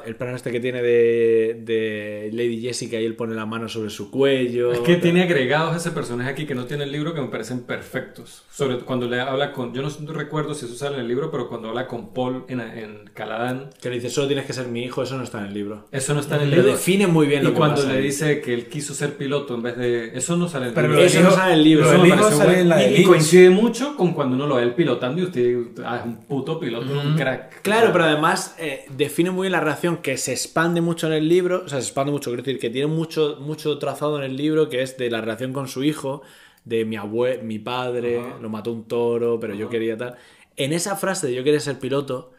[0.06, 3.90] el plano este que tiene de, de Lady Jessica y él pone la mano sobre
[3.90, 4.72] su cuello.
[4.72, 7.62] Es que tiene agregados ese personaje aquí que no tiene el libro que me parecen
[7.64, 8.44] perfectos.
[8.50, 9.74] Sobre cuando le habla con.
[9.74, 12.62] Yo no recuerdo si eso sale en el libro, pero cuando habla con Paul en,
[12.62, 15.48] en Caladán, Que le dice, solo tienes que ser mi hijo, eso no está en
[15.48, 15.86] el libro.
[15.92, 16.72] eso no está en el Lo libro.
[16.72, 19.56] define muy bien y lo que cuando pasa le dice que él quiso ser piloto
[19.56, 20.18] en vez de.
[20.18, 21.02] Eso no sale en el Pero libro.
[21.02, 21.86] lo Eso no sale en el libro.
[21.86, 24.64] lo Eso pareció sale en la y, y coincide mucho con cuando uno lo ve
[24.64, 27.62] él pilotando y usted ah, es un puto piloto, un crack.
[27.64, 31.28] Claro, pero además eh, define muy bien la relación que se expande mucho en el
[31.30, 34.36] libro, o sea, se expande mucho, quiero decir, que tiene mucho, mucho trazado en el
[34.38, 36.22] libro, que es de la relación con su hijo,
[36.66, 38.38] de mi abuelo, mi padre, Ajá.
[38.42, 40.16] lo mató un toro, pero yo quería tal.
[40.56, 42.32] En esa frase de yo quería ser piloto,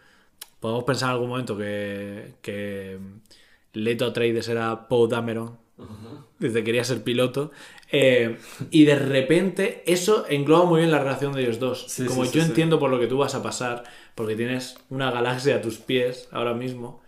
[0.61, 2.99] podemos pensar en algún momento que, que
[3.73, 5.59] Leto Atreides era Poe Dameron,
[6.39, 7.51] desde que quería ser piloto,
[7.91, 8.39] eh,
[8.71, 11.87] y de repente eso engloba muy bien la relación de ellos dos.
[11.89, 12.49] Sí, Como sí, yo sí.
[12.49, 13.85] entiendo por lo que tú vas a pasar,
[14.15, 17.03] porque tienes una galaxia a tus pies ahora mismo.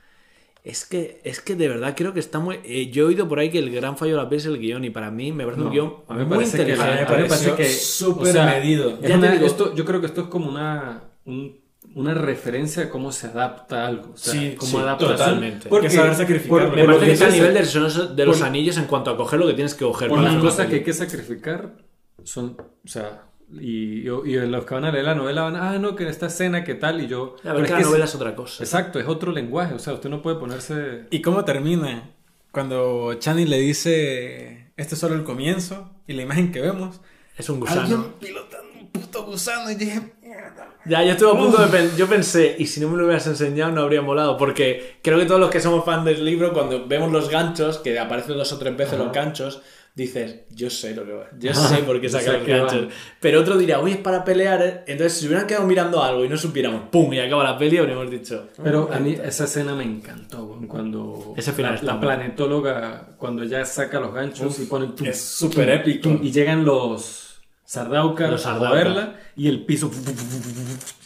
[0.69, 2.59] Es que, es que de verdad creo que está muy.
[2.65, 4.59] eh, yo he oído por ahí que el gran fallo de la peli es el
[4.59, 6.63] guion, y para mí me parece un No, guion a mí me muy parece que
[6.73, 6.93] inteligente.
[7.03, 8.91] a mí me parece que súper o sea, medido.
[9.01, 11.61] es Ya una- te digo- esto, yo creo que esto es como una un-
[11.95, 14.13] una referencia de cómo se adapta a algo.
[14.15, 15.17] O sea, Sí, como sí, adaptación.
[15.19, 15.69] totalmente.
[15.73, 16.69] Hay que saber sacrificarlo.
[16.71, 19.11] por- me parece que está a nivel del Señor de los por- anillos en cuanto
[19.13, 20.09] a coger lo que tienes que coger.
[20.09, 21.77] Por las cosas que hay que sacrificar
[22.25, 23.23] son, o sea,
[23.53, 26.09] y, y, y los que van a leer la novela van, ah, no, que en
[26.11, 27.01] esta escena, ¿qué tal?
[27.03, 27.37] Y yo...
[27.39, 28.63] A pero ver, es que la que es- novela es otra cosa.
[28.65, 31.07] Exacto, es otro lenguaje, o sea, usted no puede ponerse...
[31.11, 32.11] ¿Y cómo termina?
[32.51, 37.01] Cuando Chani le dice, este es solo el comienzo, y la imagen que vemos,
[37.37, 38.15] Es un alguien gusano.
[38.19, 40.69] pilotando un puto gusano, y dije, mierda.
[40.87, 43.73] Ya, yo estuve a punto de yo pensé, y si no me lo hubieras enseñado
[43.73, 47.13] no habría molado, porque creo que todos los que somos fan del libro, cuando vemos
[47.13, 49.61] los ganchos, que aparecen dos o tres veces los ganchos,
[49.97, 52.93] dices, yo sé lo que va, yo sé por qué saca los ganchos.
[53.19, 54.81] Pero otro dirá, uy, es para pelear, ¿eh?".
[54.87, 58.11] entonces si hubieran quedado mirando algo y no supiéramos, pum, y acaba la peli, habríamos
[58.11, 62.07] dicho, Pero a mí esa escena me encantó, cuando Ese final la, está la bueno.
[62.09, 66.11] planetóloga, cuando ella saca los ganchos y pone es súper épico.
[66.23, 67.26] y llegan los
[67.67, 68.31] Sardaukar.
[68.73, 69.91] verla y el piso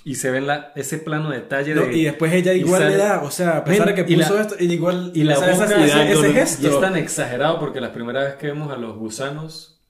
[0.04, 2.92] y se ve la, ese plano de detalle No, de, y después ella igual sale-
[2.92, 5.10] le da, o sea, a pesar de Ven, que y puso la- esto, ella igual
[5.14, 6.68] y la esa- esa- boca ese, ese y gesto.
[6.68, 9.80] es tan exagerado porque la primera vez que vemos a los gusanos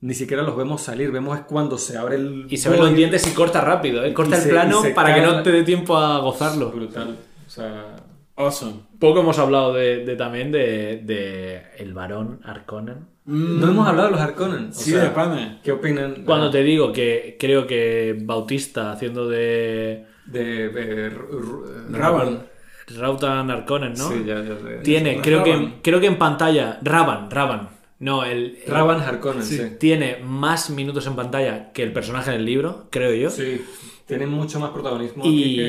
[0.00, 2.94] ni siquiera los vemos salir, vemos es cuando se abre el y se ven los
[2.94, 4.14] dientes y corta rápido, ¿eh?
[4.14, 6.70] corta Y el se- plano y para que no te dé tiempo a gozarlo.
[6.70, 7.96] brutal, o sea,
[8.36, 8.76] Awesome.
[8.98, 13.06] Poco hemos hablado de, de también de, de el varón Arconen.
[13.30, 14.68] No hemos hablado de los Harkonnen.
[14.70, 15.60] o Sí, sea, de pana.
[15.62, 16.24] ¿Qué opinan?
[16.24, 20.64] Cuando Ah, te digo que creo que Bautista haciendo de De...
[20.66, 21.16] r-
[21.90, 22.46] Raban.
[22.98, 24.08] Rautan Arconen, ¿no?
[24.08, 24.78] Sí, ya, ya sé.
[24.82, 25.22] Tiene, Raban.
[25.22, 27.68] creo que, creo que en pantalla, Raban, Raban.
[28.00, 29.58] No, el, Raban Harkonnen, sí.
[29.58, 29.76] Sí.
[29.78, 33.30] tiene más minutos en pantalla que el personaje en el libro, creo yo.
[34.06, 35.62] Tienen mucho más protagonismo aquí Y, que...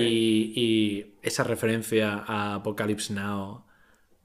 [0.60, 3.66] y esa referencia a Apocalypse Now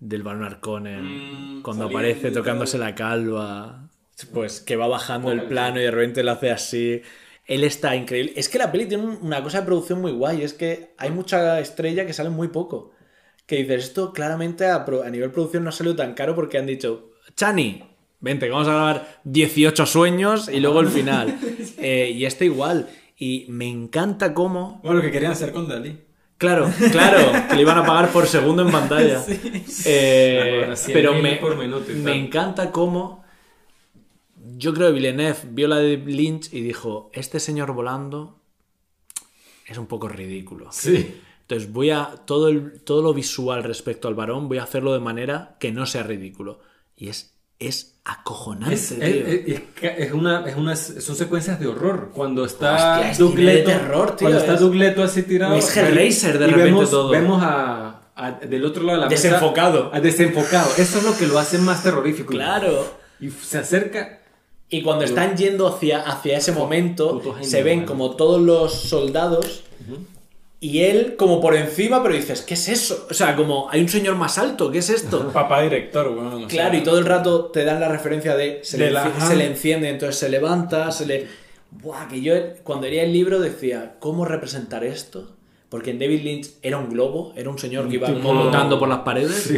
[0.00, 3.88] del Baron Harkonnen, Mm, cuando aparece tocándose la calva,
[4.32, 7.02] pues que va bajando el plano y de repente lo hace así.
[7.46, 8.32] Él está increíble.
[8.36, 11.10] Es que la peli tiene un- una cosa de producción muy guay, es que hay
[11.10, 12.92] mucha estrella que sale muy poco.
[13.46, 17.10] Que dices, esto claramente a, nivel producción no ha salido tan caro porque han dicho,
[17.36, 17.84] Chani,
[18.20, 21.38] vente, vamos a grabar 18 sueños y luego el final.
[21.78, 22.88] Eh, y este igual.
[23.18, 26.00] Y me encanta cómo Bueno, lo que querían hacer con Dalí.
[26.38, 29.24] Claro, claro, que le iban a pagar por segundo en pantalla.
[29.84, 33.24] Eh, Bueno, 100.000 pero me, por minuto y me encanta cómo
[34.58, 38.40] yo creo que Villeneuve vio la de Lynch y dijo, este señor volando
[39.66, 40.68] es un poco ridículo.
[40.72, 41.20] Sí.
[41.42, 45.00] Entonces voy a todo, el, todo lo visual respecto al varón voy a hacerlo de
[45.00, 46.60] manera que no sea ridículo.
[46.96, 52.10] Y es, es acojonante, Es, es- es- una, es una, son secuencias de horror.
[52.14, 55.22] Cuando está Hostia, es Doug cine de terror, tío, cuando está es- Doug Leto así
[55.22, 55.54] tirado.
[55.56, 57.10] Es Hellraiser, de y repente vemos, todo.
[57.10, 59.90] Vemos a, a- del otro lado de la mesa- Desenfocado.
[59.92, 60.70] a desenfocado.
[60.78, 62.32] Eso es lo que lo hace más terrorífico.
[62.32, 62.86] Claro.
[63.20, 64.20] Y se acerca.
[64.68, 69.62] Y cuando están yendo hacia, hacia ese momento, se ven como todos los soldados
[70.60, 73.06] y él como por encima, pero dices, ¿qué es eso?
[73.10, 75.28] O sea, como hay un señor más alto, ¿qué es esto?
[75.32, 76.44] Papá director, weón.
[76.44, 78.90] o claro, sea, y todo el rato te dan la referencia de se, De le,
[78.92, 79.26] la- enci- ajá.
[79.28, 81.26] se le enciende, entonces se levanta, se le...
[81.70, 85.32] Buah, que yo cuando leía el libro decía, ¿cómo representar esto?
[85.68, 88.88] Porque en David Lynch era un globo, era un señor que iba tipo- botando por
[88.88, 89.50] las paredes.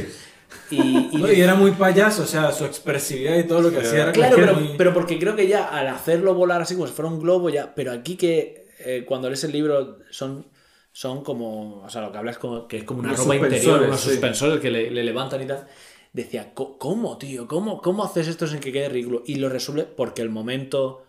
[0.70, 3.78] Y, y No, y era muy payaso, o sea, su expresividad y todo lo que
[3.78, 6.86] hacía era Claro, pero, muy- pero porque creo que ya al hacerlo volar así como
[6.89, 7.73] si fuera un globo, ya.
[7.75, 10.47] Pero aquí que eh, cuando lees el libro son,
[11.01, 11.83] son como.
[11.85, 14.10] O sea, lo que hablas como que es como una Unos ropa interior, unos sí.
[14.10, 15.67] suspensores que le, le levantan y tal.
[16.12, 17.47] Decía, "Co- ¿cómo, tío?
[17.47, 19.23] ¿Cómo, ¿Cómo haces esto sin que quede ridículo?
[19.27, 21.05] Y lo resuelve porque el momento.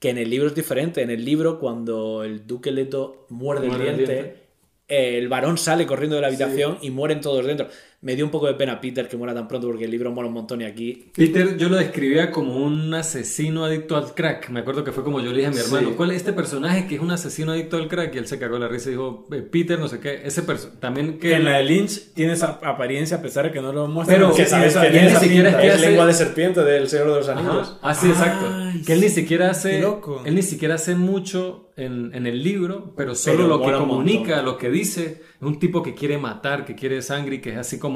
[0.00, 1.02] Que en el libro es diferente.
[1.02, 4.42] En el libro, cuando el Duque Leto muerde el Muerde el diente, diente.
[4.88, 7.68] el varón sale corriendo de la habitación y mueren todos dentro.
[8.00, 10.28] Me dio un poco de pena Peter que muera tan pronto porque el libro mola
[10.28, 14.50] un montón y aquí Peter, yo lo describía como un asesino adicto al crack.
[14.50, 16.86] Me acuerdo que fue como yo le dije a mi hermano, ¿cuál es este personaje
[16.86, 18.14] que es un asesino adicto al crack?
[18.14, 20.20] Y él se cagó la risa y dijo, "Eh, Peter, no sé qué.
[20.24, 20.42] Ese
[20.78, 21.34] también que...
[21.34, 24.16] En la de Lynch tiene esa apariencia a pesar de que no lo muestra.
[24.16, 25.64] Pero- que sabes que tiene ni esa siquiera pinta.
[25.64, 27.68] es que hace- lengua de serpiente del Señor de los Anillos.
[27.68, 27.78] Ajá.
[27.82, 28.46] Ah, sí, exacto.
[28.48, 30.22] Ay, Que él ni siquiera hace, loco.
[30.24, 34.42] él ni siquiera hace mucho en, en el libro, pero solo Pero lo que comunica,
[34.42, 37.56] lo que dice, es un tipo que quiere matar, que quiere sangre y que es
[37.56, 37.87] así como,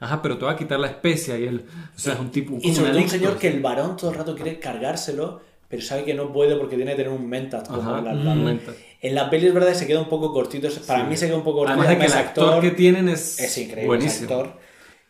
[0.00, 2.56] ajá, pero te va a quitar la especia y él, o sea, es un tipo
[2.58, 5.82] Y como sobre todo un señor que el varón todo el rato quiere cargárselo, pero
[5.82, 8.60] sabe que no puede porque tiene que tener un mentat como Ajá, un.
[9.02, 10.68] En la peli es verdad que se queda un poco cortito.
[10.86, 11.78] Para mí se queda un poco cortito.
[11.80, 13.86] Además de que el actor, que tienen es, es increíble.
[13.86, 14.22] buenísimo.
[14.32, 14.58] actor.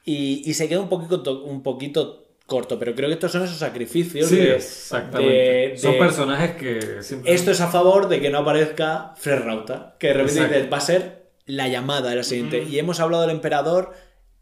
[0.04, 3.58] Y, y se queda un poquito, un poquito corto, pero creo que estos son esos
[3.58, 4.28] sacrificios.
[4.28, 5.32] Sí, de- exactamente.
[5.34, 7.34] de- Son personajes que siempre...
[7.34, 10.76] Esto es a favor de que no aparezca Fred Rauta, que de repente dices, va
[10.76, 12.62] a ser la llamada de la siguiente.
[12.62, 13.94] Y hemos hablado del emperador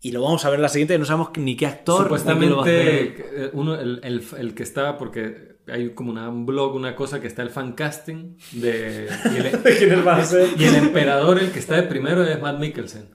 [0.04, 2.08] y lo vamos a ver en la siguiente no sabemos ni qué actor.
[2.08, 3.06] quién lo va a hacer.
[3.08, 6.94] Supuestamente, eh, uno, el, el, el que estaba, porque hay como una, un blog, una
[6.94, 9.08] cosa que está el fan casting de...
[9.32, 10.50] Y el, ¿Quiénes van a ser?
[10.58, 13.08] y el emperador, el que está de primero es Matt Mikkelsen.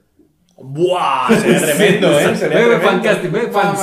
[0.56, 1.28] ¡Buah!
[1.38, 2.36] Sería tremendo, ¿eh?
[2.36, 2.80] Sería tremendo.
[2.80, 3.80] fan casting, ve fans.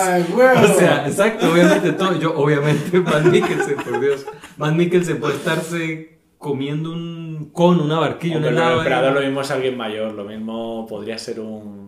[0.69, 2.19] O sea, exacto, obviamente todo.
[2.19, 4.25] Yo, obviamente, Matt Mikkelsen, por Dios.
[4.57, 8.77] Matt Mikkelsen puede estarse comiendo un con una barquilla, una pero el helado.
[8.79, 11.86] emperador lo mismo es alguien mayor, lo mismo podría ser un...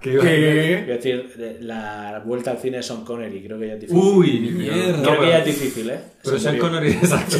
[0.00, 3.80] Que- Quiero decir, de- la vuelta al cine de Sean Connery, creo que ya es
[3.80, 4.00] difícil.
[4.02, 4.96] Uy, Mierda.
[4.98, 5.98] no, creo que ya es difícil, ¿eh?
[6.22, 6.58] Pero Se Sean.
[6.58, 7.36] Connery, exacto.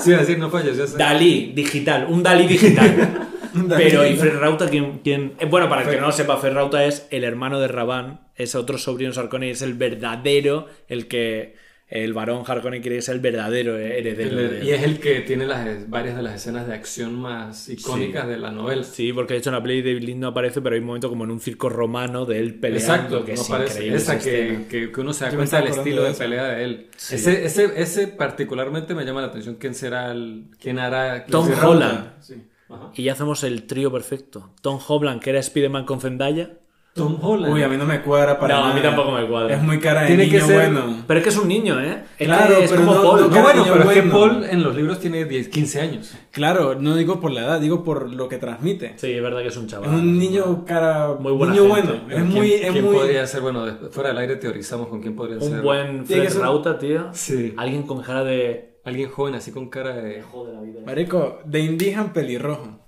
[0.00, 0.86] Sí, decir, no falleció.
[0.86, 0.94] sí.
[0.96, 3.26] Dalí, digital, un Dalí digital.
[3.76, 6.52] Pero, ¿y Fred Rauta quién, quién- eh, Bueno, para el que no lo sepa, Fred
[6.54, 11.56] Rauta es el hermano de Raban, es otro sobrino Sarconi, es el verdadero, el que
[11.90, 14.36] el varón Harkonnen quiere que sea el verdadero heredero.
[14.36, 18.28] de- Y es el que tiene las, varias de las escenas de acción más icónicas
[18.28, 18.84] de la novela.
[18.84, 21.08] Sí, porque de hecho en la peli David Lynch no aparece, pero hay un momento
[21.08, 23.72] como en un circo romano de él peleando, Exacto, que no es parece.
[23.74, 23.96] increíble.
[23.98, 26.44] Esa esa que, que, que uno se da Yo cuenta del estilo de de pelea
[26.44, 26.86] de él.
[26.96, 29.56] Ese, ese, ese particularmente me llama la atención.
[29.56, 30.44] ¿Quién será el.
[30.60, 31.26] ¿Quién hará.
[31.26, 31.68] Tom será?
[31.68, 32.12] Holland.
[32.20, 32.34] Sí.
[32.68, 32.92] Ajá.
[32.94, 34.50] Y ya hacemos el trío perfecto.
[34.62, 36.52] Tom Holland, que era Spider-Man con Zendaya,
[36.92, 37.54] Tom Holland.
[37.54, 38.74] Uy, a mí no me cuadra para No, a nada.
[38.74, 39.54] mí tampoco me cuadra.
[39.54, 41.04] Es muy cara de Tiene que niño ser- bueno.
[41.06, 42.02] Pero es que es un niño, ¿eh?
[42.18, 43.20] Es Claro, que es pero como no- Paul.
[43.20, 44.12] no- No, bueno, pero es que bueno.
[44.12, 46.14] Paul en los libros tiene 10, 15 años.
[46.32, 48.94] Claro, no digo por la edad, digo por lo que transmite.
[48.96, 49.88] Sí, es verdad que es un chaval.
[49.88, 51.14] Es un niño cara...
[51.18, 51.92] Muy buena niño gente.
[51.92, 52.04] bueno.
[52.08, 52.52] Es ¿quién- muy...
[52.54, 52.94] Es ¿Quién muy...
[52.96, 53.40] podría ser?
[53.40, 55.52] Bueno, fuera del aire teorizamos con quién podría ser.
[55.58, 57.08] Un buen que Fred ser- Rauta, tío.
[57.12, 57.54] Sí.
[57.56, 58.78] Alguien con cara de...
[58.84, 60.22] Alguien joven así con cara de...
[60.22, 60.80] Joder, la vida.
[60.84, 62.80] Marico, de Indijan pelirrojo.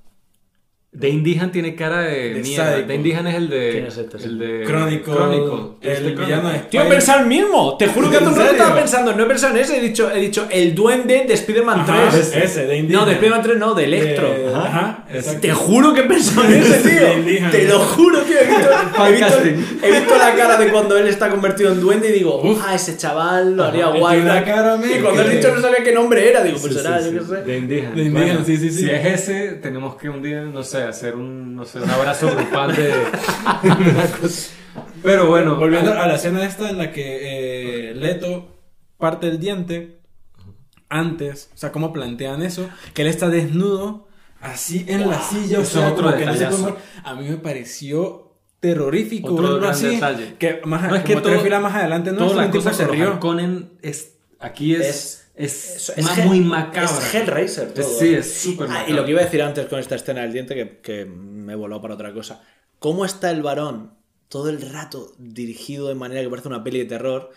[0.94, 2.66] De Indihan tiene cara de, De mierda.
[2.72, 2.88] sádico.
[2.88, 3.70] De Indihan es el de.
[3.72, 4.16] ¿Quién es este?
[4.18, 4.64] El de.
[4.66, 5.10] Crónico.
[5.14, 5.78] Crónico.
[5.80, 7.78] El Este villano de Tío, pensado el mismo.
[7.78, 9.14] Te juro que hace un ¿En rato estaba pensando.
[9.14, 9.78] No he pensado en ese.
[9.78, 12.36] He dicho, he dicho el duende de Spider-Man Ajá, 3.
[12.36, 13.00] ese, de Indiana.
[13.00, 14.28] No, de Spider-Man 3 no, de Electro.
[14.34, 14.66] De- Ajá.
[14.68, 15.40] Ajá, exacto.
[15.40, 17.50] Te juro que he pensado en ese, De tío.
[17.50, 18.36] Te lo juro, tío.
[18.38, 18.68] He visto,
[19.06, 22.42] he, visto, he visto la cara de cuando él está convertido en duende y digo,
[22.66, 24.20] ah, ese chaval lo haría Él guay.
[24.26, 24.44] tal.
[24.44, 27.00] cara, y cuando que- he dicho no sabía qué nombre era, digo, pues Sí, será,
[27.00, 27.42] sí, yo qué sé.
[27.44, 27.94] De Indihan.
[27.94, 28.80] De Indihan, Bueno, sí, sí, sí.
[28.80, 32.30] Si es ese, tenemos que un día, no sé, hacer un, no sé, un abrazo
[32.34, 32.92] grupal de.
[35.02, 35.56] Pero bueno.
[35.56, 38.48] Volviendo a la escena esta en la que eh, Leto
[38.98, 39.98] parte el diente
[40.88, 44.08] antes, o sea, cómo plantean eso, que él está desnudo,
[44.40, 46.74] así en la silla, o sea, otro como que no puede mover.
[47.02, 50.34] A mí me pareció terrorífico Otro así, detalle.
[50.38, 52.72] que más No, es que tres todo- filas más adelante no Toda es la cosa
[52.72, 53.08] se con rió.
[53.08, 54.14] Harkonnen es.
[54.38, 54.86] Aquí es.
[54.86, 56.90] Es, Es Hell- muy macabra.
[56.90, 57.84] Es Hellraiser, todo.
[57.98, 60.32] Sí, es súper Ah, y lo que iba a decir antes con esta escena del
[60.32, 62.42] diente, que, que me voló para otra cosa.
[62.78, 63.94] ¿Cómo está el varón
[64.28, 67.30] todo el rato dirigido de manera que parece una peli de terror?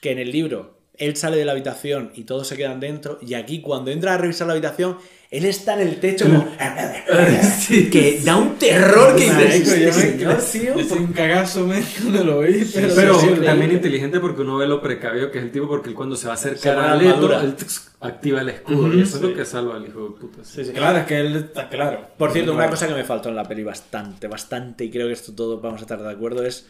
[0.00, 3.18] Que en el libro él sale de la habitación y todos se quedan dentro.
[3.22, 4.98] Y aquí, cuando entra a revisar la habitación,
[5.30, 6.46] él está en el techo como.
[7.92, 12.64] que da un terror que yo "Este me- es un cagazo men, cuando lo vi,
[12.72, 15.90] pero, Pero sí, también inteligente porque uno ve lo precavido que es el tipo, porque
[15.90, 17.54] él cuando se va a acercar a Leto, él
[18.00, 18.94] activa el escudo.
[18.94, 20.44] y eso es lo que salva al hijo de puta.
[20.44, 20.62] sí.
[20.62, 20.72] Sí, sí.
[20.72, 22.08] Claro, es que él está claro.
[22.16, 22.70] Por cierto, una Claro.
[22.72, 25.80] cosa que me faltó en la peli bastante, bastante, y creo que esto todo vamos
[25.80, 26.66] a estar de acuerdo, es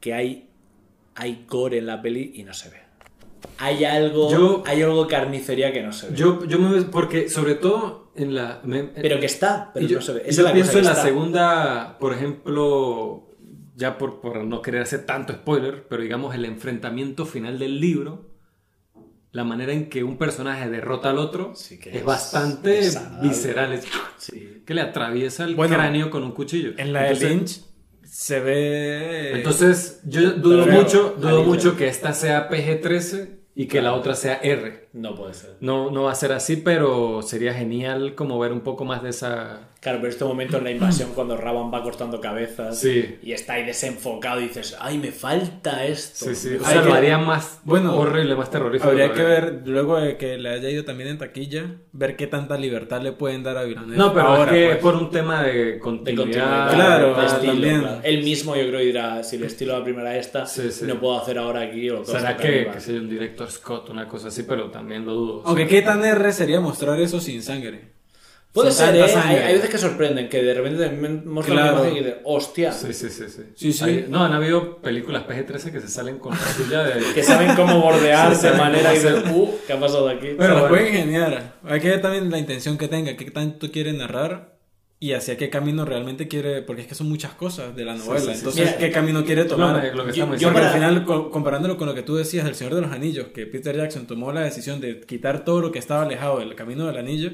[0.00, 0.48] que hay,
[1.14, 2.81] hay gore en la peli y no se ve.
[3.58, 6.16] Hay algo, Yo- hay algo carnicería que no se ve.
[6.16, 10.02] Yo, yo me porque sobre todo en la me- pero que está, pero yo, no
[10.02, 10.22] se ve.
[10.26, 11.02] Esa yo es la pienso cosa en la está.
[11.02, 13.28] segunda, por ejemplo,
[13.76, 18.30] ya por, por no querer hacer tanto spoiler, pero digamos el enfrentamiento final del libro,
[19.32, 23.28] la manera en que un personaje derrota al otro Sí que es, es bastante desagradable.
[23.28, 23.86] visceral, es
[24.18, 24.62] Sí.
[24.66, 26.72] que le atraviesa el Bueno, cráneo con un cuchillo.
[26.76, 27.60] En la de Entonces- Lynch
[28.12, 29.32] se ve...
[29.36, 34.14] Entonces, yo dudo Pero, mucho, dudo mucho que esta sea PG-13 y que la otra
[34.14, 34.90] sea R.
[34.92, 35.56] No puede ser.
[35.60, 39.08] No, no va a ser así, pero sería genial como ver un poco más de
[39.08, 39.70] esa...
[39.82, 43.16] Claro, pero este momento en la invasión, cuando Raban va cortando cabezas Sí.
[43.20, 46.26] y está ahí desenfocado y dices, ay, me falta esto.
[46.26, 46.54] Sí, sí.
[46.60, 48.88] O sea, lo haría más Bueno, horrible, más terrorífico.
[48.88, 52.56] Habría que ver, luego de que le haya ido también en taquilla, ver qué tanta
[52.56, 53.96] libertad le pueden dar a Villeneuve.
[53.96, 54.78] No, pero ahora, es que pues.
[54.78, 56.16] por un tema de de continuidad.
[56.22, 57.80] continuidad, Claro, de estilo, también.
[57.80, 58.00] claro.
[58.04, 60.84] Él mismo yo creo dirá, si el estilo de la primera esta, Sí, sí.
[60.86, 64.28] no puedo hacer ahora aquí o Será que, que sea un director Scott, una cosa
[64.28, 65.42] así, pero también lo dudo.
[65.44, 68.00] Aunque qué tan R sería mostrar eso sin sangre.
[68.52, 69.02] Puede Sin ser, ¿eh?
[69.14, 70.94] hay, hay veces que sorprenden, que de repente te
[71.26, 71.72] muestran Claro.
[71.80, 73.24] una imagen y dices, hostia, Sí, sí, sí.
[73.28, 73.42] sí.
[73.54, 73.84] Sí, sí.
[73.84, 77.02] Hay- no, han habido películas PG-13 que se salen con la suya de...
[77.14, 80.32] que saben cómo bordear Sí, de manera y dices, uh, ¿qué ha pasado aquí?
[80.36, 80.68] Bueno.
[80.68, 81.54] pueden ingeniar.
[81.64, 84.52] Hay que ver también la intención que tenga, qué tanto quiere narrar
[85.00, 88.20] y hacia qué camino realmente quiere, porque es que son muchas cosas de la novela.
[88.20, 88.32] sí, sí.
[88.38, 89.82] Entonces, Mira, ¿qué camino quiere tomar?
[89.96, 90.26] lo que Yo- yo.
[90.28, 92.92] Porque para- al final, co- comparándolo con lo que tú decías del Señor de los
[92.92, 96.54] Anillos, que Peter Jackson tomó la decisión de quitar todo lo que estaba alejado del
[96.54, 97.30] camino del anillo,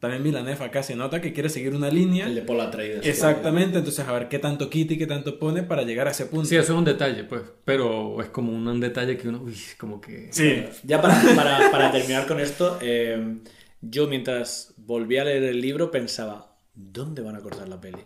[0.00, 2.26] también Villeneuve acá se nota que quiere seguir una línea.
[2.26, 3.06] El de Paul Atreides.
[3.06, 6.24] Exactamente, entonces a ver qué tanto quita y qué tanto pone para llegar a ese
[6.24, 6.46] punto.
[6.46, 7.42] Sí, eso es un detalle, pues.
[7.66, 9.42] Pero es como un, un detalle que uno...
[9.42, 10.28] Uy, como que...
[10.32, 10.64] Sí.
[10.84, 13.36] Ya para, para, para terminar con esto, eh,
[13.82, 17.98] yo mientras volví a leer el libro pensaba, ¿dónde van a cortar la peli?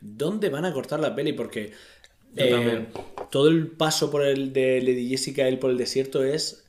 [0.00, 1.32] ¿Dónde van a cortar la peli?
[1.34, 1.70] Porque
[2.34, 2.88] Yo eh, también.
[3.30, 6.61] todo el paso por el de Lady Jessica, él por el desierto es...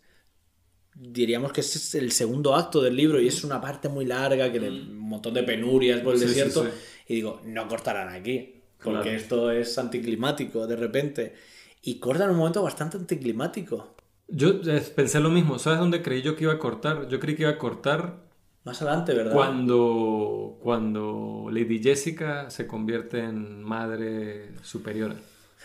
[0.95, 4.59] Diríamos que es el segundo acto del libro y es una parte muy larga, que
[4.59, 6.63] de un montón de penurias por el Sí, sí, desierto.
[6.65, 6.69] sí.
[7.07, 9.17] Y digo, no cortarán aquí, porque Claro.
[9.17, 11.33] esto es anticlimático de repente.
[11.81, 13.95] Y cortan un momento bastante anticlimático.
[14.27, 15.59] Yo eh, pensé lo mismo.
[15.59, 17.07] ¿Sabes dónde creí yo que iba a cortar?
[17.09, 18.23] Yo creí que iba a cortar
[18.63, 19.33] Más adelante, ¿verdad?
[19.33, 25.15] cuando, cuando Lady Jessica se convierte en madre superiora.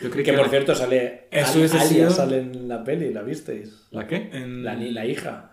[0.01, 1.29] Yo creí Que que, por la- cierto sale.
[1.31, 3.87] Eso Alia sido- sale en la peli, ¿la visteis?
[3.91, 4.31] ¿La qué?
[4.33, 5.53] En La, ni- la hija.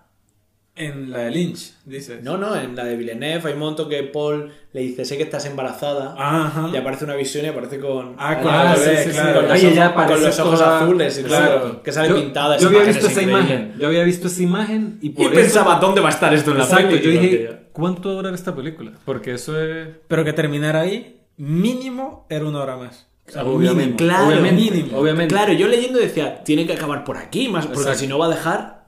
[0.78, 2.22] En la de Lynch, dices.
[2.22, 5.24] No, no, en la de Villeneuve hay un momento que Paul le dice, sé que
[5.24, 6.16] estás embarazada.
[6.18, 6.70] Ajá.
[6.74, 8.16] Y aparece una visión y aparece con.
[8.18, 9.36] Ah, bebé, sí, sí, claro.
[9.40, 11.62] Con, los Oye, ojos- ya con los ojos toda- azules y Claro.
[11.62, 11.82] todo.
[11.84, 12.58] Que sale yo, pintada.
[12.58, 13.54] yo había visto es esa increíble.
[13.56, 13.74] imagen.
[13.80, 15.36] Yo había visto esa imagen y por Y eso...
[15.36, 17.02] pensaba, ¿dónde va a estar esto en la Exacto, peli?
[17.02, 17.50] yo dije.
[17.72, 18.92] ¿cuánto va a durar esta película?
[19.06, 19.88] Porque eso es...
[20.10, 23.08] Pero que terminar ahí, mínimo era una hora más.
[23.44, 24.98] Obviamente, Claro, obviamente, mínimo.
[24.98, 25.34] obviamente.
[25.34, 28.00] Claro, yo leyendo decía, tiene que acabar por aquí, más, porque Exacto.
[28.00, 28.88] si no va a dejar.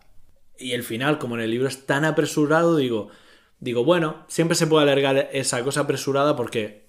[0.59, 3.09] Y el final, como en el libro es tan apresurado, digo,
[3.59, 6.88] digo, bueno, siempre se puede alargar esa cosa apresurada porque,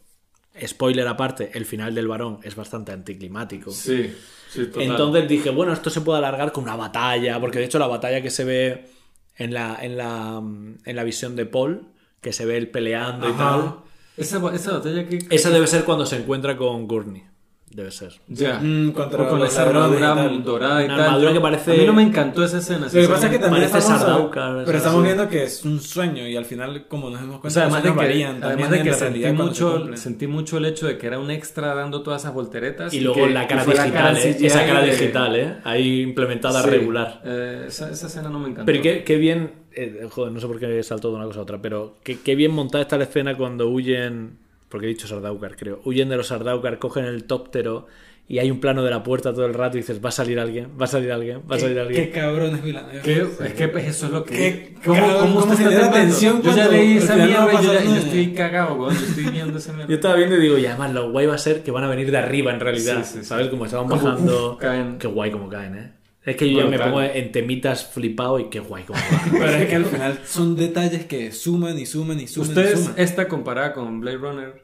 [0.67, 3.71] spoiler aparte, el final del varón es bastante anticlimático.
[3.71, 4.15] Sí,
[4.51, 4.83] sí, total.
[4.83, 8.23] Entonces dije, bueno, esto se puede alargar con una batalla, porque de hecho la batalla
[8.23, 8.89] que se ve
[9.37, 10.43] en la, en la,
[10.85, 11.89] en la visión de Paul,
[12.21, 13.77] que se ve él peleando y tal,
[14.17, 15.19] esa, esa batalla que...
[15.31, 17.23] esa debe ser cuando se encuentra con Gurney.
[17.71, 18.13] Debe ser.
[18.29, 18.59] Ya.
[18.61, 20.43] Mm, contra O con esa y armadura tal.
[20.43, 21.05] dorada y Una tal.
[21.07, 22.87] armadura Yo- que parece- A mí no me encantó esa escena.
[22.87, 25.79] Lo que pasa es que también Parece estamos, Sardaukar, pero estamos viendo que es un
[25.81, 28.43] sueño y al final, como nos dimos O cuenta, sea, los además de que, varían
[28.43, 31.75] además de que sentí se mucho, sentí mucho el hecho de que era un extra
[31.75, 32.93] dando todas esas volteretas.
[32.95, 34.21] Y luego que- la cara y fue la digital, ¿eh?
[34.35, 35.57] CGI esa cara de- digital, ¿eh?
[35.65, 36.71] ahí implementada Sí.
[36.71, 37.21] regular.
[37.25, 38.65] Eh, esa, esa escena no me encantó.
[38.67, 41.43] Pero qué, qué bien, eh, joder, no sé por qué saltó de una cosa a
[41.43, 44.39] otra, pero qué, qué bien montada está la escena cuando huyen,
[44.69, 47.87] porque he dicho Sardaukar, creo, huyen de los Sardaukar, cogen el tóptero
[48.31, 50.39] y hay un plano de la puerta todo el rato y dices, va a salir
[50.39, 52.11] alguien, va a salir alguien, va a salir Qué alguien.
[52.11, 53.01] cabrón es Villeneuve.
[53.01, 54.35] Que- es que pues, eso es lo que.
[54.37, 57.63] Qué ¿Cómo, cabrón, cómo cómo usted está tensión Yo ya leí esa no mierda a
[57.63, 58.95] y yo, ya- estoy cagado, weón.
[58.95, 59.89] Yo estoy viendo esa mierda.
[59.89, 61.89] Yo estaba viendo y digo, y además lo guay va a ser que van a
[61.89, 63.25] venir de arriba en realidad, Sí, sí, sí.
[63.25, 63.49] ¿sabes?
[63.49, 64.53] Como estaban Como, bajando.
[64.53, 64.99] uf, caen.
[64.99, 65.93] Qué guay como caen, ¿eh?
[66.25, 69.31] Es que yo ya me pongo en temitas flipado y qué guay como caen.
[69.33, 72.81] Pero es que al final son detalles que suman y suman y suman y Ustedes,
[72.81, 72.95] suman.
[72.99, 74.63] esta comparada con Blade Runner.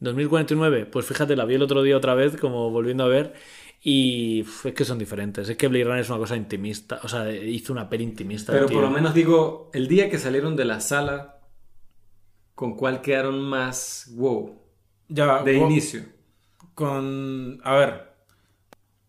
[0.00, 3.34] 2049, pues fíjate, la vi el otro día otra vez, como volviendo a ver,
[3.82, 5.48] y es que son diferentes.
[5.48, 8.52] Es que Blade Runner es una cosa intimista, o sea, hizo una peli intimista.
[8.52, 11.40] Pero por lo menos digo, el día que salieron de la sala,
[12.54, 14.62] ¿con cuál quedaron más wow?
[15.08, 16.02] Ya va, De vos- inicio.
[16.74, 17.60] Con.
[17.64, 18.07] A ver.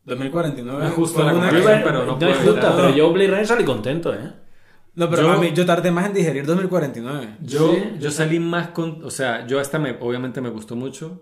[0.09, 0.83] 2049.
[0.83, 3.47] Me justo fue la una- comparación, pero no no es justa, pero yo Blade Runner
[3.47, 4.31] salí contento, ¿eh?
[4.95, 7.35] No, pero Yo- a mí, yo tardé más en digerir 2049.
[7.41, 7.83] Yo, Sí.
[7.99, 9.03] yo salí más con.
[9.05, 11.21] O sea, yo esta me, obviamente me gustó mucho.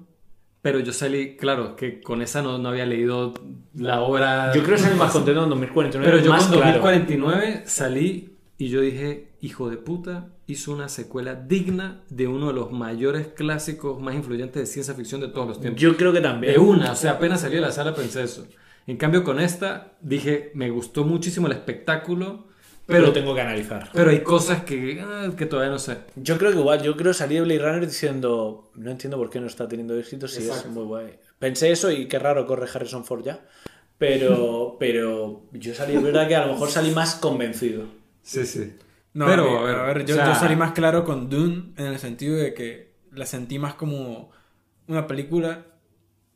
[0.62, 3.34] Pero yo salí, claro, que con esa no, no había leído
[3.76, 4.52] la obra.
[4.54, 6.12] Yo creo que salí más contento en 2049.
[6.12, 6.80] Pero yo más con claro.
[6.80, 12.54] 2049 salí y yo dije, hijo de puta, hizo una secuela digna de uno de
[12.54, 15.80] los mayores clásicos más influyentes de ciencia ficción de todos los tiempos.
[15.82, 16.54] Yo creo que también.
[16.54, 18.46] De una, o sea, apenas salí de la sala pensé eso.
[18.88, 22.48] En cambio con esta dije, me gustó muchísimo el espectáculo,
[22.86, 23.90] pero pero, lo tengo que analizar.
[23.94, 25.98] pero hay cosas que, ah, que todavía no sé.
[26.16, 29.42] Yo creo que igual, yo creo salí de Blade Runner diciendo, no entiendo por qué
[29.42, 30.70] no está teniendo éxito, si Exacto.
[30.70, 31.20] es muy guay.
[31.38, 33.46] Pensé eso y qué raro corre Harrison Ford ya.
[33.98, 37.84] Pero, pero yo salí, es verdad que a lo mejor salí más convencido.
[38.22, 38.74] Sí, sí.
[39.14, 41.74] No, Pero, a ver, a ver, yo, o sea- yo salí más claro con Dune
[41.76, 44.32] en el sentido de que la sentí más como
[44.88, 45.66] una película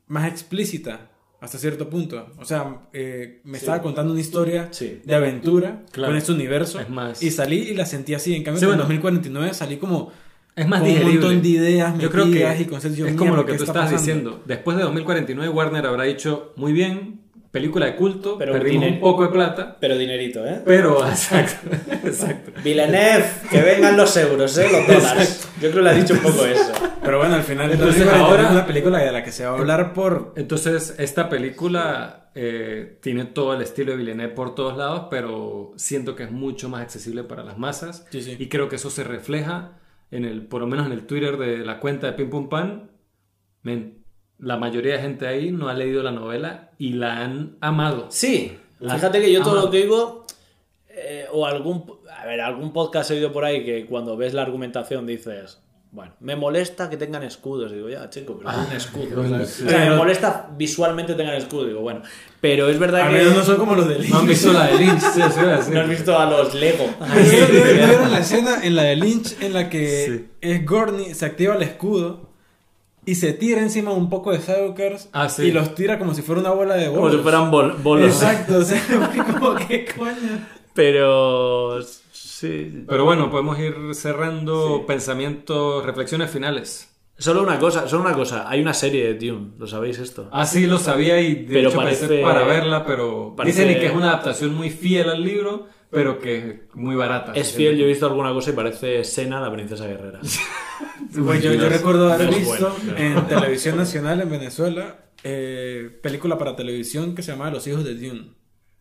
[0.07, 1.10] más explícita
[1.41, 2.27] hasta cierto punto.
[2.39, 5.01] O sea, eh, me estaba contando una historia Sí.
[5.03, 6.11] de aventura Claro.
[6.11, 8.33] con este universo Es más- y salí y la sentí así.
[8.35, 8.83] En cambio, Sí, en bueno.
[8.83, 10.11] 2049 salí como
[10.55, 13.07] Es más con un montón de ideas Yo creo que y conceptos.
[13.07, 14.13] Es como lo que ¿qué tú está estabas pasando?
[14.29, 14.43] diciendo.
[14.45, 17.21] Después de 2049 Warner habrá dicho, muy bien,
[17.51, 20.61] película de culto, Pero perdimos un poco de plata, Pero dinerito, ¿eh?
[20.65, 21.69] pero exacto,
[22.03, 22.51] exacto.
[22.63, 24.67] Villeneuve, que vengan los euros, ¿eh?
[24.71, 25.49] Los dólares.
[25.61, 26.71] Yo creo que le ha dicho un poco eso.
[27.03, 29.51] Pero bueno, al final Entonces, 2049 ahora- es una película de la que se va
[29.51, 30.33] a hablar por...
[30.37, 36.15] Entonces, esta película eh, tiene todo el estilo de Villeneuve por todos lados, pero siento
[36.15, 38.05] que es mucho más accesible para las masas.
[38.11, 38.35] Sí, sí.
[38.39, 39.79] Y creo que eso se refleja
[40.11, 42.91] en el, por lo menos en el Twitter de la cuenta de Pim Pum Pan.
[43.63, 44.00] Men,
[44.41, 48.07] la mayoría de gente ahí no ha leído la novela y la han amado.
[48.09, 49.61] Sí, La- fíjate que yo todo Ama.
[49.65, 50.25] lo que digo,
[50.89, 51.85] eh, o algún,
[52.19, 55.59] a ver, algún podcast he oído por ahí que cuando ves la argumentación dices,
[55.93, 57.71] bueno, me molesta que tengan escudos.
[57.71, 59.21] Digo, ya, chico, pero es un escudo.
[59.21, 61.65] O sea, me Pero- molesta visualmente tengan escudo.
[61.67, 62.01] Digo, bueno,
[62.39, 64.77] pero es verdad A que no son como los de No han visto la de
[64.77, 65.71] Lynch, sí, sí, sí.
[65.71, 66.85] no has visto a los Lego.
[66.99, 70.25] ¿No vieron- no vieron la escena en la de Lynch en la que Sí.
[70.41, 72.30] es Gurney, se activa el escudo
[73.05, 75.43] y se tira encima un poco de Stalkers Ah, sí.
[75.43, 77.15] y los tira como si fuera una bola de Como bolos?
[77.17, 78.07] si fueran bol- bolos.
[78.07, 78.81] Exacto, o sea,
[79.39, 80.39] como que coño.
[80.73, 81.81] Pero
[82.11, 82.85] sí.
[82.87, 86.87] Pero bueno, podemos ir cerrando pensamientos, reflexiones finales.
[87.17, 88.49] Solo una cosa, solo una cosa.
[88.49, 90.27] Hay una serie de Dune, ¿lo sabéis esto?
[90.31, 93.85] Ah, sí, lo sabía y de Pero hecho parece- para verla, pero parece- dicen que
[93.87, 97.33] es una adaptación muy fiel al libro, pero que es muy barata.
[97.35, 100.19] Es fiel, yo he visto alguna cosa y parece Sena, la princesa guerrera.
[101.13, 107.15] Pues yo, yo recuerdo haber visto en televisión nacional en Venezuela eh, película para televisión
[107.15, 108.33] que se llamaba Los hijos de Dune.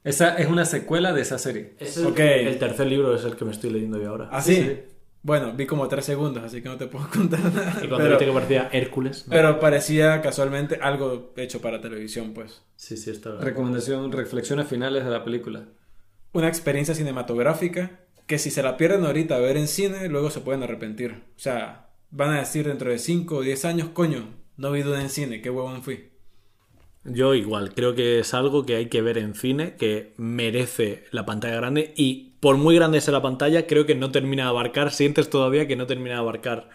[0.04, 1.74] Esa es una secuela de esa serie.
[1.78, 2.18] Es el, Ok.
[2.20, 4.28] el tercer libro es el que me estoy leyendo yo ahora.
[4.32, 4.54] ¿Ah, sí?
[4.56, 4.78] Sí.
[5.22, 7.72] Bueno, vi como tres segundos, así que no te puedo contar nada.
[7.84, 9.26] y cuando pero, viste que parecía Hércules.
[9.26, 9.32] ¿no?
[9.32, 12.62] pero parecía casualmente algo hecho para televisión, pues.
[12.76, 13.42] Sí, sí, está bien.
[13.42, 15.66] Recomendación, reflexiones finales de la película.
[16.32, 20.40] Una experiencia cinematográfica que si se la pierden ahorita a ver en cine, luego se
[20.40, 21.24] pueden arrepentir.
[21.36, 25.02] O sea, van a decir dentro de 5 o 10 años, coño, no vi Dune
[25.02, 26.10] en cine, qué huevón fui.
[27.04, 31.24] Yo igual, creo que es algo que hay que ver en cine, que merece la
[31.24, 34.92] pantalla grande y por muy grande sea la pantalla, creo que no termina de abarcar,
[34.92, 36.68] sientes todavía que no termina de abarcar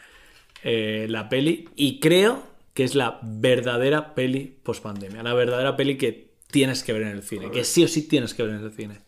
[0.64, 5.98] eh, la peli y creo que es la verdadera peli post pandemia, la verdadera peli
[5.98, 8.64] que tienes que ver en el cine, que sí o sí tienes que ver en
[8.64, 9.05] el cine.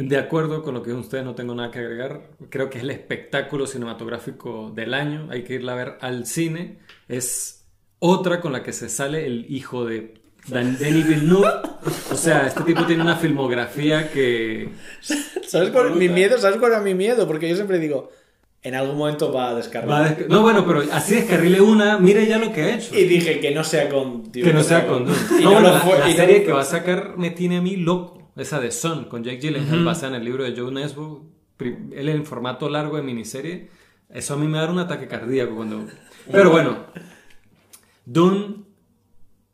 [0.00, 2.20] De acuerdo con lo que ustedes no tengo nada que agregar.
[2.50, 5.26] Creo que es el espectáculo cinematográfico del año.
[5.30, 6.78] Hay que irla a ver al cine.
[7.08, 7.64] Es
[7.98, 10.14] otra con la que se sale el hijo de
[10.46, 11.48] Dan- Denis Villeneuve.
[12.12, 14.68] O sea, este tipo tiene una filmografía que...
[15.46, 16.38] ¿Sabes cuál mi miedo?
[16.38, 17.26] ¿Sabes cuál era mi miedo?
[17.26, 18.10] Porque yo siempre digo,
[18.62, 21.98] en algún momento va a va a desca- No, bueno, pero así descarrile una.
[21.98, 22.96] Mire ya lo que ha hecho.
[22.96, 24.30] Y dije que no sea con...
[24.30, 25.06] Que no sea con...
[25.06, 25.12] No,
[25.42, 28.17] no bueno, la, fue, la serie que va a sacar me tiene a mí loco.
[28.38, 31.26] Esa de Son, con Jake Gyllenhaal, basada en el libro de Joe Nesbo.
[31.58, 33.68] Él en formato largo de miniserie.
[34.08, 35.86] Eso a mí me da un ataque cardíaco cuando...
[36.30, 36.86] Pero bueno.
[38.06, 38.64] Dune,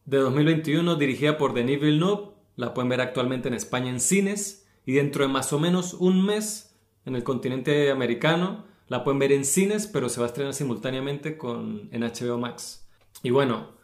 [0.04, 2.34] de 2021, dirigida por Denis Villeneuve.
[2.56, 4.66] La pueden ver actualmente en España en cines.
[4.86, 9.32] Y dentro de más o menos un mes, en el continente americano, la pueden ver
[9.32, 12.86] en cines, pero se va a estrenar simultáneamente con, en HBO Max.
[13.22, 13.74] Y bueno,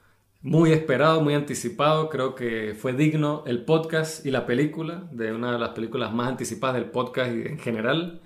[0.43, 2.09] muy esperado, muy anticipado.
[2.09, 6.29] Creo que fue digno el podcast y la película, de una de las películas más
[6.29, 8.21] anticipadas del podcast en general.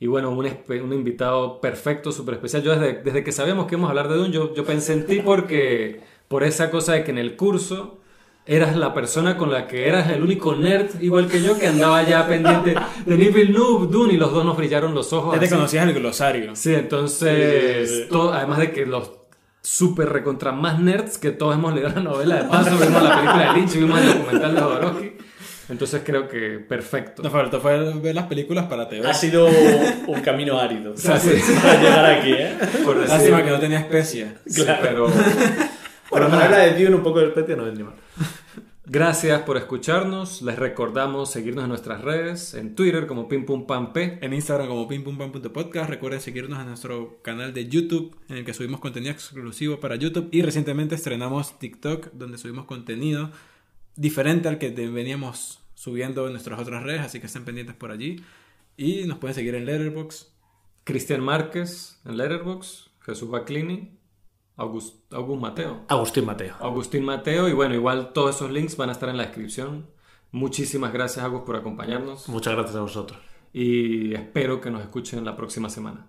[0.00, 2.62] Y bueno, un, un invitado perfecto, súper especial.
[2.62, 5.06] Yo desde, desde que sabíamos que íbamos a hablar de Dune, yo, yo pensé en
[5.06, 8.00] ti porque por esa cosa de que en el curso
[8.44, 12.02] eras la persona con la que eras el único nerd, igual que yo, que andaba
[12.02, 15.34] ya pendiente de Denis Villeneuve, Dune, y los dos nos brillaron los ojos.
[15.34, 15.54] Ya te así.
[15.54, 16.56] conocías el glosario.
[16.56, 19.12] Sí, entonces, todo- además de que los
[19.62, 23.52] super recontra más nerds que todos hemos leído la novela de paso, vimos la película
[23.52, 25.12] de Lynch, vimos el documental de Jodorowsky,
[25.68, 27.22] entonces creo que perfecto.
[27.22, 29.08] Nos faltó fue ver las películas para TV.
[29.08, 31.30] Ha sido un camino árido sea, sí.
[31.62, 32.56] para llegar aquí, ¿eh?
[32.84, 34.34] Por decir- Lástima que no tenía especia.
[34.46, 35.08] Sí, pero
[36.10, 37.94] Bueno, para la de Dune un poco de especie no vendría mal.
[38.84, 43.92] Gracias por escucharnos, les recordamos seguirnos en nuestras redes, en Twitter como Pim Pum Pam
[43.92, 45.88] P, En Instagram como pimpumpan.podcast.
[45.88, 50.28] Recuerden seguirnos en nuestro canal de YouTube, en el que subimos contenido exclusivo para YouTube.
[50.32, 53.30] Y recientemente estrenamos TikTok, donde subimos contenido
[53.96, 57.02] diferente al que veníamos subiendo en nuestras otras redes.
[57.02, 58.24] Así que estén pendientes por allí.
[58.76, 60.32] Y nos pueden seguir en Letterboxd.
[60.84, 63.96] Cristian Márquez en Letterboxd, Jesús Baclini,
[64.56, 65.80] August, August Mateo.
[65.88, 66.54] Agustín Mateo.
[66.60, 69.86] Agustín Mateo y bueno, igual todos esos links van a estar en la descripción.
[70.30, 73.18] Muchísimas gracias Agus por acompañarnos Muchas gracias a vosotros.
[73.52, 76.06] y espero que nos escuchen la próxima semana.